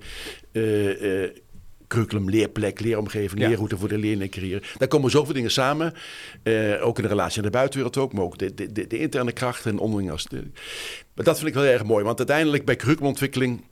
eh, 0.51 1.23
eh, 1.23 1.29
curriculum, 1.93 2.29
leerplek, 2.29 2.79
leeromgeving, 2.79 3.41
Ja. 3.41 3.47
leerroute 3.47 3.77
voor 3.77 3.87
de 3.87 3.97
leerling 3.97 4.31
creëren. 4.31 4.61
Daar 4.77 4.87
komen 4.87 5.11
zoveel 5.11 5.33
dingen 5.33 5.51
samen. 5.51 5.93
Eh, 6.43 6.85
ook 6.85 6.97
in 6.97 7.03
de 7.03 7.09
relatie 7.09 7.41
naar 7.41 7.51
de 7.51 7.57
buitenwereld 7.57 7.97
ook, 7.97 8.13
maar 8.13 8.23
ook 8.23 8.37
de, 8.37 8.53
de, 8.53 8.71
de, 8.71 8.87
de 8.87 8.97
interne 8.99 9.31
krachten 9.31 9.71
en 9.71 9.77
onderling. 9.79 10.11
Als 10.11 10.23
de, 10.23 10.51
maar 11.13 11.25
dat 11.25 11.35
vind 11.37 11.47
ik 11.47 11.53
wel 11.53 11.63
erg 11.63 11.83
mooi, 11.83 12.03
want 12.03 12.17
uiteindelijk 12.17 12.65
bij 12.65 12.75
curriculumontwikkeling 12.75 13.63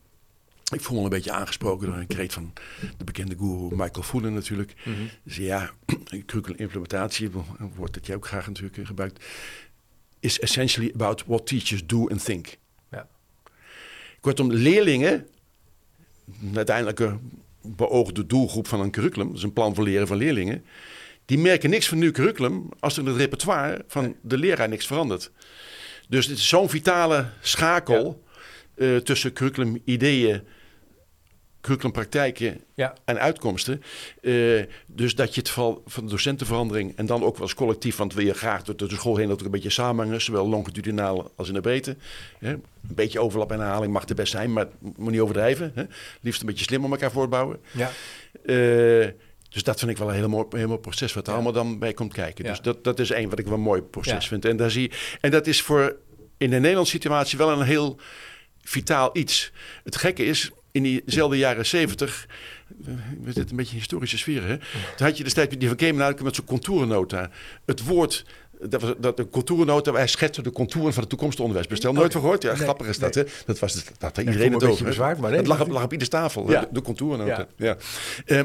ik 0.74 0.82
voel 0.82 0.98
me 0.98 1.04
een 1.04 1.10
beetje 1.10 1.32
aangesproken 1.32 1.88
door 1.88 1.96
een 1.98 2.08
kreet 2.08 2.34
van 2.34 2.54
de 2.98 3.04
bekende 3.04 3.36
guru 3.38 3.76
Michael 3.76 4.04
Fullen 4.04 4.34
natuurlijk. 4.34 4.74
Dus 5.24 5.36
ja, 5.36 5.72
curriculum 6.26 6.58
implementatie, 6.60 7.30
een 7.58 7.72
woord 7.76 7.94
dat 7.94 8.06
jij 8.06 8.16
ook 8.16 8.28
graag 8.28 8.48
natuurlijk 8.48 8.88
gebruikt, 8.88 9.26
is 10.20 10.40
essentially 10.40 10.92
about 10.94 11.24
what 11.28 11.48
teachers 11.48 11.86
do 11.86 12.08
and 12.10 12.24
think. 12.26 12.58
Ja. 12.92 13.08
Kortom, 14.20 14.52
leerlingen, 14.52 15.28
de 16.26 16.58
uiteindelijke 16.58 17.18
beoogde 17.64 18.26
doelgroep 18.26 18.68
van 18.68 18.80
een 18.80 18.92
curriculum, 18.92 19.34
is 19.34 19.44
een 19.44 19.54
plan 19.54 19.76
voor 19.76 19.84
leren 19.84 20.08
van 20.08 20.18
leerlingen, 20.18 20.66
die 21.26 21.38
merken 21.38 21.70
niks 21.70 21.88
van 21.88 21.98
nieuw 21.98 22.12
curriculum 22.12 22.70
als 22.80 22.94
er 22.98 23.04
in 23.04 23.08
het 23.08 23.18
repertoire 23.18 23.84
van 23.88 24.16
de 24.22 24.38
leraar 24.38 24.70
niks 24.70 24.88
verandert. 24.88 25.32
Dus 26.10 26.26
het 26.26 26.38
is 26.38 26.48
zo'n 26.48 26.70
vitale 26.70 27.26
schakel 27.42 28.24
eh, 28.76 28.96
tussen 28.96 29.34
curriculum 29.34 29.82
ideeën, 29.86 30.42
curriculum 31.62 31.92
praktijken 31.94 32.62
Ja. 32.76 32.94
en 33.06 33.20
uitkomsten. 33.20 33.84
Eh, 34.22 34.34
dus 34.86 35.16
dat 35.16 35.36
je 35.36 35.40
het 35.42 35.50
van, 35.50 35.82
van 35.86 36.04
de 36.04 36.10
docentenverandering 36.10 36.94
en 36.96 37.06
dan 37.06 37.24
ook 37.24 37.34
wel 37.34 37.42
als 37.42 37.54
collectief, 37.54 37.96
want 37.96 38.14
wil 38.14 38.26
je 38.26 38.34
graag 38.34 38.64
door 38.64 38.76
de 38.78 38.90
school 38.96 39.18
heen 39.18 39.28
dat 39.28 39.40
er 39.40 39.46
een 39.46 39.52
beetje 39.52 39.70
samenhangen, 39.70 40.22
zowel 40.22 40.48
longitudinaal 40.50 41.32
als 41.36 41.48
in 41.48 41.54
de 41.54 41.62
breedte. 41.62 41.96
Hè. 42.40 42.50
Een 42.52 42.64
beetje 42.82 43.20
overlap 43.20 43.52
en 43.52 43.60
herhaling 43.60 43.94
mag 43.94 44.08
er 44.08 44.16
best 44.16 44.32
zijn, 44.32 44.54
maar 44.54 44.68
moet 44.96 45.12
niet 45.12 45.20
overdrijven. 45.20 45.72
Hè. 45.76 45.84
Liefst 46.22 46.42
een 46.42 46.48
beetje 46.48 46.64
slim 46.66 46.86
om 46.86 46.92
elkaar 46.92 47.12
voortbouwen. 47.12 47.60
Ja. 47.72 47.92
Eh, 48.46 49.08
dus 49.50 49.64
dat 49.64 49.80
vind 49.80 49.92
ik 49.92 49.98
wel 49.98 50.08
een 50.10 50.16
heel 50.16 50.30
mooi, 50.30 50.46
heel 50.52 50.68
mooi 50.68 50.80
proces 50.80 51.14
wat 51.14 51.24
er 51.24 51.30
Ja. 51.30 51.36
allemaal 51.36 51.54
dan 51.64 51.80
bij 51.80 51.94
komt 51.94 52.14
kijken. 52.14 52.44
Dus 52.46 52.62
dat, 52.62 52.84
dat 52.84 53.00
is 53.00 53.12
één 53.12 53.30
wat 53.30 53.40
ik 53.40 53.46
wel 53.46 53.54
een 53.54 53.60
mooi 53.62 53.82
proces 53.82 54.28
vind. 54.28 54.46
En, 54.46 54.58
daar 54.58 54.72
zie, 54.72 54.92
en 55.22 55.32
dat 55.32 55.48
is 55.48 55.62
voor 55.62 55.96
in 56.38 56.50
de 56.50 56.60
Nederlandse 56.60 56.92
situatie 56.92 57.38
wel 57.38 57.52
een 57.52 57.62
heel 57.66 58.00
vitaal 58.64 59.10
iets. 59.14 59.52
Het 59.84 59.96
gekke 59.96 60.26
is, 60.26 60.52
in 60.72 60.84
diezelfde 60.84 61.38
jaren 61.38 61.66
zeventig, 61.66 62.28
we 63.22 63.32
zitten 63.32 63.50
een 63.50 63.56
beetje 63.56 63.72
in 63.74 63.78
historische 63.80 64.18
sfeer, 64.18 64.44
hè? 64.48 64.58
Toen 64.98 65.08
had 65.08 65.18
je 65.18 65.24
destijds 65.24 65.58
die 65.58 65.68
van 65.68 65.78
Kemenade 65.78 66.24
met 66.24 66.36
zo'n 66.36 66.46
contourennota. 66.46 67.30
Het 67.66 67.84
woord, 67.86 68.26
dat 68.62 68.82
was 68.82 68.94
dat 68.98 69.18
de 69.18 69.30
contourennota, 69.30 69.92
hij 69.94 70.08
schetste 70.08 70.42
de 70.42 70.52
contouren 70.52 70.92
van 70.94 71.02
het 71.02 71.10
toekomstig 71.10 71.40
onderwijsbestel. 71.42 71.92
Nooit 71.94 72.04
Oké. 72.06 72.14
van 72.14 72.22
gehoord? 72.22 72.42
Ja, 72.44 72.52
Nee, 72.54 72.62
grappig 72.62 72.88
is 72.88 73.00
dat, 73.00 73.16
nee. 73.16 73.24
hè? 73.24 73.30
Dat 73.46 73.60
was 73.60 73.74
dat 73.74 74.02
had 74.02 74.18
iedereen 74.18 74.54
het 74.54 74.62
een 74.62 74.70
over. 74.70 74.86
bezwaard, 74.86 75.18
maar 75.20 75.30
nee, 75.30 75.40
het 75.40 75.48
lag, 75.48 75.62
op, 75.62 75.68
lag 75.68 75.84
op 75.84 75.92
ieders 75.92 76.10
tafel, 76.10 76.52
Ja. 76.52 76.60
de, 76.62 76.68
de 76.72 76.82
contourennota. 76.82 77.48
Ja. 77.56 77.66
Ja. 77.68 77.78
Eh, 78.26 78.42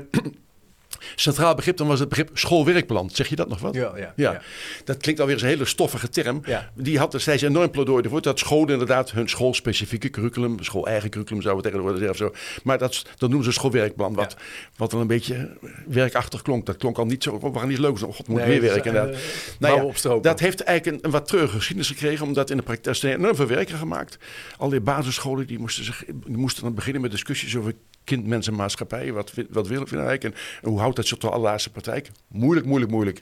centraal 1.15 1.55
begrip, 1.55 1.77
dan 1.77 1.87
was 1.87 2.01
het 2.01 2.09
begrip 2.09 2.31
schoolwerkplan. 2.33 3.11
Zeg 3.13 3.29
je 3.29 3.37
dat 3.37 3.49
nog 3.49 3.59
wat? 3.61 3.75
Ja, 3.75 3.93
ja, 3.97 4.13
Ja, 4.17 4.33
ja. 4.33 4.43
dat 4.85 4.97
klinkt 4.97 5.21
alweer 5.21 5.35
als 5.37 5.45
een 5.45 5.51
hele 5.51 5.65
stoffige 5.65 6.09
term. 6.09 6.41
Ja. 6.45 6.71
Die 6.75 6.99
had 6.99 7.13
destijds 7.13 7.43
enorm 7.43 7.71
pleidooi 7.71 8.03
ervoor 8.03 8.23
dat 8.23 8.39
scholen 8.39 8.69
inderdaad 8.73 9.11
hun 9.11 9.29
schoolspecifieke 9.29 10.11
curriculum, 10.11 10.63
school-eigen 10.63 11.11
curriculum 11.11 11.43
zouden 11.43 11.65
we 11.65 11.71
tegenwoordig 11.71 12.03
zeggen 12.09 12.27
of 12.29 12.35
zo. 12.35 12.61
Maar 12.65 12.79
dat, 12.79 13.03
dat 13.17 13.29
noemen 13.29 13.45
ze 13.47 13.53
schoolwerkplan, 13.53 14.15
wat, 14.15 14.35
Ja. 14.39 14.45
wat 14.77 14.93
wel 14.93 15.01
een 15.01 15.07
beetje 15.07 15.57
werkachtig 15.87 16.43
klonk. 16.43 16.67
Dat 16.67 16.77
klonk 16.77 16.99
al 16.99 17.05
niet 17.07 17.23
zo, 17.23 17.39
we 17.53 17.59
gaan 17.59 17.69
niet 17.69 17.79
leuk, 17.79 17.99
god 17.99 18.29
moet 18.29 18.39
Nee, 18.45 18.61
weer 18.61 18.61
werken. 18.73 18.95
eh, 18.95 19.01
inderdaad. 19.03 19.23
mouwen 19.61 19.85
opstropen. 19.87 20.23
dat 20.23 20.41
heeft 20.41 20.61
eigenlijk 20.61 20.97
een, 20.99 21.05
een 21.05 21.11
wat 21.11 21.27
treurige 21.29 21.55
geschiedenis 21.57 21.89
gekregen, 21.91 22.27
omdat 22.27 22.51
in 22.51 22.57
de 22.57 22.63
praktijk 22.63 22.97
is 22.97 23.03
er 23.03 23.11
enorm 23.11 23.35
veel 23.37 23.47
werken 23.47 23.79
gemaakt. 23.79 24.19
Al 24.59 24.69
die 24.69 24.81
basisscholen 24.81 25.47
die 25.47 25.59
moesten, 25.59 25.85
zich, 25.85 26.05
die 26.07 26.37
moesten 26.37 26.63
dan 26.63 26.75
beginnen 26.75 27.03
met 27.03 27.11
discussies 27.11 27.57
over 27.57 27.75
kind, 28.07 28.27
mens 28.27 28.47
en 28.47 28.55
maatschappij. 28.55 29.13
Wat, 29.13 29.33
wat 29.51 29.69
willen 29.69 29.89
we 29.89 29.95
nou 29.95 30.09
eigenlijk? 30.09 30.35
En, 30.35 30.43
en 30.63 30.69
hoe 30.69 30.81
houdt 30.81 30.97
dat 30.97 31.07
zich 31.07 31.19
tot 31.19 31.31
de 31.31 31.37
allerlaatste 31.37 31.71
praktijk? 31.71 32.11
Moeilijk, 32.29 32.67
moeilijk, 32.67 32.91
moeilijk. 32.91 33.21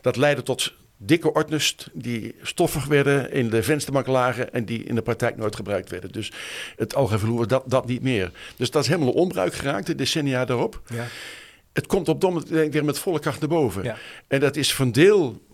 Dat 0.00 0.16
leidde 0.16 0.42
tot 0.42 0.74
dikke 0.96 1.32
ordners 1.32 1.76
die 1.92 2.34
stoffig 2.42 2.84
werden, 2.84 3.32
in 3.32 3.50
de 3.50 3.62
vensterbank 3.62 4.06
lagen 4.06 4.52
en 4.52 4.64
die 4.64 4.84
in 4.84 4.94
de 4.94 5.02
praktijk 5.02 5.36
nooit 5.36 5.56
gebruikt 5.56 5.90
werden. 5.90 6.12
Dus 6.12 6.32
het 6.76 6.94
algemeen 6.94 7.46
dat, 7.46 7.62
dat 7.66 7.86
niet 7.86 8.02
meer. 8.02 8.32
Dus 8.56 8.70
dat 8.70 8.82
is 8.82 8.88
helemaal 8.88 9.12
onbruik 9.12 9.54
geraakt, 9.54 9.86
de 9.86 9.94
decennia 9.94 10.44
daarop. 10.44 10.82
Ja. 10.94 11.06
Het 11.72 11.86
komt 11.86 12.08
op 12.08 12.20
dom 12.20 12.44
weer 12.48 12.84
met 12.84 12.98
volle 12.98 13.18
kracht 13.18 13.40
naar 13.40 13.48
boven. 13.48 13.82
Ja. 13.82 13.96
En 14.26 14.40
dat 14.40 14.56
is 14.56 14.74
van 14.74 14.92
deel 14.92 15.46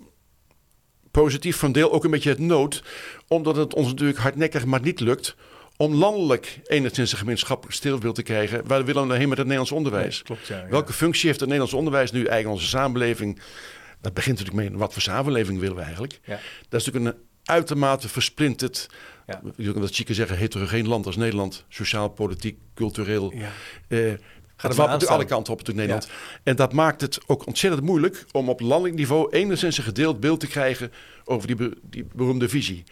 positief, 1.11 1.57
van 1.57 1.73
deel 1.73 1.93
ook 1.93 2.05
een 2.05 2.11
beetje 2.11 2.31
het 2.31 2.39
nood. 2.39 2.83
Omdat 3.29 3.57
het 3.57 3.75
ons 3.75 3.87
natuurlijk 3.87 4.19
hardnekkig 4.19 4.65
maar 4.65 4.81
niet 4.81 5.01
lukt 5.01 5.37
om 5.77 5.95
landelijk 5.95 6.61
enigszins 6.65 7.13
een 7.13 7.19
gemeenschappelijk 7.19 7.77
stilbeeld 7.77 8.15
te 8.15 8.23
krijgen. 8.23 8.67
Waar 8.67 8.85
willen 8.85 9.03
we 9.03 9.09
nou 9.09 9.19
heen 9.19 9.29
met 9.29 9.39
het 9.39 9.47
Nederlands 9.47 9.73
onderwijs? 9.73 10.23
klopt, 10.23 10.47
ja, 10.47 10.59
ja. 10.59 10.69
Welke 10.69 10.93
functie 10.93 11.27
heeft 11.27 11.41
het 11.41 11.49
Nederlands 11.49 11.79
onderwijs 11.79 12.11
nu 12.11 12.19
eigenlijk 12.19 12.47
in 12.47 12.53
onze 12.53 12.67
samenleving? 12.67 13.41
Dat 14.01 14.15
begint 14.15 14.39
natuurlijk 14.39 14.69
mee, 14.69 14.79
wat 14.79 14.93
voor 14.93 15.03
samenleving 15.03 15.59
willen 15.59 15.77
we 15.77 15.83
eigenlijk? 15.83 16.21
Ja. 16.25 16.39
Dat 16.69 16.81
is 16.81 16.87
natuurlijk 16.87 17.17
een 17.17 17.23
uitermate 17.45 18.09
versplinterd, 18.09 18.91
ja. 19.27 19.41
je 19.57 19.73
kan 19.73 19.81
dat 19.81 19.95
chique 19.95 20.15
zeggen, 20.15 20.37
heterogeen 20.37 20.89
land 20.89 21.07
als 21.07 21.17
Nederland. 21.17 21.65
Sociaal, 21.69 22.09
politiek, 22.09 22.59
cultureel. 22.75 23.33
Ja. 23.35 23.51
Uh, 23.89 24.13
het 24.57 24.75
wappert 24.75 25.07
alle 25.07 25.25
kanten 25.25 25.53
op 25.53 25.69
in 25.69 25.77
Nederland. 25.77 26.09
En 26.43 26.57
dat 26.57 26.73
maakt 26.73 27.01
het 27.01 27.19
ook 27.27 27.47
ontzettend 27.47 27.85
moeilijk 27.85 28.25
om 28.33 28.49
op 28.49 28.61
landelijk 28.61 28.95
niveau 28.95 29.31
enigszins 29.31 29.79
een 29.79 29.85
gedeeld 29.85 30.21
beeld 30.21 30.41
te 30.41 30.47
krijgen 30.47 30.93
over 31.25 31.47
die, 31.47 31.71
die 31.83 32.07
beroemde 32.15 32.49
visie 32.49 32.85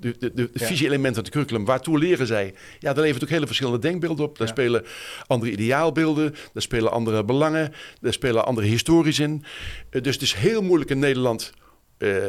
de, 0.00 0.16
de, 0.18 0.32
de 0.34 0.50
visie-elementen 0.52 1.14
van 1.14 1.24
het 1.24 1.32
curriculum. 1.32 1.64
Waartoe 1.64 1.98
leren 1.98 2.26
zij? 2.26 2.54
Ja, 2.78 2.92
daar 2.92 3.04
levert 3.04 3.22
ook 3.22 3.28
hele 3.28 3.46
verschillende 3.46 3.78
denkbeelden 3.78 4.24
op. 4.24 4.38
Daar 4.38 4.48
spelen 4.48 4.84
andere 5.26 5.52
ideaalbeelden, 5.52 6.34
daar 6.52 6.62
spelen 6.62 6.92
andere 6.92 7.24
belangen, 7.24 7.72
daar 8.00 8.12
spelen 8.12 8.46
andere 8.46 8.66
histories 8.66 9.18
in. 9.18 9.44
Uh, 9.90 10.02
dus 10.02 10.14
het 10.14 10.22
is 10.22 10.34
heel 10.34 10.62
moeilijk 10.62 10.90
in 10.90 10.98
Nederland 10.98 11.52
uh, 12.00 12.24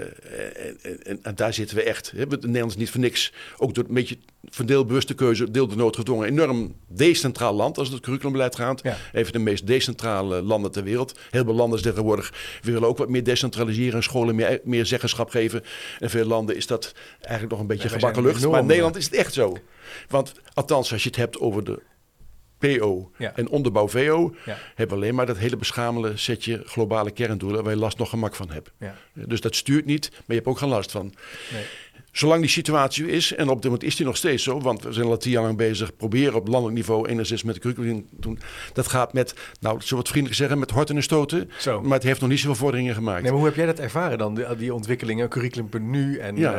en, 1.03 1.19
en, 1.23 1.35
daar 1.35 1.53
zitten 1.53 1.75
we 1.77 1.83
echt. 1.83 2.11
Hè. 2.15 2.25
Nederland 2.25 2.71
is 2.71 2.77
niet 2.77 2.89
voor 2.89 2.99
niks, 2.99 3.33
ook 3.57 3.73
door 3.73 3.83
een 3.87 3.93
beetje 3.93 4.17
van 4.49 4.65
deelbewuste 4.65 5.13
keuze, 5.13 5.51
deel 5.51 5.67
de 5.67 5.75
nood 5.75 5.95
gedwongen, 5.95 6.27
enorm 6.27 6.75
decentraal 6.87 7.53
land 7.53 7.77
als 7.77 7.89
het 7.89 7.99
curriculumbeleid 7.99 8.55
gaat. 8.55 8.83
Ja. 8.83 8.97
Even 9.13 9.33
de 9.33 9.39
meest 9.39 9.67
decentrale 9.67 10.41
landen 10.41 10.71
ter 10.71 10.83
wereld. 10.83 11.19
Heel 11.29 11.43
veel 11.43 11.53
landen 11.53 11.81
tegenwoordig 11.81 12.33
willen 12.61 12.87
ook 12.87 12.97
wat 12.97 13.09
meer 13.09 13.23
decentraliseren 13.23 13.95
en 13.95 14.03
scholen 14.03 14.35
meer, 14.35 14.59
meer 14.63 14.85
zeggenschap 14.85 15.29
geven. 15.29 15.63
En 15.99 16.09
veel 16.09 16.25
landen 16.25 16.55
is 16.55 16.67
dat 16.67 16.93
eigenlijk 17.19 17.51
nog 17.51 17.59
een 17.59 17.67
beetje 17.67 17.89
gebakken 17.89 18.23
lucht. 18.23 18.47
maar 18.47 18.59
in 18.59 18.65
Nederland 18.65 18.95
is 18.95 19.05
het 19.05 19.13
echt 19.13 19.33
zo. 19.33 19.57
Want 20.07 20.33
althans, 20.53 20.91
als 20.91 21.03
je 21.03 21.09
het 21.09 21.17
hebt 21.17 21.39
over 21.39 21.63
de 21.63 21.81
PO 22.61 23.11
en 23.35 23.49
onderbouw 23.49 23.87
VO, 23.87 24.33
hebben 24.75 24.87
we 24.87 25.03
alleen 25.03 25.15
maar 25.15 25.25
dat 25.25 25.37
hele 25.37 25.57
beschamele 25.57 26.17
setje 26.17 26.61
globale 26.65 27.11
kerndoelen 27.11 27.63
waar 27.63 27.73
je 27.73 27.79
last 27.79 27.97
nog 27.97 28.09
gemak 28.09 28.35
van 28.35 28.49
hebt. 28.51 28.71
Ja. 28.77 28.95
Dus 29.13 29.41
dat 29.41 29.55
stuurt 29.55 29.85
niet, 29.85 30.09
maar 30.11 30.23
je 30.25 30.33
hebt 30.33 30.47
ook 30.47 30.57
geen 30.57 30.69
last 30.69 30.91
van. 30.91 31.13
Nee. 31.53 31.63
Zolang 32.11 32.41
die 32.41 32.49
situatie 32.49 33.07
is, 33.07 33.35
en 33.35 33.49
op 33.49 33.55
dit 33.55 33.63
moment 33.63 33.83
is 33.83 33.95
die 33.95 34.05
nog 34.05 34.17
steeds 34.17 34.43
zo, 34.43 34.61
want 34.61 34.83
we 34.83 34.93
zijn 34.93 35.07
al 35.07 35.17
tien 35.17 35.31
jaar 35.31 35.43
lang 35.43 35.57
bezig, 35.57 35.95
proberen 35.95 36.33
op 36.33 36.47
landelijk 36.47 36.77
niveau 36.77 37.07
enigszins 37.07 37.43
met 37.43 37.55
de 37.55 37.61
curriculum 37.61 38.07
te 38.09 38.15
doen. 38.19 38.39
Dat 38.73 38.87
gaat 38.87 39.13
met, 39.13 39.33
nou, 39.59 39.81
zo 39.81 39.95
wat 39.95 40.07
vriendelijk 40.07 40.39
zeggen, 40.39 40.59
met 40.59 40.71
horten 40.71 40.95
en 40.95 41.03
stoten. 41.03 41.51
Zo. 41.57 41.81
Maar 41.81 41.93
het 41.93 42.03
heeft 42.03 42.21
nog 42.21 42.29
niet 42.29 42.39
zoveel 42.39 42.55
vorderingen 42.55 42.95
gemaakt. 42.95 43.21
Nee, 43.21 43.31
maar 43.31 43.39
hoe 43.39 43.47
heb 43.47 43.57
jij 43.57 43.65
dat 43.65 43.79
ervaren 43.79 44.17
dan, 44.17 44.35
die, 44.35 44.55
die 44.55 44.73
ontwikkelingen, 44.73 45.29
curriculum 45.29 45.69
per 45.69 45.81
nu 45.81 46.17
en 46.17 46.37
uh, 46.37 46.51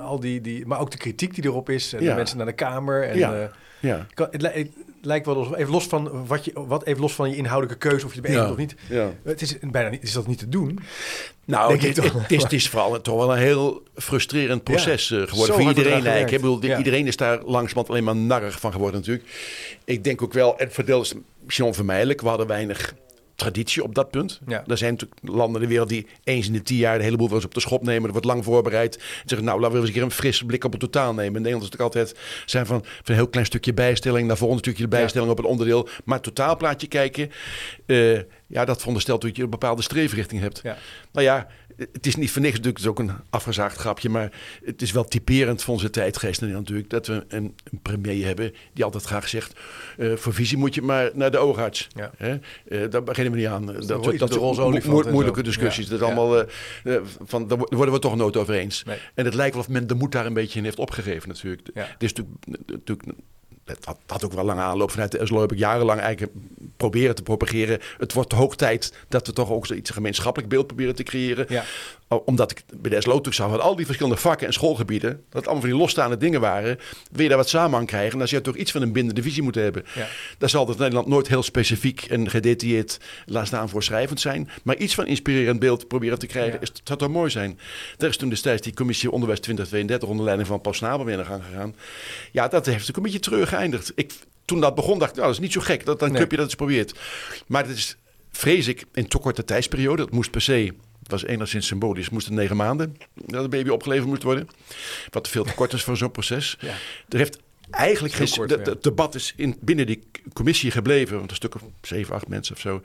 al 0.00 0.20
die, 0.20 0.40
die, 0.40 0.66
maar 0.66 0.80
ook 0.80 0.90
de 0.90 0.98
kritiek 0.98 1.34
die 1.34 1.44
erop 1.44 1.70
is 1.70 1.92
en 1.92 2.04
de 2.04 2.14
mensen 2.14 2.36
naar 2.36 2.46
de 2.46 2.52
Kamer. 2.52 3.08
En, 3.08 3.18
ja. 3.18 3.34
Uh, 3.34 3.44
ja. 3.80 4.06
het, 4.30 4.68
lijkt 5.06 5.26
wel 5.26 5.56
even 5.56 5.72
los 5.72 5.86
van 5.86 6.26
wat 6.26 6.44
je, 6.44 6.52
wat 6.54 6.84
even 6.84 7.00
los 7.00 7.12
van 7.12 7.30
je 7.30 7.36
inhoudelijke 7.36 7.88
keuze 7.88 8.06
of 8.06 8.14
je 8.14 8.20
het 8.20 8.30
bent 8.30 8.50
of 8.50 8.56
niet. 8.56 8.74
Ja. 8.88 9.12
Het 9.22 9.42
is 9.42 9.56
bijna 9.60 9.88
niet, 9.88 10.02
is 10.02 10.12
dat 10.12 10.26
niet 10.26 10.38
te 10.38 10.48
doen. 10.48 10.78
Nou, 11.44 11.72
het, 11.72 11.96
het, 11.96 12.30
is, 12.30 12.42
het 12.42 12.52
is 12.52 12.68
vooral 12.68 13.00
toch 13.00 13.16
wel 13.16 13.32
een 13.32 13.38
heel 13.38 13.82
frustrerend 13.94 14.62
proces 14.62 15.08
ja. 15.08 15.20
Eh, 15.20 15.28
geworden 15.28 15.54
voor 15.54 15.68
iedereen 15.68 15.92
eigenlijk. 15.92 16.30
Ik 16.30 16.40
bedoel, 16.40 16.76
Iedereen 16.78 17.06
is 17.06 17.16
daar 17.16 17.38
langzamerhand 17.44 17.88
alleen 17.88 18.04
maar 18.04 18.16
narrig 18.16 18.60
van 18.60 18.72
geworden 18.72 19.00
natuurlijk. 19.00 19.28
Ik 19.84 20.04
denk 20.04 20.22
ook 20.22 20.32
wel, 20.32 20.54
het 20.56 20.72
verdeel 20.72 21.00
is 21.00 21.14
misschien 21.44 21.66
onvermijdelijk. 21.66 22.20
We 22.20 22.28
hadden 22.28 22.46
weinig 22.46 22.94
traditie 23.36 23.82
op 23.82 23.94
dat 23.94 24.10
punt. 24.10 24.40
Ja. 24.46 24.64
Er 24.66 24.78
zijn 24.78 24.92
natuurlijk 24.92 25.20
landen 25.22 25.54
in 25.54 25.68
de 25.68 25.72
wereld 25.72 25.88
die 25.88 26.06
eens 26.24 26.46
in 26.46 26.52
de 26.52 26.62
tien 26.62 26.76
jaar 26.76 26.98
de 26.98 27.04
heleboel 27.04 27.26
wel 27.26 27.36
eens 27.36 27.44
op 27.44 27.54
de 27.54 27.60
schop 27.60 27.82
nemen. 27.82 28.04
Er 28.04 28.10
wordt 28.10 28.26
lang 28.26 28.44
voorbereid. 28.44 28.96
En 28.96 29.02
zeggen, 29.24 29.46
nou, 29.46 29.60
laten 29.60 29.72
we 29.72 29.78
eens 29.78 29.88
een 29.88 29.94
keer 29.94 30.02
een 30.02 30.10
frisse 30.10 30.44
blik 30.44 30.64
op 30.64 30.70
het 30.70 30.80
totaal 30.80 31.14
nemen. 31.14 31.36
In 31.36 31.42
Nederland 31.42 31.62
is 31.62 31.70
het 31.70 31.80
altijd 31.80 32.14
zijn 32.46 32.66
van, 32.66 32.80
van 32.84 33.02
een 33.04 33.14
heel 33.14 33.28
klein 33.28 33.46
stukje 33.46 33.74
bijstelling 33.74 34.26
naar 34.26 34.36
volgende 34.36 34.62
stukje 34.62 34.88
bijstelling 34.88 35.30
op 35.30 35.36
het 35.36 35.46
onderdeel. 35.46 35.88
Maar 36.04 36.16
het 36.16 36.24
totaalplaatje 36.24 36.86
kijken, 36.86 37.30
uh, 37.86 38.20
ja, 38.46 38.64
dat 38.64 38.78
veronderstelt 38.78 39.22
dat 39.22 39.36
je 39.36 39.42
een 39.42 39.50
bepaalde 39.50 39.82
streefrichting 39.82 40.40
hebt. 40.40 40.60
Ja. 40.62 40.76
Nou 41.12 41.26
ja, 41.26 41.46
het 41.76 42.06
is 42.06 42.16
niet 42.16 42.30
voor 42.30 42.42
niks 42.42 42.56
natuurlijk, 42.56 42.84
het 42.84 42.86
is 42.86 42.90
ook 42.92 43.08
een 43.08 43.16
afgezaagd 43.30 43.76
grapje, 43.76 44.08
maar 44.08 44.32
het 44.64 44.82
is 44.82 44.92
wel 44.92 45.04
typerend 45.04 45.62
voor 45.62 45.74
onze 45.74 45.90
tijdgeest 45.90 46.40
natuurlijk 46.40 46.90
dat 46.90 47.06
we 47.06 47.24
een, 47.28 47.54
een 47.70 47.80
premier 47.82 48.26
hebben 48.26 48.54
die 48.72 48.84
altijd 48.84 49.04
graag 49.04 49.28
zegt, 49.28 49.60
uh, 49.98 50.16
voor 50.16 50.34
visie 50.34 50.58
moet 50.58 50.74
je 50.74 50.82
maar 50.82 51.10
naar 51.14 51.30
de 51.30 51.38
oogarts. 51.38 51.88
Ja. 51.94 52.10
Hè? 52.16 52.38
Uh, 52.68 52.90
daar 52.90 53.02
beginnen 53.02 53.32
we 53.32 53.38
niet 53.38 53.48
aan. 53.48 53.66
Dat, 53.66 53.88
dat, 53.88 54.04
dat, 54.04 54.18
dat 54.18 55.10
moeilijke 55.10 55.42
discussies. 55.42 55.88
Dat 55.88 56.02
allemaal, 56.02 56.40
uh, 56.40 56.96
van, 57.24 57.48
daar 57.48 57.58
worden 57.58 57.94
we 57.94 58.00
toch 58.00 58.16
nooit 58.16 58.36
over 58.36 58.54
eens. 58.54 58.82
Nee. 58.84 58.98
En 59.14 59.24
het 59.24 59.34
lijkt 59.34 59.54
wel 59.54 59.62
of 59.62 59.68
men 59.68 59.86
de 59.86 59.94
moed 59.94 60.12
daar 60.12 60.26
een 60.26 60.34
beetje 60.34 60.58
in 60.58 60.64
heeft 60.64 60.78
opgegeven 60.78 61.28
natuurlijk. 61.28 61.68
Ja. 61.74 61.82
Het 61.82 62.02
is 62.02 62.12
natuurlijk, 62.12 62.46
natuurlijk 62.66 63.08
dat 63.66 63.96
had, 64.06 64.24
ook 64.24 64.32
wel 64.32 64.44
lange 64.44 64.60
aanloop. 64.60 64.90
Vanuit 64.90 65.10
de 65.10 65.26
SLO 65.26 65.40
heb 65.40 65.52
ik 65.52 65.58
jarenlang 65.58 66.00
eigenlijk 66.00 66.32
proberen 66.76 67.14
te 67.14 67.22
propageren. 67.22 67.80
Het 67.98 68.12
wordt 68.12 68.32
hoog 68.32 68.56
tijd 68.56 68.92
dat 69.08 69.26
we 69.26 69.32
toch 69.32 69.50
ook 69.50 69.66
zoiets 69.66 69.90
gemeenschappelijk 69.90 70.50
beeld 70.50 70.66
proberen 70.66 70.94
te 70.94 71.02
creëren. 71.02 71.46
Ja. 71.48 71.64
Omdat 72.08 72.50
ik 72.50 72.64
bij 72.74 72.90
de 72.90 73.00
SLO 73.00 73.20
zag 73.30 73.50
dat 73.50 73.60
al 73.60 73.76
die 73.76 73.86
verschillende 73.86 74.20
vakken 74.20 74.46
en 74.46 74.52
schoolgebieden, 74.52 75.10
dat 75.10 75.20
het 75.28 75.44
allemaal 75.44 75.60
van 75.60 75.70
die 75.70 75.78
losstaande 75.78 76.16
dingen 76.16 76.40
waren. 76.40 76.78
Wil 77.10 77.22
je 77.22 77.28
daar 77.28 77.38
wat 77.38 77.48
samenhang 77.48 77.86
krijgen, 77.86 78.18
dan 78.18 78.28
zou 78.28 78.40
je 78.40 78.50
toch 78.50 78.60
iets 78.60 78.72
van 78.72 78.82
een 78.82 78.92
bindende 78.92 79.22
visie 79.22 79.42
moeten 79.42 79.62
hebben. 79.62 79.84
Ja. 79.94 80.06
Daar 80.38 80.48
zal 80.48 80.68
het 80.68 80.78
Nederland 80.78 81.06
nooit 81.06 81.28
heel 81.28 81.42
specifiek 81.42 82.02
en 82.02 82.30
gedetailleerd, 82.30 83.00
laat 83.26 83.46
staan 83.46 83.68
voor 83.68 83.82
schrijvend 83.82 84.20
zijn. 84.20 84.50
Maar 84.62 84.76
iets 84.76 84.94
van 84.94 85.06
inspirerend 85.06 85.58
beeld 85.58 85.88
proberen 85.88 86.18
te 86.18 86.26
krijgen, 86.26 86.60
is, 86.60 86.72
zou 86.84 86.98
toch 86.98 87.08
mooi 87.08 87.30
zijn. 87.30 87.58
Er 87.98 88.08
is 88.08 88.16
toen 88.16 88.28
destijds 88.28 88.62
die 88.62 88.74
commissie 88.74 89.10
Onderwijs 89.10 89.40
2032 89.40 90.08
onder 90.08 90.24
leiding 90.24 90.48
van 90.48 90.60
Paul 90.60 90.74
Snabel 90.74 91.04
weer 91.04 91.16
de 91.16 91.24
gang 91.24 91.42
gegaan. 91.44 91.74
Ja, 92.32 92.48
dat 92.48 92.66
heeft 92.66 92.66
natuurlijk 92.66 92.96
een 92.96 93.02
beetje 93.02 93.18
terug 93.18 93.48
geëindigd. 93.48 93.92
Ik, 93.94 94.12
toen 94.44 94.60
dat 94.60 94.74
begon, 94.74 94.98
dacht 94.98 95.10
ik, 95.10 95.16
nou, 95.16 95.28
dat 95.28 95.36
is 95.36 95.42
niet 95.42 95.52
zo 95.52 95.60
gek. 95.60 95.84
Dat, 95.84 95.98
dan 95.98 96.12
nee. 96.12 96.20
je 96.20 96.36
dat 96.36 96.44
eens 96.44 96.54
probeert. 96.54 96.98
Maar 97.46 97.66
het 97.66 97.76
is, 97.76 97.96
vrees 98.30 98.68
ik, 98.68 98.84
in 98.92 99.08
te 99.08 99.18
korte 99.18 99.44
tijdsperiode. 99.44 100.02
Dat 100.02 100.10
moest 100.10 100.30
per 100.30 100.40
se, 100.40 100.72
het 101.06 101.20
was 101.20 101.30
enigszins 101.30 101.66
symbolisch, 101.66 102.10
moest 102.10 102.30
negen 102.30 102.56
maanden 102.56 102.96
dat 103.14 103.42
de 103.42 103.48
baby 103.48 103.68
opgeleverd 103.68 104.08
moest 104.08 104.22
worden. 104.22 104.48
Wat 105.10 105.28
veel 105.28 105.44
te 105.44 105.54
kort 105.54 105.72
is 105.72 105.82
voor 105.82 105.96
zo'n 105.96 106.10
proces. 106.10 106.56
Ja. 106.60 106.74
Er 107.08 107.18
heeft 107.18 107.38
eigenlijk 107.70 108.14
geen, 108.14 108.48
het 108.48 108.82
debat 108.82 109.14
is 109.14 109.32
in, 109.36 109.56
binnen 109.60 109.86
die 109.86 110.02
commissie 110.32 110.70
gebleven, 110.70 111.16
want 111.16 111.30
een 111.30 111.36
stuk 111.36 111.54
of 111.54 111.62
zeven, 111.82 112.14
acht 112.14 112.28
mensen 112.28 112.54
of 112.54 112.60
zo. 112.60 112.82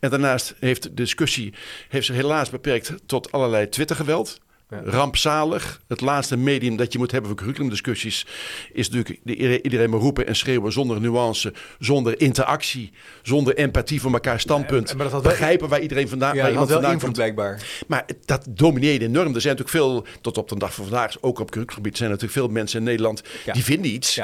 En 0.00 0.10
daarnaast 0.10 0.54
heeft 0.58 0.82
de 0.82 0.94
discussie 0.94 1.54
heeft 1.88 2.06
zich 2.06 2.16
helaas 2.16 2.50
beperkt 2.50 2.92
tot 3.06 3.32
allerlei 3.32 3.68
Twittergeweld. 3.68 4.40
Rampzalig. 4.84 5.80
Het 5.88 6.00
laatste 6.00 6.36
medium 6.36 6.76
dat 6.76 6.92
je 6.92 6.98
moet 6.98 7.10
hebben 7.10 7.30
voor 7.30 7.38
curriculumdiscussies 7.38 8.26
is 8.72 8.90
natuurlijk 8.90 9.64
iedereen 9.64 9.90
maar 9.90 10.00
roepen 10.00 10.26
en 10.26 10.36
schreeuwen 10.36 10.72
zonder 10.72 11.00
nuance, 11.00 11.52
zonder 11.78 12.20
interactie, 12.20 12.92
zonder 13.22 13.54
empathie 13.54 14.00
voor 14.00 14.12
elkaar 14.12 14.40
standpunt. 14.40 14.94
maar 14.96 15.10
dat 15.10 15.22
Begrijpen 15.22 15.68
waar 15.68 15.80
iedereen 15.80 16.08
vandaan, 16.08 16.34
ja, 16.34 16.42
waar 16.42 16.50
iemand 16.50 16.70
vandaan 16.70 16.98
komt. 16.98 17.12
Blijkbaar. 17.12 17.62
Maar 17.86 18.04
dat 18.24 18.46
domineerde 18.48 19.04
enorm. 19.04 19.34
Er 19.34 19.40
zijn 19.40 19.56
natuurlijk 19.56 19.84
veel, 19.84 20.06
tot 20.20 20.38
op 20.38 20.48
de 20.48 20.58
dag 20.58 20.74
van 20.74 20.84
vandaag, 20.84 21.16
ook 21.20 21.38
op 21.38 21.50
curriculumgebied, 21.50 21.96
zijn 21.96 22.10
natuurlijk 22.10 22.38
veel 22.38 22.48
mensen 22.48 22.78
in 22.78 22.84
Nederland 22.84 23.22
die 23.52 23.64
vinden 23.64 23.90
iets. 23.90 24.20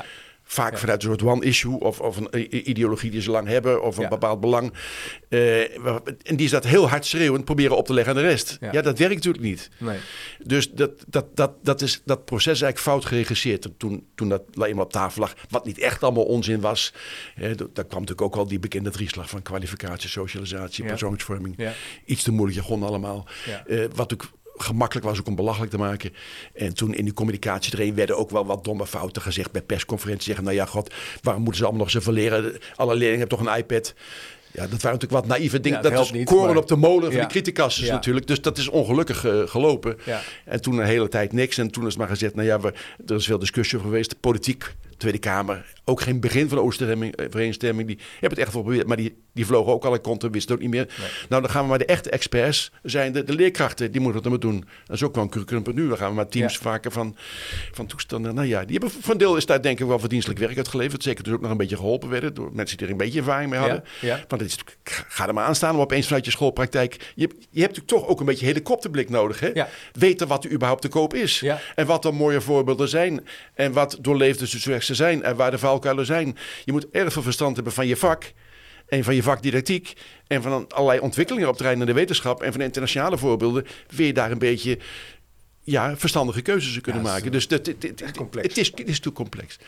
Vaak 0.51 0.79
vanuit 0.79 1.03
een 1.03 1.09
soort 1.09 1.23
one-issue 1.23 1.79
of, 1.79 2.01
of 2.01 2.17
een 2.17 2.69
ideologie 2.71 3.11
die 3.11 3.21
ze 3.21 3.31
lang 3.31 3.49
hebben 3.49 3.83
of 3.83 3.97
een 3.97 4.09
bepaald 4.09 4.41
belang. 4.41 4.73
Uh, 5.29 5.61
en 6.23 6.37
die 6.37 6.45
is 6.45 6.51
dat 6.51 6.65
heel 6.65 6.89
hard 6.89 7.07
schreeuwend 7.07 7.45
proberen 7.45 7.77
op 7.77 7.87
te 7.87 7.93
leggen 7.93 8.15
aan 8.15 8.23
de 8.23 8.29
rest. 8.29 8.59
Ja, 8.61 8.83
dat 8.83 8.99
werkt 8.99 9.15
natuurlijk 9.15 9.45
niet. 9.45 9.71
Nee. 9.79 9.99
Dus 10.45 10.71
dat, 10.71 10.91
dat, 11.07 11.37
dat, 11.37 11.53
dat, 11.63 11.83
is, 11.83 12.03
dat 12.05 12.25
proces 12.25 12.47
eigenlijk 12.47 12.79
fout 12.79 13.05
geregisseerd 13.05 13.69
toen, 13.77 14.07
toen 14.15 14.29
dat 14.29 14.43
eenmaal 14.55 14.85
op 14.85 14.93
tafel 14.93 15.21
lag. 15.21 15.35
Wat 15.49 15.65
niet 15.65 15.79
echt 15.79 16.03
allemaal 16.03 16.25
onzin 16.25 16.61
was. 16.61 16.93
Uh, 17.39 17.45
daar 17.57 17.85
kwam 17.85 18.01
natuurlijk 18.01 18.23
ook 18.23 18.37
al 18.37 18.47
die 18.47 18.59
bekende 18.59 18.91
drieslag 18.91 19.29
van 19.29 19.43
kwalificatie, 19.43 20.09
socialisatie, 20.09 20.85
persoonsvorming. 20.85 21.57
Iets 22.05 22.23
te 22.23 22.33
moeilijk 22.33 22.59
jargon 22.59 22.83
allemaal. 22.83 23.29
Uh, 23.67 23.85
wat 23.95 24.13
ook 24.13 24.31
gemakkelijk 24.63 25.07
was 25.07 25.19
ook 25.19 25.27
om 25.27 25.35
belachelijk 25.35 25.71
te 25.71 25.79
maken. 25.79 26.13
En 26.55 26.75
toen 26.75 26.95
in 26.95 27.05
die 27.05 27.15
communicatie 27.15 27.73
erin 27.73 27.95
werden 27.95 28.19
ook 28.19 28.31
wel 28.31 28.47
wat 28.47 28.65
domme 28.65 28.87
fouten 28.87 29.23
gezegd 29.23 29.53
bij 29.53 29.63
persconferenties. 29.63 30.27
Zeggen, 30.27 30.45
nou 30.45 30.57
ja, 30.57 30.65
god, 30.65 30.95
waarom 31.23 31.43
moeten 31.43 31.61
ze 31.61 31.67
allemaal 31.69 31.85
nog 31.85 31.93
zoveel 31.93 32.13
leren? 32.13 32.59
Alle 32.75 32.95
leerlingen 32.95 33.19
hebben 33.19 33.39
toch 33.39 33.47
een 33.47 33.59
iPad? 33.59 33.95
Ja, 34.53 34.61
dat 34.61 34.83
waren 34.83 34.99
natuurlijk 34.99 35.13
wat 35.13 35.27
naïeve 35.27 35.61
dingen. 35.61 35.83
dat, 35.83 35.93
is 35.93 36.13
niet, 36.13 36.25
koren 36.25 36.57
op 36.57 36.69
de 36.69 36.77
molen 36.77 37.13
van 37.13 37.21
de 37.21 37.27
criticas 37.27 37.81
natuurlijk. 37.81 38.27
Dus 38.27 38.41
dat 38.41 38.59
is 38.59 38.69
ongelukkig 38.69 39.25
uh, 39.25 39.43
gelopen. 39.47 39.99
Ja. 40.05 40.21
En 40.45 40.61
toen 40.61 40.79
een 40.79 40.87
hele 40.87 41.09
tijd 41.09 41.33
niks. 41.33 41.59
En 41.59 41.71
toen 41.71 41.87
is 41.87 41.97
maar 41.97 42.09
gezegd, 42.09 42.35
nou 42.35 42.47
ja, 42.47 42.61
we, 42.61 42.73
er 43.07 43.15
is 43.15 43.27
veel 43.27 43.39
discussie 43.39 43.79
over 43.79 43.91
geweest. 43.91 44.21
Politiek, 44.21 44.75
Tweede 44.97 45.19
Kamer, 45.19 45.73
ook 45.91 46.01
geen 46.01 46.21
begin 46.21 46.49
van 46.49 46.59
de 46.59 46.65
overeenstemming. 46.65 47.87
Die 47.87 47.99
hebben 48.11 48.29
het 48.29 48.39
echt 48.39 48.51
geprobeerd, 48.51 48.87
maar 48.87 48.97
die, 48.97 49.17
die 49.33 49.47
vlogen 49.47 49.73
ook 49.73 49.85
alle 49.85 49.99
konten, 49.99 50.33
wisten 50.33 50.55
ook 50.55 50.61
niet 50.61 50.71
meer. 50.71 50.89
Nou, 51.29 51.43
dan 51.43 51.51
gaan 51.51 51.63
we 51.63 51.69
maar 51.69 51.79
de 51.79 51.85
echte 51.85 52.11
experts 52.11 52.73
zijn 52.83 53.13
de, 53.13 53.25
de 53.25 53.35
leerkrachten, 53.35 53.93
die 53.93 54.01
moeten 54.01 54.21
het 54.21 54.31
maar 54.31 54.41
doen. 54.41 54.65
Dat 54.85 54.97
is 54.97 55.03
ook 55.03 55.15
wel 55.15 55.25
een 55.25 55.31
curriculum 55.31 55.75
nu. 55.75 55.89
Dan 55.89 55.97
gaan 55.97 56.09
we 56.09 56.15
maar 56.15 56.29
teams 56.29 56.55
ja. 56.55 56.61
vaker 56.61 56.93
van, 56.93 57.17
van 57.73 57.87
toestanden. 57.87 58.35
Nou 58.35 58.47
ja, 58.47 58.65
die 58.65 58.79
hebben 58.79 58.91
van 59.01 59.19
deel 59.19 59.37
is 59.37 59.47
daar 59.47 59.63
denk 59.63 59.81
ik 59.81 59.87
wel 59.87 59.99
verdienstelijk 59.99 60.41
werk 60.41 60.57
uitgeleverd. 60.57 61.03
Zeker 61.03 61.25
dus 61.25 61.33
ook 61.33 61.41
nog 61.41 61.51
een 61.51 61.57
beetje 61.57 61.77
geholpen 61.77 62.09
werden 62.09 62.35
door 62.35 62.51
mensen 62.53 62.77
die 62.77 62.87
er 62.87 62.93
een 62.93 62.99
beetje 62.99 63.19
ervaring 63.19 63.51
mee 63.51 63.59
hadden. 63.61 63.85
Ja. 64.01 64.25
Want 64.29 64.43
het 64.43 64.51
is, 64.51 64.59
ga 65.09 65.29
er 65.29 65.35
maar 65.35 65.45
aan 65.45 65.55
staan 65.55 65.75
om 65.75 65.81
opeens 65.81 66.07
vanuit 66.07 66.25
je 66.25 66.31
schoolpraktijk. 66.31 67.13
Je, 67.15 67.29
je 67.51 67.61
hebt 67.61 67.77
natuurlijk 67.77 67.87
toch 67.87 68.07
ook 68.07 68.21
een 68.21 68.27
beetje 68.27 68.47
helikopterblik 68.47 69.09
nodig. 69.09 69.41
Hè? 69.41 69.51
Weten 69.93 70.29
wat 70.29 70.45
er 70.45 70.51
überhaupt 70.51 70.83
te 70.83 70.89
koop 70.89 71.15
is. 71.15 71.45
En 71.75 71.87
wat 71.87 72.05
er 72.05 72.15
mooie 72.15 72.41
voorbeelden 72.41 72.89
zijn. 72.89 73.27
En 73.55 73.73
wat 73.73 73.99
doorleefde 74.01 74.47
successen 74.47 74.97
zijn. 74.97 75.23
En 75.23 75.37
waar 75.37 75.51
de 75.51 75.59
valkuilen 75.81 76.07
zijn. 76.07 76.37
Je 76.65 76.73
moet 76.73 76.91
erg 76.91 77.13
veel 77.13 77.23
verstand 77.23 77.55
hebben 77.55 77.73
van 77.73 77.87
je 77.87 77.97
vak 77.97 78.33
en 78.87 79.05
van 79.05 79.15
je 79.15 79.23
vakdidactiek 79.23 79.93
en 80.27 80.43
van 80.43 80.69
allerlei 80.69 81.01
ontwikkelingen 81.01 81.49
op 81.49 81.57
terrein 81.57 81.81
in 81.81 81.87
de 81.87 81.93
wetenschap 81.93 82.43
en 82.43 82.53
van 82.53 82.61
internationale 82.61 83.19
voorbeelden, 83.19 83.67
wil 83.89 84.07
je 84.07 84.13
daar 84.13 84.31
een 84.31 84.39
beetje 84.39 84.79
ja, 85.63 85.97
verstandige 85.97 86.43
keuzes 86.43 86.73
te 86.73 86.81
kunnen 86.81 87.03
Ja, 87.03 87.09
maken. 87.09 87.25
het 87.25 87.33
Dus 87.33 87.49
dat, 87.49 87.67
het, 87.67 87.83
het, 87.83 88.17
complex. 88.17 88.49
Het, 88.49 88.59
is, 88.59 88.71
het 88.75 88.89
is 88.89 89.01
te 89.01 89.13
complex. 89.13 89.59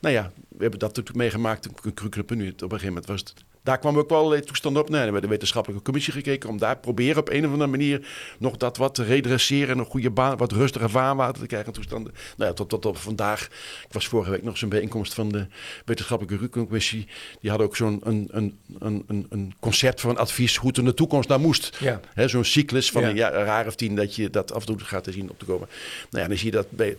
Nou 0.00 0.14
ja, 0.14 0.32
we 0.48 0.62
hebben 0.62 0.78
dat 0.78 0.88
natuurlijk 0.88 1.16
meegemaakt. 1.16 1.68
Curriculum 1.94 2.38
nu. 2.38 2.50
Op 2.50 2.62
een 2.62 2.68
gegeven 2.68 2.86
moment 2.86 3.06
was 3.06 3.20
het... 3.20 3.34
Daar 3.68 3.78
kwam 3.78 3.98
ook 3.98 4.08
wel 4.08 4.18
allerlei 4.18 4.42
toestanden 4.42 4.82
op. 4.82 4.88
Nee, 4.88 4.98
we 4.98 5.04
hebben 5.04 5.22
de 5.22 5.28
wetenschappelijke 5.28 5.84
commissie 5.84 6.12
gekeken... 6.12 6.48
om 6.48 6.58
daar 6.58 6.78
proberen 6.78 7.16
op 7.16 7.28
een 7.28 7.44
of 7.44 7.52
andere 7.52 7.70
manier... 7.70 8.06
nog 8.38 8.56
dat 8.56 8.76
wat 8.76 8.94
te 8.94 9.04
redresseren... 9.04 9.68
en 9.68 9.78
een 9.78 9.84
goede 9.84 10.10
baan, 10.10 10.36
wat 10.36 10.52
rustiger 10.52 10.90
vaarwater 10.90 11.40
te 11.40 11.46
krijgen. 11.46 11.72
Toestanden. 11.72 12.14
Nou 12.36 12.50
ja, 12.50 12.56
tot, 12.56 12.68
tot 12.68 12.86
op 12.86 12.96
vandaag... 12.96 13.44
Ik 13.86 13.92
was 13.92 14.06
vorige 14.06 14.30
week 14.30 14.42
nog 14.42 14.58
zo'n 14.58 14.68
bijeenkomst 14.68 15.14
van 15.14 15.28
de 15.28 15.46
wetenschappelijke 15.84 16.36
curriculumcommissie. 16.36 17.06
Die 17.40 17.50
hadden 17.50 17.68
ook 17.68 17.76
zo'n 17.76 18.00
een, 18.04 18.28
een, 18.30 18.58
een, 18.78 19.26
een, 19.28 19.54
concept 19.60 20.00
van 20.00 20.16
advies... 20.16 20.56
hoe 20.56 20.68
het 20.68 20.78
in 20.78 20.84
de 20.84 20.94
toekomst 20.94 21.28
naar 21.28 21.40
moest. 21.40 21.78
Ja. 22.14 22.28
Zo'n 22.28 22.44
cyclus 22.44 22.90
van 22.90 23.02
Ja. 23.02 23.08
een, 23.08 23.16
jaar, 23.16 23.34
een 23.34 23.46
jaar 23.46 23.66
of 23.66 23.74
tien 23.74 23.94
dat 23.94 24.14
je 24.14 24.30
dat 24.30 24.52
af 24.52 24.60
en 24.60 24.76
toe 24.76 24.86
gaat 24.86 25.04
te 25.04 25.12
zien 25.12 25.30
op 25.30 25.38
te 25.38 25.44
komen. 25.44 25.68
Nou 26.10 26.22
ja, 26.22 26.28
dan 26.28 26.38
zie 26.38 26.46
je 26.46 26.56
dat 26.56 26.70
bij 26.70 26.96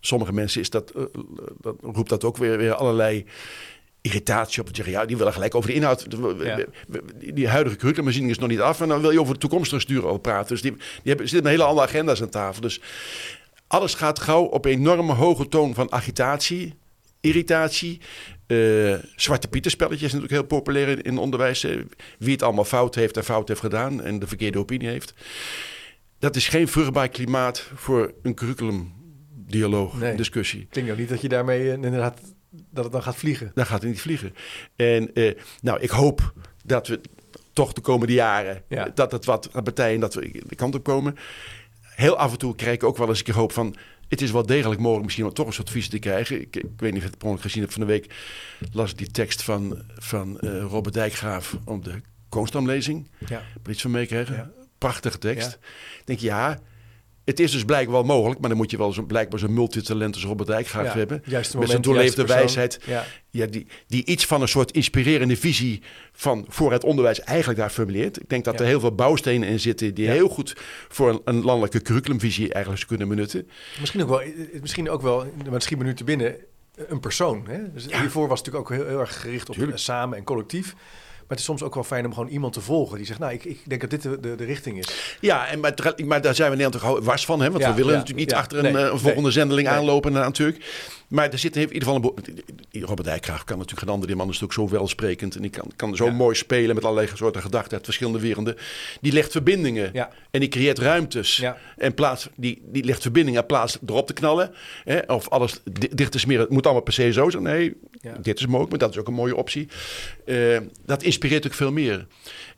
sommige 0.00 0.32
mensen 0.32 0.60
is 0.60 0.70
dat, 0.70 0.90
eh, 0.90 1.02
dat 1.60 1.76
roept 1.82 2.08
dat 2.08 2.24
ook 2.24 2.36
weer, 2.36 2.58
weer 2.58 2.74
allerlei 2.74 3.24
irritatie 4.06 4.60
op. 4.62 4.68
Zeggen, 4.72 4.94
ja, 4.94 5.04
die 5.04 5.16
willen 5.16 5.32
gelijk 5.32 5.54
over 5.54 5.68
de 5.70 5.76
inhoud. 5.76 6.06
Ja. 6.42 6.58
Die, 7.34 7.48
huidige 7.48 7.76
curriculumherziening 7.76 8.32
is 8.34 8.38
nog 8.40 8.48
niet 8.48 8.60
af 8.60 8.80
en 8.80 8.88
dan 8.88 9.00
wil 9.00 9.10
je 9.10 9.20
over 9.20 9.34
de 9.34 9.40
toekomstige 9.40 9.80
sturen 9.80 10.08
al 10.08 10.18
praten. 10.18 10.48
Dus 10.48 10.62
die, 10.62 10.70
die 10.72 10.80
hebben, 11.02 11.28
zitten 11.28 11.42
met 11.42 11.52
hele 11.58 11.68
andere 11.68 11.86
agenda's 11.86 12.22
aan 12.22 12.28
tafel. 12.28 12.60
Dus 12.62 12.80
alles 13.66 13.94
gaat 13.94 14.18
gauw 14.20 14.42
op 14.42 14.64
een 14.64 14.70
enorme 14.70 15.12
hoge 15.12 15.48
toon 15.48 15.74
van 15.74 15.92
agitatie, 15.92 16.74
irritatie. 17.20 18.00
Eh, 18.46 18.94
Zwarte 19.16 19.48
Pieter 19.48 19.70
spelletjes 19.70 20.02
is 20.06 20.12
natuurlijk 20.12 20.32
heel 20.40 20.58
populair 20.58 20.88
in, 20.88 21.02
in 21.02 21.18
onderwijs. 21.18 21.64
eh, 21.64 21.76
Wie 22.18 22.32
het 22.32 22.42
allemaal 22.42 22.64
fout 22.64 22.94
heeft 22.94 23.16
en 23.16 23.24
fout 23.24 23.48
heeft 23.48 23.60
gedaan 23.60 24.02
en 24.02 24.18
de 24.18 24.26
verkeerde 24.26 24.58
opinie 24.58 24.88
heeft. 24.88 25.14
Dat 26.18 26.36
is 26.36 26.48
geen 26.48 26.68
vruchtbaar 26.68 27.08
klimaat 27.08 27.70
voor 27.74 28.12
een 28.22 28.34
curriculumdialoog, 28.34 29.98
Nee. 29.98 30.16
discussie. 30.16 30.66
Klinkt 30.70 30.90
ook 30.90 30.98
niet 30.98 31.08
dat 31.08 31.20
je 31.20 31.28
daarmee 31.28 31.60
eh, 31.66 31.72
inderdaad 31.72 32.20
dat 32.70 32.84
het 32.84 32.92
dan 32.92 33.02
gaat 33.02 33.16
vliegen. 33.16 33.50
Dan 33.54 33.66
gaat 33.66 33.80
het 33.80 33.90
niet 33.90 34.00
vliegen. 34.00 34.34
En 34.76 35.14
eh, 35.14 35.34
nou, 35.62 35.80
ik 35.80 35.90
hoop 35.90 36.32
dat 36.64 36.86
we 36.86 37.00
toch 37.52 37.72
de 37.72 37.80
komende 37.80 38.12
jaren, 38.12 38.62
Ja. 38.68 38.88
dat 38.94 39.12
het 39.12 39.24
wat 39.24 39.50
partijen 39.52 40.00
dat 40.00 40.14
we 40.14 40.42
de 40.46 40.54
kant 40.54 40.74
op 40.74 40.84
komen. 40.84 41.16
Heel 41.80 42.16
af 42.16 42.32
en 42.32 42.38
toe 42.38 42.54
krijg 42.54 42.74
ik 42.74 42.82
ook 42.84 42.96
wel 42.96 43.08
eens 43.08 43.18
een 43.18 43.24
keer 43.24 43.34
hoop 43.34 43.52
van, 43.52 43.76
het 44.08 44.22
is 44.22 44.30
wel 44.30 44.46
degelijk 44.46 44.80
mogelijk 44.80 45.04
misschien 45.04 45.24
om 45.26 45.32
toch 45.32 45.46
een 45.46 45.52
soort 45.52 45.70
visie 45.70 45.90
te 45.90 45.98
krijgen. 45.98 46.40
Ik, 46.40 46.56
ik 46.56 46.64
weet 46.76 46.92
niet 46.92 47.02
of 47.02 47.08
je 47.08 47.14
het 47.14 47.18
per 47.18 47.38
gezien 47.38 47.60
hebt 47.62 47.74
van 47.74 47.82
de 47.86 47.92
week, 47.92 48.14
las 48.72 48.90
ik 48.90 48.98
die 48.98 49.10
tekst 49.10 49.42
van, 49.42 49.82
van 49.98 50.40
eh, 50.40 50.60
Robert 50.62 50.94
Dijkgraaf 50.94 51.56
om 51.64 51.82
de 51.82 52.00
Koonstamlezing. 52.28 53.08
Ja. 53.28 53.42
Iets 53.70 53.82
van 53.82 53.90
meekregen? 53.90 54.34
Ja. 54.34 54.50
Prachtige 54.78 55.18
tekst. 55.18 55.58
Ik 55.98 56.02
denk, 56.06 56.18
ja, 56.18 56.58
het 57.26 57.40
is 57.40 57.50
dus 57.52 57.64
blijkbaar 57.64 57.94
wel 57.94 58.16
mogelijk, 58.16 58.40
maar 58.40 58.48
dan 58.48 58.58
moet 58.58 58.70
je 58.70 58.76
wel 58.76 58.92
zo, 58.92 59.02
blijkbaar 59.02 59.38
zo'n 59.38 59.52
multitalent 59.54 60.14
als 60.14 60.24
Robert 60.24 60.48
Dijkgraaf 60.48 60.84
Ja, 60.86 60.96
hebben. 60.96 61.22
juiste 61.24 61.58
met 61.58 61.68
zijn 61.68 61.80
moment, 61.80 61.84
doorleefde 61.84 62.24
wijsheid. 62.34 62.78
Ja. 62.86 63.04
Ja, 63.30 63.46
die, 63.46 63.66
die 63.86 64.04
iets 64.04 64.26
van 64.26 64.42
een 64.42 64.48
soort 64.48 64.70
inspirerende 64.70 65.36
visie 65.36 65.82
van 66.12 66.44
voor 66.48 66.72
het 66.72 66.84
onderwijs 66.84 67.20
eigenlijk 67.20 67.58
daar 67.58 67.70
formuleert. 67.70 68.20
Ik 68.20 68.28
denk 68.28 68.44
dat 68.44 68.54
Ja. 68.54 68.60
er 68.60 68.66
heel 68.66 68.80
veel 68.80 68.94
bouwstenen 68.94 69.48
in 69.48 69.60
zitten 69.60 69.94
die 69.94 70.08
heel 70.08 70.28
goed 70.28 70.56
voor 70.88 71.08
een, 71.08 71.20
een 71.24 71.42
landelijke 71.42 71.82
curriculumvisie 71.82 72.52
eigenlijk 72.52 72.86
kunnen 72.86 73.08
benutten. 73.08 73.48
Misschien 73.80 74.02
ook 74.02 74.08
wel, 74.08 74.20
eh, 74.20 74.30
misschien 74.60 74.90
ook 74.90 75.02
wel, 75.02 75.26
maar 75.50 75.62
schiet 75.62 75.78
me 75.78 75.84
nu 75.84 75.94
te 75.94 76.04
binnen, 76.04 76.34
een 76.74 77.00
persoon. 77.00 77.46
Hè? 77.48 77.72
Dus 77.72 77.86
hiervoor 77.86 78.28
was 78.28 78.38
het 78.38 78.46
natuurlijk 78.46 78.72
ook 78.72 78.78
heel, 78.78 78.88
heel 78.88 79.00
erg 79.00 79.20
gericht 79.20 79.48
op 79.48 79.54
Tuurlijk. 79.54 79.78
samen 79.78 80.18
en 80.18 80.24
collectief. 80.24 80.74
Maar 81.28 81.36
het 81.36 81.46
is 81.46 81.52
soms 81.52 81.62
ook 81.62 81.74
wel 81.74 81.84
fijn 81.84 82.06
om 82.06 82.14
gewoon 82.14 82.28
iemand 82.28 82.52
te 82.52 82.60
volgen 82.60 82.96
die 82.96 83.06
zegt, 83.06 83.18
nou, 83.18 83.32
ik, 83.32 83.44
ik 83.44 83.60
denk 83.64 83.80
dat 83.80 83.90
dit 83.90 84.02
de, 84.02 84.20
de, 84.20 84.34
de 84.34 84.44
richting 84.44 84.78
is. 84.78 85.16
Ja, 85.20 85.46
en 85.46 85.60
maar, 85.60 85.74
maar 86.04 86.20
daar 86.20 86.34
zijn 86.34 86.50
we 86.50 86.56
in 86.56 86.62
Nederland 86.62 86.96
toch 86.96 87.04
wars 87.04 87.24
van. 87.24 87.40
Hè? 87.40 87.50
Want 87.50 87.62
Ja, 87.62 87.68
we 87.70 87.76
willen 87.76 87.92
ja, 87.92 87.98
natuurlijk 87.98 88.26
niet 88.26 88.36
achter 88.36 88.64
een, 88.64 88.72
Nee, 88.72 88.84
eh, 88.84 88.88
volgende 88.88 89.20
nee, 89.20 89.30
zendeling 89.30 89.68
nee. 89.68 89.76
aanlopen 89.76 90.12
natuurlijk. 90.12 90.64
Maar 91.08 91.30
er 91.30 91.38
zit 91.38 91.56
in 91.56 91.62
ieder 91.72 91.88
geval 91.88 92.12
een... 92.70 92.82
Robert 92.82 93.04
Dijkgraaf 93.08 93.44
kan 93.44 93.56
natuurlijk 93.58 93.82
geen 93.84 93.92
ander. 93.94 94.06
Die 94.08 94.16
man 94.16 94.28
is 94.30 94.40
natuurlijk 94.40 94.70
zo 94.70 94.76
welsprekend. 94.78 95.34
En 95.36 95.42
die 95.42 95.50
kan, 95.50 95.70
kan 95.76 95.96
zo 95.96 96.04
Ja. 96.04 96.12
mooi 96.12 96.34
spelen 96.34 96.74
met 96.74 96.84
allerlei 96.84 97.08
soorten 97.14 97.42
gedachten 97.42 97.72
uit 97.72 97.84
verschillende 97.84 98.20
werelden. 98.20 98.56
Die 99.00 99.12
legt 99.12 99.32
verbindingen. 99.32 99.90
Ja. 99.92 100.10
En 100.30 100.40
die 100.40 100.48
creëert 100.48 100.78
ruimtes. 100.78 101.36
Ja. 101.36 101.56
En 101.76 101.94
plaats, 101.94 102.28
die, 102.36 102.62
die 102.72 102.84
legt 102.84 103.02
verbindingen 103.02 103.40
in 103.40 103.46
plaats 103.46 103.78
erop 103.86 104.06
te 104.06 104.12
knallen. 104.12 104.50
Hè? 104.84 104.98
Of 104.98 105.28
alles 105.28 105.60
di- 105.64 105.88
dicht 105.94 106.12
te 106.12 106.18
smeren. 106.18 106.42
Het 106.42 106.50
moet 106.52 106.64
allemaal 106.64 106.82
per 106.82 106.92
se 106.92 107.12
zo 107.12 107.30
zijn. 107.30 107.42
Nee, 107.42 107.74
dit 108.20 108.38
is 108.38 108.44
mogelijk. 108.46 108.70
Maar 108.70 108.78
dat 108.78 108.90
is 108.90 108.96
ook 108.98 109.06
een 109.08 109.14
mooie 109.14 109.36
optie. 109.36 109.68
Eh, 110.24 110.58
dat 110.84 111.02
inspireert 111.02 111.46
ook 111.46 111.54
veel 111.54 111.72
meer. 111.72 112.06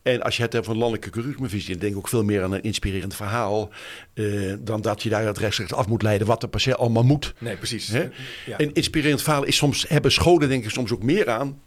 En 0.01 0.21
als 0.21 0.37
je 0.37 0.43
het 0.43 0.53
hebt 0.53 0.65
van 0.65 0.77
landelijke 0.77 1.09
curriculumvisie, 1.09 1.69
dan 1.71 1.79
denk 1.79 1.91
ik 1.91 1.97
ook 1.97 2.07
veel 2.07 2.23
meer 2.23 2.43
aan 2.43 2.51
een 2.53 2.63
inspirerend 2.63 3.15
verhaal. 3.15 3.69
eh, 4.13 4.53
dan 4.59 4.81
dat 4.81 5.03
je 5.03 5.09
daar 5.09 5.25
het 5.25 5.37
rechtstreeks 5.37 5.73
af 5.73 5.87
moet 5.87 6.01
leiden 6.01 6.27
wat 6.27 6.43
er 6.43 6.49
per 6.49 6.59
se 6.59 6.75
allemaal 6.75 7.03
moet. 7.03 7.33
Nee, 7.39 7.55
precies. 7.55 7.87
Hè? 7.87 8.09
Ja. 8.45 8.57
Inspirerend 8.57 9.21
verhaal 9.21 9.43
is 9.43 9.55
soms, 9.55 9.85
hebben 9.87 10.11
scholen 10.11 10.49
denk 10.49 10.63
ik 10.63 10.69
soms 10.69 10.91
ook 10.91 11.03
meer 11.03 11.29
aan. 11.29 11.61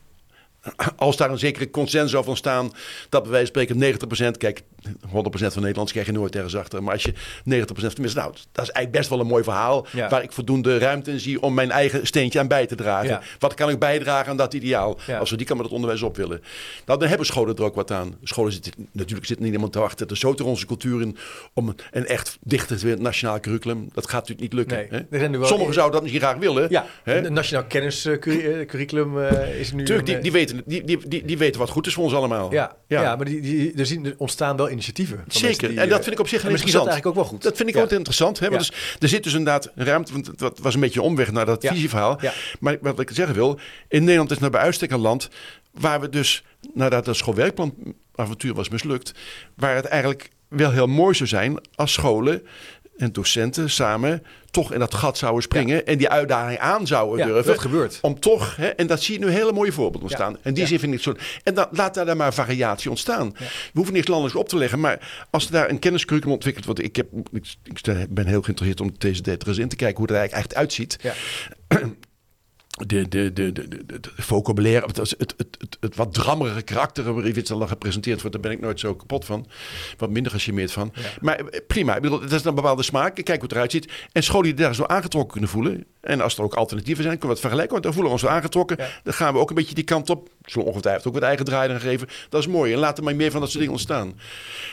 Als 0.97 1.17
daar 1.17 1.31
een 1.31 1.39
zekere 1.39 1.71
consensus 1.71 2.15
over 2.15 2.29
ontstaan, 2.29 2.73
dat 3.09 3.23
bij 3.23 3.31
wijze 3.31 3.53
van 3.53 3.63
spreken 3.63 4.35
90%, 4.35 4.37
kijk, 4.37 4.63
100% 4.89 4.91
van 5.31 5.63
Nederlands 5.63 5.93
krijg 5.93 6.07
je 6.07 6.13
nooit 6.13 6.37
ergens 6.37 6.57
achter. 6.57 6.83
Maar 6.83 6.93
als 6.93 7.03
je 7.03 7.13
90% 7.13 7.15
tenminste, 7.45 8.19
nou, 8.19 8.33
dat 8.53 8.65
is 8.65 8.71
eigenlijk 8.71 8.91
best 8.91 9.09
wel 9.09 9.21
een 9.21 9.27
mooi 9.27 9.43
verhaal. 9.45 9.87
Ja. 9.93 10.09
Waar 10.09 10.23
ik 10.23 10.33
voldoende 10.33 10.79
ruimte 10.79 11.11
in 11.11 11.21
zie 11.21 11.43
om 11.43 11.55
mijn 11.55 11.71
eigen 11.71 12.07
steentje 12.07 12.39
aan 12.39 12.49
bij 12.49 12.67
te 12.67 12.75
dragen. 12.75 13.09
Ja. 13.09 13.23
Wat 13.39 13.55
kan 13.55 13.71
ik 13.71 13.79
bijdragen 13.79 14.31
aan 14.31 14.37
dat 14.37 14.55
ideaal? 14.55 14.99
Ja. 15.07 15.19
Als 15.19 15.31
we 15.31 15.37
die 15.37 15.47
kan 15.47 15.57
met 15.57 15.65
het 15.65 15.75
onderwijs 15.75 16.03
op 16.03 16.17
willen. 16.17 16.41
Nou, 16.87 16.99
dan 16.99 17.09
hebben 17.09 17.27
scholen 17.27 17.57
er 17.57 17.63
ook 17.63 17.75
wat 17.75 17.91
aan. 17.91 18.17
Scholen 18.23 18.53
zitten, 18.53 18.73
natuurlijk 18.93 19.27
zit 19.27 19.41
niet 19.41 19.53
iemand 19.53 19.73
te 19.73 19.79
wachten. 19.79 20.09
Er 20.09 20.17
er 20.39 20.47
onze 20.47 20.67
cultuur 20.67 21.01
in 21.01 21.17
om 21.55 21.75
een, 21.91 22.07
echt 22.07 22.39
dichter 22.41 23.01
nationaal 23.01 23.41
curriculum. 23.41 23.89
Dat 23.93 24.09
gaat 24.09 24.29
natuurlijk 24.29 24.41
niet 24.41 24.53
lukken. 24.53 24.77
Nee, 25.11 25.21
hè? 25.21 25.39
wel- 25.39 25.47
Sommigen 25.47 25.75
zouden 25.75 25.93
dat 25.93 26.03
misschien 26.03 26.23
graag 26.29 26.37
willen. 26.39 26.67
Ja, 26.71 26.87
Hè? 27.03 27.27
een 27.27 27.33
nationaal 27.33 27.65
kenniscurriculum 27.65 29.19
eh 29.23 29.61
is 29.61 29.73
nu... 29.73 29.85
Tuurlijk, 29.85 30.09
een, 30.09 30.15
die, 30.15 30.17
eh, 30.17 30.23
die, 30.23 30.33
weten, 30.33 30.63
die, 30.67 30.85
die, 31.09 31.25
die, 31.25 31.39
weten 31.39 31.61
wat 31.61 31.71
goed 31.71 31.87
is 31.87 31.95
voor 31.95 32.05
ons 32.05 32.15
allemaal. 32.15 32.53
ja, 32.53 32.77
ja. 32.87 33.17
Maar 33.17 33.25
die, 33.25 33.41
die, 33.41 33.73
er, 33.77 33.87
zien, 33.87 34.07
er 34.07 34.15
ontstaan 34.17 34.57
wel 34.57 34.69
initiatieven. 34.73 35.17
van 35.17 35.41
Zeker. 35.41 35.69
die, 35.69 35.81
en 35.81 35.89
dat 35.89 35.99
eh, 35.99 36.05
vind 36.05 36.15
ik 36.15 36.21
op 36.21 36.29
zich 36.29 36.43
dat 36.43 36.51
interessant. 36.51 36.87
eigenlijk 36.87 37.17
ook 37.17 37.23
wel 37.23 37.33
goed. 37.33 37.43
Dat 37.43 37.57
vind 37.57 37.69
ik 37.69 37.77
ook 37.77 37.91
interessant. 37.91 38.39
Hè? 38.39 38.49
Want 38.49 38.61
dus, 38.61 38.97
er 38.99 39.09
zit 39.09 39.23
dus 39.25 39.33
inderdaad 39.33 39.71
een 39.75 39.85
ruimte. 39.85 40.13
Want 40.13 40.27
het 40.27 40.59
was 40.59 40.75
een 40.75 40.81
beetje 40.81 41.01
een 41.01 41.07
omweg 41.07 41.33
naar 41.33 41.47
dat 41.47 41.67
visieverhaal. 41.67 42.19
Ja. 42.21 42.33
Maar 42.61 42.77
wat 42.81 43.01
ik 43.01 43.11
zeggen 43.13 43.35
wil. 43.35 43.59
In 43.89 44.01
Nederland 44.01 44.31
is 44.31 44.39
nou 44.39 44.51
bij 44.51 44.61
uitstek 44.61 44.91
een 44.91 45.01
land. 45.01 45.29
Waar 45.71 46.01
we 46.01 46.09
dus. 46.09 46.45
Nadat 46.75 47.07
het 47.07 47.17
schoolwerkplan 47.17 47.75
avontuur 48.15 48.55
was 48.55 48.69
mislukt. 48.69 49.13
Waar 49.55 49.75
het 49.75 49.85
eigenlijk 49.85 50.29
wel 50.49 50.71
heel 50.71 50.87
mooi 50.87 51.15
zou 51.15 51.29
zijn. 51.29 51.61
Als 51.75 51.93
scholen 51.93 52.43
en 52.97 53.13
docenten 53.13 53.71
samen 53.71 54.23
toch 54.51 54.73
in 54.73 54.79
dat 54.79 54.95
gat 54.95 55.19
zouden 55.19 55.43
springen. 55.43 55.87
En 55.87 55.99
die 55.99 56.09
uitdaging 56.09 56.59
aan 56.59 56.87
zouden 56.87 57.19
Ja, 57.19 57.33
durven. 57.33 57.53
dat 57.53 57.61
gebeurt. 57.61 57.99
Om 58.03 58.21
toch, 58.21 58.57
hè, 58.57 58.69
en 58.69 58.87
dat 58.87 59.03
zie 59.03 59.19
je 59.19 59.25
nu 59.25 59.31
hele 59.33 59.53
mooie 59.53 59.73
voorbeelden 59.73 60.03
ontstaan. 60.03 60.33
Ja. 60.33 60.39
En 60.43 60.55
die 60.55 60.67
zin 60.67 60.79
vind 60.79 60.95
ik 60.95 61.01
zo. 61.01 61.15
En 61.43 61.55
dan, 61.55 61.67
laat 61.71 61.95
daar 61.95 62.07
dan 62.07 62.17
maar 62.17 62.35
variatie 62.35 62.91
ontstaan. 62.91 63.33
We 63.39 63.71
hoeven 63.73 63.95
niks 63.95 64.07
landelijks 64.07 64.39
op 64.41 64.49
te 64.49 64.57
leggen. 64.57 64.81
Maar 64.81 65.27
als 65.31 65.47
er 65.47 65.53
daar 65.53 65.71
een 65.71 65.79
kenniscurriculum 65.79 66.35
ontwikkeld 66.35 66.65
wordt. 66.65 66.83
Ik, 66.83 66.97
heb, 66.97 67.07
ik, 67.33 67.55
ik 67.63 68.15
ben 68.15 68.27
heel 68.27 68.43
geïnteresseerd 68.43 68.81
om 68.81 68.95
deze 68.99 69.39
eens 69.47 69.59
in 69.59 69.69
te 69.69 69.77
kijken 69.77 69.97
hoe 69.97 70.07
het 70.07 70.15
er 70.15 70.21
eigenlijk 70.21 70.49
echt 70.49 70.55
uitziet. 70.55 70.99
De, 72.73 73.09
de, 73.09 73.33
de, 73.33 73.53
de, 73.53 73.69
de, 73.69 74.01
de 74.01 74.11
vocabulaire, 74.17 74.87
het, 74.87 74.97
het, 74.97 75.15
het, 75.19 75.35
het, 75.37 75.77
het 75.81 75.97
wat 75.97 76.15
drammerige 76.15 76.63
karakter 76.63 77.15
waarin 77.15 77.35
het 77.35 77.47
dan 77.47 77.69
gepresenteerd 77.69 78.21
wordt, 78.21 78.33
daar 78.33 78.43
ben 78.43 78.53
ik 78.53 78.61
nooit 78.61 78.81
zo 78.81 78.95
kapot 78.95 79.25
van. 79.25 79.47
Wat 79.97 80.11
minder 80.11 80.33
gecharmeerd 80.33 80.73
van. 80.73 80.93
Maar 81.21 81.37
eh, 81.37 81.61
prima, 81.67 81.97
ik 81.97 82.03
bedoel, 82.03 82.21
dat 82.21 82.33
is 82.33 82.45
een 82.45 82.55
bepaalde 82.55 82.83
smaak. 82.83 83.15
Kijk 83.15 83.29
hoe 83.29 83.43
het 83.43 83.53
eruit 83.53 83.71
ziet. 83.71 83.93
En 84.13 84.23
scholen 84.23 84.45
die 84.45 84.55
daar 84.55 84.75
zo 84.75 84.85
aangetrokken 84.85 85.33
kunnen 85.33 85.51
voelen. 85.51 85.85
En 86.01 86.21
als 86.21 86.37
er 86.37 86.43
ook 86.43 86.55
alternatieven 86.55 87.03
zijn, 87.03 87.19
kunnen 87.19 87.37
we 87.37 87.43
het 87.43 87.53
vergelijken. 87.53 87.73
Want 87.73 87.83
dan 87.83 87.93
voelen 87.93 88.13
we 88.13 88.19
ons 88.19 88.29
zo 88.29 88.37
aangetrokken. 88.37 88.77
Ja. 88.79 88.89
Dan 89.03 89.15
gaan 89.15 89.33
we 89.33 89.39
ook 89.39 89.49
een 89.49 89.55
beetje 89.55 89.75
die 89.75 89.85
kant 89.85 90.11
op. 90.11 90.29
Zullen 90.45 90.69
ongetwijfeld 90.69 91.07
ook 91.07 91.15
wat 91.15 91.23
eigen 91.23 91.45
draai 91.45 91.81
geven. 91.81 92.09
Dat 92.29 92.41
is 92.41 92.47
mooi. 92.47 92.73
En 92.73 92.79
laat 92.79 92.99
er 92.99 93.05
maar 93.05 93.17
meer 93.17 93.31
van 93.31 93.41
dat 93.41 93.49
soort 93.49 93.59
dingen 93.59 93.75
ontstaan. 93.75 94.19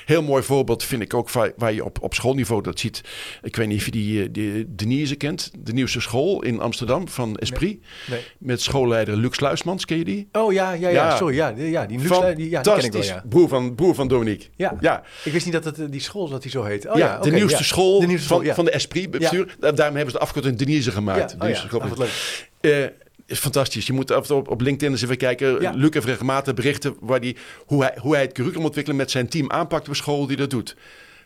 Heel 0.05 0.23
mooi 0.23 0.43
voorbeeld 0.43 0.83
vind 0.83 1.01
ik 1.01 1.13
ook 1.13 1.29
waar, 1.57 1.73
je 1.73 1.85
op, 1.85 2.01
op 2.01 2.13
schoolniveau 2.13 2.61
dat 2.61 2.79
ziet. 2.79 3.01
Ik 3.41 3.55
weet 3.55 3.67
niet 3.67 3.79
of 3.79 3.85
je 3.85 3.91
die, 3.91 4.23
eh, 4.23 4.29
die 4.31 4.75
Denise 4.75 5.15
kent. 5.15 5.51
De 5.59 5.73
nieuwste 5.73 6.01
school 6.01 6.43
in 6.43 6.59
Amsterdam 6.59 7.07
van 7.07 7.37
Esprit. 7.37 7.79
Nee. 7.79 7.88
Met 8.37 8.61
schoolleider 8.61 9.17
Luc 9.17 9.35
Sluismans, 9.35 9.85
ken 9.85 9.97
je 9.97 10.03
die? 10.03 10.27
Oh 10.31 10.53
ja, 10.53 10.71
ja, 10.71 10.89
ja, 10.89 10.89
Ja. 11.09 11.15
sorry. 11.17 11.35
Ja, 11.35 11.53
ja, 11.57 11.85
die, 11.85 11.97
Lux- 11.99 12.35
die, 12.35 12.49
ja, 12.49 12.61
die 12.61 12.73
ken 12.73 12.83
ik 12.83 12.91
wel, 12.91 13.03
ja. 13.03 13.23
Broer 13.29 13.47
van, 13.47 13.75
broer 13.75 13.95
van 13.95 14.07
Dominique. 14.07 14.47
Ja. 14.55 14.77
ja. 14.79 15.03
Ik 15.23 15.31
wist 15.31 15.45
niet 15.45 15.53
dat 15.53 15.63
het, 15.65 15.79
eh, 15.79 15.85
die 15.89 16.01
school 16.01 16.29
dat 16.29 16.41
die 16.41 16.51
zo 16.51 16.63
heet. 16.63 16.87
Oh, 16.89 16.97
ja, 16.97 17.19
de 17.19 17.31
nieuwste 17.31 17.63
school, 17.63 17.99
De 17.99 18.05
nieuwste 18.07 18.27
van, 18.27 18.37
school, 18.37 18.49
ja. 18.49 18.55
van 18.55 18.65
de 18.65 18.71
Esprit 18.71 19.11
bestuur. 19.11 19.55
Da- 19.59 19.71
Daarom 19.71 19.95
hebben 19.95 20.13
ze 20.13 20.17
de 20.19 20.23
afkorting 20.25 20.57
Denise 20.57 20.91
gemaakt. 20.91 21.35
Oh 21.39 21.53
school. 21.55 21.81
ah, 21.81 21.97
leuk. 21.97 22.47
Eh, 22.61 22.85
is 23.25 23.39
fantastisch. 23.39 23.87
Je 23.87 23.93
moet 23.93 24.11
af 24.11 24.21
en 24.21 24.27
toe 24.27 24.37
op, 24.37 24.47
op 24.49 24.61
LinkedIn 24.61 24.91
eens 24.91 25.01
even 25.03 25.17
kijken. 25.17 25.61
Ja. 25.61 25.71
Luc 25.75 25.93
heeft 25.93 26.05
regelmatig 26.05 26.53
berichten 26.53 26.95
waar 26.99 27.19
die, 27.19 27.37
hoe, 27.65 27.83
hij, 27.83 27.97
hoe 28.01 28.13
hij 28.13 28.21
het 28.21 28.31
curriculum 28.31 28.65
ontwikkelen 28.65 28.97
met 28.97 29.11
zijn 29.11 29.29
team 29.29 29.51
aanpakt 29.51 29.87
op 29.87 29.95
school 29.95 30.27
die 30.27 30.37
dat 30.37 30.49
doet. 30.49 30.75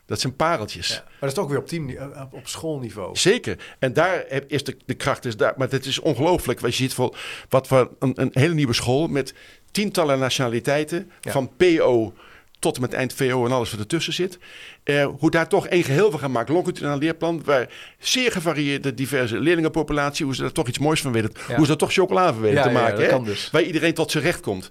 Dat 0.05 0.19
zijn 0.19 0.35
pareltjes. 0.35 0.87
Ja. 0.87 1.03
Maar 1.03 1.13
dat 1.19 1.31
is 1.31 1.37
ook 1.37 1.49
weer 1.49 1.57
op, 1.57 1.67
team, 1.67 1.89
eh, 1.89 2.21
op, 2.31 2.47
schoolniveau. 2.47 3.17
Zeker. 3.17 3.57
En 3.79 3.93
daar 3.93 4.25
is 4.47 4.63
de, 4.63 4.77
de 4.85 4.93
kracht 4.93 5.25
is 5.25 5.37
daar. 5.37 5.53
Maar 5.57 5.69
het 5.69 5.85
is 5.85 5.99
ongelooflijk. 5.99 6.61
Je 6.61 6.71
ziet 6.71 6.93
voor 6.93 7.17
wat 7.49 7.67
voor 7.67 7.91
een, 7.99 8.21
een 8.21 8.29
hele 8.33 8.53
nieuwe 8.53 8.73
school 8.73 9.07
met 9.07 9.33
tientallen 9.71 10.19
nationaliteiten. 10.19 11.11
Ja. 11.21 11.31
Van 11.31 11.51
PO 11.57 12.13
tot 12.63 12.75
en 12.75 12.81
met 12.81 12.93
eind 12.93 13.13
VO 13.13 13.45
en 13.45 13.51
alles 13.51 13.71
wat 13.71 13.79
ertussen 13.79 14.13
zit. 14.13 14.37
Eh, 14.83 15.07
hoe 15.19 15.31
daar 15.31 15.47
toch 15.47 15.67
één 15.67 15.83
geheel 15.83 16.11
van 16.11 16.19
gaan 16.19 16.31
maken. 16.31 16.53
Longitudinaal 16.53 16.97
leerplan, 16.97 17.41
waar 17.45 17.69
zeer 17.99 18.31
gevarieerde 18.31 18.93
diverse 18.93 19.39
leerlingenpopulatie, 19.39 20.25
hoe 20.25 20.35
ze 20.35 20.41
daar 20.41 20.51
toch 20.51 20.67
iets 20.67 20.79
moois 20.79 21.01
van 21.01 21.11
weten. 21.11 21.31
Ja. 21.47 21.55
Hoe 21.55 21.65
ze 21.65 21.71
er 21.71 21.77
toch 21.77 21.93
chocola 21.93 22.33
van 22.33 22.41
weten 22.41 22.57
Ja, 22.57 22.63
te 22.63 22.69
maken. 22.69 23.09
hè? 23.09 23.23
dus. 23.23 23.49
Waar 23.51 23.61
iedereen 23.61 23.93
tot 23.93 24.11
zijn 24.11 24.23
recht 24.23 24.39
komt. 24.39 24.69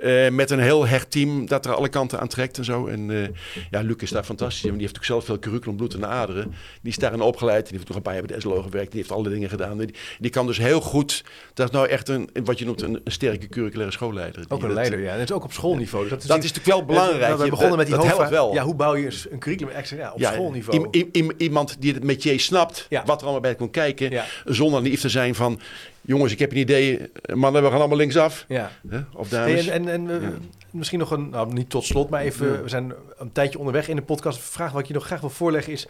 Eh, 0.00 0.28
met 0.30 0.50
een 0.50 0.58
heel 0.60 0.86
hecht 0.86 1.10
team 1.10 1.46
dat 1.46 1.66
er 1.66 1.74
alle 1.74 1.88
kanten 1.88 2.20
aan 2.20 2.28
trekt 2.28 2.58
en 2.58 2.64
zo. 2.64 2.86
En 2.86 3.10
eh, 3.10 3.28
ja, 3.70 3.80
Luc 3.80 3.96
is 3.98 4.10
daar 4.10 4.24
fantastisch 4.24 4.62
in. 4.62 4.68
want 4.68 4.78
Die 4.78 4.86
heeft 4.86 4.98
ook 4.98 5.04
zelf 5.06 5.24
veel 5.24 5.38
curriculum, 5.38 5.76
bloed 5.76 5.94
en 5.94 6.06
aderen. 6.06 6.54
Die 6.82 6.92
is 6.92 6.98
daarin 6.98 7.20
opgeleid. 7.20 7.64
Die 7.66 7.74
heeft 7.76 7.86
nog 7.88 7.96
een 7.96 8.02
paar 8.02 8.12
jaar 8.14 8.22
bij 8.22 8.34
de 8.36 8.42
SLO 8.42 8.62
gewerkt. 8.62 8.90
Die 8.90 9.00
heeft 9.00 9.12
alle 9.12 9.28
dingen 9.28 9.48
gedaan. 9.48 9.78
Die, 9.78 9.94
die 10.18 10.30
kan 10.30 10.46
dus 10.46 10.58
heel 10.58 10.80
goed... 10.80 11.24
Dat 11.54 11.66
is 11.68 11.72
nou 11.74 11.88
echt 11.88 12.08
een, 12.08 12.30
wat 12.44 12.58
je 12.58 12.64
noemt 12.64 12.82
een, 12.82 13.00
een 13.04 13.12
sterke 13.12 13.48
curriculaire 13.48 13.92
schoolleider. 13.92 14.44
Ook 14.48 14.60
een 14.62 14.66
dat- 14.66 14.76
leider, 14.76 15.00
ja. 15.00 15.12
En 15.12 15.18
dat 15.18 15.28
is 15.28 15.34
ook 15.34 15.44
op 15.44 15.52
schoolniveau. 15.52 16.08
Dat 16.08 16.18
is, 16.22 16.26
Dat 16.26 16.44
is 16.44 16.52
natuurlijk 16.52 16.76
wel 16.76 16.84
belangrijk. 16.84 17.36
We 17.38 17.48
begonnen 17.50 17.76
met 17.76 17.86
die 17.86 17.96
dat 17.96 18.06
helpt 18.06 18.30
wel. 18.30 18.52
Ja, 18.54 18.62
hoe 18.64 18.74
bouw 18.74 18.94
je 18.96 19.20
een 19.30 19.38
curriculum 19.38 19.72
extra 19.74 19.96
ja, 19.98 20.12
op 20.12 20.18
Ja, 20.18 20.32
schoolniveau? 20.32 20.88
i- 20.92 20.98
i- 20.98 21.08
i- 21.18 21.30
iemand 21.38 21.76
die 21.80 21.94
het 21.94 22.04
metier 22.04 22.40
snapt, 22.40 22.86
wat 23.04 23.16
er 23.18 23.22
allemaal 23.22 23.40
bij 23.40 23.54
kon 23.54 23.70
kijken, 23.70 24.22
zonder 24.44 24.82
naïef 24.82 25.00
te 25.00 25.08
zijn 25.08 25.34
van, 25.34 25.60
jongens, 26.06 26.32
ik 26.32 26.38
heb 26.38 26.50
een 26.50 26.56
idee, 26.56 27.10
mannen, 27.34 27.62
we 27.62 27.68
gaan 27.68 27.78
allemaal 27.78 27.96
linksaf. 27.96 28.44
ja. 28.48 28.70
Hè? 28.88 29.00
Of 29.14 29.28
dames. 29.28 29.66
en 29.66 29.88
en, 29.88 30.08
en, 30.10 30.22
eh, 30.22 30.28
misschien 30.70 30.98
nog 30.98 31.10
een, 31.10 31.28
nou 31.28 31.52
niet 31.52 31.70
tot 31.70 31.84
slot, 31.84 32.10
maar 32.10 32.20
even, 32.20 32.52
Ja. 32.52 32.62
we 32.62 32.68
zijn 32.68 32.92
een 33.18 33.32
tijdje 33.32 33.58
onderweg 33.58 33.88
in 33.88 33.96
de 33.96 34.02
podcast. 34.02 34.38
Vraag 34.38 34.72
wat 34.72 34.80
ik 34.80 34.86
je 34.86 34.94
nog 34.94 35.04
graag 35.06 35.20
wil 35.20 35.30
voorleggen 35.30 35.72
is, 35.72 35.86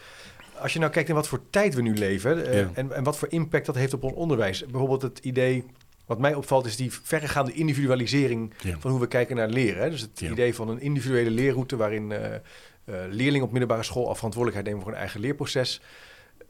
als 0.60 0.72
je 0.72 0.78
nou 0.78 0.90
kijkt 0.92 1.08
naar 1.08 1.16
wat 1.16 1.28
voor 1.28 1.40
tijd 1.50 1.74
we 1.74 1.82
nu 1.82 1.94
leven 1.94 2.46
eh, 2.46 2.60
en, 2.74 2.92
en 2.92 3.02
wat 3.04 3.18
voor 3.18 3.28
impact 3.30 3.66
dat 3.66 3.74
heeft 3.74 3.94
op 3.94 4.02
ons 4.02 4.12
onderwijs. 4.14 4.64
Bijvoorbeeld 4.66 5.02
het 5.02 5.18
idee, 5.22 5.64
wat 6.06 6.18
mij 6.18 6.34
opvalt, 6.34 6.66
is 6.66 6.76
die 6.76 6.92
verregaande 7.02 7.52
individualisering 7.52 8.52
van 8.78 8.90
hoe 8.90 9.00
we 9.00 9.08
kijken 9.08 9.36
naar 9.36 9.48
leren. 9.48 9.82
Hè. 9.82 9.90
Dus 9.90 10.00
het 10.00 10.20
idee 10.20 10.54
van 10.54 10.68
een 10.68 10.80
individuele 10.80 11.30
leerroute 11.30 11.76
waarin 11.76 12.12
eh, 12.12 12.20
leerlingen 13.10 13.46
op 13.46 13.50
middelbare 13.50 13.82
school 13.82 14.08
al 14.08 14.14
verantwoordelijkheid 14.14 14.66
nemen 14.66 14.82
voor 14.82 14.90
hun 14.92 15.00
eigen 15.00 15.20
leerproces. 15.20 15.80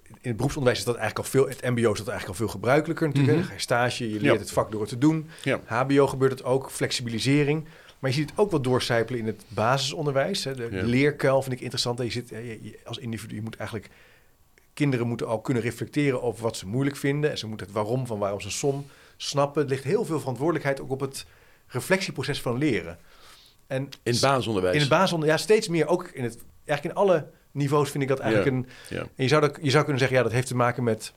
In 0.09 0.17
het 0.21 0.37
beroepsonderwijs 0.37 0.79
is 0.79 0.85
dat 0.85 0.97
eigenlijk 0.97 1.27
al 1.27 1.33
veel, 1.33 1.49
het 1.49 1.63
MBO 1.63 1.93
is 1.93 1.99
dat 1.99 2.09
eigenlijk 2.09 2.27
al 2.29 2.35
veel 2.35 2.49
gebruikelijker 2.49 3.07
natuurlijk. 3.07 3.33
Mhm. 3.33 3.41
Dan 3.41 3.49
ga 3.51 3.57
je 3.57 3.63
stage, 3.63 4.05
je 4.13 4.21
leert 4.21 4.35
Ja. 4.35 4.41
het 4.41 4.51
vak 4.51 4.71
door 4.71 4.81
het 4.81 4.89
te 4.89 4.99
doen. 4.99 5.29
Ja. 5.43 5.61
HBO 5.65 6.07
gebeurt 6.07 6.33
het 6.33 6.45
ook, 6.45 6.71
flexibilisering. 6.71 7.65
Maar 7.99 8.11
je 8.11 8.17
ziet 8.17 8.31
het 8.31 8.39
ook 8.39 8.51
wel 8.51 8.61
doorcijpelen 8.63 9.21
in 9.21 9.27
het 9.27 9.43
basisonderwijs. 9.49 10.45
Hè. 10.45 10.55
De 10.55 10.69
Ja. 10.71 10.83
leerkuil 10.83 11.43
vind 11.43 11.55
ik 11.55 11.61
interessant. 11.61 11.99
Je 12.03 12.11
zit, 12.11 12.31
hè, 12.31 12.39
je- 12.39 12.59
je- 12.63 12.79
als 12.85 12.99
individu 12.99 13.35
je 13.35 13.43
moet 13.43 13.57
eigenlijk... 13.57 13.91
Kinderen 14.75 15.07
moeten 15.07 15.27
al 15.27 15.41
kunnen 15.41 15.63
reflecteren 15.63 16.23
over 16.23 16.43
wat 16.43 16.57
ze 16.57 16.67
moeilijk 16.67 16.97
vinden. 16.97 17.31
En 17.31 17.39
ze 17.39 17.47
moeten 17.47 17.67
het 17.67 17.75
waarom 17.75 18.07
van 18.07 18.19
waarom 18.19 18.41
ze 18.41 18.51
som 18.51 18.87
snappen. 19.17 19.63
Er 19.63 19.69
ligt 19.69 19.85
heel 19.85 20.05
veel 20.05 20.19
verantwoordelijkheid 20.19 20.81
ook 20.81 20.91
op 20.91 21.01
het 21.01 21.27
reflectieproces 21.67 22.41
van 22.41 22.59
leren. 22.59 22.99
En 23.67 23.83
in 23.83 24.13
het 24.13 24.21
basisonderwijs. 24.21 24.75
in 24.75 24.81
het 24.81 24.89
basisonderwijs, 24.91 25.39
ja, 25.41 25.45
steeds 25.47 25.69
meer 25.69 25.87
ook 25.87 26.09
in 26.09 26.25
het... 26.25 26.39
Eigenlijk 26.65 26.99
in 26.99 27.03
alle 27.05 27.29
niveaus 27.57 27.91
vind 27.91 28.03
ik 28.03 28.09
dat 28.09 28.19
eigenlijk 28.19 28.57
een... 28.57 28.67
En 28.99 29.09
je 29.25 29.29
zou, 29.29 29.41
dat, 29.41 29.59
je 29.63 29.71
zou 29.71 29.83
kunnen 29.83 29.99
zeggen, 30.01 30.17
ja, 30.19 30.23
dat 30.23 30.33
heeft 30.33 30.47
te 30.47 30.57
maken 30.57 30.85
met... 30.85 31.13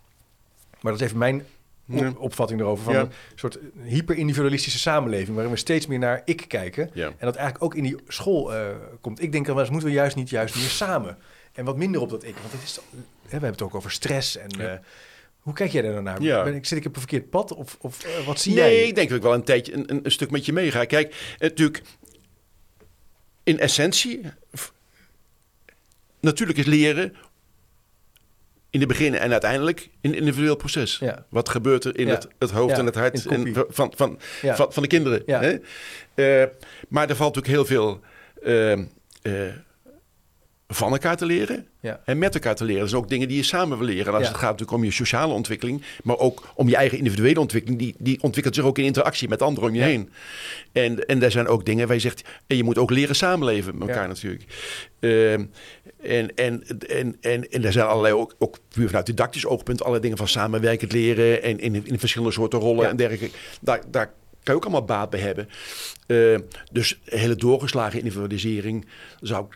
Maar 0.82 0.92
dat 0.92 1.02
is 1.02 1.08
even 1.08 1.18
mijn 1.18 1.46
op- 1.88 2.20
opvatting 2.20 2.60
erover. 2.60 2.84
Van 2.84 2.96
een 2.96 3.12
soort 3.36 3.60
hyper-individualistische 3.84 4.80
samenleving... 4.80 5.34
waarin 5.34 5.52
we 5.52 5.58
steeds 5.60 5.88
meer 5.88 6.00
naar 6.00 6.22
ik 6.26 6.46
kijken. 6.48 6.94
En 6.94 7.16
dat 7.20 7.36
eigenlijk 7.36 7.64
ook 7.64 7.76
in 7.76 7.84
die 7.84 7.96
school 8.08 8.54
eh, 8.54 8.68
komt. 9.02 9.22
Ik 9.22 9.32
denk 9.32 9.46
dan 9.46 9.56
wel 9.56 9.64
eens, 9.64 9.74
moeten 9.74 9.90
we 9.90 9.96
juist 9.96 10.16
niet 10.16 10.30
juist 10.30 10.56
meer 10.56 10.70
samen? 10.70 11.18
En 11.54 11.66
wat 11.66 11.78
minder 11.78 12.02
op 12.02 12.10
dat 12.10 12.24
ik. 12.24 12.36
Want 12.36 12.52
het 12.52 12.64
is, 12.64 12.76
hè, 12.76 12.82
we 13.22 13.30
hebben 13.30 13.52
het 13.52 13.62
ook 13.62 13.76
over 13.76 13.92
stress. 13.92 14.38
En 14.38 14.50
eh, 14.50 14.78
hoe 15.40 15.54
kijk 15.54 15.72
jij 15.72 15.82
daar 15.82 16.04
naar? 16.04 16.22
Ja. 16.22 16.44
Ben 16.44 16.56
ik, 16.56 16.66
zit 16.66 16.78
ik 16.78 16.86
op 16.86 16.94
een 16.94 17.02
verkeerd 17.02 17.30
pad? 17.30 17.54
Of, 17.54 17.78
of 17.80 18.04
eh, 18.04 18.26
wat 18.26 18.40
zie 18.40 18.54
nee, 18.54 18.76
jij? 18.76 18.88
ik 18.88 18.96
denk 18.96 19.08
dat 19.10 19.18
ik 19.18 19.24
wel 19.24 19.34
een 19.34 19.44
tijdje 19.44 19.74
een, 19.74 19.92
een, 19.92 20.00
een 20.04 20.12
stuk 20.12 20.32
met 20.32 20.46
je 20.46 20.54
meega. 20.54 20.86
Kijk, 20.86 21.36
eh, 21.40 21.50
natuurlijk, 21.50 21.82
in 23.44 23.60
essentie, 23.60 24.22
natuurlijk 26.22 26.58
is 26.60 26.66
leren 26.66 27.16
in 28.70 28.80
het 28.80 28.88
begin 28.88 29.16
en 29.16 29.32
uiteindelijk 29.32 29.90
een 30.02 30.16
individueel 30.16 30.56
proces. 30.56 30.98
Ja. 30.98 31.26
Wat 31.30 31.50
gebeurt 31.50 31.84
er 31.84 31.98
in 31.98 32.08
Ja. 32.08 32.14
het, 32.14 32.28
het 32.40 32.52
hoofd 32.52 32.72
Ja, 32.74 32.80
en 32.80 32.86
het 32.86 32.96
hart 32.96 33.26
en 33.26 33.54
van, 33.70 33.94
van, 33.96 34.20
van, 34.56 34.74
van 34.74 34.84
de 34.84 34.90
kinderen? 34.90 35.24
Hè? 35.26 35.58
Eh, 36.14 36.48
maar 36.90 37.10
er 37.10 37.16
valt 37.16 37.36
natuurlijk 37.36 37.48
heel 37.48 37.66
veel 37.78 38.00
eh, 38.44 38.72
eh, 39.22 39.54
van 40.68 40.92
elkaar 40.92 41.18
te 41.18 41.26
leren. 41.26 41.68
En 42.06 42.18
met 42.18 42.34
elkaar 42.34 42.56
te 42.56 42.64
leren. 42.64 42.80
Dat 42.82 42.90
zijn 42.90 43.02
ook 43.02 43.10
dingen 43.10 43.28
die 43.28 43.38
je 43.38 43.44
samen 43.44 43.78
wil 43.78 43.88
leren. 43.88 44.08
En 44.08 44.14
als 44.14 44.28
het 44.28 44.38
gaat 44.38 44.52
natuurlijk 44.52 44.78
om 44.78 44.84
je 44.84 44.92
sociale 44.92 45.34
ontwikkeling, 45.34 45.84
maar 46.04 46.18
ook 46.18 46.52
om 46.56 46.70
je 46.70 46.76
eigen 46.76 46.98
individuele 46.98 47.40
ontwikkeling, 47.40 47.80
die, 47.80 47.96
die 47.98 48.22
ontwikkelt 48.22 48.56
zich 48.56 48.64
ook 48.64 48.78
in 48.78 48.86
interactie 48.86 49.30
met 49.30 49.42
anderen 49.42 49.70
om 49.70 49.76
je 49.76 49.82
heen. 49.82 50.10
En, 50.72 51.06
en 51.06 51.20
daar 51.20 51.32
zijn 51.32 51.48
ook 51.48 51.66
dingen 51.66 51.86
waar 51.86 51.96
je 51.96 52.02
zegt, 52.02 52.24
en 52.48 52.58
je 52.58 52.64
moet 52.64 52.78
ook 52.78 52.90
leren 52.90 53.16
samenleven 53.16 53.78
met 53.78 53.88
elkaar 53.88 54.04
Ja. 54.04 54.08
natuurlijk. 54.08 54.44
En, 56.02 56.36
en, 56.36 56.64
en, 56.88 57.18
en, 57.22 57.50
en 57.50 57.64
er 57.66 57.72
zijn 57.72 57.86
allerlei, 57.88 58.14
ook, 58.14 58.36
ook 58.38 58.58
puur 58.68 58.88
vanuit 58.88 59.06
didactisch 59.06 59.45
oogpunt, 59.45 59.80
allerlei 59.80 60.02
dingen 60.02 60.18
van 60.18 60.28
samenwerkend 60.28 60.91
leren 60.91 61.43
en 61.43 61.60
in, 61.60 61.86
in 61.86 62.00
verschillende 62.00 62.34
soorten 62.34 62.60
rollen 62.60 62.84
Ja. 62.84 62.89
en 62.89 62.95
dergelijke. 62.95 63.38
Daar, 63.62 63.82
daar 63.91 64.06
kan 64.43 64.54
je 64.54 64.54
ook 64.54 64.64
allemaal 64.64 64.86
baat 64.86 65.10
bij 65.10 65.20
hebben. 65.20 65.50
Ehm, 66.08 66.39
dus 66.72 67.00
hele 67.06 67.36
doorgeslagen 67.36 68.00
individualisering 68.00 68.88
zou 69.20 69.45
ik 69.45 69.56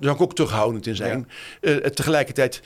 zou 0.00 0.14
ik 0.14 0.20
ook 0.20 0.34
terughoudend 0.34 0.86
in 0.86 0.96
zijn. 0.96 1.28
Eh, 1.60 1.74
tegelijkertijd, 1.76 2.62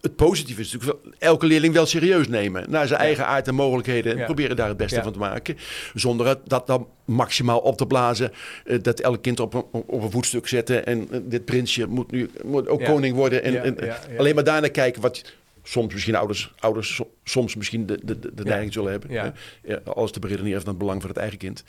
het 0.00 0.16
positieve 0.16 0.60
is 0.60 0.72
natuurlijk 0.72 1.02
wel, 1.04 1.12
elke 1.18 1.46
leerling 1.46 1.74
wel 1.74 1.86
serieus 1.86 2.28
nemen. 2.28 2.70
Naar 2.70 2.86
zijn 2.86 3.00
Ja. 3.00 3.06
eigen 3.06 3.26
aard 3.26 3.48
en 3.48 3.54
mogelijkheden. 3.54 4.12
En 4.12 4.18
Ja. 4.18 4.24
proberen 4.24 4.56
daar 4.56 4.68
het 4.68 4.76
beste 4.76 4.96
Ja. 4.96 5.02
van 5.02 5.12
te 5.12 5.18
maken. 5.18 5.56
Zonder 5.94 6.26
het, 6.26 6.38
dat 6.44 6.66
dan 6.66 6.88
maximaal 7.04 7.58
op 7.58 7.76
te 7.76 7.86
blazen. 7.86 8.32
eh, 8.64 8.78
dat 8.82 9.00
elk 9.00 9.22
kind 9.22 9.40
op 9.40 9.54
een, 9.54 9.64
op 9.72 10.02
een 10.02 10.10
voetstuk 10.10 10.46
zetten. 10.48 10.86
En 10.86 11.08
eh, 11.10 11.18
dit 11.22 11.44
prinsje 11.44 11.86
moet 11.86 12.10
nu 12.10 12.30
moet 12.44 12.68
ook 12.68 12.80
Ja. 12.80 12.86
koning 12.86 13.16
worden. 13.16 13.42
En, 13.42 13.52
Ja, 13.52 13.62
en 13.62 13.76
ja, 13.80 13.84
ja. 13.84 14.00
alleen 14.18 14.34
maar 14.34 14.44
daarnaar 14.44 14.70
kijken 14.70 15.02
wat... 15.02 15.22
Soms 15.64 15.92
misschien 15.92 16.14
ouders, 16.14 16.52
ouders 16.58 16.94
so- 16.94 17.10
soms 17.24 17.54
misschien 17.54 17.86
de, 17.86 17.98
de, 18.04 18.18
de, 18.18 18.30
Ja. 18.36 18.42
neiging 18.42 18.72
zullen 18.72 18.90
hebben. 18.90 19.10
Ja. 19.10 19.32
Ja, 19.64 19.80
alles 19.84 20.10
te 20.10 20.18
beredeneren 20.18 20.60
van 20.60 20.68
het 20.68 20.78
belang 20.78 21.00
van 21.00 21.10
het 21.10 21.18
eigen 21.18 21.38
kind. 21.38 21.64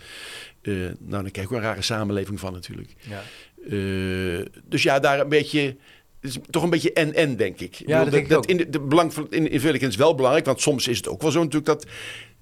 Eh, 0.61 0.73
nou, 0.73 1.23
dan 1.23 1.31
krijg 1.31 1.49
je 1.49 1.55
ook 1.55 1.61
een 1.61 1.67
rare 1.67 1.81
samenleving 1.81 2.39
van 2.39 2.53
natuurlijk. 2.53 2.93
Ja. 2.99 3.21
Eh, 3.69 4.45
dus 4.65 4.83
ja, 4.83 4.99
daar 4.99 5.19
een 5.19 5.29
beetje. 5.29 5.75
Is 6.21 6.37
toch 6.49 6.63
een 6.63 6.69
beetje 6.69 6.93
en-en, 6.93 7.35
denk 7.35 7.59
ik. 7.59 7.77
Bedoel, 7.85 8.03
dat 8.03 8.11
denk 8.11 8.25
ik 8.25 8.37
ook. 8.37 8.45
in 8.45 8.57
de, 8.57 8.69
de 8.69 8.79
belang 8.79 9.13
van 9.13 9.23
het 9.23 9.33
individuele 9.33 9.77
kind 9.77 9.91
is 9.91 9.97
wel 9.97 10.15
belangrijk. 10.15 10.45
Want 10.45 10.61
soms 10.61 10.87
is 10.87 10.97
het 10.97 11.07
ook 11.07 11.21
wel 11.21 11.31
zo 11.31 11.37
natuurlijk 11.39 11.65
dat 11.65 11.85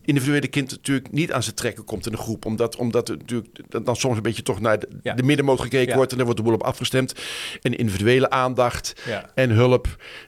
individuele 0.06 0.48
kind 0.48 0.72
natuurlijk 0.72 1.12
niet 1.12 1.32
aan 1.32 1.44
zijn 1.44 1.56
trekken 1.56 1.84
komt 1.84 2.06
in 2.06 2.12
de 2.12 2.18
groep. 2.18 2.46
Omdat, 2.46 2.76
omdat 2.76 3.08
het 3.08 3.20
natuurlijk 3.20 3.48
dat 3.70 3.86
dan 3.86 3.96
soms 3.96 4.16
een 4.18 4.22
beetje 4.24 4.42
toch 4.44 4.60
naar 4.60 4.80
de, 4.80 4.88
Ja. 5.04 5.14
de 5.14 5.24
middenmoot 5.24 5.60
gekeken 5.62 5.88
Ja. 5.90 5.96
wordt. 5.96 6.12
En 6.12 6.18
daar 6.18 6.26
wordt 6.26 6.42
de 6.42 6.46
boel 6.48 6.56
op 6.58 6.64
afgestemd. 6.64 7.14
En 7.62 7.78
individuele 7.78 8.30
aandacht 8.30 9.02
Ja. 9.06 9.32
en 9.36 9.50
hulp 9.50 9.88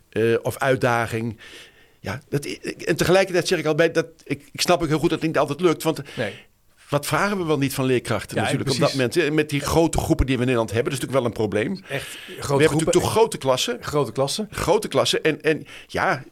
eh, 0.09 0.33
of 0.41 0.57
uitdaging. 0.57 1.37
Ja, 1.99 2.21
dat, 2.29 2.45
en 2.85 2.95
tegelijkertijd 2.95 3.47
zeg 3.47 3.59
ik 3.59 3.65
al 3.65 3.75
bij 3.75 3.91
dat 3.91 4.07
ik, 4.23 4.49
ik 4.51 4.61
snap 4.61 4.81
ook 4.81 4.87
heel 4.87 4.99
goed 4.99 5.09
dat 5.09 5.19
het 5.19 5.27
niet 5.27 5.37
altijd 5.37 5.61
lukt. 5.61 5.83
Want 5.83 6.01
Nee. 6.15 6.33
Wat 6.93 7.05
vragen 7.05 7.37
we 7.37 7.43
wel 7.43 7.57
niet 7.57 7.73
van 7.73 7.85
leerkrachten 7.85 8.35
Ja, 8.37 8.43
natuurlijk 8.43 8.69
op 8.71 8.77
dat 8.79 8.91
moment. 8.91 9.31
Met 9.33 9.49
die 9.49 9.59
grote 9.59 9.97
groepen 9.97 10.25
die 10.25 10.35
we 10.35 10.41
in 10.41 10.47
Nederland 10.47 10.71
hebben, 10.73 10.91
dat 10.93 11.01
is 11.01 11.07
natuurlijk 11.07 11.35
wel 11.37 11.45
een 11.45 11.49
probleem. 11.49 11.83
Echt 11.89 12.07
grote 12.07 12.17
we 12.27 12.35
hebben 12.37 12.57
groepen. 12.67 12.69
natuurlijk 12.69 13.03
toch 13.03 13.11
grote 13.11 13.37
klassen. 13.37 13.77
Grote 13.81 14.11
klassen. 14.11 14.47
Grote 14.51 14.87
klassen. 14.87 15.23
En, 15.23 15.41
en 15.41 15.65
ja, 15.87 16.23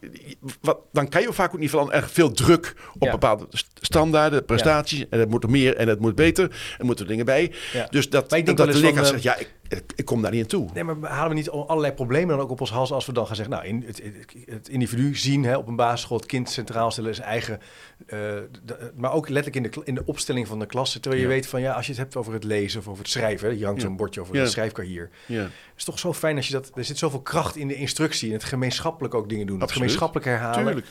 wat, 0.61 0.79
dan 0.91 1.09
kan 1.09 1.21
je 1.21 1.33
vaak 1.33 1.53
ook 1.53 1.59
niet 1.59 1.69
veel, 1.69 1.91
erg 1.91 2.11
veel 2.11 2.31
druk 2.31 2.73
op 2.93 3.03
Ja. 3.03 3.11
bepaalde 3.11 3.45
st- 3.49 3.67
standaarden, 3.81 4.45
prestaties. 4.45 5.05
En 5.09 5.19
het 5.19 5.29
moet 5.29 5.43
er 5.43 5.49
meer 5.49 5.75
en 5.75 5.87
het 5.87 5.99
moet 5.99 6.15
beter. 6.15 6.51
Er 6.77 6.85
moeten 6.85 7.07
dingen 7.07 7.25
bij. 7.25 7.51
Dus 7.89 8.09
dat, 8.09 8.29
dat 8.29 8.45
de 8.57 8.65
leerkracht 8.65 8.95
van, 8.95 9.05
zegt, 9.05 9.23
ja, 9.23 9.35
ik, 9.37 9.53
ik, 9.95 10.05
kom 10.05 10.21
daar 10.21 10.31
niet 10.31 10.41
aan 10.41 10.47
toe. 10.47 10.69
Nee, 10.73 10.83
maar 10.83 11.09
halen 11.11 11.29
we 11.29 11.35
niet 11.35 11.49
al- 11.49 11.67
allerlei 11.67 11.93
problemen 11.93 12.35
dan 12.35 12.45
ook 12.45 12.51
op 12.51 12.59
ons 12.59 12.71
hals 12.71 12.91
als 12.91 13.05
we 13.05 13.13
dan 13.13 13.27
gaan 13.27 13.35
zeggen, 13.35 13.53
nou, 13.55 13.67
in 13.67 13.83
het, 13.85 14.01
het, 14.45 14.69
individu 14.69 15.15
zien 15.15 15.43
hè, 15.43 15.57
op 15.57 15.67
een 15.67 15.75
basisschool, 15.75 16.17
het 16.17 16.25
kind 16.25 16.49
centraal 16.49 16.91
stellen, 16.91 17.15
zijn 17.15 17.27
eigen, 17.27 17.59
eh, 18.07 18.19
de- 18.63 18.91
maar 18.95 19.13
ook 19.13 19.29
letterlijk 19.29 19.65
in 19.65 19.71
de, 19.71 19.81
in 19.87 19.95
de 19.95 20.05
opstelling 20.05 20.47
van 20.47 20.59
de 20.59 20.65
klasse. 20.65 20.99
Terwijl 20.99 21.21
je 21.21 21.27
weet 21.27 21.47
van, 21.47 21.61
ja, 21.61 21.73
als 21.73 21.85
je 21.85 21.91
het 21.91 22.01
hebt 22.01 22.15
over 22.15 22.33
het 22.33 22.43
lezen 22.43 22.79
of 22.79 22.87
over 22.87 23.01
het 23.03 23.11
schrijven, 23.11 23.49
hè, 23.49 23.55
je 23.55 23.65
hangt 23.65 23.81
Ja. 23.81 23.87
zo'n 23.87 23.95
bordje 23.95 24.21
over 24.21 24.35
Ja. 24.35 24.41
het 24.41 24.51
schrijfkarrier. 24.51 25.09
Ja. 25.25 25.41
Het 25.41 25.51
is 25.77 25.83
toch 25.83 25.99
zo 25.99 26.13
fijn 26.13 26.35
als 26.35 26.47
je 26.47 26.53
dat, 26.53 26.71
er 26.75 26.83
zit 26.85 26.97
zoveel 26.97 27.21
kracht 27.21 27.55
in 27.55 27.67
de 27.67 27.75
instructie, 27.75 28.27
in 28.27 28.33
het 28.33 28.43
gemeenschappelijk 28.43 29.13
ook 29.13 29.29
dingen 29.29 29.47
doen, 29.47 29.59
het 29.61 29.71
gemeenschappelijk 29.71 30.25
herhalen. 30.27 30.63
Tuurlijk. 30.65 30.85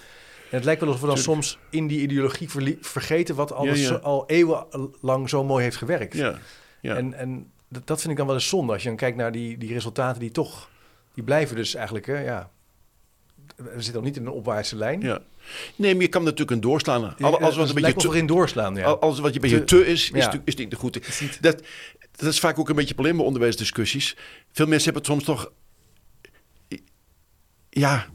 En 0.50 0.56
het 0.56 0.64
lijkt 0.64 0.80
wel 0.80 0.88
alsof 0.90 1.04
we 1.08 1.14
dan 1.14 1.24
Tuurlijk. 1.24 1.44
soms 1.44 1.58
in 1.70 1.86
die 1.86 2.00
ideologie 2.00 2.48
vergeten 2.80 3.34
wat 3.34 3.52
al, 3.52 3.64
Ja, 3.64 3.72
ja. 3.74 3.86
zo- 3.86 3.94
al 3.94 4.24
eeuwenlang 4.26 5.28
zo 5.28 5.44
mooi 5.44 5.62
heeft 5.64 5.76
gewerkt. 5.76 6.14
Ja. 6.14 6.38
Ja. 6.80 6.96
En, 6.96 7.14
en 7.14 7.50
dat, 7.70 7.86
dat 7.86 7.98
vind 7.98 8.10
ik 8.10 8.16
dan 8.16 8.26
wel 8.26 8.34
eens 8.34 8.48
zonde. 8.48 8.72
Als 8.72 8.82
je 8.82 8.88
dan 8.88 8.96
kijkt 8.96 9.16
naar 9.16 9.32
die, 9.32 9.58
die 9.58 9.72
resultaten 9.72 10.20
die 10.20 10.30
toch... 10.30 10.68
Die 11.14 11.24
blijven 11.24 11.56
dus 11.56 11.74
eigenlijk, 11.74 12.06
hè, 12.06 12.18
ja... 12.18 12.50
We 13.56 13.70
zitten 13.74 13.94
nog 13.94 14.04
niet 14.04 14.16
in 14.16 14.26
een 14.26 14.32
opwaartse 14.32 14.76
lijn. 14.76 15.00
ja. 15.00 15.20
Nee, 15.76 15.92
maar 15.94 16.02
je 16.02 16.08
kan 16.08 16.22
natuurlijk 16.22 16.50
een 16.50 16.60
doorslaan. 16.60 17.02
Al- 17.02 17.10
Ja, 17.18 17.26
Alles 17.26 17.40
dat 17.40 17.54
wat 17.56 17.68
een 17.68 17.82
beetje 17.82 18.10
te, 18.10 18.24
doorslaan, 18.24 18.74
ja. 18.76 18.84
Alles 18.90 19.18
wat 19.18 19.28
je 19.34 19.34
een 19.34 19.50
beetje 19.50 19.64
Te- 19.64 19.86
is, 19.86 20.02
is, 20.02 20.08
ja. 20.08 20.14
natuurlijk- 20.14 20.48
is 20.48 20.54
niet 20.54 20.70
de 20.70 20.76
goed. 20.76 21.06
is 21.08 21.20
niet- 21.20 21.42
Dat, 21.42 21.62
dat 22.16 22.28
is 22.32 22.40
vaak 22.40 22.58
ook 22.58 22.68
een 22.68 22.74
beetje 22.74 22.88
een 22.88 22.94
probleem 22.94 23.16
bij 23.16 23.26
onderwijsdiscussies. 23.26 24.16
Veel 24.52 24.66
mensen 24.66 24.92
hebben 24.92 25.02
het 25.02 25.12
soms 25.12 25.24
toch... 25.24 25.52
Ja, 27.70 28.06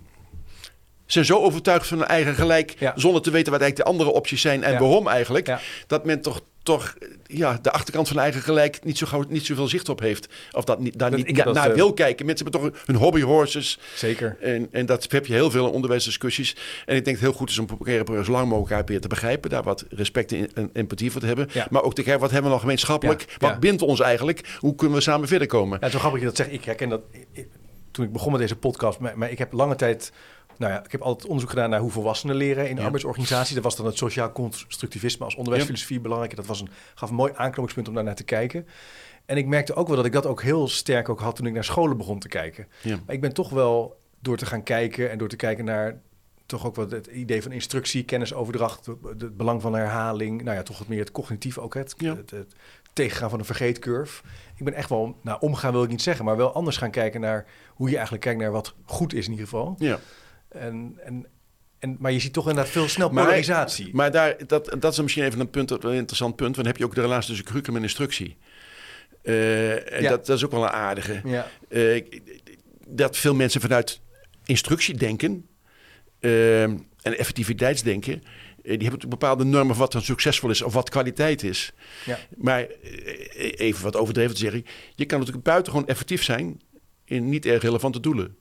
zijn 1.06 1.26
zo 1.26 1.38
overtuigd 1.40 1.88
van 1.88 1.98
hun 1.98 2.08
eigen 2.08 2.36
gelijk, 2.36 2.76
Ja. 2.80 2.94
zonder 2.96 3.22
te 3.22 3.32
weten 3.32 3.52
wat 3.52 3.62
eigenlijk 3.62 3.90
de 3.90 3.96
andere 3.98 4.18
opties 4.18 4.42
zijn 4.42 4.64
en 4.64 4.80
waarom 4.80 5.08
eigenlijk, 5.08 5.58
dat 5.88 6.06
men 6.06 6.22
toch, 6.22 6.42
toch 6.66 6.96
ja, 7.26 7.60
de 7.62 7.72
achterkant 7.72 8.08
van 8.08 8.20
eigen 8.20 8.42
gelijk 8.42 8.84
niet, 8.84 8.98
zo 8.98 9.06
gauw, 9.08 9.24
niet 9.28 9.46
zoveel 9.46 9.68
zicht 9.68 9.90
op 9.90 10.00
heeft. 10.00 10.28
Of 10.52 10.64
dat 10.64 10.80
niet, 10.80 11.00
daar 11.00 11.12
Dat- 11.12 11.26
niet 11.26 11.44
naar 11.54 11.70
eh, 11.70 11.76
wil 11.76 11.94
kijken. 11.94 12.26
Mensen 12.26 12.46
hebben 12.52 12.72
toch 12.72 12.86
hun 12.86 12.96
hobbyhorses. 12.96 13.80
Zeker. 13.96 14.38
En, 14.42 14.68
en 14.72 14.86
dat 14.86 15.12
heb 15.12 15.26
je 15.26 15.34
heel 15.34 15.52
veel 15.52 15.66
in 15.68 15.72
onderwijsdiscussies. 15.74 16.56
En 16.86 16.96
ik 16.96 17.06
denk 17.06 17.06
dat 17.06 17.16
het 17.16 17.20
heel 17.20 17.32
goed 17.34 17.50
is 17.50 17.58
om 17.58 17.66
proberen 17.66 18.26
zo 18.26 18.32
lang 18.32 18.48
mogelijk 18.50 18.88
weer 18.88 19.02
te 19.02 19.08
begrijpen. 19.08 19.50
Daar 19.50 19.64
wat 19.64 19.86
respect 19.90 20.32
en, 20.32 20.50
en 20.54 20.70
empathie 20.74 21.12
voor 21.12 21.22
te 21.22 21.28
hebben. 21.28 21.48
Ja. 21.52 21.68
Maar 21.70 21.84
ook 21.84 21.96
te 21.96 22.02
kijken, 22.04 22.22
wat 22.22 22.30
hebben 22.32 22.48
we 22.48 22.54
nog 22.54 22.62
gemeenschappelijk? 22.64 23.22
Ja, 23.22 23.36
Wat 23.40 23.50
ja. 23.50 23.60
bindt 23.60 23.82
ons 23.82 24.00
eigenlijk? 24.00 24.56
Hoe 24.60 24.76
kunnen 24.76 24.98
we 24.98 25.04
samen 25.04 25.28
verder 25.28 25.48
komen? 25.48 25.78
Ja, 25.80 25.86
het 25.86 25.94
is 25.96 26.02
wel 26.02 26.02
grappig 26.02 26.22
dat 26.22 26.32
je 26.32 26.38
dat 26.38 26.46
zegt. 26.48 26.60
Ik 26.60 26.66
herken 26.66 26.90
dat 26.90 27.02
ik- 27.34 27.48
toen 27.92 28.06
ik 28.06 28.12
begon 28.12 28.32
met 28.32 28.42
deze 28.42 28.56
podcast. 28.56 29.00
Maar, 29.00 29.18
maar 29.18 29.32
ik 29.32 29.38
heb 29.38 29.54
lange 29.54 29.76
tijd. 29.76 30.12
Nou 30.58 30.72
ja, 30.74 30.84
ik 30.86 30.92
heb 30.92 31.02
altijd 31.02 31.26
onderzoek 31.26 31.50
gedaan 31.50 31.70
naar 31.70 31.80
hoe 31.80 31.92
volwassenen 31.92 32.36
leren 32.36 32.70
in 32.70 32.76
Ja. 32.78 32.84
arbeidsorganisaties. 32.84 33.54
Dat 33.56 33.64
was 33.64 33.76
dan 33.76 33.86
het 33.86 33.98
sociaal 33.98 34.32
constructivisme 34.32 35.26
als 35.26 35.36
onderwijsfilosofie 35.36 36.00
belangrijk. 36.00 36.36
Dat 36.36 36.46
was 36.46 36.62
een, 36.62 36.70
gaf 36.96 37.10
een 37.10 37.16
mooi 37.16 37.32
aanknopingspunt 37.36 37.88
om 37.88 37.94
daar 37.94 38.04
naar 38.04 38.16
te 38.16 38.24
kijken. 38.24 38.68
En 39.26 39.38
ik 39.38 39.46
merkte 39.48 39.74
ook 39.74 39.88
wel 39.88 39.96
dat 39.96 40.06
ik 40.06 40.12
dat 40.12 40.26
ook 40.26 40.42
heel 40.42 40.68
sterk 40.68 41.10
ook 41.10 41.20
had 41.20 41.36
toen 41.36 41.46
ik 41.46 41.54
naar 41.54 41.64
scholen 41.64 41.98
begon 41.98 42.20
te 42.20 42.28
kijken. 42.28 42.68
Ja. 42.82 43.00
Maar 43.06 43.16
ik 43.16 43.22
ben 43.22 43.34
toch 43.34 43.50
wel 43.50 44.00
door 44.20 44.38
te 44.38 44.46
gaan 44.46 44.64
kijken 44.64 45.12
en 45.12 45.18
door 45.18 45.28
te 45.30 45.36
kijken 45.36 45.66
naar 45.66 46.00
toch 46.46 46.66
ook 46.66 46.76
wat 46.76 46.92
het 46.92 47.08
idee 47.08 47.42
van 47.42 47.52
instructie, 47.52 48.04
kennisoverdracht, 48.04 48.86
het 49.18 49.38
belang 49.38 49.62
van 49.62 49.74
herhaling. 49.74 50.44
Nou 50.44 50.56
ja, 50.58 50.64
toch 50.64 50.78
wat 50.78 50.88
meer 50.88 51.00
het 51.00 51.12
cognitieve 51.12 51.62
ook, 51.62 51.74
het, 51.74 51.94
Ja. 51.98 52.16
het, 52.16 52.32
het 52.32 52.56
tegengaan 52.94 53.30
van 53.30 53.40
een 53.40 53.46
vergeetcurve. 53.46 54.22
Ik 54.56 54.64
ben 54.66 54.74
echt 54.74 54.90
wel, 54.90 55.16
nou 55.22 55.38
omgaan 55.42 55.72
wil 55.72 55.84
ik 55.84 55.90
niet 55.90 56.02
zeggen, 56.02 56.26
maar 56.26 56.38
wel 56.38 56.54
anders 56.54 56.78
gaan 56.78 56.92
kijken 56.92 57.22
naar 57.22 57.46
hoe 57.74 57.88
je 57.90 57.94
eigenlijk 57.96 58.24
kijkt 58.24 58.40
naar 58.42 58.52
wat 58.52 58.74
goed 58.86 59.14
is 59.14 59.26
in 59.26 59.32
ieder 59.32 59.46
geval. 59.48 59.76
Ja. 59.78 60.00
En, 60.56 61.00
en, 61.04 61.26
en, 61.80 61.98
maar 62.00 62.12
je 62.12 62.20
ziet 62.20 62.34
toch 62.34 62.48
inderdaad 62.50 62.72
veel 62.74 62.88
snel 62.88 63.10
Maar- 63.10 63.24
polarisatie. 63.24 63.90
Maar 63.94 64.12
daar, 64.12 64.36
dat, 64.48 64.76
dat 64.80 64.92
is 64.94 65.00
misschien 65.02 65.24
even 65.24 65.40
een, 65.40 65.50
punt, 65.50 65.72
een 65.72 65.94
interessant 65.94 66.36
punt. 66.36 66.56
Want 66.56 66.56
dan 66.56 66.66
heb 66.66 66.78
je 66.78 66.86
ook 66.86 66.96
de 66.96 67.02
relatie 67.02 67.28
tussen 67.28 67.46
curriculum 67.46 67.78
en 67.78 67.84
instructie. 67.84 68.38
Eh, 69.24 69.94
en 69.94 70.02
Ja. 70.02 70.10
dat, 70.10 70.26
dat 70.26 70.38
is 70.38 70.46
ook 70.46 70.52
wel 70.52 70.64
een 70.64 70.70
aardige. 70.70 71.22
ja, 71.26 71.48
Eh, 71.70 72.04
dat 72.88 73.18
veel 73.18 73.36
mensen 73.36 73.62
vanuit 73.62 74.02
instructie 74.46 74.96
denken 74.98 75.48
eh, 76.20 76.64
en 76.64 76.84
effectiviteitsdenken. 77.02 78.14
die 78.22 78.72
hebben 78.72 78.84
natuurlijk 78.84 79.20
bepaalde 79.22 79.44
normen 79.44 79.68
van 79.76 79.78
wat 79.84 79.92
dan 79.92 80.02
succesvol 80.02 80.50
is 80.50 80.62
of 80.62 80.74
wat 80.74 80.90
kwaliteit 80.90 81.44
is. 81.44 81.72
ja, 82.06 82.18
Maar 82.38 82.68
even 83.56 83.84
wat 83.84 83.96
overdreven 83.96 84.34
te 84.36 84.40
zeggen. 84.42 84.66
Je 84.96 85.06
kan 85.06 85.20
natuurlijk 85.20 85.46
buitengewoon 85.46 85.88
effectief 85.88 86.24
zijn 86.24 86.62
in 87.06 87.30
niet 87.30 87.46
erg 87.46 87.62
relevante 87.62 88.00
doelen. 88.00 88.36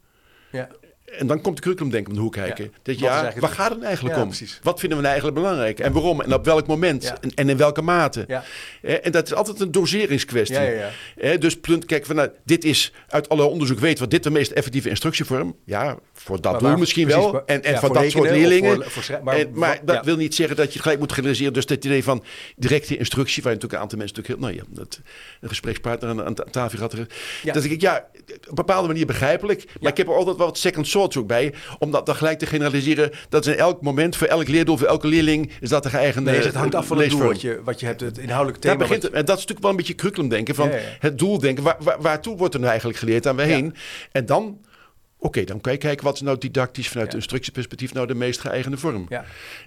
ja. 0.52 0.68
En 1.04 1.26
dan 1.26 1.40
komt 1.40 1.56
de 1.56 1.62
curriculumdenken 1.62 2.10
om 2.10 2.16
de 2.16 2.22
hoek 2.22 2.32
kijken. 2.32 2.64
Ja. 2.64 2.70
Dat 2.82 2.98
ja, 2.98 3.08
eigenlijk 3.08 3.40
waar 3.40 3.50
gaat 3.50 3.70
het 3.70 3.82
eigenlijk 3.82 4.14
Ja, 4.16 4.22
om? 4.22 4.28
precies. 4.28 4.58
Wat 4.62 4.80
vinden 4.80 4.98
we 4.98 5.04
nou 5.04 5.14
eigenlijk 5.14 5.44
belangrijk? 5.44 5.80
En 5.80 5.92
waarom? 5.92 6.20
En 6.20 6.34
op 6.34 6.44
welk 6.44 6.66
moment? 6.66 7.12
En, 7.20 7.34
en 7.34 7.48
in 7.48 7.56
welke 7.56 7.82
mate? 7.82 8.24
ja. 8.28 8.44
En 9.02 9.12
dat 9.12 9.26
is 9.26 9.34
altijd 9.34 9.60
een 9.60 9.70
doseringskwestie. 9.72 10.58
Dus 11.38 11.60
punt, 11.60 11.84
kijk, 11.84 12.06
van, 12.06 12.16
nou, 12.16 12.28
dit 12.44 12.64
is 12.64 12.92
uit 13.08 13.28
alle 13.28 13.44
onderzoek 13.44 13.78
weten 13.78 13.98
wat 13.98 14.10
dit 14.10 14.22
de 14.22 14.30
meest 14.30 14.50
effectieve 14.50 14.88
instructievorm. 14.88 15.56
Ja, 15.64 15.96
voor 16.12 16.40
dat 16.40 16.60
doel 16.60 16.76
misschien 16.76 17.06
precies, 17.06 17.30
wel. 17.30 17.46
En, 17.46 17.62
en 17.62 17.78
voor, 17.78 17.92
dat 17.94 18.10
soort 18.10 18.30
leerlingen. 18.30 18.74
voor- 18.74 18.90
voor 18.90 19.02
schrij- 19.02 19.20
maar 19.22 19.36
maar 19.36 19.46
maar 19.52 19.76
wat- 19.84 19.86
dat 19.96 20.04
wil 20.04 20.16
niet 20.16 20.34
zeggen 20.34 20.56
dat 20.56 20.72
je 20.72 20.78
gelijk 20.78 20.98
moet 20.98 21.12
generaliseren. 21.12 21.52
Dus 21.52 21.66
dat 21.66 21.84
idee 21.84 22.04
van 22.04 22.24
directe 22.56 22.96
instructie, 22.96 23.42
waar 23.42 23.52
je 23.52 23.58
natuurlijk 23.58 23.72
een 23.72 23.80
aantal 23.80 23.98
mensen 23.98 24.16
natuurlijk 24.16 24.42
heel, 24.44 24.62
nou 24.62 24.70
ja, 24.74 24.82
dat, 24.82 25.00
een 25.40 25.48
gesprekspartner 25.48 26.10
aan, 26.10 26.24
aan 26.24 26.34
tafel. 26.50 26.88
Ja. 27.42 27.52
Dat 27.52 27.64
ik, 27.64 27.80
ja, 27.80 28.06
op 28.26 28.48
een 28.48 28.54
bepaalde 28.54 28.88
manier 28.88 29.06
begrijpelijk. 29.06 29.64
Maar 29.80 29.90
ik 29.90 29.96
heb 29.96 30.06
er 30.06 30.14
altijd 30.14 30.36
wel 30.36 30.46
wat 30.46 30.58
second 30.58 30.86
thoughts 30.94 31.16
ook 31.16 31.26
bij. 31.26 31.54
Om 31.78 31.90
dat 31.90 32.06
dan 32.06 32.16
gelijk 32.16 32.38
te 32.38 32.46
generaliseren. 32.46 33.10
Dat 33.28 33.46
is 33.46 33.52
in 33.52 33.58
elk 33.58 33.82
moment, 33.82 34.16
voor 34.16 34.26
elk 34.26 34.48
leerdoel, 34.48 34.76
voor 34.76 34.86
elke 34.86 35.06
leerling, 35.06 35.50
is 35.60 35.68
dat 35.68 35.82
de 35.82 35.90
geëigende 35.90 36.30
Nee, 36.30 36.40
het 36.40 36.54
hangt 36.54 36.74
af 36.74 36.86
van 36.86 36.98
het 36.98 37.10
doel 37.10 37.22
wat 37.22 37.40
je, 37.40 37.60
wat 37.64 37.80
je 37.80 37.86
hebt, 37.86 38.00
het 38.00 38.18
inhoudelijke 38.18 38.60
thema. 38.60 38.76
Daar 38.76 38.86
begint 38.86 39.02
het. 39.02 39.12
En 39.12 39.24
dat 39.24 39.38
is 39.38 39.46
natuurlijk 39.46 39.60
wel 39.60 39.70
een 39.70 39.76
beetje 39.76 39.94
curriculumdenken. 39.94 40.54
Van 40.54 40.68
Ja, 40.68 40.74
ja, 40.74 40.80
ja. 40.80 40.88
het 40.98 41.18
doel 41.18 41.38
denken. 41.38 41.64
Waar, 41.64 41.76
waar, 41.78 42.00
waartoe 42.00 42.36
wordt 42.36 42.54
er 42.54 42.60
nou 42.60 42.70
eigenlijk 42.70 43.00
geleerd 43.00 43.26
aan 43.26 43.36
we 43.36 43.42
heen? 43.42 43.74
En 44.12 44.26
dan, 44.26 44.58
oké, 45.24 45.44
dan 45.44 45.60
kan 45.60 45.72
je 45.72 45.78
kijken 45.78 46.04
wat 46.04 46.14
is 46.14 46.20
nou 46.20 46.38
didactisch 46.38 46.88
vanuit 46.88 47.10
Ja. 47.10 47.16
instructieperspectief 47.16 47.92
nou 47.92 48.06
de 48.06 48.14
meest 48.14 48.40
geëigende 48.40 48.76
vorm. 48.76 49.06
Ja. 49.08 49.24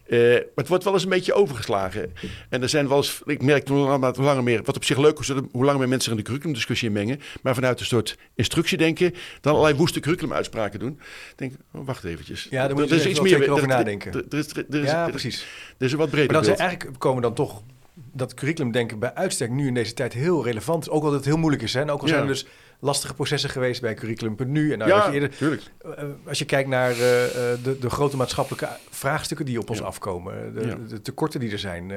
Eh, 0.07 0.19
maar 0.19 0.41
het 0.55 0.67
wordt 0.67 0.83
wel 0.83 0.93
eens 0.93 1.03
een 1.03 1.09
beetje 1.09 1.33
overgeslagen. 1.33 2.13
En 2.49 2.61
er 2.61 2.69
zijn 2.69 2.87
wel 2.87 2.97
eens, 2.97 3.21
ik 3.25 3.41
merk 3.41 3.67
hoe 3.67 3.77
langer, 3.77 4.15
hoe 4.15 4.25
langer 4.25 4.43
meer, 4.43 4.61
wat 4.63 4.75
op 4.75 4.83
zich 4.83 4.97
leuk 4.97 5.19
is, 5.19 5.27
hoe 5.29 5.63
langer 5.65 5.79
meer 5.79 5.87
mensen 5.87 6.11
in 6.11 6.17
de 6.17 6.23
curriculumdiscussie 6.23 6.89
mengen. 6.91 7.19
Maar 7.41 7.53
vanuit 7.55 7.79
een 7.79 7.85
soort 7.85 8.17
instructiedenken, 8.35 9.13
dan 9.41 9.53
allerlei 9.53 9.77
woeste 9.77 9.99
curriculumuitspraken 9.99 10.79
doen. 10.79 10.91
Ik 11.31 11.33
denk, 11.37 11.53
oh, 11.73 11.85
wacht 11.85 12.03
eventjes. 12.03 12.47
Ja, 12.49 12.67
daar 12.67 12.75
moet 12.75 12.89
je 12.89 12.95
Er 12.95 13.01
is 13.01 13.05
iets 13.07 13.19
meer 13.19 13.35
over 13.51 13.63
er- 13.63 13.69
er- 13.71 13.77
nadenken. 13.77 14.13
Er, 14.29 14.37
is, 14.37 14.47
er, 14.55 14.65
is, 14.83 14.89
ja, 14.89 15.09
precies. 15.09 15.45
er 15.77 15.85
is 15.85 15.91
een 15.91 15.97
wat 15.97 16.09
breder 16.09 16.31
Maar 16.31 16.41
dan 16.41 16.49
beeld. 16.49 16.59
eigenlijk 16.59 16.99
komen 16.99 17.21
dan 17.21 17.33
toch 17.33 17.63
dat 18.13 18.33
curriculumdenken 18.33 18.99
bij 18.99 19.13
uitstek 19.13 19.49
nu 19.49 19.67
in 19.67 19.73
deze 19.73 19.93
tijd 19.93 20.13
heel 20.13 20.43
relevant 20.43 20.81
is. 20.83 20.89
Ook 20.89 21.03
al 21.03 21.07
dat 21.09 21.15
het 21.19 21.25
heel 21.25 21.37
moeilijk 21.37 21.63
is. 21.63 21.73
Hè? 21.73 21.81
En 21.81 21.89
ook 21.89 22.01
al 22.01 22.07
Ja. 22.07 22.13
zijn 22.13 22.21
er 22.27 22.31
dus 22.33 22.47
lastige 22.79 23.13
processen 23.13 23.49
geweest 23.49 23.81
bij 23.81 23.93
curriculum.nu. 23.93 24.71
En 24.71 24.77
nou, 24.77 24.91
ja, 24.91 25.07
je 25.07 25.13
eerder, 25.13 25.29
tuurlijk. 25.29 25.61
eh, 25.81 26.03
als 26.27 26.39
je 26.39 26.45
kijkt 26.45 26.69
naar 26.69 26.91
eh, 26.91 27.25
eh, 27.25 27.59
de, 27.63 27.77
de 27.79 27.89
grote 27.89 28.17
maatschappelijke 28.17 28.69
vraagstukken 28.89 29.45
die 29.45 29.59
op 29.59 29.69
ons 29.69 29.79
Ja. 29.79 29.85
afkomen. 29.85 30.53
De, 30.53 30.65
Ja. 30.67 30.75
de 30.87 31.01
tekorten 31.01 31.39
die 31.39 31.51
er 31.51 31.59
zijn. 31.59 31.91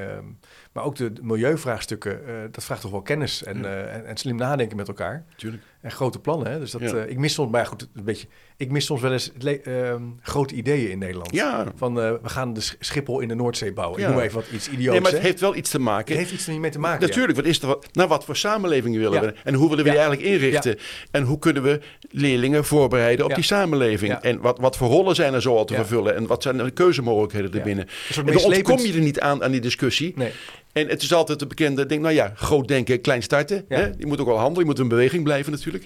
maar 0.73 0.85
ook 0.85 0.97
de, 0.97 1.13
milieuvraagstukken. 1.23 2.21
dat 2.51 2.65
vraagt 2.65 2.81
toch 2.81 2.91
wel 2.91 3.03
kennis 3.03 3.43
en, 3.45 3.65
en, 3.91 4.07
en 4.07 4.17
slim 4.17 4.37
nadenken 4.37 4.77
met 4.77 4.89
elkaar. 4.89 5.25
tuurlijk. 5.37 5.63
En 5.81 5.91
grote 5.91 6.19
plannen. 6.19 6.51
Hè? 6.53 6.59
Dus 6.59 6.71
dat, 6.71 6.83
ik 6.83 7.19
mis 7.19 7.35
soms, 7.35 7.51
maar 7.51 7.67
goed, 7.67 7.89
een 7.95 8.05
beetje. 8.05 8.27
Ik 8.61 8.71
mis 8.71 8.85
soms 8.85 9.01
wel 9.01 9.13
eens 9.13 9.31
ehm, 9.63 10.03
grote 10.23 10.55
ideeën 10.55 10.91
in 10.91 10.99
Nederland. 10.99 11.35
Ja, 11.35 11.67
Van 11.77 12.01
eh, 12.01 12.13
we 12.23 12.29
gaan 12.29 12.53
de 12.53 12.61
Sch- 12.61 12.75
Schiphol 12.81 13.21
in 13.21 13.29
de 13.29 13.35
Noordzee 13.35 13.73
bouwen. 13.73 14.01
Ja. 14.01 14.07
Ik 14.07 14.13
noem 14.15 14.23
even 14.23 14.35
wat 14.35 14.45
iets 14.53 14.69
idiots. 14.69 14.91
nee, 14.91 15.01
maar 15.01 15.11
het 15.11 15.21
hè? 15.21 15.27
heeft 15.27 15.41
wel 15.41 15.57
iets 15.57 15.71
te 15.71 15.79
maken. 15.79 16.09
Het 16.09 16.19
heeft 16.19 16.33
iets 16.33 16.47
er 16.47 16.53
niet 16.53 16.61
mee 16.61 16.71
te 16.71 16.79
maken. 16.79 17.01
ja. 17.01 17.07
Natuurlijk, 17.07 17.37
wat 17.37 17.47
is 17.47 17.61
er 17.61 17.67
wat, 17.67 17.87
nou, 17.93 18.09
wat 18.09 18.25
voor 18.25 18.37
samenleving 18.37 18.97
willen 18.97 19.13
Ja. 19.13 19.21
we 19.21 19.35
en 19.45 19.55
hoe 19.55 19.69
willen 19.69 19.85
we 19.85 19.91
die 19.91 20.01
eigenlijk 20.01 20.29
inrichten? 20.29 20.79
En 21.11 21.23
hoe 21.23 21.39
kunnen 21.39 21.63
we 21.63 21.81
leerlingen 22.11 22.65
voorbereiden 22.65 23.25
op 23.25 23.35
die 23.35 23.45
samenleving? 23.45 24.13
En 24.13 24.41
wat, 24.41 24.59
wat 24.59 24.77
voor 24.77 24.89
rollen 24.89 25.15
zijn 25.15 25.35
er 25.35 25.43
zo 25.43 25.57
al 25.57 25.65
te 25.65 25.75
vervullen? 25.75 26.17
En 26.17 26.27
wat 26.27 26.43
zijn 26.43 26.57
de 26.57 26.71
keuzemogelijkheden 26.71 27.53
erbinnen? 27.53 27.87
En 28.17 28.27
dan 28.27 28.37
ontkom 28.45 28.79
je 28.79 28.93
er 28.93 28.99
niet 29.01 29.21
aan, 29.21 29.43
aan 29.43 29.51
die 29.51 29.61
discussie. 29.61 30.13
Nee. 30.17 30.31
En 30.73 30.89
het 30.89 31.03
is 31.03 31.13
altijd 31.13 31.39
de 31.39 31.47
bekende 31.47 31.87
ding, 31.87 32.03
nou 32.03 32.15
ja, 32.15 32.33
groot 32.35 32.69
denken, 32.69 33.01
klein 33.01 33.23
starten. 33.23 33.65
Hè? 33.69 33.85
Je 33.99 34.07
moet 34.07 34.21
ook 34.21 34.27
wel 34.27 34.37
handelen, 34.39 34.61
je 34.61 34.67
moet 34.71 34.79
in 34.79 34.89
beweging 34.89 35.25
blijven 35.25 35.53
natuurlijk. 35.53 35.85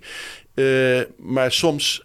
Eh, 0.54 1.00
maar 1.18 1.52
soms, 1.52 2.04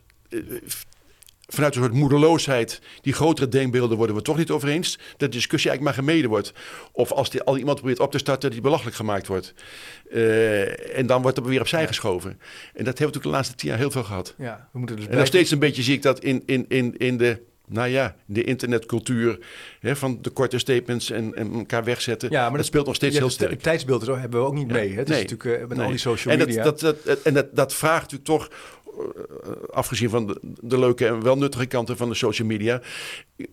vanuit 1.48 1.76
een 1.76 1.82
soort 1.82 1.94
moedeloosheid, 1.94 2.82
die 3.02 3.14
grotere 3.14 3.48
denkbeelden 3.48 3.98
worden 3.98 4.16
we 4.16 4.22
toch 4.22 4.38
niet 4.38 4.50
over 4.52 4.70
eens. 4.70 4.96
Dat 4.96 5.20
de 5.20 5.28
discussie 5.38 5.70
eigenlijk 5.70 5.98
maar 5.98 6.06
gemeden 6.06 6.30
wordt. 6.30 6.54
Of 6.92 7.12
als 7.12 7.30
die, 7.30 7.42
al 7.44 7.58
iemand 7.58 7.78
probeert 7.78 8.00
op 8.00 8.12
te 8.12 8.18
starten, 8.18 8.52
die 8.52 8.62
belachelijk 8.62 8.96
gemaakt 8.96 9.28
wordt. 9.28 9.54
Eh, 10.12 10.98
en 10.98 11.06
dan 11.06 11.22
wordt 11.22 11.38
er 11.38 11.44
weer 11.44 11.60
opzij 11.62 11.82
Ja. 11.82 11.88
geschoven. 11.88 12.30
En 12.30 12.38
dat 12.40 12.74
hebben 12.74 12.86
we 12.86 12.94
natuurlijk 12.94 13.24
de 13.24 13.30
laatste 13.30 13.56
tien 13.56 13.70
jaar 13.70 13.78
heel 13.78 13.92
veel 13.92 14.04
gehad. 14.04 14.34
Ja, 14.38 14.70
we 14.72 14.80
moeten 14.80 14.96
dus 14.96 15.08
En 15.08 15.18
nog 15.18 15.28
steeds 15.28 15.52
een 15.52 15.60
beetje 15.60 15.84
zie 15.84 15.96
ik 15.96 16.02
dat 16.02 16.20
in, 16.20 16.44
in, 16.46 16.66
in, 16.68 16.98
in 16.98 17.18
de, 17.18 17.42
nou 17.68 17.88
ja, 17.90 18.16
de 18.26 18.44
internetcultuur. 18.44 19.40
Hè, 19.80 19.96
van 19.96 20.18
de 20.22 20.30
korte 20.30 20.58
statements 20.58 21.10
en, 21.12 21.36
en 21.36 21.54
elkaar 21.54 21.84
wegzetten. 21.84 22.30
Ja, 22.32 22.40
maar 22.42 22.48
dat, 22.50 22.58
dat- 22.58 22.66
speelt 22.66 22.86
nog 22.86 22.96
steeds 22.96 23.14
Ja, 23.16 23.20
heel 23.22 23.30
sterk. 23.30 23.52
Het 23.52 23.64
tijdsbeeld 23.64 24.02
is 24.02 24.08
ook- 24.08 24.18
hebben 24.20 24.40
we 24.40 24.46
ook 24.46 24.54
niet 24.54 24.68
mee. 24.72 24.90
Hè? 24.92 24.96
Het 25.00 25.10
is 25.10 25.22
natuurlijk 25.22 25.62
eh, 25.62 25.68
met 25.68 25.80
al 25.80 25.88
die 25.90 25.98
social 25.98 26.34
en 26.34 26.40
media. 26.40 26.64
Dat, 26.64 26.80
dat, 26.80 27.04
dat, 27.06 27.22
en 27.22 27.34
dat, 27.34 27.56
dat 27.56 27.74
vraagt 27.74 28.12
natuurlijk 28.12 28.26
toch, 28.30 28.48
eh, 28.48 28.54
afgezien 29.72 30.10
van 30.10 30.28
de, 30.28 30.40
de 30.62 30.80
leuke 30.80 31.08
en 31.08 31.24
wel 31.24 31.38
nuttige 31.38 31.66
kanten 31.66 31.98
van 31.98 32.10
de 32.10 32.16
social 32.16 32.48
media. 32.48 32.82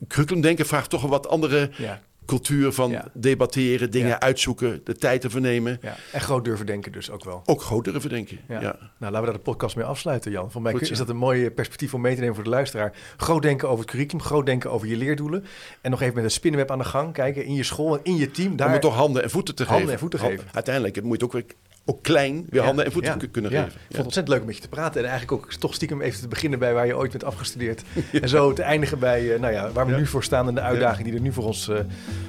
Curriculumdenken 0.08 0.66
vraagt 0.66 0.90
toch 0.90 1.02
een 1.02 1.08
wat 1.10 1.28
andere 1.28 1.70
ja, 1.76 2.00
cultuur 2.26 2.72
van 2.72 2.90
Ja. 2.90 3.08
debatteren, 3.12 3.90
dingen 3.90 4.08
Ja. 4.08 4.20
uitzoeken, 4.20 4.80
de 4.84 4.94
tijd 4.96 5.20
te 5.20 5.30
vernemen. 5.30 5.80
En 6.12 6.20
groot 6.20 6.44
durven 6.44 6.66
denken 6.66 6.92
dus 6.92 7.10
ook 7.10 7.24
wel. 7.24 7.42
Ook 7.44 7.62
groot 7.62 7.84
durven 7.84 8.10
denken. 8.10 8.38
Ja. 8.48 8.60
Nou, 8.60 8.78
laten 8.98 9.20
we 9.20 9.24
daar 9.26 9.32
de 9.32 9.38
podcast 9.38 9.76
mee 9.76 9.84
afsluiten, 9.84 10.30
Jan. 10.30 10.50
Voor 10.50 10.62
mij 10.62 10.72
Goed 10.72 10.90
is 10.90 10.98
dat 10.98 11.08
een 11.08 11.16
mooi 11.16 11.50
perspectief 11.50 11.94
om 11.94 12.00
mee 12.00 12.12
te 12.14 12.20
nemen 12.20 12.34
voor 12.34 12.44
de 12.44 12.50
luisteraar. 12.50 12.92
Groot 13.16 13.42
denken 13.42 13.68
over 13.68 13.80
het 13.80 13.90
curriculum, 13.90 14.24
groot 14.24 14.46
denken 14.46 14.70
over 14.70 14.88
je 14.88 14.96
leerdoelen. 14.96 15.44
En 15.80 15.90
nog 15.90 16.00
even 16.02 16.14
met 16.14 16.24
een 16.24 16.30
spinnenweb 16.30 16.70
aan 16.70 16.78
de 16.78 16.84
gang 16.84 17.12
kijken 17.12 17.44
in 17.44 17.54
je 17.54 17.62
school 17.62 17.94
en 17.96 18.00
in 18.04 18.16
je 18.16 18.30
team. 18.30 18.56
Daar 18.56 18.66
Om 18.66 18.72
het 18.72 18.82
toch 18.82 18.94
handen 18.94 19.22
en 19.22 19.30
voeten 19.30 19.54
te 19.54 19.62
Handen 19.62 19.78
geven. 19.80 19.92
en 19.94 19.98
voeten 20.00 20.18
geven. 20.18 20.44
Uiteindelijk 20.52 20.94
het 20.94 21.04
moet 21.04 21.22
ook 21.24 21.32
weer 21.32 21.44
ook 21.88 22.02
klein 22.02 22.34
weer 22.34 22.60
Ja, 22.60 22.66
handen 22.66 22.84
en 22.84 22.92
voeten 22.92 23.30
kunnen 23.30 23.50
ja. 23.50 23.62
geven. 23.62 23.74
Ik 23.74 23.80
vond 23.80 23.96
het 23.96 24.04
ontzettend 24.04 24.28
leuk 24.28 24.40
om 24.40 24.46
met 24.46 24.56
je 24.56 24.62
te 24.62 24.68
praten. 24.68 25.02
En 25.02 25.08
eigenlijk 25.08 25.42
ook 25.42 25.52
toch 25.52 25.74
stiekem 25.74 26.00
even 26.00 26.20
te 26.20 26.28
beginnen 26.28 26.58
bij 26.58 26.74
waar 26.74 26.86
je 26.86 26.96
ooit 26.96 27.10
bent 27.10 27.24
afgestudeerd. 27.24 27.82
En 28.22 28.28
zo 28.28 28.52
te 28.52 28.62
eindigen 28.62 28.98
bij 28.98 29.34
eh, 29.34 29.40
nou 29.40 29.52
ja, 29.52 29.70
waar 29.72 29.86
we 29.86 29.92
Ja. 29.92 29.98
nu 29.98 30.06
voor 30.06 30.24
staan 30.24 30.48
en 30.48 30.54
de 30.54 30.60
uitdagingen 30.60 31.04
die 31.04 31.14
er 31.14 31.20
nu 31.20 31.32
voor 31.32 31.44
ons, 31.44 31.68
eh, 31.68 31.76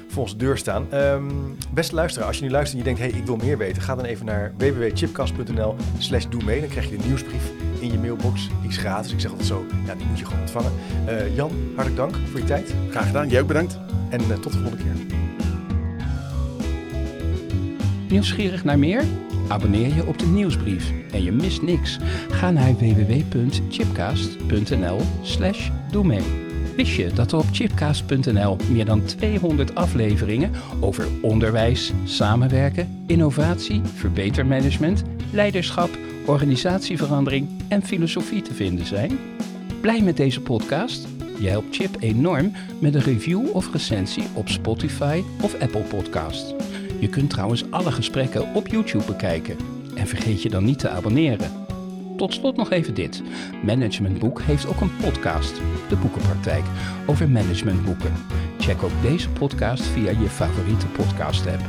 voor 0.08 0.22
onze 0.22 0.36
deur 0.36 0.56
staan. 0.58 0.86
Ehm, 0.92 1.24
beste 1.72 1.94
luisteraar, 1.94 2.28
als 2.28 2.38
je 2.38 2.44
nu 2.44 2.50
luistert 2.50 2.80
en 2.80 2.88
je 2.88 2.94
denkt, 2.96 3.12
hey, 3.12 3.20
ik 3.20 3.26
wil 3.26 3.36
meer 3.36 3.58
weten, 3.58 3.82
ga 3.82 3.94
dan 3.94 4.04
even 4.04 4.26
naar 4.26 4.52
www.chipcast.nl 4.58 5.76
slash 5.98 6.24
doe 6.28 6.44
mee. 6.44 6.60
Dan 6.60 6.68
krijg 6.68 6.90
je 6.90 6.96
de 6.96 7.04
nieuwsbrief 7.06 7.42
in 7.78 7.92
je 7.92 7.98
mailbox. 7.98 8.48
Die 8.60 8.70
is 8.70 8.76
gratis. 8.76 9.12
Ik 9.12 9.20
zeg 9.20 9.30
altijd 9.30 9.48
zo, 9.48 9.66
ja, 9.86 9.94
die 9.94 10.06
moet 10.06 10.18
je 10.18 10.24
gewoon 10.24 10.40
ontvangen. 10.40 10.72
Eh, 11.06 11.34
Jan, 11.36 11.50
hartelijk 11.74 11.96
dank 11.96 12.16
voor 12.30 12.40
je 12.40 12.46
tijd. 12.46 12.74
Graag 12.90 13.06
gedaan. 13.06 13.28
Jij 13.28 13.40
ook 13.40 13.46
bedankt. 13.46 13.78
En 14.08 14.40
tot 14.40 14.52
de 14.52 14.58
volgende 14.58 14.76
keer. 14.82 15.16
Nieuwsgierig 18.08 18.64
naar 18.64 18.78
meer? 18.78 19.04
Abonneer 19.48 19.94
je 19.94 20.06
op 20.06 20.18
de 20.18 20.26
nieuwsbrief 20.26 20.92
en 21.12 21.22
je 21.22 21.32
mist 21.32 21.62
niks. 21.62 21.98
Ga 22.28 22.50
naar 22.50 22.74
www.chipcast.nl 22.74 25.00
slash 25.22 25.70
doe 25.90 26.04
mee. 26.04 26.46
Wist 26.76 26.92
je 26.92 27.12
dat 27.12 27.32
er 27.32 27.38
op 27.38 27.46
chipcast.nl 27.52 28.56
meer 28.70 28.84
dan 28.84 29.04
200 29.04 29.74
afleveringen 29.74 30.50
over 30.80 31.06
onderwijs, 31.22 31.92
samenwerken, 32.04 33.04
innovatie, 33.06 33.80
verbetermanagement, 33.94 35.02
leiderschap, 35.32 35.90
organisatieverandering 36.26 37.48
en 37.68 37.82
filosofie 37.82 38.42
te 38.42 38.54
vinden 38.54 38.86
zijn? 38.86 39.18
Blij 39.80 40.02
met 40.02 40.16
deze 40.16 40.40
podcast? 40.40 41.06
Je 41.38 41.48
helpt 41.48 41.76
Chip 41.76 41.96
enorm 42.00 42.52
met 42.78 42.94
een 42.94 43.02
review 43.02 43.46
of 43.52 43.72
recensie 43.72 44.24
op 44.34 44.48
Spotify 44.48 45.22
of 45.42 45.60
Apple 45.60 45.82
Podcast. 45.82 46.54
Je 46.98 47.08
kunt 47.08 47.30
trouwens 47.30 47.70
alle 47.70 47.92
gesprekken 47.92 48.54
op 48.54 48.66
YouTube 48.66 49.04
bekijken. 49.04 49.56
En 49.94 50.06
vergeet 50.06 50.42
je 50.42 50.48
dan 50.48 50.64
niet 50.64 50.78
te 50.78 50.88
abonneren. 50.88 51.66
Tot 52.16 52.34
slot 52.34 52.56
nog 52.56 52.70
even 52.70 52.94
dit. 52.94 53.22
Managementboek 53.64 54.42
heeft 54.42 54.66
ook 54.66 54.80
een 54.80 54.96
podcast, 54.96 55.60
De 55.88 55.96
Boekenpraktijk, 55.96 56.64
over 57.06 57.28
managementboeken. 57.28 58.12
Check 58.58 58.82
ook 58.82 59.02
deze 59.02 59.28
podcast 59.30 59.82
via 59.82 60.10
je 60.10 60.28
favoriete 60.28 60.86
podcast 60.86 61.46
app. 61.46 61.62